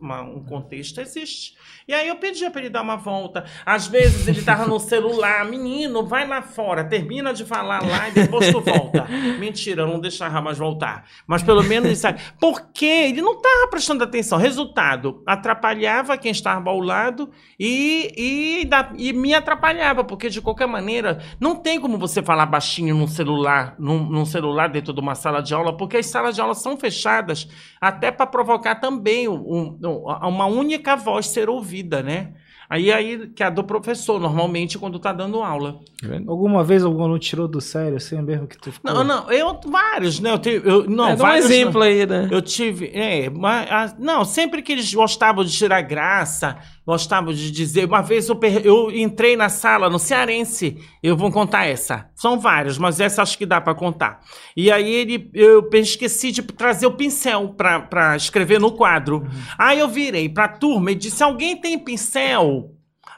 uma, 0.00 0.22
um 0.22 0.44
contexto, 0.44 1.00
existe. 1.00 1.54
E 1.86 1.94
aí 1.94 2.08
eu 2.08 2.16
pedia 2.16 2.50
para 2.50 2.62
ele 2.62 2.70
dar 2.70 2.82
uma 2.82 2.96
volta. 2.96 3.44
Às 3.64 3.86
vezes 3.86 4.26
ele 4.26 4.42
tava 4.42 4.66
no 4.66 4.80
celular, 4.80 5.44
menino, 5.44 6.04
vai 6.04 6.26
lá 6.26 6.42
fora, 6.42 6.82
termina 6.82 7.32
de 7.32 7.44
falar 7.44 7.80
lá 7.86 8.08
e 8.08 8.12
depois 8.12 8.50
tu 8.50 8.60
volta. 8.60 9.06
Mentira, 9.38 9.82
eu 9.82 9.86
não 9.86 10.00
deixava 10.00 10.40
mais 10.40 10.58
voltar. 10.58 11.04
Mas 11.28 11.44
pelo 11.44 11.62
menos 11.62 11.86
ele 11.86 11.96
sabe. 11.96 12.20
Porque 12.40 12.86
ele 12.86 13.22
não 13.22 13.40
tava 13.40 13.68
prestando 13.68 14.02
atenção. 14.02 14.36
Resultado, 14.36 15.22
atrapalhava 15.24 16.18
quem 16.18 16.32
estava 16.32 16.70
ao 16.70 16.80
lado 16.80 17.30
e, 17.58 18.12
e, 18.16 18.68
e 18.98 19.11
me 19.12 19.34
atrapalhava, 19.34 20.04
porque 20.04 20.28
de 20.28 20.40
qualquer 20.40 20.66
maneira, 20.66 21.20
não 21.38 21.56
tem 21.56 21.80
como 21.80 21.98
você 21.98 22.22
falar 22.22 22.46
baixinho 22.46 22.94
num 22.94 23.06
celular, 23.06 23.74
num, 23.78 24.04
num 24.04 24.24
celular 24.24 24.68
dentro 24.68 24.92
de 24.92 25.00
uma 25.00 25.14
sala 25.14 25.42
de 25.42 25.54
aula, 25.54 25.76
porque 25.76 25.98
as 25.98 26.06
salas 26.06 26.34
de 26.34 26.40
aula 26.40 26.54
são 26.54 26.76
fechadas 26.76 27.48
até 27.80 28.10
para 28.10 28.26
provocar 28.26 28.76
também 28.76 29.28
um, 29.28 29.78
um, 29.82 30.06
uma 30.28 30.46
única 30.46 30.96
voz 30.96 31.26
ser 31.26 31.48
ouvida, 31.48 32.02
né? 32.02 32.34
Aí, 32.72 32.90
aí 32.90 33.26
que 33.36 33.42
é 33.42 33.46
a 33.46 33.50
do 33.50 33.62
professor, 33.62 34.18
normalmente, 34.18 34.78
quando 34.78 34.98
tá 34.98 35.12
dando 35.12 35.42
aula. 35.42 35.78
Alguma 36.26 36.64
vez 36.64 36.82
algum 36.82 37.02
aluno 37.02 37.18
tirou 37.18 37.46
do 37.46 37.60
sério, 37.60 37.98
assim 37.98 38.18
mesmo 38.22 38.46
que 38.46 38.56
tu 38.56 38.72
ficou... 38.72 38.94
Não, 38.94 39.04
não, 39.04 39.30
eu, 39.30 39.60
vários, 39.66 40.18
né? 40.20 40.32
Eu, 40.32 40.38
tive, 40.38 40.70
eu, 40.70 40.88
não, 40.88 41.10
é, 41.10 41.14
vários, 41.14 41.44
um 41.44 41.48
exemplo 41.50 41.82
aí, 41.82 42.06
né? 42.06 42.28
Eu 42.30 42.40
tive, 42.40 42.90
é, 42.94 43.28
mas, 43.28 43.94
não, 43.98 44.24
sempre 44.24 44.62
que 44.62 44.72
eles 44.72 44.94
gostavam 44.94 45.44
de 45.44 45.52
tirar 45.52 45.82
graça, 45.82 46.56
gostavam 46.86 47.32
de 47.32 47.50
dizer. 47.50 47.84
Uma 47.84 48.00
vez 48.00 48.28
eu, 48.28 48.40
eu 48.64 48.90
entrei 48.90 49.36
na 49.36 49.48
sala 49.48 49.88
no 49.88 49.98
Cearense, 49.98 50.78
eu 51.02 51.16
vou 51.16 51.30
contar 51.30 51.66
essa. 51.66 52.08
São 52.14 52.38
várias, 52.38 52.78
mas 52.78 53.00
essa 53.00 53.22
acho 53.22 53.38
que 53.38 53.46
dá 53.46 53.60
para 53.60 53.74
contar. 53.74 54.20
E 54.56 54.70
aí 54.70 54.92
ele, 54.92 55.30
eu 55.34 55.68
esqueci 55.74 56.32
de 56.32 56.42
trazer 56.42 56.86
o 56.86 56.92
pincel 56.92 57.54
para 57.54 58.16
escrever 58.16 58.58
no 58.58 58.72
quadro. 58.72 59.18
Uhum. 59.18 59.28
Aí 59.58 59.78
eu 59.78 59.88
virei 59.88 60.28
para 60.28 60.44
a 60.44 60.48
turma 60.48 60.90
e 60.90 60.94
disse: 60.94 61.22
Alguém 61.22 61.56
tem 61.56 61.78
pincel? 61.78 62.61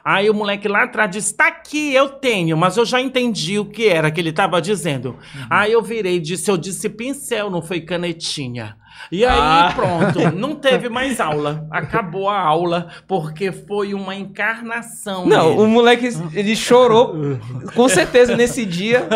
Aí 0.05 0.29
o 0.29 0.35
moleque 0.35 0.67
lá 0.67 0.83
atrás 0.83 1.09
disse: 1.09 1.35
Tá 1.35 1.47
aqui, 1.47 1.91
eu 1.91 2.07
tenho, 2.07 2.55
mas 2.55 2.77
eu 2.77 2.85
já 2.85 3.01
entendi 3.01 3.57
o 3.57 3.65
que 3.65 3.87
era 3.87 4.11
que 4.11 4.21
ele 4.21 4.29
estava 4.29 4.61
dizendo. 4.61 5.09
Uhum. 5.09 5.47
Aí 5.49 5.71
eu 5.71 5.81
virei 5.81 6.17
e 6.17 6.19
disse: 6.19 6.51
Eu 6.51 6.57
disse 6.57 6.87
pincel, 6.87 7.49
não 7.49 7.63
foi 7.63 7.81
canetinha. 7.81 8.77
E 9.11 9.23
aí, 9.23 9.37
ah. 9.39 9.71
pronto, 9.75 10.35
não 10.35 10.55
teve 10.55 10.89
mais 10.89 11.19
aula. 11.19 11.67
Acabou 11.69 12.29
a 12.29 12.39
aula, 12.39 12.89
porque 13.07 13.51
foi 13.51 13.93
uma 13.93 14.15
encarnação. 14.15 15.25
Não, 15.25 15.49
dele. 15.51 15.61
o 15.61 15.67
moleque, 15.67 16.09
ele 16.33 16.55
chorou, 16.55 17.15
com 17.75 17.87
certeza, 17.87 18.35
nesse 18.35 18.65
dia. 18.65 19.07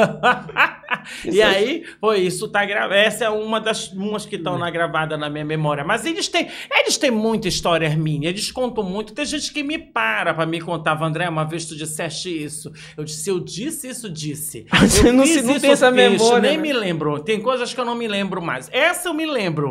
e 1.26 1.41
aí, 1.41 1.84
foi 1.99 2.19
isso, 2.19 2.47
tá 2.47 2.65
gravado. 2.65 2.93
Essa 2.93 3.26
é 3.26 3.30
uma 3.30 3.60
das 3.60 3.91
umas 3.91 4.26
que 4.26 4.35
estão 4.35 4.57
na 4.57 4.69
gravada 4.69 5.18
na 5.18 5.30
minha 5.30 5.45
memória. 5.45 5.84
Mas 5.84 6.06
eles 6.06 6.27
têm, 6.27 6.47
eles 6.72 6.97
têm 6.97 7.11
muita 7.11 7.47
história 7.47 7.89
minha, 7.95 8.30
eles 8.30 8.51
contam 8.51 8.84
muito. 8.84 9.14
Tem 9.14 9.26
gente 9.26 9.51
que 9.51 9.64
me 9.64 9.77
para 9.77 10.34
pra 10.34 10.45
me 10.45 10.61
contar, 10.61 11.01
André, 11.01 11.27
uma 11.27 11.45
vez 11.45 11.65
tu 11.65 11.76
disseste 11.76 12.30
isso. 12.30 12.72
Eu 12.95 13.03
disse, 13.03 13.30
eu 13.30 13.39
disse 13.39 13.88
isso, 13.89 14.10
disse. 14.10 14.65
Você 14.81 15.11
não, 15.11 15.26
se, 15.26 15.41
não 15.41 15.60
tem 15.60 15.72
essa 15.72 15.91
memória. 15.91 16.39
Nem 16.39 16.57
né? 16.57 16.64
me 16.64 16.73
lembro. 16.73 17.19
Tem 17.19 17.41
coisas 17.41 17.73
que 17.73 17.80
eu 17.80 17.85
não 17.85 17.95
me 17.95 18.07
lembro 18.07 18.41
mais. 18.41 18.69
Essa 18.72 19.10
eu 19.10 19.14
me 19.14 19.26
lembro. 19.26 19.68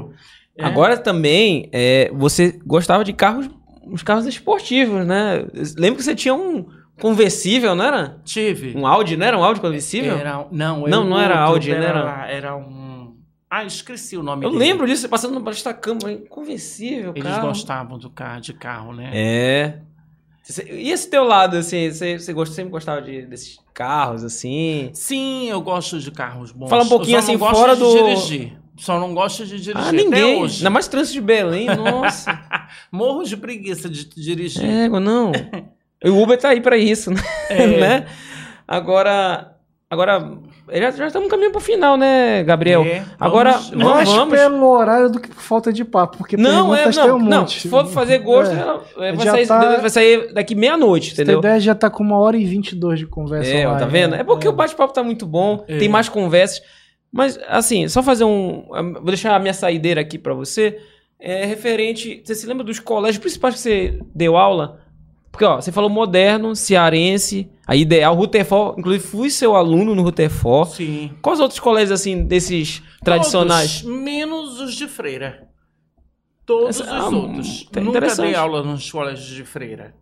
É. 0.57 0.65
Agora 0.65 0.97
também, 0.97 1.69
é, 1.73 2.11
você 2.13 2.59
gostava 2.67 3.05
de 3.05 3.13
carros, 3.13 3.49
os 3.87 4.03
carros 4.03 4.27
esportivos, 4.27 5.07
né? 5.07 5.47
Lembro 5.77 5.99
que 5.99 6.05
você 6.05 6.15
tinha 6.15 6.35
um 6.35 6.67
conversível, 7.01 7.75
não 7.75 7.85
era? 7.85 8.21
Tive. 8.25 8.77
Um 8.77 8.87
Audi, 8.87 9.17
não 9.17 9.27
era 9.27 9.39
um 9.39 9.45
Audi 9.45 9.61
conversível? 9.61 10.17
Era, 10.17 10.47
não, 10.51 10.87
não, 10.87 11.05
não 11.05 11.21
era 11.21 11.39
Audi, 11.39 11.71
era, 11.71 11.85
era, 11.85 12.27
era 12.29 12.57
um... 12.57 13.15
Ah, 13.51 13.65
esqueci 13.65 14.17
o 14.17 14.23
nome 14.23 14.45
Eu 14.45 14.51
dele. 14.51 14.65
lembro 14.65 14.87
disso, 14.87 15.09
passando 15.09 15.35
no 15.35 15.41
Basta 15.41 15.73
Câmara, 15.73 16.19
conversível, 16.29 17.13
Eles 17.15 17.31
carro. 17.31 17.49
gostavam 17.49 17.99
do 17.99 18.11
carro, 18.11 18.41
de 18.41 18.53
carro, 18.53 18.93
né? 18.93 19.11
É. 19.15 19.79
E 20.71 20.91
esse 20.91 21.09
teu 21.09 21.25
lado, 21.25 21.57
assim, 21.57 21.91
você, 21.91 22.19
você 22.19 22.47
sempre 22.47 22.71
gostava 22.71 23.01
de, 23.01 23.23
desses 23.27 23.59
carros, 23.73 24.25
assim? 24.25 24.91
Sim, 24.93 25.49
eu 25.49 25.61
gosto 25.61 25.99
de 26.01 26.11
carros 26.11 26.53
bons. 26.53 26.69
Fala 26.69 26.85
um 26.85 26.89
pouquinho 26.89 27.19
assim, 27.19 27.39
fora 27.39 27.77
do... 27.77 27.91
dirigir. 27.91 28.59
Só 28.79 28.99
não 28.99 29.13
gosto 29.13 29.45
de 29.45 29.61
dirigir 29.61 29.77
ah, 29.77 29.93
ninguém. 29.93 30.41
hoje. 30.41 30.59
Ainda 30.59 30.71
mais 30.71 30.87
trânsito 30.87 31.15
de 31.15 31.21
Belém, 31.21 31.67
nossa. 31.77 32.41
Morro 32.91 33.25
de 33.25 33.37
preguiça 33.37 33.89
de 33.89 34.05
dirigir. 34.05 34.65
É, 34.65 34.89
não. 34.89 35.33
o 36.05 36.23
Uber 36.23 36.39
tá 36.39 36.51
aí 36.51 36.61
pra 36.61 36.79
isso, 36.79 37.11
né? 37.11 37.21
É. 37.51 37.67
né? 37.77 38.07
Agora, 38.67 39.57
agora 39.91 40.39
já, 40.71 40.91
já 40.91 41.07
estamos 41.07 41.29
caminhando 41.29 41.53
pro 41.53 41.61
final, 41.61 41.97
né, 41.97 42.45
Gabriel? 42.45 42.83
É, 42.85 43.05
Agora, 43.19 43.53
vamos, 43.53 43.75
mais 43.75 44.09
vamos. 44.09 44.39
pelo 44.39 44.69
horário 44.69 45.11
do 45.11 45.19
que 45.19 45.29
por 45.29 45.43
falta 45.43 45.73
de 45.73 45.85
papo, 45.85 46.19
porque 46.19 46.37
não, 46.37 46.75
é, 46.75 46.91
não, 46.91 47.17
um 47.17 47.19
não, 47.19 47.47
se 47.49 47.69
for 47.69 47.87
fazer 47.87 48.19
gosto, 48.19 48.55
é. 48.99 49.13
vai, 49.13 49.27
sair, 49.27 49.47
tá, 49.47 49.77
vai, 49.77 49.91
sair, 49.91 50.33
daqui 50.33 50.55
meia-noite, 50.55 51.15
entendeu? 51.15 51.37
A 51.37 51.41
ideia 51.41 51.61
já 51.61 51.75
tá 51.75 51.89
com 51.89 52.03
uma 52.03 52.19
hora 52.19 52.37
e 52.37 52.45
vinte 52.45 52.73
e 52.73 52.77
dois 52.77 52.99
de 52.99 53.07
conversa. 53.07 53.51
É, 53.51 53.65
tá 53.65 53.87
vendo? 53.87 54.15
É 54.15 54.23
porque 54.23 54.47
é. 54.47 54.51
o 54.51 54.53
bate-papo 54.53 54.93
tá 54.93 55.03
muito 55.03 55.27
bom, 55.27 55.65
é. 55.67 55.79
tem 55.79 55.89
mais 55.89 56.09
conversas. 56.09 56.61
Mas, 57.11 57.39
assim, 57.49 57.89
só 57.89 58.03
fazer 58.03 58.25
um. 58.25 58.67
Vou 58.95 59.07
deixar 59.07 59.35
a 59.35 59.39
minha 59.39 59.55
saideira 59.55 60.01
aqui 60.01 60.19
para 60.19 60.35
você. 60.35 60.81
É 61.19 61.45
referente. 61.45 62.23
Você 62.25 62.35
se 62.35 62.47
lembra 62.47 62.65
dos 62.65 62.79
colégios 62.79 63.19
principais 63.19 63.55
que 63.55 63.61
você 63.61 64.01
deu 64.15 64.37
aula? 64.37 64.81
Porque, 65.31 65.45
ó, 65.45 65.61
você 65.61 65.71
falou 65.71 65.91
moderno, 65.91 66.55
cearense, 66.55 67.49
a 67.67 67.77
ideal, 67.77 68.15
Rutherford. 68.15 68.81
Inclusive, 68.81 69.05
fui 69.05 69.31
seu 69.31 69.55
aluno 69.55 69.95
no 69.95 70.03
Rutherford. 70.03 70.73
Sim. 70.73 71.13
Quais 71.23 71.41
outros 71.41 71.61
colégios, 71.61 71.93
assim, 71.93 72.25
desses 72.25 72.79
Todos, 72.79 73.01
tradicionais? 73.05 73.83
menos 73.83 74.61
os 74.61 74.75
de 74.75 74.87
freira. 74.87 75.49
Todos 76.45 76.81
Essa, 76.81 76.85
os 76.85 76.91
ah, 76.91 77.17
outros. 77.17 77.65
Tá 77.71 77.81
Nunca 77.81 78.01
dei 78.01 78.35
aula 78.35 78.63
nos 78.63 78.91
colégios 78.91 79.29
de 79.29 79.45
freira. 79.45 79.95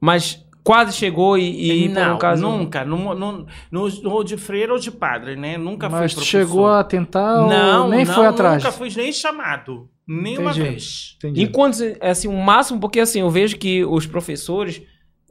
Mas 0.00 0.44
quase 0.68 0.92
chegou 0.92 1.38
e, 1.38 1.86
e 1.86 1.88
não, 1.88 2.18
caso... 2.18 2.42
nunca. 2.42 2.84
No, 2.84 3.14
no, 3.14 3.46
no, 3.70 3.88
no, 4.02 4.22
de 4.22 4.36
freira 4.36 4.74
ou 4.74 4.78
de 4.78 4.90
padre, 4.90 5.34
né? 5.34 5.56
Nunca 5.56 5.88
Mas 5.88 6.12
fui 6.12 6.20
professor. 6.20 6.46
chegou 6.46 6.68
a 6.68 6.84
tentar 6.84 7.48
não, 7.48 7.88
nem 7.88 8.04
não, 8.04 8.14
foi 8.14 8.26
atrás? 8.26 8.62
nunca 8.62 8.70
fui 8.70 8.90
nem 8.94 9.10
chamado. 9.10 9.88
Nenhuma 10.06 10.50
Entendi. 10.50 10.68
vez. 10.68 11.16
Entendi. 11.16 11.42
Enquanto, 11.42 11.78
assim, 12.02 12.28
o 12.28 12.36
máximo, 12.36 12.78
porque 12.78 13.00
assim, 13.00 13.20
eu 13.20 13.30
vejo 13.30 13.56
que 13.56 13.82
os 13.82 14.04
professores 14.04 14.82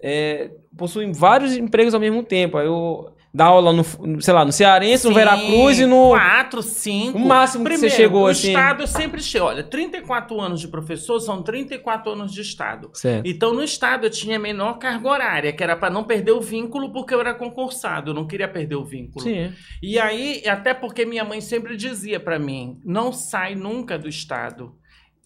é, 0.02 0.50
possuem 0.76 1.12
vários 1.12 1.56
empregos 1.56 1.94
ao 1.94 2.00
mesmo 2.00 2.24
tempo. 2.24 2.58
Aí 2.58 2.66
eu 2.66 3.14
dar 3.38 3.46
aula 3.46 3.72
no, 3.72 3.84
sei 4.20 4.34
lá, 4.34 4.44
no 4.44 4.52
Cearense, 4.52 5.04
Sim, 5.04 5.10
no 5.10 5.14
Veracruz 5.14 5.80
e 5.80 5.86
no. 5.86 6.10
Quatro, 6.10 6.64
cinco. 6.64 7.20
O 7.20 7.22
máximo 7.28 7.64
Primeiro, 7.64 7.86
que 7.86 7.92
você 7.92 7.96
chegou 7.96 8.24
o 8.24 8.28
assim. 8.28 8.48
Estado 8.48 8.82
eu 8.82 8.88
sempre 8.88 9.22
chego. 9.22 9.46
Olha, 9.46 9.64
34 9.64 10.42
anos 10.42 10.60
de 10.60 10.68
professor 10.68 11.20
são 11.20 11.44
34 11.44 12.14
anos 12.14 12.34
de 12.34 12.42
Estado. 12.42 12.90
Certo. 12.94 13.28
Então, 13.28 13.54
no 13.54 13.64
Estado, 13.64 14.08
eu 14.08 14.10
tinha 14.10 14.40
menor 14.40 14.80
carga 14.80 15.08
horária, 15.08 15.54
que 15.54 15.64
era 15.64 15.76
para 15.76 15.92
não 15.92 16.04
perder 16.04 16.32
o 16.32 16.42
vínculo, 16.42 16.92
porque 16.92 17.14
eu 17.14 17.20
era 17.20 17.36
concursado, 17.36 18.10
eu 18.10 18.16
não 18.16 18.26
queria 18.26 18.48
perder 18.48 18.76
o 18.76 18.84
vínculo. 18.84 19.24
Sim. 19.24 19.54
E 19.84 20.00
aí, 20.00 20.42
até 20.48 20.74
porque 20.74 21.06
minha 21.06 21.24
mãe 21.24 21.40
sempre 21.40 21.78
dizia 21.78 22.20
para 22.20 22.40
mim: 22.40 22.82
não 22.84 23.14
sai 23.14 23.54
nunca 23.54 24.00
do 24.00 24.10
Estado. 24.10 24.74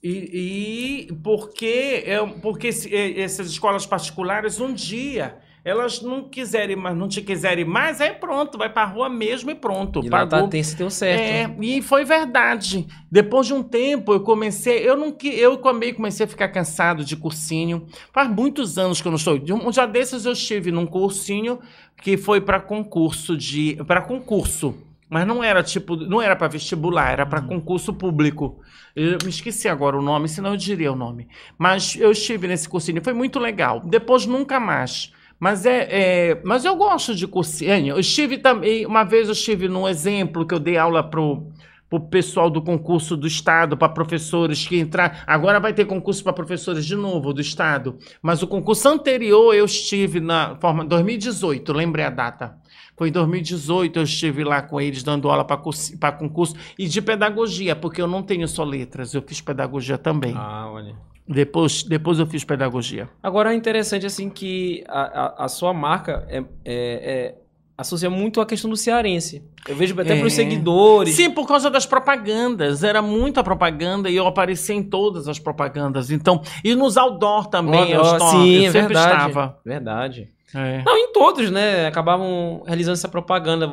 E, 0.04 1.08
e 1.10 1.14
porque, 1.24 2.04
é, 2.06 2.18
porque 2.42 2.68
essas 2.68 3.48
escolas 3.48 3.86
particulares, 3.86 4.60
um 4.60 4.74
dia 4.74 5.38
elas 5.64 6.02
não 6.02 6.24
quiserem 6.24 6.76
mais, 6.76 6.98
não 6.98 7.08
te 7.08 7.22
quiserem 7.22 7.64
mais, 7.64 8.02
aí 8.02 8.12
pronto, 8.12 8.58
vai 8.58 8.68
pra 8.68 8.84
rua 8.84 9.08
mesmo 9.08 9.52
e 9.52 9.56
pronto. 9.56 10.04
E 10.04 10.10
pagou. 10.10 10.42
Tá, 10.42 10.48
tem 10.48 10.64
se 10.64 10.76
deu 10.76 10.90
certo. 10.90 11.22
É, 11.22 11.56
e 11.64 11.82
foi 11.82 12.04
verdade. 12.04 12.88
Depois 13.12 13.46
de 13.46 13.54
um 13.54 13.62
tempo, 13.62 14.12
eu 14.12 14.22
comecei, 14.22 14.78
eu 14.88 14.98
não 14.98 15.16
eu 15.24 15.58
também 15.58 15.94
comecei 15.94 16.26
a 16.26 16.30
ficar 16.30 16.50
cansado 16.50 17.06
de 17.06 17.16
cursinho. 17.16 17.86
Faz 18.12 18.28
muitos 18.30 18.78
anos 18.78 19.02
que 19.02 19.08
eu 19.08 19.12
não 19.12 19.18
estou. 19.18 19.36
Um 19.36 19.70
dia 19.70 19.86
desses 19.86 20.26
eu 20.26 20.32
estive 20.32 20.72
num 20.72 20.88
cursinho 20.88 21.60
que 22.02 22.18
foi 22.18 22.42
para 22.42 22.60
concurso 22.60 23.38
de, 23.38 23.78
para 23.86 24.02
concurso. 24.02 24.76
Mas 25.08 25.28
não 25.28 25.44
era 25.44 25.62
tipo, 25.62 25.96
não 25.96 26.22
era 26.22 26.38
para 26.38 26.48
vestibular, 26.48 27.12
era 27.12 27.26
para 27.26 27.42
hum. 27.42 27.48
concurso 27.48 27.94
público. 27.94 28.62
Eu 28.96 29.18
me 29.24 29.30
esqueci 29.30 29.68
agora 29.68 29.98
o 29.98 30.02
nome, 30.02 30.28
senão 30.28 30.52
eu 30.52 30.58
diria 30.58 30.92
o 30.92 30.96
nome. 30.96 31.28
Mas 31.58 31.96
eu 32.00 32.12
estive 32.12 32.48
nesse 32.48 32.68
cursinho, 32.68 33.04
foi 33.04 33.14
muito 33.14 33.38
legal. 33.38 33.82
Depois 33.82 34.26
nunca 34.26 34.60
mais. 34.60 35.12
Mas 35.42 35.66
é, 35.66 35.88
é, 35.90 36.42
mas 36.46 36.66
eu 36.66 36.76
gosto 36.76 37.16
de 37.16 37.26
cursinho. 37.26 37.96
Eu 37.96 38.00
estive 38.00 38.38
também, 38.38 38.86
uma 38.86 39.04
vez 39.04 39.28
eu 39.28 39.34
estive 39.34 39.68
num 39.68 39.90
exemplo 39.90 40.46
que 40.46 40.54
eu 40.54 40.60
dei 40.60 40.78
aula 40.78 41.02
pro 41.02 41.48
o 41.90 42.00
pessoal 42.00 42.50
do 42.50 42.62
concurso 42.62 43.18
do 43.18 43.28
Estado, 43.28 43.76
para 43.76 43.90
professores 43.90 44.66
que 44.66 44.78
entrar. 44.78 45.24
Agora 45.26 45.60
vai 45.60 45.74
ter 45.74 45.86
concurso 45.86 46.24
para 46.24 46.32
professores 46.32 46.86
de 46.86 46.96
novo 46.96 47.34
do 47.34 47.42
Estado. 47.42 47.98
Mas 48.22 48.44
o 48.44 48.48
concurso 48.48 48.88
anterior 48.88 49.54
eu 49.54 49.66
estive 49.66 50.20
na 50.22 50.56
forma 50.58 50.86
2018, 50.86 51.74
lembrei 51.74 52.06
a 52.06 52.12
data. 52.12 52.56
Foi 52.96 53.10
em 53.10 53.12
2018 53.12 53.98
eu 53.98 54.04
estive 54.04 54.44
lá 54.44 54.62
com 54.62 54.80
eles 54.80 55.02
dando 55.02 55.28
aula 55.28 55.44
para 55.44 56.12
concurso 56.12 56.56
e 56.78 56.88
de 56.88 57.02
pedagogia, 57.02 57.76
porque 57.76 58.00
eu 58.00 58.08
não 58.08 58.22
tenho 58.22 58.48
só 58.48 58.64
letras, 58.64 59.16
eu 59.16 59.24
fiz 59.24 59.42
pedagogia 59.42 59.98
também. 59.98 60.36
Ah, 60.38 60.70
olha. 60.72 60.96
Depois, 61.32 61.84
depois 61.84 62.20
eu 62.20 62.26
fiz 62.26 62.44
pedagogia. 62.44 63.08
Agora 63.24 63.54
é 63.54 63.56
interessante 63.56 64.06
assim 64.06 64.30
que 64.30 64.84
a, 64.88 65.02
a, 65.02 65.46
a 65.46 65.48
sua 65.48 65.74
marca 65.74 66.26
é, 66.30 66.38
é, 66.38 66.44
é, 66.66 67.36
associa 67.78 68.10
muito 68.10 68.42
a 68.42 68.46
questão 68.46 68.70
do 68.70 68.76
cearense. 68.78 69.44
Eu 69.68 69.76
vejo 69.76 70.00
até 70.00 70.14
É. 70.16 70.18
para 70.18 70.28
os 70.28 70.34
seguidores. 70.34 71.14
Sim, 71.16 71.30
por 71.32 71.48
causa 71.48 71.70
das 71.70 71.86
propagandas. 71.86 72.84
Era 72.84 73.02
muita 73.02 73.44
propaganda 73.44 74.10
e 74.10 74.16
eu 74.16 74.28
aparecia 74.28 74.76
em 74.76 74.84
todas 74.84 75.28
as 75.28 75.40
propagandas. 75.40 76.12
Então, 76.12 76.42
e 76.64 76.76
nos 76.76 76.98
outdoor 76.98 77.48
também. 77.48 77.92
eu, 77.92 78.02
Ó, 78.02 78.14
estou- 78.14 78.30
sim, 78.30 78.56
eu 78.58 78.70
é 78.70 78.72
sempre 78.72 78.94
verdade. 78.94 79.16
estava. 79.30 79.60
Verdade. 79.66 80.30
É. 80.54 80.84
Não, 80.84 80.98
em 80.98 81.14
todos, 81.14 81.50
né? 81.50 81.88
Acabavam 81.88 82.62
realizando 82.68 82.94
essa 82.96 83.08
propaganda. 83.08 83.72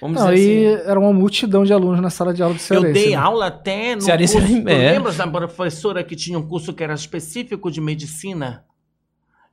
Vamos 0.00 0.20
Não, 0.20 0.32
dizer 0.32 0.62
e 0.62 0.74
assim. 0.74 0.88
era 0.90 0.98
uma 1.00 1.12
multidão 1.12 1.64
de 1.64 1.72
alunos 1.72 2.00
na 2.00 2.10
sala 2.10 2.34
de 2.34 2.42
aula 2.42 2.54
do 2.54 2.58
Eu 2.58 2.60
Cearense. 2.60 2.92
dei 2.92 3.10
né? 3.10 3.16
aula 3.16 3.46
até 3.46 3.94
no 3.94 4.02
Cearense 4.02 4.38
curso. 4.40 4.68
é- 4.68 4.84
é. 4.86 4.90
Lembra 4.92 5.12
da 5.12 5.26
professora 5.26 6.02
que 6.04 6.16
tinha 6.16 6.38
um 6.38 6.46
curso 6.46 6.72
que 6.72 6.82
era 6.82 6.94
específico 6.94 7.70
de 7.70 7.80
medicina? 7.80 8.64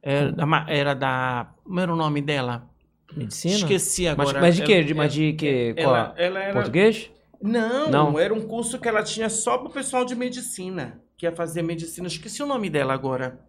Era 0.01 0.31
da, 0.31 0.45
ma- 0.45 0.65
era 0.67 0.93
da. 0.95 1.51
Como 1.63 1.79
era 1.79 1.93
o 1.93 1.95
nome 1.95 2.21
dela? 2.21 2.67
Medicina? 3.15 3.55
Esqueci 3.55 4.03
Mas, 4.05 4.11
agora. 4.29 4.41
mas 4.41 4.55
de 4.55 4.63
quê? 4.63 4.73
Ela- 4.73 4.83
De, 4.83 4.93
mas 4.93 5.13
de 5.13 5.33
quê? 5.33 5.73
ela- 5.77 6.05
Qual? 6.05 6.13
ela 6.17 6.39
era- 6.39 6.53
Português? 6.53 7.11
Não, 7.41 7.89
Não. 7.89 8.19
era 8.19 8.33
um 8.33 8.41
curso 8.41 8.79
que 8.79 8.87
ela 8.87 9.03
tinha 9.03 9.29
só 9.29 9.57
pro 9.57 9.69
pessoal 9.69 10.05
de 10.05 10.15
medicina. 10.15 10.99
Que 11.17 11.25
ia 11.27 11.31
fazer 11.31 11.61
medicina. 11.61 12.07
Esqueci 12.07 12.41
o 12.41 12.45
nome 12.47 12.69
dela 12.69 12.93
agora. 12.93 13.39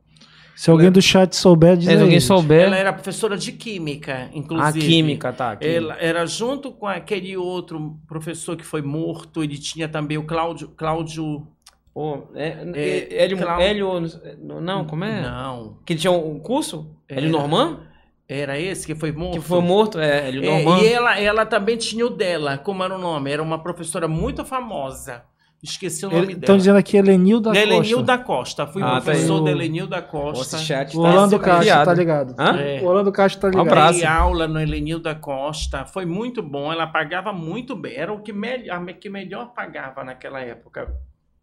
Se 0.55 0.71
alguém 0.71 0.91
do 0.91 1.01
chat 1.03 1.35
souber, 1.35 1.77
diz 1.77 1.87
Se 1.87 1.91
aí, 1.91 1.97
alguém 2.01 2.21
gente. 2.21 2.27
souber. 2.27 2.63
Ela 2.67 2.77
era 2.77 2.93
professora 2.93 3.37
de 3.37 3.53
química, 3.53 4.31
A 4.33 4.37
inclusive. 4.37 4.87
química, 4.87 5.33
tá. 5.33 5.57
química. 5.57 5.77
Ela 5.77 5.97
era 5.99 6.27
junto 6.27 6.71
com 6.71 6.87
aquele 6.87 7.37
outro 7.37 7.97
professor 8.07 8.57
que 8.57 8.65
foi 8.65 8.83
morto. 8.83 9.43
Ele 9.43 9.59
tinha 9.59 9.89
também 9.89 10.19
o 10.19 10.25
Cláudio. 10.25 10.69
Cláudio. 10.77 11.47
Pô, 11.95 12.29
é, 12.35 12.49
É, 12.75 13.15
é, 13.15 13.23
Hélio, 13.25 13.39
Clau- 13.39 13.61
Hélio- 13.61 14.01
Não, 14.61 14.85
como 14.85 15.05
é? 15.05 15.21
Não. 15.23 15.79
Que 15.85 15.95
tinha 15.95 16.11
um 16.11 16.39
curso? 16.39 16.91
Hélio 17.09 17.29
Era. 17.29 17.39
Norman? 17.39 17.81
Era 18.29 18.59
esse 18.59 18.87
que 18.87 18.95
foi 18.95 19.13
morto? 19.13 19.35
Que 19.35 19.41
foi 19.41 19.61
morto? 19.61 19.99
É, 19.99 20.29
Hélio 20.29 20.43
É, 20.45 20.63
Norman. 20.65 20.83
e 20.83 20.87
ela, 20.91 21.21
ela 21.21 21.45
também 21.45 21.77
tinha 21.77 22.07
o 22.07 22.11
dela, 22.11 22.57
como 22.57 22.83
era 22.83 22.95
o 22.95 22.99
nome? 22.99 23.31
Era 23.31 23.43
uma 23.43 23.59
professora 23.63 24.09
muito 24.09 24.43
famosa. 24.45 25.23
Esqueci 25.63 26.05
o 26.05 26.11
nome 26.11 26.33
Estão 26.33 26.41
dela. 26.41 26.59
dizendo 26.59 26.77
aqui 26.79 26.97
Helenil 26.97 27.41
da 27.41 27.55
Helenil 27.55 27.99
Costa. 27.99 28.03
da 28.03 28.19
Costa. 28.19 28.67
Fui 28.67 28.83
Ah, 28.83 28.87
tá 28.97 29.01
professor 29.03 29.39
aí. 29.39 29.45
da 29.45 29.51
Helenil 29.53 29.87
da 29.87 30.03
Costa. 30.03 30.59
chat 30.59 30.97
O 30.97 31.01
Orlando 31.01 31.39
tá 31.39 31.45
Castro 31.45 31.85
tá 31.85 31.95
ligado. 31.95 32.35
Hã? 32.37 32.59
É. 32.61 32.81
O 32.83 32.87
Orlando 32.87 33.13
Castro 33.13 33.41
tá 33.43 33.49
ligado. 33.49 33.67
abraço. 33.69 33.99
Dei 34.01 34.09
aula 34.09 34.49
no 34.49 34.59
Helenil 34.61 34.99
da 34.99 35.15
Costa. 35.15 35.85
Foi 35.85 36.05
muito 36.05 36.43
bom. 36.43 36.73
Ela 36.73 36.89
pagava 36.89 37.33
muito 37.33 37.77
bem. 37.77 37.95
Era 37.95 38.13
o 38.13 38.21
que, 38.21 38.33
me 38.33 38.69
a 38.69 38.85
que 38.93 39.09
melhor 39.09 39.53
pagava 39.55 40.03
naquela 40.03 40.41
época. 40.41 40.93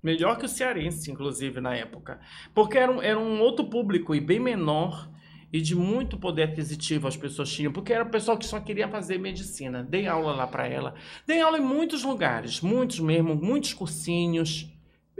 Melhor 0.03 0.37
que 0.37 0.45
o 0.45 0.49
cearense, 0.49 1.09
inclusive, 1.11 1.61
na 1.61 1.75
época. 1.75 2.19
Porque 2.53 2.77
era 2.77 2.91
um, 2.91 3.01
era 3.01 3.17
um 3.19 3.39
outro 3.41 3.65
público 3.65 4.13
e 4.13 4.19
bem 4.19 4.39
menor 4.39 5.09
e 5.51 5.61
de 5.61 5.75
muito 5.75 6.17
poder 6.17 6.43
aquisitivo 6.43 7.07
as 7.07 7.17
pessoas 7.17 7.51
tinham. 7.51 7.71
Porque 7.71 7.93
era 7.93 8.03
o 8.03 8.09
pessoal 8.09 8.37
que 8.37 8.45
só 8.45 8.59
queria 8.59 8.87
fazer 8.87 9.17
medicina. 9.17 9.83
Dei 9.83 10.07
aula 10.07 10.33
lá 10.33 10.47
para 10.47 10.67
ela. 10.67 10.93
Dei 11.25 11.41
aula 11.41 11.57
em 11.57 11.61
muitos 11.61 12.03
lugares. 12.03 12.61
Muitos 12.61 12.99
mesmo. 12.99 13.35
Muitos 13.35 13.73
cursinhos. 13.73 14.71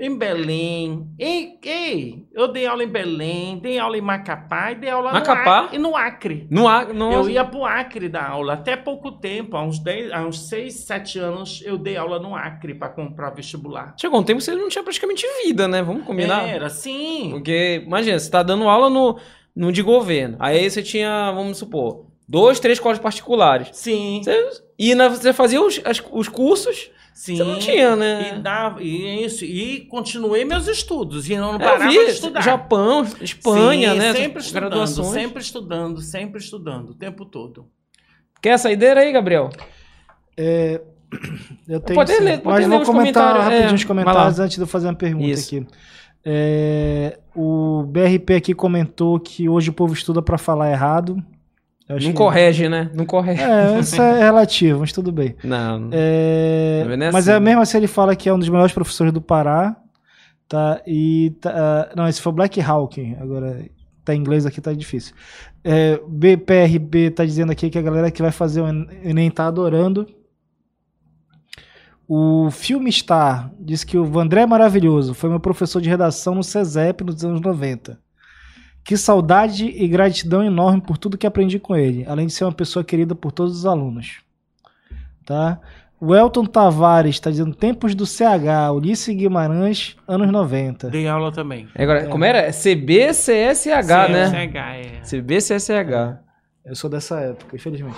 Em 0.01 0.17
Belém. 0.17 1.09
Ei, 1.19 1.59
ei, 1.61 2.25
eu 2.33 2.47
dei 2.47 2.65
aula 2.65 2.85
em 2.85 2.87
Belém, 2.87 3.59
dei 3.59 3.77
aula 3.77 3.97
em 3.97 4.01
Macapá 4.01 4.71
e 4.71 4.75
dei 4.75 4.89
aula 4.89 5.11
Macapá? 5.11 5.63
no 5.63 5.67
Acre. 5.67 5.75
E 5.75 5.77
no 5.77 5.95
Acre. 5.97 6.47
No 6.49 6.67
ar, 6.69 6.93
nossa. 6.93 7.17
Eu 7.17 7.29
ia 7.29 7.43
pro 7.43 7.65
Acre 7.65 8.07
dar 8.07 8.29
aula. 8.29 8.53
Até 8.53 8.77
pouco 8.77 9.11
tempo, 9.11 9.57
há 9.57 9.61
uns, 9.61 9.77
10, 9.77 10.13
há 10.13 10.25
uns 10.25 10.47
6, 10.47 10.73
7 10.73 11.19
anos, 11.19 11.61
eu 11.65 11.77
dei 11.77 11.97
aula 11.97 12.17
no 12.17 12.33
Acre 12.33 12.73
para 12.73 12.87
comprar 12.87 13.31
vestibular. 13.31 13.93
Chegou 13.99 14.21
um 14.21 14.23
tempo 14.23 14.39
que 14.39 14.45
você 14.45 14.55
não 14.55 14.69
tinha 14.69 14.83
praticamente 14.85 15.25
vida, 15.43 15.67
né? 15.67 15.81
Vamos 15.81 16.05
combinar? 16.05 16.47
Era, 16.47 16.69
sim. 16.69 17.31
Porque, 17.31 17.83
imagina, 17.85 18.17
você 18.17 18.31
tá 18.31 18.41
dando 18.41 18.69
aula 18.69 18.89
no, 18.89 19.19
no 19.59 19.71
de 19.71 19.81
governo. 19.81 20.37
Aí 20.39 20.69
você 20.69 20.81
tinha, 20.81 21.31
vamos 21.31 21.57
supor, 21.57 22.05
dois, 22.27 22.59
três 22.59 22.79
colégios 22.79 23.03
particulares. 23.03 23.69
Sim, 23.73 24.21
Você, 24.23 24.61
e 24.77 24.95
na- 24.95 25.09
você 25.09 25.33
fazia 25.33 25.61
os, 25.61 25.81
as- 25.83 26.01
os 26.11 26.27
cursos, 26.29 26.89
sim. 27.13 27.35
você 27.35 27.43
não 27.43 27.59
tinha, 27.59 27.95
né? 27.95 28.35
E, 28.37 28.39
dava, 28.41 28.81
e 28.81 29.25
isso. 29.25 29.43
E 29.43 29.81
continuei 29.87 30.45
meus 30.45 30.67
estudos. 30.67 31.29
E 31.29 31.35
não 31.35 31.51
É, 31.51 31.55
eu 31.55 31.59
parava 31.59 31.89
vi, 31.89 32.05
de 32.05 32.11
estudar. 32.11 32.41
Japão, 32.41 33.05
Espanha, 33.21 33.91
Sim, 33.93 33.97
né? 33.99 34.13
Sempre 34.13 34.41
estudando, 34.41 34.61
graduações. 34.69 35.07
sempre 35.09 35.41
estudando, 35.41 36.01
sempre 36.01 36.39
estudando, 36.39 36.89
o 36.91 36.95
tempo 36.95 37.25
todo. 37.25 37.67
Quer 38.41 38.53
a 38.53 38.57
saideira 38.57 39.01
aí, 39.01 39.11
Gabriel? 39.11 39.49
Eu 41.67 41.79
tenho 41.81 41.95
Pode 41.95 42.11
ler- 42.19 42.39
pode 42.39 42.59
Mas 42.61 42.67
ler 42.67 42.69
vou 42.69 42.81
os 42.81 42.85
comentar 42.87 43.13
comentários, 43.33 43.43
rapidinho 43.43 43.71
é, 43.71 43.75
os 43.75 43.83
comentários 43.83 44.39
antes 44.39 44.55
de 44.57 44.61
eu 44.63 44.67
fazer 44.67 44.87
uma 44.87 44.95
pergunta 44.95 45.25
Isso. 45.27 45.55
aqui. 45.55 45.67
É, 46.25 47.17
o 47.35 47.83
BRP 47.87 48.31
aqui 48.35 48.53
comentou 48.53 49.19
que 49.19 49.47
hoje 49.47 49.69
o 49.69 49.73
povo 49.73 49.93
estuda 49.93 50.21
pra 50.21 50.37
falar 50.37 50.71
errado. 50.71 51.17
Eu 51.87 51.95
Não 51.95 52.01
que- 52.11 52.13
correge, 52.13 52.69
né? 52.69 52.89
Não 52.93 53.05
correge. 53.05 53.41
É, 53.41 53.79
isso 53.79 53.99
é 54.01 54.19
relativo, 54.23 54.79
mas 54.81 54.91
tudo 54.91 55.11
bem. 55.11 55.35
Não. 55.43 55.89
É, 55.91 56.83
vendo? 56.87 57.03
É 57.05 57.11
mas 57.11 57.27
assim. 57.27 57.37
é 57.37 57.39
mesmo 57.39 57.61
assim 57.61 57.77
ele 57.77 57.87
fala 57.87 58.15
que 58.15 58.29
é 58.29 58.33
um 58.33 58.37
dos 58.39 58.49
melhores 58.49 58.73
professores 58.73 59.11
do 59.11 59.21
Pará. 59.21 59.75
Tá? 60.47 60.81
E 60.85 61.31
tá, 61.41 61.51
ah, 61.55 61.89
não, 61.95 62.07
esse 62.07 62.21
foi 62.21 62.31
Black 62.33 62.59
Hawking. 62.59 63.15
Agora 63.19 63.63
tá 64.03 64.13
em 64.15 64.19
inglês 64.19 64.45
aqui, 64.45 64.59
tá 64.59 64.73
difícil. 64.73 65.13
É, 65.63 65.99
BPRB 66.07 67.11
tá 67.11 67.23
dizendo 67.25 67.51
aqui 67.51 67.69
que 67.69 67.77
a 67.77 67.81
galera 67.81 68.09
que 68.11 68.21
vai 68.21 68.31
fazer 68.31 68.61
o 68.61 68.67
Enem 68.67 69.29
tá 69.29 69.45
adorando. 69.47 70.07
O 72.11 72.49
Filme 72.49 72.91
Star 72.91 73.51
diz 73.59 73.83
que 73.83 73.95
o 73.95 74.03
Vandré 74.03 74.41
é 74.41 74.45
maravilhoso. 74.47 75.13
Foi 75.13 75.29
meu 75.29 75.39
professor 75.39 75.79
de 75.79 75.87
redação 75.87 76.33
no 76.33 76.43
CESEP 76.43 77.03
nos 77.03 77.23
anos 77.23 77.39
90. 77.39 77.99
Que 78.83 78.97
saudade 78.97 79.67
e 79.67 79.87
gratidão 79.87 80.43
enorme 80.43 80.81
por 80.81 80.97
tudo 80.97 81.19
que 81.19 81.27
aprendi 81.27 81.59
com 81.59 81.75
ele, 81.75 82.03
além 82.07 82.25
de 82.25 82.33
ser 82.33 82.45
uma 82.45 82.51
pessoa 82.51 82.83
querida 82.83 83.13
por 83.13 83.31
todos 83.31 83.55
os 83.59 83.65
alunos. 83.67 84.21
Tá? 85.23 85.59
O 86.01 86.15
Elton 86.15 86.45
Tavares 86.45 87.17
está 87.17 87.29
dizendo 87.29 87.53
tempos 87.53 87.93
do 87.93 88.07
CH, 88.07 88.73
Ulisses 88.73 89.15
Guimarães, 89.15 89.95
anos 90.07 90.31
90. 90.31 90.89
Dei 90.89 91.07
aula 91.07 91.31
também. 91.31 91.67
Agora, 91.75 92.07
como 92.07 92.25
era? 92.25 92.39
É 92.39 92.51
CBCSH, 92.51 94.09
né? 94.09 94.29
CH, 94.31 94.55
é. 94.55 95.01
CBCSH. 95.03 96.28
Eu 96.65 96.75
sou 96.75 96.89
dessa 96.89 97.19
época, 97.19 97.55
infelizmente. 97.55 97.97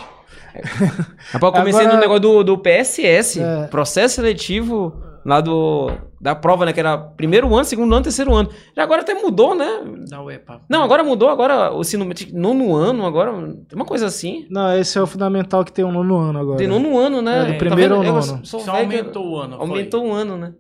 Rapaz, 1.32 1.44
eu 1.44 1.52
comecei 1.52 1.82
Agora- 1.82 1.96
no 1.96 2.00
negócio 2.02 2.22
do, 2.22 2.44
do 2.44 2.58
PSS, 2.58 3.40
É. 3.42 3.68
processo 3.68 4.16
seletivo 4.16 4.94
lá 5.26 5.42
do, 5.42 5.92
da 6.20 6.34
prova, 6.36 6.66
né? 6.66 6.72
Que 6.74 6.80
era 6.80 6.98
primeiro 6.98 7.54
ano, 7.54 7.66
segundo 7.66 7.94
ano, 7.94 8.04
terceiro 8.04 8.34
ano. 8.34 8.50
Já 8.76 8.84
agora 8.84 9.02
até 9.02 9.14
mudou, 9.14 9.56
né? 9.56 9.82
Da 10.10 10.22
UEPA. 10.24 10.62
Não, 10.70 10.84
agora 10.84 11.04
mudou, 11.04 11.30
agora 11.30 11.74
o 11.74 11.82
ensino 11.82 12.06
médio, 12.06 12.28
nono 12.34 12.74
ano, 12.76 13.06
agora 13.06 13.32
tem 13.34 13.76
uma 13.76 13.86
coisa 13.86 14.06
assim. 14.06 14.46
Não, 14.50 14.76
esse 14.78 14.98
é 14.98 15.02
o 15.02 15.08
fundamental 15.08 15.66
que 15.66 15.72
tem 15.74 15.84
um 15.84 15.92
nono 15.92 16.18
ano 16.18 16.40
agora. 16.40 16.58
Tem 16.58 16.68
nono 16.68 16.98
ano, 16.98 17.22
né? 17.22 17.42
É, 17.42 17.46
do 17.46 17.52
Tá 17.54 17.58
primeiro 17.58 17.96
vendo? 18.00 18.10
ao 18.10 18.16
Eu 18.22 18.26
nono. 18.26 18.46
Só 18.46 18.60
aumentou 18.78 19.28
o 19.32 19.38
ano. 19.38 19.58
foi. 19.58 19.68
Aumentou 19.68 20.06
um 20.06 20.14
ano, 20.14 20.38
né? 20.38 20.54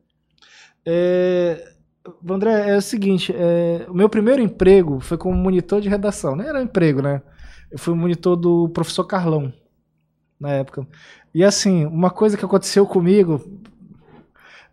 É, 0.86 1.64
André, 2.30 2.72
é 2.72 2.78
o 2.78 2.82
seguinte, 2.82 3.34
é, 3.36 3.86
o 3.88 3.94
meu 3.94 4.10
primeiro 4.10 4.41
emprego 4.41 4.99
foi 4.99 5.18
como 5.18 5.36
monitor 5.38 5.80
de 5.80 5.88
redação. 5.90 6.36
Nem 6.36 6.48
era 6.48 6.60
um 6.60 6.64
emprego, 6.64 7.02
né? 7.02 7.22
Eu 7.72 7.80
fui 7.80 7.93
monitor 7.95 8.35
do 8.35 8.68
professor 8.69 9.06
Carlão, 9.06 9.53
na 10.39 10.49
época. 10.52 10.85
E 11.34 11.43
assim, 11.43 11.85
uma 11.85 12.10
coisa 12.10 12.35
que 12.38 12.43
aconteceu 12.43 12.85
comigo, 12.85 13.41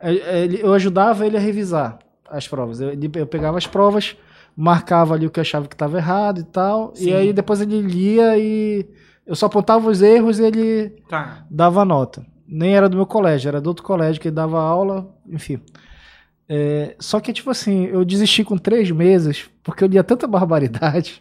é- 0.01 0.15
é, 0.45 0.47
eu 0.63 0.73
ajudava 0.75 1.27
ele 1.27 1.37
a 1.37 1.41
revisar 1.41 1.99
as 2.29 2.47
provas. 2.49 2.81
Eu, 2.81 2.91
pegava 3.27 3.57
as 3.59 3.67
provas, 3.67 4.17
marcava 4.57 5.15
ali 5.15 5.27
o 5.27 5.31
que 5.31 5.41
achava 5.41 5.69
que 5.69 5.75
estava 5.75 5.97
errado 5.99 6.41
e 6.41 6.45
tal, 6.45 6.93
Sim. 6.95 7.11
e 7.11 7.15
aí 7.15 7.33
depois 7.33 7.61
ele 7.61 7.81
lia 7.81 8.37
e 8.37 8.87
eu 9.27 9.37
só 9.37 9.47
apontava 9.47 9.89
os 9.89 10.03
erros 10.03 10.39
e 10.39 10.45
ele 10.45 10.91
Tá. 11.09 11.45
dava 11.51 11.85
nota. 11.85 12.27
Nem 12.47 12.75
era 12.75 12.89
do 12.89 12.97
meu 12.97 13.07
colégio, 13.07 13.49
era 13.49 13.61
do 13.61 13.67
outro 13.69 13.85
colégio 13.85 14.21
que 14.21 14.29
ele 14.29 14.35
dava 14.35 14.61
aula, 14.61 15.15
enfim. 15.29 15.61
É, 16.49 16.97
só 16.99 17.21
que, 17.21 17.31
tipo 17.33 17.51
assim, 17.51 17.85
eu 17.85 18.05
desisti 18.07 18.43
com 18.43 18.57
três 18.57 18.91
meses, 18.91 19.51
porque 19.63 19.85
eu 19.85 19.89
lia 19.89 20.03
tanta 20.03 20.27
barbaridade 20.27 21.21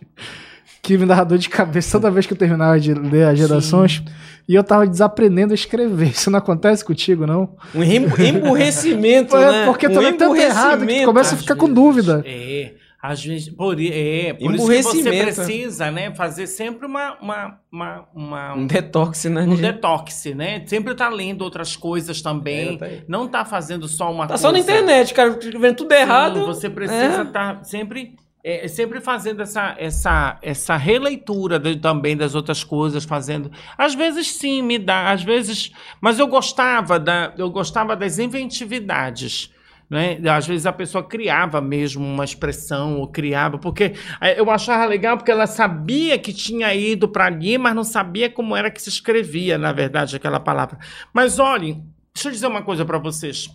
que 0.82 0.98
me 0.98 1.06
dava 1.06 1.26
dor 1.26 1.38
de 1.38 1.50
cabeça 1.50 1.92
toda 2.00 2.12
vez 2.12 2.26
que 2.26 2.34
eu 2.34 2.38
terminava 2.38 2.80
de 2.80 2.94
ler 2.94 3.28
as 3.28 3.40
redações. 3.40 4.02
E 4.48 4.56
eu 4.56 4.64
tava 4.64 4.88
desaprendendo 4.88 5.52
a 5.52 5.56
escrever. 5.56 6.10
Isso 6.12 6.32
não 6.32 6.40
acontece 6.40 6.84
contigo, 6.86 7.28
não? 7.28 7.56
Um 7.76 7.84
em- 7.84 8.06
emburrecimento, 8.30 9.36
É, 9.36 9.52
né? 9.52 9.66
porque 9.66 9.88
um 9.88 9.92
tu 9.94 10.00
lê 10.00 10.14
tanto 10.14 10.36
errado 10.36 10.86
que 10.86 11.00
tu 11.02 11.06
começa 11.06 11.36
a 11.36 11.38
ficar 11.38 11.56
com 11.56 11.72
dúvida. 11.72 12.24
É. 12.26 12.74
Às 13.00 13.24
vezes, 13.24 13.50
por, 13.50 13.80
é, 13.80 14.34
por 14.34 14.56
isso 14.56 14.68
que 14.68 14.82
você 15.04 15.24
precisa, 15.24 15.92
né, 15.92 16.14
fazer 16.16 16.48
sempre 16.48 16.88
uma, 16.88 17.16
uma, 17.22 17.60
uma, 17.72 18.06
uma- 18.14 18.54
Um 18.56 18.66
detox, 18.66 19.26
né? 19.26 19.42
um 19.44 19.56
detox, 19.56 20.26
né? 20.36 20.64
Sempre 20.66 20.96
tá 20.96 21.08
lendo 21.08 21.44
outras 21.44 21.76
coisas 21.76 22.22
também. 22.24 22.74
É, 22.74 22.78
tá 22.78 22.88
não 23.08 23.28
tá 23.28 23.46
fazendo 23.46 23.88
só 23.88 24.12
uma 24.12 24.24
Tá 24.24 24.30
coisa. 24.30 24.42
só 24.42 24.52
na 24.52 24.60
internet, 24.60 25.14
cara, 25.14 25.38
vendo 25.60 25.76
tudo 25.76 25.92
errado. 25.94 26.40
Sim, 26.40 26.46
você 26.46 26.70
precisa 26.70 27.20
É. 27.20 27.22
estar 27.22 27.64
sempre, 27.64 28.16
é, 28.50 28.68
sempre 28.68 29.02
fazendo 29.02 29.42
essa, 29.42 29.76
essa, 29.78 30.38
essa 30.42 30.78
releitura 30.78 31.60
de- 31.60 31.76
também 31.76 32.16
das 32.16 32.34
outras 32.34 32.64
coisas, 32.64 33.04
fazendo. 33.04 33.52
Às 33.78 33.94
vezes 33.94 34.32
sim, 34.32 34.62
me 34.62 34.80
dá, 34.80 35.12
às 35.12 35.22
vezes. 35.22 35.72
Mas 36.00 36.18
eu 36.18 36.28
gostava 36.28 36.98
da, 36.98 37.34
eu 37.38 37.50
gostava 37.50 37.96
das 37.96 38.20
inventividades. 38.20 39.52
Né? 39.90 40.18
Às 40.30 40.48
vezes 40.48 40.66
a 40.66 40.72
pessoa 40.72 41.04
criava 41.04 41.60
mesmo 41.62 42.06
uma 42.06 42.24
expressão, 42.24 43.00
ou 43.00 43.08
criava, 43.08 43.58
porque 43.58 43.94
eh, 44.22 44.40
eu 44.40 44.50
achava 44.52 44.86
legal 44.86 45.18
porque 45.18 45.32
ela 45.32 45.48
sabia 45.48 46.18
que 46.20 46.34
tinha 46.34 46.74
ido 46.74 47.08
para 47.08 47.26
ali, 47.26 47.58
mas 47.58 47.74
não 47.76 47.84
sabia 47.86 48.30
como 48.30 48.56
era 48.56 48.70
que 48.72 48.82
se 48.82 48.90
escrevia, 48.90 49.58
na 49.58 49.72
verdade, 49.72 50.16
aquela 50.16 50.40
palavra. 50.40 50.78
Mas 51.14 51.40
olhem, 51.40 51.86
deixa 52.14 52.28
eu 52.30 52.32
dizer 52.34 52.48
uma 52.48 52.62
coisa 52.64 52.86
para 52.86 52.98
vocês. 52.98 53.50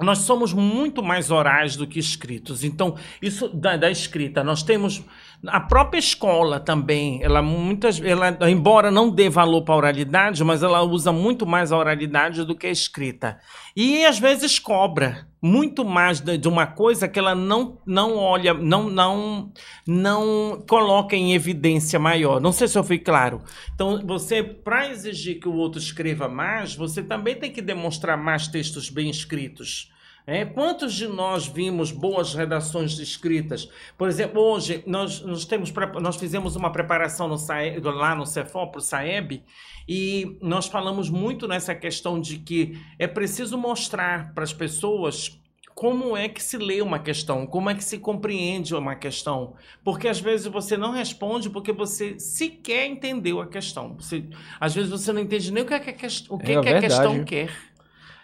Nós 0.00 0.18
somos 0.18 0.52
muito 0.52 1.02
mais 1.02 1.30
orais 1.30 1.74
do 1.74 1.86
que 1.86 1.98
escritos. 1.98 2.62
Então, 2.62 2.96
isso 3.20 3.48
da, 3.48 3.76
da 3.76 3.90
escrita, 3.90 4.44
nós 4.44 4.62
temos 4.62 5.02
a 5.46 5.60
própria 5.60 5.98
escola 5.98 6.58
também. 6.58 7.22
Ela 7.22 7.42
muitas, 7.42 8.00
ela, 8.00 8.36
embora 8.48 8.90
não 8.90 9.10
dê 9.10 9.28
valor 9.28 9.62
para 9.62 9.74
a 9.74 9.78
oralidade, 9.78 10.42
mas 10.44 10.62
ela 10.62 10.82
usa 10.82 11.12
muito 11.12 11.46
mais 11.46 11.72
a 11.72 11.78
oralidade 11.78 12.44
do 12.44 12.54
que 12.54 12.66
a 12.66 12.70
escrita. 12.70 13.38
E 13.74 14.04
às 14.04 14.18
vezes 14.18 14.58
cobra 14.58 15.26
muito 15.40 15.84
mais 15.84 16.20
de, 16.20 16.48
uma 16.48 16.66
coisa 16.66 17.06
que 17.06 17.18
ela 17.18 17.34
não, 17.34 17.78
não 17.86 18.16
olha, 18.16 18.54
não, 18.54 18.88
não, 18.88 19.52
não 19.86 20.64
coloca 20.68 21.14
em 21.14 21.34
evidência 21.34 21.98
maior. 21.98 22.40
Não 22.40 22.52
sei 22.52 22.66
se 22.66 22.78
eu 22.78 22.84
fui 22.84 22.98
claro. 22.98 23.42
Então, 23.74 24.04
você, 24.04 24.42
para 24.42 24.88
exigir 24.88 25.38
que 25.38 25.48
o 25.48 25.54
outro 25.54 25.78
escreva 25.78 26.28
mais, 26.28 26.74
você 26.74 27.02
também 27.02 27.36
tem 27.36 27.52
que 27.52 27.62
demonstrar 27.62 28.16
mais 28.16 28.48
textos 28.48 28.90
bem 28.90 29.10
escritos. 29.10 29.92
É, 30.26 30.44
quantos 30.44 30.92
de 30.92 31.06
nós 31.06 31.46
vimos 31.46 31.92
boas 31.92 32.34
redações 32.34 32.98
escritas? 32.98 33.68
Por 33.96 34.08
exemplo, 34.08 34.40
hoje 34.42 34.82
nós, 34.84 35.20
nós, 35.20 35.44
temos, 35.44 35.72
nós 36.02 36.16
fizemos 36.16 36.56
uma 36.56 36.72
preparação 36.72 37.28
no 37.28 37.38
SAE, 37.38 37.78
lá 37.80 38.12
no 38.14 38.26
Cefom 38.26 38.66
para 38.66 38.78
o 38.78 38.82
SAEB 38.82 39.44
e 39.88 40.36
nós 40.42 40.66
falamos 40.66 41.08
muito 41.08 41.46
nessa 41.46 41.76
questão 41.76 42.20
de 42.20 42.38
que 42.38 42.76
é 42.98 43.06
preciso 43.06 43.56
mostrar 43.56 44.34
para 44.34 44.42
as 44.42 44.52
pessoas 44.52 45.40
como 45.76 46.16
é 46.16 46.28
que 46.28 46.42
se 46.42 46.56
lê 46.56 46.80
uma 46.82 46.98
questão, 46.98 47.46
como 47.46 47.70
é 47.70 47.74
que 47.74 47.84
se 47.84 47.98
compreende 47.98 48.74
uma 48.74 48.96
questão. 48.96 49.54
Porque 49.84 50.08
às 50.08 50.18
vezes 50.18 50.46
você 50.48 50.76
não 50.76 50.90
responde 50.90 51.50
porque 51.50 51.70
você 51.70 52.18
sequer 52.18 52.86
entendeu 52.86 53.40
a 53.40 53.46
questão. 53.46 53.94
Você- 54.00 54.24
às 54.58 54.74
vezes 54.74 54.90
você 54.90 55.12
não 55.12 55.20
entende 55.20 55.52
nem 55.52 55.62
o 55.62 55.66
que, 55.66 55.74
é 55.74 55.78
que 55.78 55.90
a, 55.90 55.92
ques- 55.92 56.24
o 56.28 56.36
que, 56.36 56.50
É 56.50 56.60
que 56.62 56.68
a 56.68 56.80
questão 56.80 57.24
quer. 57.24 57.50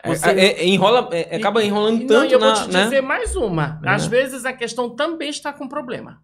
É, 0.03 0.09
Você- 0.15 0.31
é, 0.31 0.45
é, 0.62 0.66
enrola, 0.66 1.09
é, 1.12 1.37
acaba 1.37 1.62
E- 1.62 1.66
enrolando 1.66 2.03
e 2.03 2.07
tanto 2.07 2.20
não, 2.24 2.27
e 2.29 2.33
eu 2.33 2.39
na, 2.39 2.55
vou 2.55 2.65
te 2.66 2.73
né? 2.73 2.85
dizer 2.85 3.01
mais 3.03 3.37
uma. 3.37 3.81
É. 3.85 3.91
Às 3.91 4.07
vezes 4.07 4.45
a 4.45 4.53
questão 4.53 4.91
também 4.91 5.29
está 5.31 5.53
com 5.53 5.69
problema. 5.69 6.20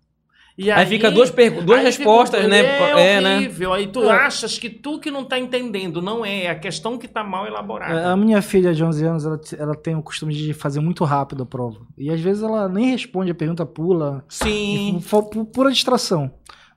E 0.60 0.72
Aí 0.72 0.84
fica 0.86 1.08
duas 1.08 1.30
duas 1.30 1.78
aí 1.78 1.84
respostas, 1.84 2.40
fica- 2.40 2.50
né? 2.50 2.58
É, 2.58 3.12
É, 3.14 3.20
né? 3.20 3.36
horrível. 3.36 3.72
Aí 3.72 3.86
tu 3.86 4.10
achas 4.10 4.58
que 4.58 4.68
tu 4.68 4.98
que 4.98 5.08
não 5.08 5.24
tá 5.24 5.38
entendendo. 5.38 6.02
Não 6.02 6.24
é. 6.26 6.46
É 6.46 6.50
a 6.50 6.58
questão 6.58 6.98
que 6.98 7.06
tá 7.06 7.22
mal 7.22 7.46
elaborada. 7.46 8.10
A 8.12 8.16
minha 8.16 8.42
filha 8.42 8.74
de 8.74 8.82
11 8.82 9.04
anos, 9.04 9.24
ela, 9.24 9.40
ela 9.56 9.74
tem 9.76 9.94
o 9.94 10.02
costume 10.02 10.34
de 10.34 10.52
fazer 10.52 10.80
muito 10.80 11.04
rápido 11.04 11.44
a 11.44 11.46
prova. 11.46 11.78
E 11.96 12.10
às 12.10 12.20
vezes 12.20 12.42
ela 12.42 12.68
nem 12.68 12.86
responde 12.90 13.30
a 13.30 13.34
pergunta, 13.36 13.64
pula. 13.64 14.24
Sim. 14.28 15.00
Por, 15.08 15.22
por 15.30 15.44
pura 15.44 15.70
distração. 15.70 16.28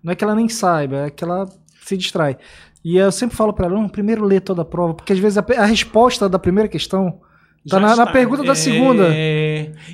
Não 0.03 0.11
é 0.13 0.15
que 0.15 0.23
ela 0.23 0.35
nem 0.35 0.47
saiba, 0.47 1.07
é 1.07 1.09
que 1.09 1.23
ela 1.23 1.49
se 1.83 1.97
distrai. 1.97 2.37
E 2.83 2.97
eu 2.97 3.11
sempre 3.11 3.35
falo 3.35 3.53
pra 3.53 3.67
ela, 3.67 3.75
não, 3.75 3.87
primeiro 3.87 4.23
lê 4.25 4.39
toda 4.39 4.63
a 4.63 4.65
prova, 4.65 4.93
porque 4.95 5.13
às 5.13 5.19
vezes 5.19 5.37
a, 5.37 5.45
a 5.59 5.65
resposta 5.65 6.27
da 6.27 6.39
primeira 6.39 6.67
questão 6.67 7.21
tá 7.69 7.79
na, 7.79 7.95
na 7.95 8.07
pergunta 8.07 8.43
da 8.43 8.53
É, 8.53 8.55
segunda. 8.55 9.07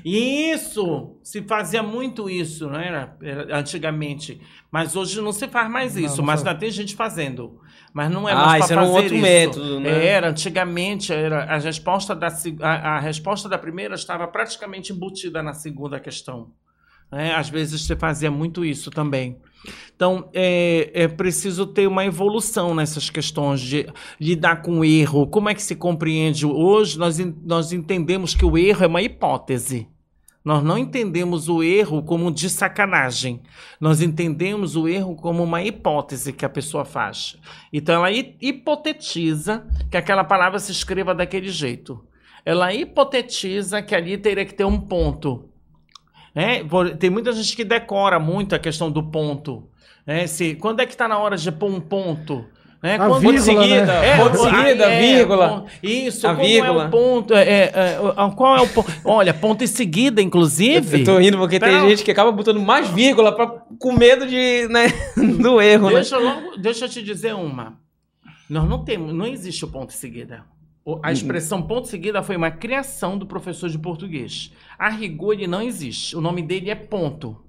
Isso! 0.04 1.18
Se 1.24 1.42
fazia 1.44 1.84
muito 1.84 2.30
isso, 2.30 2.68
não 2.70 2.80
era? 2.80 3.16
Era 3.22 3.60
Antigamente. 3.60 4.40
Mas 4.72 4.96
hoje 4.96 5.20
não 5.22 5.32
se 5.32 5.48
faz 5.48 5.70
mais 5.70 5.96
Não, 5.96 6.02
isso. 6.04 6.18
não 6.18 6.26
mas 6.26 6.40
faz. 6.42 6.48
ainda 6.48 6.60
tem 6.60 6.72
gente 6.72 6.96
fazendo. 6.96 7.60
Mas 7.94 8.12
não 8.12 8.28
é 8.28 8.34
Ah, 8.34 8.36
mais 8.36 8.50
para 8.50 8.60
isso 8.66 8.74
era 8.74 8.82
um 8.82 8.86
fazer 8.88 8.98
outro 9.00 9.14
isso. 9.16 9.22
método, 9.24 9.80
né? 9.80 10.06
Era, 10.06 10.30
antigamente, 10.30 11.12
era, 11.14 11.44
a, 11.46 11.58
resposta 11.58 12.16
da, 12.16 12.28
a, 12.62 12.96
a 12.96 13.00
resposta 13.00 13.50
da 13.50 13.58
primeira 13.58 13.96
estava 13.96 14.28
praticamente 14.28 14.94
embutida 14.94 15.42
na 15.42 15.54
segunda 15.54 16.00
questão. 16.00 16.52
né? 17.12 17.34
Às 17.36 17.50
vezes 17.50 17.82
você 17.86 17.96
fazia 17.96 18.30
muito 18.32 18.64
isso 18.64 18.92
também. 18.92 19.38
Então, 19.96 20.30
é, 20.34 20.92
é 20.94 21.08
preciso 21.08 21.66
ter 21.66 21.88
uma 21.88 22.06
evolução 22.06 22.76
nessas 22.76 23.10
questões 23.10 23.60
de 23.60 23.88
lidar 24.20 24.62
com 24.62 24.80
o 24.80 24.86
erro. 24.86 25.26
Como 25.28 25.50
é 25.50 25.56
que 25.56 25.62
se 25.62 25.76
compreende? 25.76 26.46
Hoje 26.46 26.98
nós, 27.00 27.18
nós 27.44 27.74
entendemos 27.74 28.36
que 28.36 28.46
o 28.46 28.58
erro 28.58 28.84
é 28.84 28.88
uma 28.88 29.02
hipótese. 29.02 29.88
Nós 30.46 30.64
não 30.64 30.78
entendemos 30.78 31.50
o 31.50 31.62
erro 31.62 32.02
como 32.04 32.32
de 32.32 32.50
sacanagem. 32.50 33.42
Nós 33.82 34.02
entendemos 34.02 34.78
o 34.78 34.88
erro 34.88 35.14
como 35.16 35.44
uma 35.44 35.62
hipótese 35.62 36.32
que 36.32 36.46
a 36.46 36.50
pessoa 36.50 36.86
faz. 36.86 37.36
Então, 37.74 37.96
ela 37.96 38.10
hi- 38.12 38.38
hipotetiza 38.40 39.68
que 39.92 39.98
aquela 39.98 40.24
palavra 40.24 40.58
se 40.60 40.72
escreva 40.72 41.14
daquele 41.14 41.50
jeito. 41.50 42.02
Ela 42.46 42.74
hipotetiza 42.74 43.82
que 43.82 43.94
ali 43.94 44.18
teria 44.18 44.46
que 44.46 44.54
ter 44.54 44.64
um 44.64 44.80
ponto. 44.80 45.50
Né? 46.38 46.64
Por- 46.64 46.96
Tem 46.98 47.10
muita 47.10 47.32
gente 47.34 47.56
que 47.56 47.64
decora 47.64 48.20
muito 48.20 48.54
a 48.56 48.60
questão 48.60 48.92
do 48.92 49.04
ponto. 49.04 49.68
né? 50.06 50.28
Se, 50.28 50.56
quando 50.56 50.80
é 50.80 50.86
que 50.86 50.94
está 50.94 51.08
na 51.08 51.18
hora 51.18 51.36
de 51.36 51.52
pôr 51.52 51.70
um 51.72 51.82
ponto? 51.82 52.46
Né? 52.82 52.94
A 52.94 53.08
Quando- 53.08 53.20
vírgula, 53.22 53.42
seguida, 53.42 53.86
né? 54.02 54.18
ponto 54.18 54.44
aí 54.46 54.64
seguida, 54.66 54.90
vírgula. 55.00 55.50
ponto- 55.50 55.72
Isso, 55.82 56.28
A 56.28 56.34
vírgula. 56.34 56.84
é 56.84 56.88
o 56.88 56.90
ponto? 56.92 57.34
É, 57.34 57.42
é, 57.50 57.72
é, 57.74 58.32
qual 58.36 58.56
é 58.56 58.62
o 58.62 58.68
ponto? 58.70 58.92
Olha, 59.04 59.34
ponto 59.34 59.64
em 59.64 59.68
seguida, 59.68 60.22
inclusive. 60.22 61.00
Eu 61.00 61.04
tô 61.04 61.18
rindo 61.18 61.38
porque 61.40 61.60
tem 61.60 61.70
Pera- 61.70 61.90
gente 61.90 62.04
que 62.04 62.12
acaba 62.12 62.32
botando 62.32 62.60
mais 62.62 62.88
vírgula 62.90 63.32
pra, 63.36 63.48
com 63.80 63.92
medo 63.94 64.28
de, 64.28 64.68
né, 64.70 64.88
do 65.42 65.60
erro, 65.60 65.88
né? 65.90 65.96
Deixa, 65.96 66.16
eu 66.18 66.24
logo, 66.24 66.58
deixa 66.58 66.86
eu 66.86 66.90
te 66.90 67.02
dizer 67.02 67.34
uma. 67.34 67.80
Nós 68.48 68.70
não 68.70 68.86
temos, 68.86 69.12
não 69.14 69.26
existe 69.26 69.66
o 69.66 69.68
ponto 69.68 69.90
em 69.90 69.98
seguida. 69.98 70.44
A 71.04 71.12
expressão 71.12 71.62
ponto 71.62 71.88
seguida 71.88 72.24
foi 72.24 72.36
uma 72.38 72.52
criação 72.52 73.18
do 73.18 73.26
professor 73.26 73.70
de 73.70 73.78
português. 73.78 74.52
A 74.80 74.90
rigor 74.90 75.34
ele 75.34 75.48
não 75.48 75.62
existe. 75.62 76.16
O 76.16 76.22
nome 76.22 76.42
dele 76.42 76.70
é 76.70 76.76
ponto. 76.76 77.44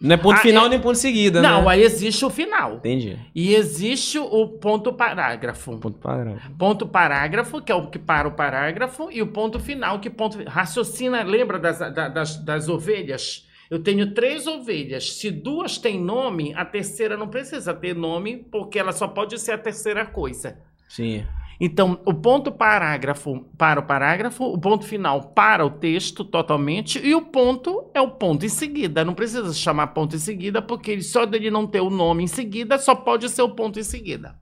Não 0.00 0.12
é 0.14 0.16
ponto 0.18 0.34
Ah, 0.36 0.42
final 0.42 0.66
é- 0.66 0.68
nem 0.68 0.78
ponto 0.80 0.98
seguida, 0.98 1.40
não, 1.40 1.62
né? 1.64 1.70
aí 1.70 1.82
existe 1.82 2.22
o 2.24 2.28
final. 2.28 2.74
Entendi. 2.76 3.18
E 3.34 3.54
existe 3.54 4.18
o 4.18 4.46
ponto 4.48 4.92
parágrafo. 4.92 5.78
Ponto 5.78 5.98
parágrafo. 5.98 6.50
Ponto 6.58 6.86
parágrafo, 6.86 7.62
que 7.62 7.72
é 7.72 7.74
o 7.74 7.86
que 7.88 7.98
para 7.98 8.28
o 8.28 8.32
parágrafo, 8.32 9.10
e 9.10 9.22
o 9.22 9.28
ponto 9.28 9.58
final, 9.58 9.98
que 9.98 10.10
ponto. 10.10 10.42
Raciocina, 10.46 11.22
lembra 11.22 11.58
das, 11.58 11.78
da- 11.78 12.08
das, 12.08 12.36
das 12.36 12.68
ovelhas? 12.68 13.48
Eu 13.70 13.82
tenho 13.82 14.12
três 14.12 14.46
ovelhas. 14.46 15.14
Se 15.14 15.30
duas 15.30 15.78
têm 15.78 15.98
nome, 15.98 16.52
a 16.54 16.64
terceira 16.64 17.16
não 17.16 17.28
precisa 17.28 17.72
ter 17.72 17.94
nome, 17.96 18.36
porque 18.36 18.78
ela 18.78 18.92
só 18.92 19.08
pode 19.08 19.38
ser 19.40 19.52
a 19.52 19.58
terceira 19.58 20.04
coisa. 20.04 20.58
Sim. 20.88 21.24
Então, 21.58 21.98
o 22.04 22.12
ponto 22.12 22.52
parágrafo 22.52 23.46
para 23.56 23.80
o 23.80 23.82
parágrafo, 23.82 24.44
o 24.44 24.58
ponto 24.58 24.84
final 24.84 25.22
para 25.34 25.64
o 25.64 25.70
texto 25.70 26.22
totalmente, 26.24 26.98
e 26.98 27.14
o 27.14 27.22
ponto 27.22 27.90
é 27.94 28.00
o 28.00 28.10
ponto 28.10 28.44
em 28.44 28.48
seguida. 28.48 29.04
Não 29.04 29.14
precisa 29.14 29.50
se 29.52 29.58
chamar 29.58 29.88
ponto 29.88 30.14
em 30.14 30.18
seguida, 30.18 30.60
porque 30.60 30.90
ele- 30.90 31.02
só 31.02 31.24
dele 31.24 31.50
não 31.50 31.66
ter 31.66 31.80
o 31.80 31.88
nome 31.88 32.24
em 32.24 32.26
seguida, 32.26 32.78
só 32.78 32.94
pode 32.94 33.28
ser 33.30 33.42
o 33.42 33.48
ponto 33.50 33.78
em 33.80 33.82
seguida. 33.82 34.36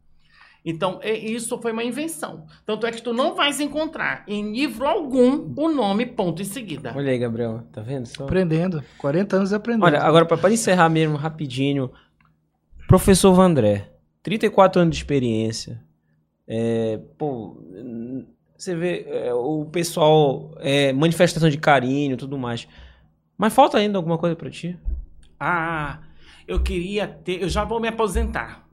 Então, 0.67 0.99
é- 1.03 1.17
isso 1.17 1.57
foi 1.61 1.73
uma 1.73 1.85
invenção. 1.85 2.47
Tanto 2.65 2.87
é 2.87 2.91
que 2.91 3.03
tu 3.03 3.13
não 3.13 3.35
vais 3.35 3.61
encontrar 3.61 4.25
em 4.27 4.51
livro 4.51 4.87
algum 4.89 5.53
o 5.57 5.69
nome 5.69 6.07
ponto 6.07 6.41
em 6.41 6.45
seguida. 6.47 6.93
Olha 6.97 7.13
aí, 7.13 7.19
Gabriel. 7.19 7.63
Tá 7.71 7.83
vendo 7.83 8.07
só? 8.07 8.25
Aprendendo. 8.25 8.83
40 8.99 9.37
anos 9.37 9.53
aprendendo. 9.53 9.85
Olha, 9.85 10.01
agora 10.03 10.25
pra 10.25 10.51
encerrar 10.51 10.89
mesmo 10.89 11.17
rapidinho, 11.17 11.91
professor 12.89 13.33
Vandré, 13.35 13.91
34 14.23 14.81
anos 14.81 14.97
de 14.97 15.03
experiência. 15.03 15.81
É, 16.47 16.99
pô, 17.17 17.63
você 18.57 18.75
vê 18.75 19.05
é, 19.09 19.35
o 19.35 19.65
pessoal, 19.67 20.53
é, 20.59 20.93
manifestação 20.93 21.49
de 21.49 21.59
carinho 21.59 22.15
e 22.15 22.17
tudo 22.17 22.39
mais. 22.39 22.69
Mas 23.37 23.53
falta 23.53 23.79
ainda 23.79 23.99
alguma 23.99 24.19
coisa 24.19 24.37
pra 24.37 24.51
ti? 24.51 24.79
Ah, 25.39 26.01
eu 26.47 26.63
queria 26.63 27.07
ter. 27.09 27.43
Eu 27.43 27.49
já 27.49 27.65
vou 27.65 27.81
me 27.81 27.89
aposentar. 27.89 28.67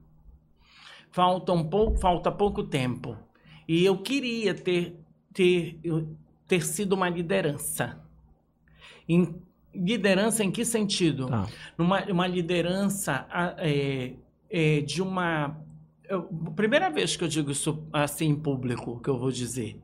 Falta 1.11 1.52
um 1.52 1.64
pouco, 1.64 1.98
falta 1.98 2.31
pouco 2.31 2.64
tempo. 2.64 3.18
E 3.68 3.84
eu 3.85 3.98
queria 3.98 4.53
ter, 4.53 4.98
ter, 5.34 5.80
ter 6.48 6.65
sido 6.65 6.93
uma 6.93 7.10
liderança. 7.10 8.02
Em, 9.07 9.35
liderança 9.73 10.43
em 10.43 10.52
que 10.52 10.64
sentido? 10.64 11.27
Tá. 11.27 11.48
Numa 11.77 12.03
uma 12.06 12.27
liderança 12.27 13.26
ah, 13.30 13.56
é, 13.57 14.14
é, 14.49 14.81
de 14.81 15.02
uma. 15.02 15.57
Eu- 16.11 16.23
primeira 16.55 16.89
vez 16.89 17.15
que 17.15 17.23
eu 17.23 17.27
digo 17.27 17.51
isso 17.51 17.88
assim 17.93 18.27
em 18.29 18.35
público, 18.35 18.99
que 19.01 19.09
eu 19.09 19.17
vou 19.19 19.31
dizer. 19.31 19.79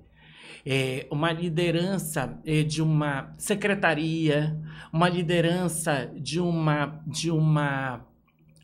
é, 0.66 1.08
uma 1.12 1.32
liderança 1.32 2.40
é, 2.46 2.64
de 2.64 2.82
uma 2.82 3.34
secretaria, 3.38 4.58
uma 4.94 5.10
liderança 5.10 6.12
de 6.16 6.40
uma 6.40 7.02
de 7.08 7.32
uma 7.32 8.06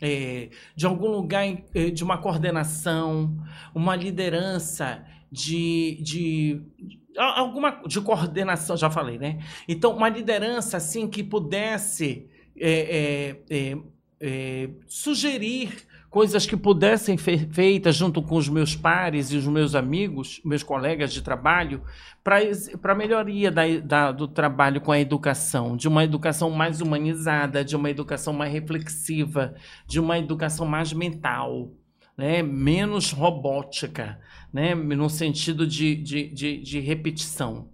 é, 0.01 0.49
de 0.75 0.85
algum 0.85 1.09
lugar 1.09 1.45
é, 1.73 1.89
de 1.91 2.03
uma 2.03 2.17
coordenação, 2.17 3.37
uma 3.75 3.95
liderança 3.95 5.05
de, 5.31 5.97
de 6.03 6.61
alguma 7.17 7.81
de 7.87 8.01
coordenação, 8.01 8.75
já 8.77 8.89
falei, 8.89 9.17
né? 9.17 9.39
Então, 9.67 9.95
uma 9.95 10.09
liderança 10.09 10.77
assim 10.77 11.07
que 11.07 11.23
pudesse 11.23 12.27
é, 12.59 13.37
sugerir 14.87 15.85
coisas 16.13 16.45
que 16.45 16.55
pudessem 16.55 17.17
ser 17.17 17.49
feitas 17.49 17.95
junto 17.95 18.21
com 18.21 18.35
os 18.35 18.47
meus 18.47 18.75
pares 18.75 19.31
e 19.31 19.35
os 19.35 19.47
meus 19.47 19.73
amigos, 19.73 20.39
meus 20.45 20.61
colegas 20.61 21.11
de 21.11 21.23
trabalho, 21.23 21.81
para 22.23 22.91
a 22.91 22.95
melhoria 22.95 23.51
da, 23.51 23.63
da, 23.79 24.11
do 24.11 24.27
trabalho 24.27 24.79
com 24.79 24.91
a 24.91 24.99
educação, 24.99 25.75
de 25.75 25.87
uma 25.87 26.03
educação 26.03 26.51
mais 26.51 26.81
humanizada, 26.81 27.65
de 27.65 27.75
uma 27.75 27.89
educação 27.89 28.31
mais 28.31 28.53
reflexiva, 28.53 29.55
de 29.87 29.99
uma 29.99 30.19
educação 30.19 30.67
mais 30.67 30.93
mental, 30.93 31.71
né? 32.15 32.43
menos 32.43 33.11
robótica, 33.11 34.19
né? 34.53 34.75
no 34.75 35.09
sentido 35.09 35.65
de, 35.65 35.95
de, 35.95 36.27
de, 36.29 36.57
de 36.59 36.79
repetição. 36.79 37.72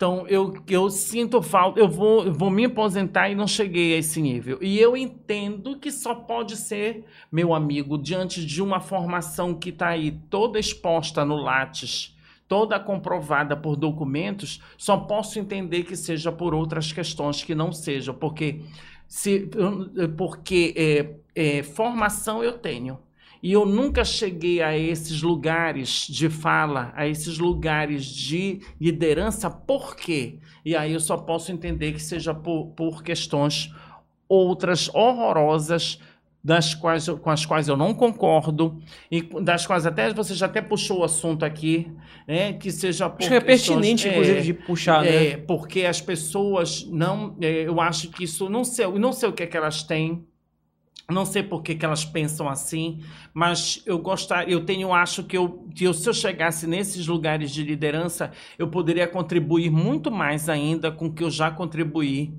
Então, 0.00 0.26
eu, 0.28 0.54
eu 0.66 0.88
sinto 0.88 1.42
falta, 1.42 1.78
eu 1.78 1.86
vou, 1.86 2.24
eu 2.24 2.32
vou 2.32 2.50
me 2.50 2.64
aposentar 2.64 3.28
e 3.28 3.34
não 3.34 3.46
cheguei 3.46 3.92
a 3.94 3.98
esse 3.98 4.22
nível. 4.22 4.56
E 4.62 4.78
eu 4.78 4.96
entendo 4.96 5.78
que 5.78 5.92
só 5.92 6.14
pode 6.14 6.56
ser, 6.56 7.04
meu 7.30 7.52
amigo, 7.52 7.98
diante 7.98 8.42
de 8.46 8.62
uma 8.62 8.80
formação 8.80 9.52
que 9.52 9.68
está 9.68 9.88
aí 9.88 10.12
toda 10.30 10.58
exposta 10.58 11.22
no 11.22 11.36
Lattes, 11.36 12.16
toda 12.48 12.80
comprovada 12.80 13.54
por 13.54 13.76
documentos, 13.76 14.62
só 14.78 14.96
posso 14.96 15.38
entender 15.38 15.82
que 15.82 15.94
seja 15.94 16.32
por 16.32 16.54
outras 16.54 16.90
questões 16.90 17.44
que 17.44 17.54
não 17.54 17.70
sejam, 17.70 18.14
porque, 18.14 18.62
se, 19.06 19.50
porque 20.16 20.72
é, 20.78 21.58
é, 21.58 21.62
formação 21.62 22.42
eu 22.42 22.56
tenho. 22.56 22.98
E 23.42 23.52
eu 23.52 23.64
nunca 23.64 24.04
cheguei 24.04 24.60
a 24.62 24.76
esses 24.76 25.22
lugares 25.22 26.06
de 26.08 26.28
fala, 26.28 26.92
a 26.94 27.06
esses 27.06 27.38
lugares 27.38 28.04
de 28.04 28.60
liderança, 28.78 29.50
por 29.50 29.96
quê? 29.96 30.38
E 30.64 30.76
aí 30.76 30.92
eu 30.92 31.00
só 31.00 31.16
posso 31.16 31.50
entender 31.50 31.92
que 31.92 32.02
seja 32.02 32.34
por, 32.34 32.68
por 32.68 33.02
questões 33.02 33.72
outras 34.28 34.88
horrorosas 34.94 35.98
das 36.42 36.74
quais, 36.74 37.06
com 37.06 37.30
as 37.30 37.44
quais 37.44 37.68
eu 37.68 37.76
não 37.76 37.92
concordo 37.92 38.80
e 39.10 39.22
das 39.42 39.66
quais 39.66 39.84
até 39.84 40.12
você 40.12 40.34
já 40.34 40.46
até 40.46 40.62
puxou 40.62 41.00
o 41.00 41.04
assunto 41.04 41.44
aqui, 41.44 41.92
né, 42.26 42.54
que 42.54 42.70
seja 42.70 43.10
por 43.10 43.20
acho 43.20 43.28
que 43.28 43.34
é 43.34 43.40
pertinente 43.40 44.08
é, 44.08 44.10
inclusive 44.10 44.40
de 44.40 44.54
puxar, 44.54 45.04
é, 45.04 45.10
né? 45.10 45.36
porque 45.36 45.84
as 45.84 46.00
pessoas 46.00 46.86
não, 46.90 47.36
é, 47.40 47.68
eu 47.68 47.78
acho 47.80 48.08
que 48.08 48.24
isso 48.24 48.48
não 48.48 48.64
sei, 48.64 48.86
não 48.86 49.12
sei 49.12 49.28
o 49.28 49.32
que 49.32 49.42
é 49.42 49.46
que 49.46 49.56
elas 49.56 49.82
têm, 49.82 50.24
não 51.10 51.24
sei 51.24 51.42
por 51.42 51.62
que, 51.62 51.74
que 51.74 51.84
elas 51.84 52.04
pensam 52.04 52.48
assim, 52.48 53.02
mas 53.34 53.82
eu 53.84 53.98
gostaria, 53.98 54.52
eu 54.52 54.64
tenho, 54.64 54.92
acho 54.92 55.24
que, 55.24 55.36
eu, 55.36 55.68
que 55.74 55.84
eu, 55.84 55.92
se 55.92 56.08
eu 56.08 56.14
chegasse 56.14 56.66
nesses 56.66 57.06
lugares 57.06 57.50
de 57.50 57.64
liderança, 57.64 58.30
eu 58.58 58.68
poderia 58.68 59.08
contribuir 59.08 59.70
muito 59.70 60.10
mais 60.10 60.48
ainda 60.48 60.90
com 60.90 61.06
o 61.06 61.12
que 61.12 61.24
eu 61.24 61.30
já 61.30 61.50
contribuí, 61.50 62.32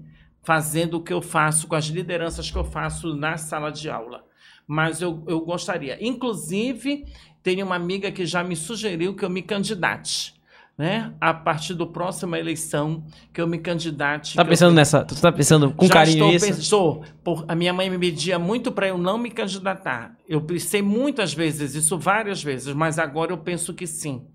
fazendo 0.44 0.98
o 0.98 1.04
que 1.04 1.14
eu 1.14 1.22
faço, 1.22 1.68
com 1.68 1.76
as 1.76 1.86
lideranças 1.86 2.50
que 2.50 2.58
eu 2.58 2.64
faço 2.64 3.16
na 3.16 3.38
sala 3.38 3.72
de 3.72 3.90
aula. 3.90 4.24
Mas 4.66 5.02
eu, 5.02 5.24
eu 5.28 5.42
gostaria. 5.42 5.98
Inclusive, 6.02 7.06
tenho 7.44 7.66
uma 7.66 7.76
amiga 7.76 8.12
que 8.12 8.26
já 8.26 8.44
me 8.44 8.56
sugeriu 8.56 9.16
que 9.16 9.26
eu 9.26 9.30
me 9.30 9.42
candidate 9.42 10.41
né? 10.82 11.14
A 11.22 11.32
partir 11.32 11.76
do 11.76 11.86
próxima 11.86 12.40
eleição 12.40 13.04
que 13.32 13.40
eu 13.40 13.46
me 13.46 13.60
candidate. 13.60 14.36
Tá 14.36 14.44
pensando 14.44 14.72
eu... 14.72 14.76
nessa? 14.76 15.06
Tu 15.06 15.22
tá 15.22 15.32
pensando 15.32 15.70
com 15.70 15.86
Já 15.86 15.94
carinho 15.94 16.32
estou, 16.32 16.50
isso? 16.50 16.60
Estou. 16.60 17.04
Por, 17.24 17.46
a 17.48 17.54
minha 17.54 17.72
mãe 17.72 17.88
me 17.88 18.00
pedia 18.00 18.40
muito 18.40 18.72
para 18.72 18.88
eu 18.88 18.98
não 18.98 19.16
me 19.16 19.30
candidatar. 19.30 20.16
Eu 20.28 20.42
pensei 20.42 20.82
muitas 20.82 21.36
vezes 21.36 21.76
isso, 21.76 22.00
várias 22.00 22.42
vezes, 22.42 22.74
mas 22.74 22.98
agora 22.98 23.32
eu 23.32 23.38
penso 23.38 23.76
que 23.76 23.86
sim, 23.86 24.26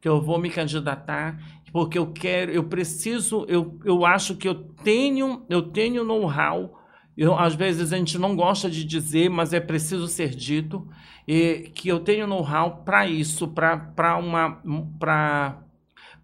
que 0.00 0.08
eu 0.08 0.20
vou 0.20 0.40
me 0.40 0.50
candidatar 0.50 1.38
porque 1.72 1.96
eu 1.96 2.08
quero, 2.08 2.50
eu 2.50 2.64
preciso, 2.64 3.46
eu, 3.48 3.78
eu 3.84 4.04
acho 4.04 4.34
que 4.34 4.46
eu 4.46 4.56
tenho, 4.56 5.46
eu 5.48 5.62
tenho 5.62 6.04
know-how. 6.04 6.80
Eu, 7.16 7.38
às 7.38 7.54
vezes 7.54 7.92
a 7.92 7.96
gente 7.96 8.18
não 8.18 8.34
gosta 8.34 8.68
de 8.68 8.84
dizer, 8.84 9.30
mas 9.30 9.52
é 9.52 9.60
preciso 9.60 10.08
ser 10.08 10.30
dito, 10.30 10.86
e 11.26 11.70
que 11.74 11.88
eu 11.88 12.00
tenho 12.00 12.26
know-how 12.26 12.82
para 12.84 13.06
isso, 13.06 13.48
para 13.48 14.18
uma, 14.18 14.60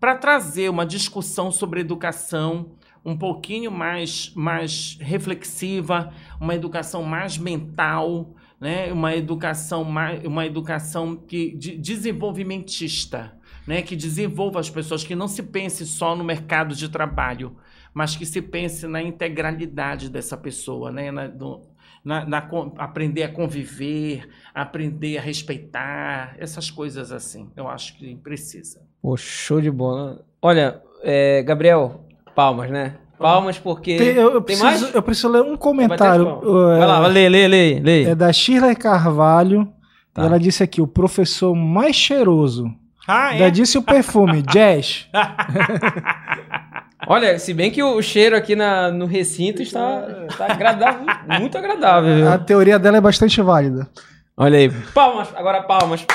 para 0.00 0.16
trazer 0.16 0.68
uma 0.70 0.86
discussão 0.86 1.50
sobre 1.50 1.80
educação 1.80 2.72
um 3.04 3.16
pouquinho 3.16 3.70
mais, 3.70 4.32
mais 4.34 4.98
reflexiva, 5.00 6.12
uma 6.40 6.54
educação 6.54 7.02
mais 7.02 7.38
mental, 7.38 8.34
né? 8.60 8.92
uma 8.92 9.14
educação 9.14 9.84
mais, 9.84 10.24
uma 10.24 10.44
educação 10.44 11.16
que, 11.16 11.56
de, 11.56 11.76
desenvolvimentista, 11.78 13.36
né? 13.66 13.82
que 13.82 13.96
desenvolva 13.96 14.60
as 14.60 14.68
pessoas, 14.68 15.04
que 15.04 15.14
não 15.14 15.28
se 15.28 15.42
pense 15.42 15.86
só 15.86 16.14
no 16.14 16.24
mercado 16.24 16.74
de 16.74 16.88
trabalho, 16.88 17.56
mas 17.94 18.16
que 18.16 18.26
se 18.26 18.42
pense 18.42 18.86
na 18.86 19.00
integralidade 19.02 20.10
dessa 20.10 20.36
pessoa, 20.36 20.90
né? 20.92 21.10
na, 21.10 21.28
do, 21.28 21.62
na, 22.04 22.26
na, 22.26 22.48
aprender 22.76 23.22
a 23.22 23.32
conviver, 23.32 24.28
aprender 24.54 25.18
a 25.18 25.22
respeitar, 25.22 26.36
essas 26.38 26.70
coisas 26.70 27.10
assim. 27.10 27.50
Eu 27.56 27.68
acho 27.68 27.96
que 27.96 28.14
precisa. 28.16 28.87
Pô, 29.02 29.16
show 29.16 29.60
de 29.60 29.70
bola. 29.70 30.20
Olha, 30.42 30.80
é, 31.02 31.42
Gabriel, 31.42 32.00
palmas, 32.34 32.70
né? 32.70 32.94
Palmas 33.18 33.58
porque. 33.58 33.96
Tem, 33.96 34.08
eu, 34.08 34.32
eu, 34.32 34.42
preciso, 34.42 34.64
mais? 34.64 34.94
eu 34.94 35.02
preciso 35.02 35.28
ler 35.28 35.42
um 35.42 35.56
comentário. 35.56 36.40
Vai, 36.40 36.86
lá, 36.86 37.00
vai, 37.00 37.10
lê, 37.10 37.28
lê, 37.28 37.48
lê, 37.48 37.80
lê. 37.80 38.04
É 38.04 38.14
da 38.14 38.32
Shirley 38.32 38.76
Carvalho. 38.76 39.68
Tá. 40.14 40.24
Ela 40.24 40.38
disse 40.38 40.62
aqui: 40.62 40.80
o 40.80 40.86
professor 40.86 41.54
mais 41.54 41.96
cheiroso. 41.96 42.72
Ah, 43.06 43.34
é? 43.34 43.50
disse 43.50 43.78
o 43.78 43.82
perfume, 43.82 44.42
Jazz. 44.52 45.08
Olha, 47.08 47.38
se 47.38 47.54
bem 47.54 47.70
que 47.70 47.82
o 47.82 48.02
cheiro 48.02 48.36
aqui 48.36 48.54
na, 48.54 48.90
no 48.90 49.06
recinto 49.06 49.62
está, 49.62 50.26
está 50.28 50.52
agradável, 50.52 51.06
muito 51.40 51.56
agradável. 51.56 52.28
A 52.28 52.36
teoria 52.36 52.78
dela 52.78 52.98
é 52.98 53.00
bastante 53.00 53.40
válida. 53.40 53.88
Olha 54.36 54.58
aí. 54.58 54.68
Palmas, 54.92 55.28
agora 55.34 55.62
palmas. 55.62 56.04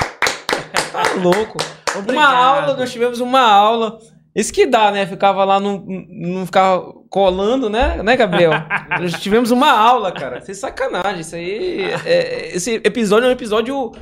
Tá 0.94 1.02
louco. 1.20 1.58
Obrigado. 1.96 2.26
Uma 2.26 2.36
aula, 2.36 2.76
nós 2.76 2.92
tivemos 2.92 3.20
uma 3.20 3.40
aula. 3.40 3.98
Isso 4.34 4.52
que 4.52 4.66
dá, 4.66 4.90
né? 4.90 5.06
Ficava 5.06 5.44
lá, 5.44 5.60
não, 5.60 5.84
não 5.86 6.44
ficava 6.44 6.92
colando, 7.08 7.70
né, 7.70 8.02
né, 8.02 8.16
Gabriel? 8.16 8.52
nós 9.00 9.12
tivemos 9.20 9.52
uma 9.52 9.70
aula, 9.70 10.10
cara. 10.10 10.40
Sem 10.40 10.54
sacanagem. 10.54 11.20
Isso 11.20 11.36
aí. 11.36 11.84
É, 12.04 12.56
esse 12.56 12.74
episódio 12.74 13.26
é 13.26 13.28
um 13.28 13.32
episódio 13.32 13.92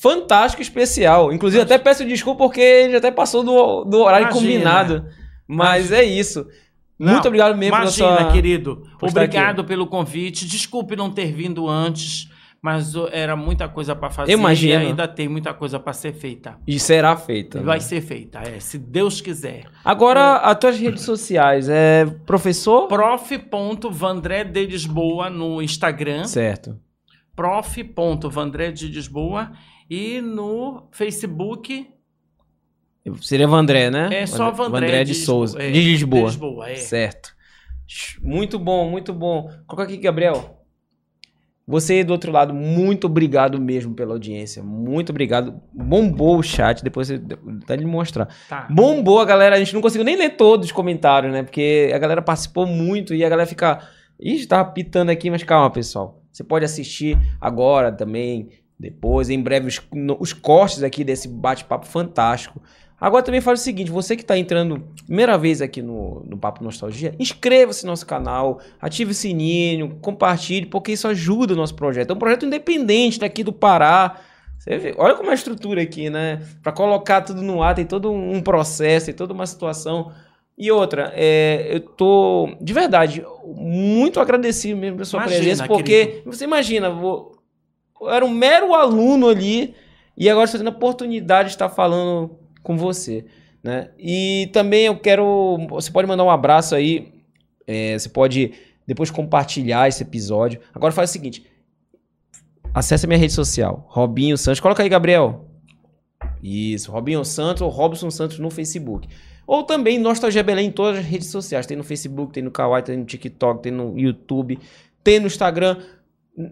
fantástico, 0.00 0.60
especial. 0.60 1.32
Inclusive, 1.32 1.62
até 1.62 1.78
peço 1.78 2.04
desculpa 2.04 2.44
porque 2.44 2.60
ele 2.60 2.96
até 2.96 3.10
passou 3.10 3.44
do, 3.44 3.84
do 3.84 4.00
horário 4.00 4.28
Imagina. 4.28 4.40
combinado. 4.40 5.06
Mas 5.46 5.88
Imagina. 5.90 5.98
é 5.98 6.04
isso. 6.04 6.46
Muito 6.98 7.12
não, 7.12 7.26
obrigado 7.26 7.56
mesmo 7.56 7.76
Imagina, 7.76 8.18
sua... 8.18 8.32
querido. 8.32 8.82
Obrigado 9.00 9.64
pelo 9.64 9.86
convite. 9.86 10.46
Desculpe 10.46 10.96
não 10.96 11.10
ter 11.10 11.32
vindo 11.32 11.68
antes 11.68 12.28
mas 12.66 12.94
era 13.12 13.36
muita 13.36 13.68
coisa 13.68 13.94
para 13.94 14.10
fazer 14.10 14.32
Imagina. 14.32 14.82
e 14.82 14.86
ainda 14.88 15.06
tem 15.06 15.28
muita 15.28 15.54
coisa 15.54 15.78
para 15.78 15.92
ser 15.92 16.12
feita. 16.12 16.58
E 16.66 16.80
será 16.80 17.16
feita. 17.16 17.62
Vai 17.62 17.76
né? 17.76 17.80
ser 17.80 18.00
feita, 18.00 18.40
é, 18.40 18.58
se 18.58 18.76
Deus 18.76 19.20
quiser. 19.20 19.66
Agora, 19.84 20.42
é. 20.42 20.50
as 20.50 20.58
tuas 20.58 20.76
redes 20.76 21.02
sociais, 21.02 21.68
é 21.68 22.04
professor? 22.26 22.88
Prof.vandré 22.88 24.42
de 24.42 24.66
Lisboa 24.66 25.30
no 25.30 25.62
Instagram. 25.62 26.24
Certo. 26.24 26.76
Prof.vandré 27.36 28.72
de 28.72 28.88
Lisboa 28.88 29.52
e 29.88 30.20
no 30.20 30.88
Facebook... 30.90 31.86
Seria 33.20 33.46
Vandré, 33.46 33.88
né? 33.92 34.08
É 34.12 34.26
só 34.26 34.50
Vandré, 34.50 34.80
Vandré 34.80 35.04
de, 35.04 35.12
de 35.12 35.18
Souza. 35.18 35.62
É, 35.62 35.70
de 35.70 35.80
Lisboa. 35.80 36.22
De 36.22 36.26
Lisboa, 36.26 36.68
é. 36.68 36.74
Certo. 36.74 37.32
Muito 38.20 38.58
bom, 38.58 38.90
muito 38.90 39.14
bom. 39.14 39.48
Coloca 39.68 39.84
aqui, 39.84 39.98
Gabriel. 39.98 40.65
Você 41.68 42.04
do 42.04 42.12
outro 42.12 42.30
lado, 42.30 42.54
muito 42.54 43.08
obrigado 43.08 43.60
mesmo 43.60 43.92
pela 43.92 44.12
audiência. 44.12 44.62
Muito 44.62 45.10
obrigado. 45.10 45.60
Bombou 45.72 46.38
o 46.38 46.42
chat, 46.42 46.84
depois 46.84 47.08
você 47.08 47.20
até 47.64 47.76
de 47.76 47.84
mostrar. 47.84 48.28
Tá. 48.48 48.68
Bombou 48.70 49.18
a 49.18 49.24
galera, 49.24 49.56
a 49.56 49.58
gente 49.58 49.74
não 49.74 49.80
conseguiu 49.80 50.04
nem 50.04 50.16
ler 50.16 50.36
todos 50.36 50.66
os 50.66 50.72
comentários, 50.72 51.32
né? 51.32 51.42
Porque 51.42 51.90
a 51.92 51.98
galera 51.98 52.22
participou 52.22 52.66
muito 52.66 53.12
e 53.12 53.24
a 53.24 53.28
galera 53.28 53.48
fica. 53.48 53.80
Ih, 54.18 54.46
tava 54.46 54.70
pitando 54.70 55.10
aqui, 55.10 55.28
mas 55.28 55.42
calma, 55.42 55.68
pessoal. 55.68 56.22
Você 56.32 56.44
pode 56.44 56.64
assistir 56.64 57.18
agora 57.40 57.90
também, 57.90 58.48
depois, 58.78 59.28
em 59.28 59.42
breve, 59.42 59.66
os, 59.66 59.80
os 60.20 60.32
cortes 60.32 60.84
aqui 60.84 61.02
desse 61.02 61.26
bate-papo 61.26 61.86
fantástico. 61.86 62.62
Agora 62.98 63.22
também 63.22 63.42
faz 63.42 63.60
o 63.60 63.62
seguinte, 63.62 63.90
você 63.90 64.16
que 64.16 64.22
está 64.22 64.38
entrando 64.38 64.82
primeira 65.04 65.36
vez 65.36 65.60
aqui 65.60 65.82
no, 65.82 66.24
no 66.24 66.38
Papo 66.38 66.64
Nostalgia, 66.64 67.14
inscreva-se 67.18 67.84
no 67.84 67.92
nosso 67.92 68.06
canal, 68.06 68.58
ative 68.80 69.10
o 69.10 69.14
sininho, 69.14 69.98
compartilhe, 70.00 70.64
porque 70.66 70.92
isso 70.92 71.06
ajuda 71.06 71.52
o 71.52 71.56
nosso 71.56 71.74
projeto. 71.74 72.10
É 72.10 72.14
um 72.14 72.18
projeto 72.18 72.46
independente 72.46 73.20
daqui 73.20 73.44
do 73.44 73.52
Pará, 73.52 74.18
Você 74.58 74.78
vê, 74.78 74.94
olha 74.96 75.14
como 75.14 75.28
é 75.28 75.32
a 75.32 75.34
estrutura 75.34 75.82
aqui, 75.82 76.08
né? 76.08 76.40
Pra 76.62 76.72
colocar 76.72 77.20
tudo 77.20 77.42
no 77.42 77.62
ar, 77.62 77.74
tem 77.74 77.84
todo 77.84 78.10
um 78.10 78.40
processo, 78.40 79.06
tem 79.06 79.14
toda 79.14 79.34
uma 79.34 79.46
situação. 79.46 80.10
E 80.56 80.70
outra, 80.72 81.12
é, 81.14 81.68
eu 81.70 81.80
tô, 81.80 82.56
de 82.58 82.72
verdade, 82.72 83.22
muito 83.44 84.18
agradecido 84.20 84.80
mesmo 84.80 84.96
pela 84.96 85.04
sua 85.04 85.20
Imagina, 85.20 85.38
presença, 85.38 85.66
porque 85.66 86.06
querido. 86.06 86.32
você 86.32 86.44
imagina, 86.44 86.88
vou, 86.88 87.36
eu 88.00 88.08
era 88.08 88.24
um 88.24 88.30
mero 88.30 88.72
aluno 88.72 89.28
ali 89.28 89.74
e 90.16 90.30
agora 90.30 90.46
estou 90.46 90.58
tendo 90.58 90.68
a 90.68 90.76
oportunidade 90.76 91.50
de 91.50 91.54
estar 91.56 91.68
falando 91.68 92.38
com 92.66 92.76
você, 92.76 93.24
né? 93.62 93.90
E 93.96 94.50
também 94.52 94.86
eu 94.86 94.98
quero, 94.98 95.56
você 95.70 95.88
pode 95.90 96.08
mandar 96.08 96.24
um 96.24 96.30
abraço 96.30 96.74
aí, 96.74 97.12
é, 97.64 97.96
você 97.96 98.08
pode 98.08 98.52
depois 98.84 99.08
compartilhar 99.08 99.88
esse 99.88 100.02
episódio. 100.02 100.60
Agora 100.74 100.92
faz 100.92 101.10
o 101.10 101.12
seguinte, 101.12 101.46
acesse 102.74 103.06
minha 103.06 103.18
rede 103.18 103.32
social, 103.32 103.86
Robinho 103.88 104.36
Santos, 104.36 104.58
coloca 104.58 104.82
aí, 104.82 104.88
Gabriel. 104.88 105.44
Isso, 106.42 106.90
Robinho 106.90 107.24
Santos 107.24 107.62
ou 107.62 107.68
Robson 107.68 108.10
Santos 108.10 108.40
no 108.40 108.50
Facebook. 108.50 109.08
Ou 109.46 109.62
também 109.62 109.96
Nostalgia 109.96 110.42
Belém 110.42 110.66
em 110.66 110.72
todas 110.72 110.98
as 110.98 111.04
redes 111.04 111.28
sociais. 111.28 111.66
Tem 111.66 111.76
no 111.76 111.84
Facebook, 111.84 112.32
tem 112.32 112.42
no 112.42 112.50
Kawaii, 112.50 112.82
tem 112.82 112.96
no 112.96 113.04
TikTok, 113.04 113.62
tem 113.62 113.70
no 113.70 113.96
YouTube, 113.96 114.58
tem 115.04 115.20
no 115.20 115.28
Instagram. 115.28 115.76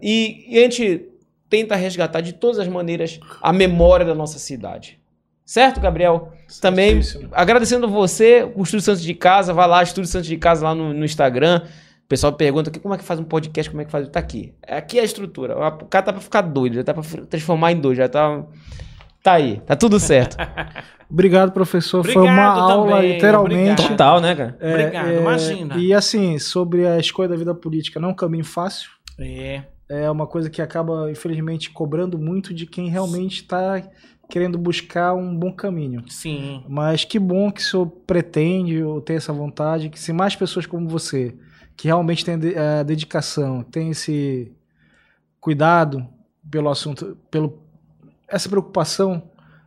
E, 0.01 0.45
e 0.47 0.59
a 0.59 0.61
gente 0.61 1.09
tenta 1.49 1.75
resgatar 1.75 2.21
de 2.21 2.31
todas 2.31 2.57
as 2.57 2.69
maneiras 2.69 3.19
a 3.41 3.51
memória 3.51 4.05
da 4.05 4.15
nossa 4.15 4.39
cidade. 4.39 4.97
Certo, 5.45 5.79
Gabriel? 5.79 6.33
Também 6.59 6.99
agradecendo 7.31 7.87
você, 7.87 8.51
o 8.55 8.63
Estúdio 8.63 8.81
Santos 8.81 9.03
de 9.03 9.13
Casa, 9.13 9.53
vai 9.53 9.67
lá, 9.67 9.83
Estúdio 9.83 10.09
Santos 10.09 10.27
de 10.27 10.37
Casa 10.37 10.65
lá 10.65 10.73
no, 10.73 10.91
no 10.91 11.05
Instagram. 11.05 11.61
O 12.03 12.07
pessoal 12.07 12.33
pergunta 12.33 12.69
aqui, 12.69 12.79
como 12.79 12.93
é 12.93 12.97
que 12.97 13.03
faz 13.03 13.19
um 13.19 13.23
podcast, 13.23 13.69
como 13.69 13.81
é 13.81 13.85
que 13.85 13.91
faz? 13.91 14.07
Tá 14.09 14.19
aqui. 14.19 14.53
Aqui 14.67 14.97
é 14.97 15.01
a 15.01 15.05
estrutura. 15.05 15.55
O 15.55 15.85
cara 15.85 16.05
tá 16.05 16.13
pra 16.13 16.21
ficar 16.21 16.41
doido, 16.41 16.75
já 16.75 16.83
tá 16.83 16.93
pra 16.93 17.03
transformar 17.29 17.71
em 17.71 17.79
doido, 17.79 17.97
já 17.97 18.09
tá... 18.09 18.43
Tá 19.21 19.33
aí, 19.33 19.59
tá 19.65 19.75
tudo 19.75 19.99
certo. 19.99 20.37
Obrigado, 21.09 21.51
professor. 21.51 22.03
Foi 22.03 22.15
Obrigado 22.15 22.35
uma 22.35 22.45
aula, 22.45 22.95
também, 22.97 23.13
literalmente. 23.13 23.55
obrigado. 23.55 23.89
Total, 23.89 24.21
né, 24.21 24.35
cara? 24.35 24.57
É, 24.59 24.69
Obrigado, 24.69 25.09
é, 25.09 25.17
imagina. 25.17 25.77
E 25.77 25.93
assim, 25.93 26.37
sobre 26.37 26.87
a 26.87 26.99
escolha 26.99 27.29
da 27.29 27.35
vida 27.35 27.53
política, 27.55 27.99
não 27.99 28.09
é 28.09 28.11
um 28.11 28.15
caminho 28.15 28.45
fácil. 28.45 28.89
É. 29.19 29.63
É 29.87 30.09
uma 30.09 30.25
coisa 30.25 30.49
que 30.49 30.61
acaba, 30.61 31.11
infelizmente, 31.11 31.69
cobrando 31.69 32.17
muito 32.17 32.53
de 32.53 32.65
quem 32.65 32.89
realmente 32.89 33.41
está 33.41 33.81
querendo 34.29 34.57
buscar 34.57 35.13
um 35.13 35.35
bom 35.35 35.51
caminho. 35.51 36.03
Sim. 36.09 36.63
Mas 36.67 37.05
que 37.05 37.19
bom 37.19 37.51
que 37.51 37.61
o 37.61 37.63
senhor 37.63 37.87
pretende 38.07 38.81
ou 38.81 39.01
tem 39.01 39.15
essa 39.15 39.33
vontade, 39.33 39.89
que 39.89 39.99
se 39.99 40.11
mais 40.11 40.35
pessoas 40.35 40.65
como 40.65 40.87
você, 40.87 41.35
que 41.75 41.87
realmente 41.87 42.25
tem 42.25 42.35
a 42.57 42.83
dedicação, 42.83 43.63
tem 43.63 43.91
esse 43.91 44.51
cuidado 45.39 46.07
pelo 46.49 46.69
assunto, 46.69 47.17
pelo 47.29 47.59
essa 48.27 48.49
preocupação, 48.49 49.21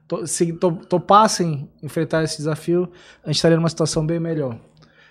to, 0.06 0.26
se 0.26 0.52
to, 0.54 0.72
topassem 0.72 1.68
enfrentar 1.82 2.24
esse 2.24 2.38
desafio, 2.38 2.90
a 3.22 3.28
gente 3.28 3.36
estaria 3.36 3.56
numa 3.56 3.68
situação 3.68 4.04
bem 4.04 4.18
melhor. 4.18 4.58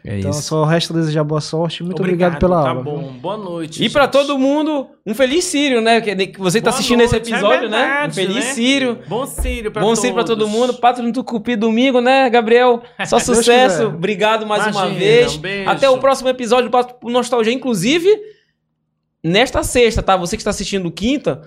É 0.05 0.19
então, 0.19 0.31
só 0.31 0.63
resta 0.63 0.93
desejar 0.93 1.23
boa 1.23 1.41
sorte. 1.41 1.83
Muito 1.83 1.99
obrigado, 1.99 2.35
Obrigado, 2.35 2.39
pela 2.39 2.63
tá 2.63 2.69
aula. 2.69 2.83
bom. 2.83 3.13
Boa 3.19 3.37
noite. 3.37 3.83
E 3.83 3.89
pra 3.89 4.03
gente. 4.03 4.11
todo 4.13 4.37
mundo, 4.37 4.87
um 5.05 5.13
feliz 5.13 5.43
Sírio, 5.43 5.81
né? 5.81 5.99
Que 5.99 6.27
que 6.27 6.39
você 6.39 6.61
tá 6.61 6.69
Boa 6.69 6.75
assistindo 6.75 7.01
esse 7.01 7.13
noite, 7.13 7.33
é 7.33 7.35
episódio, 7.35 7.69
né? 7.69 7.77
Um 7.77 7.89
verdade, 7.89 8.15
feliz 8.15 8.45
né? 8.45 8.53
Sírio. 8.53 8.99
Bom 9.07 9.25
Sírio 9.25 9.71
pra 9.71 9.81
Bom. 9.81 9.95
Sírio 9.95 10.13
pra 10.13 10.23
todo 10.23 10.47
mundo. 10.47 10.75
Pátrio 10.75 11.05
no 11.05 11.11
Tucupi 11.11 11.55
domingo, 11.55 11.99
né, 11.99 12.29
Gabriel? 12.29 12.81
Só 13.05 13.19
sucesso. 13.19 13.87
Obrigado 13.87 14.45
mais 14.45 14.63
uma 14.67 14.71
Imagina, 14.71 14.99
vez. 14.99 15.35
um 15.35 15.39
beijo. 15.39 15.69
Até 15.69 15.89
o 15.89 15.97
próximo 15.97 16.29
episódio 16.29 16.69
do 16.69 17.09
Nostalgia. 17.09 17.51
Inclusive, 17.51 18.09
nesta 19.23 19.63
sexta, 19.63 20.01
tá? 20.01 20.15
Você 20.15 20.37
que 20.37 20.41
está 20.41 20.51
assistindo 20.51 20.89
quinta, 20.91 21.41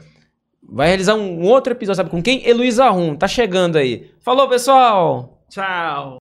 vai 0.62 0.88
realizar 0.88 1.14
um 1.14 1.42
outro 1.44 1.72
episódio, 1.72 1.96
sabe 1.96 2.10
com 2.10 2.22
quem? 2.22 2.46
Heloísa 2.46 2.88
Rum. 2.90 3.16
Tá 3.16 3.26
chegando 3.26 3.76
aí. 3.76 4.10
Falou, 4.20 4.48
pessoal! 4.48 5.42
Tchau. 5.48 6.18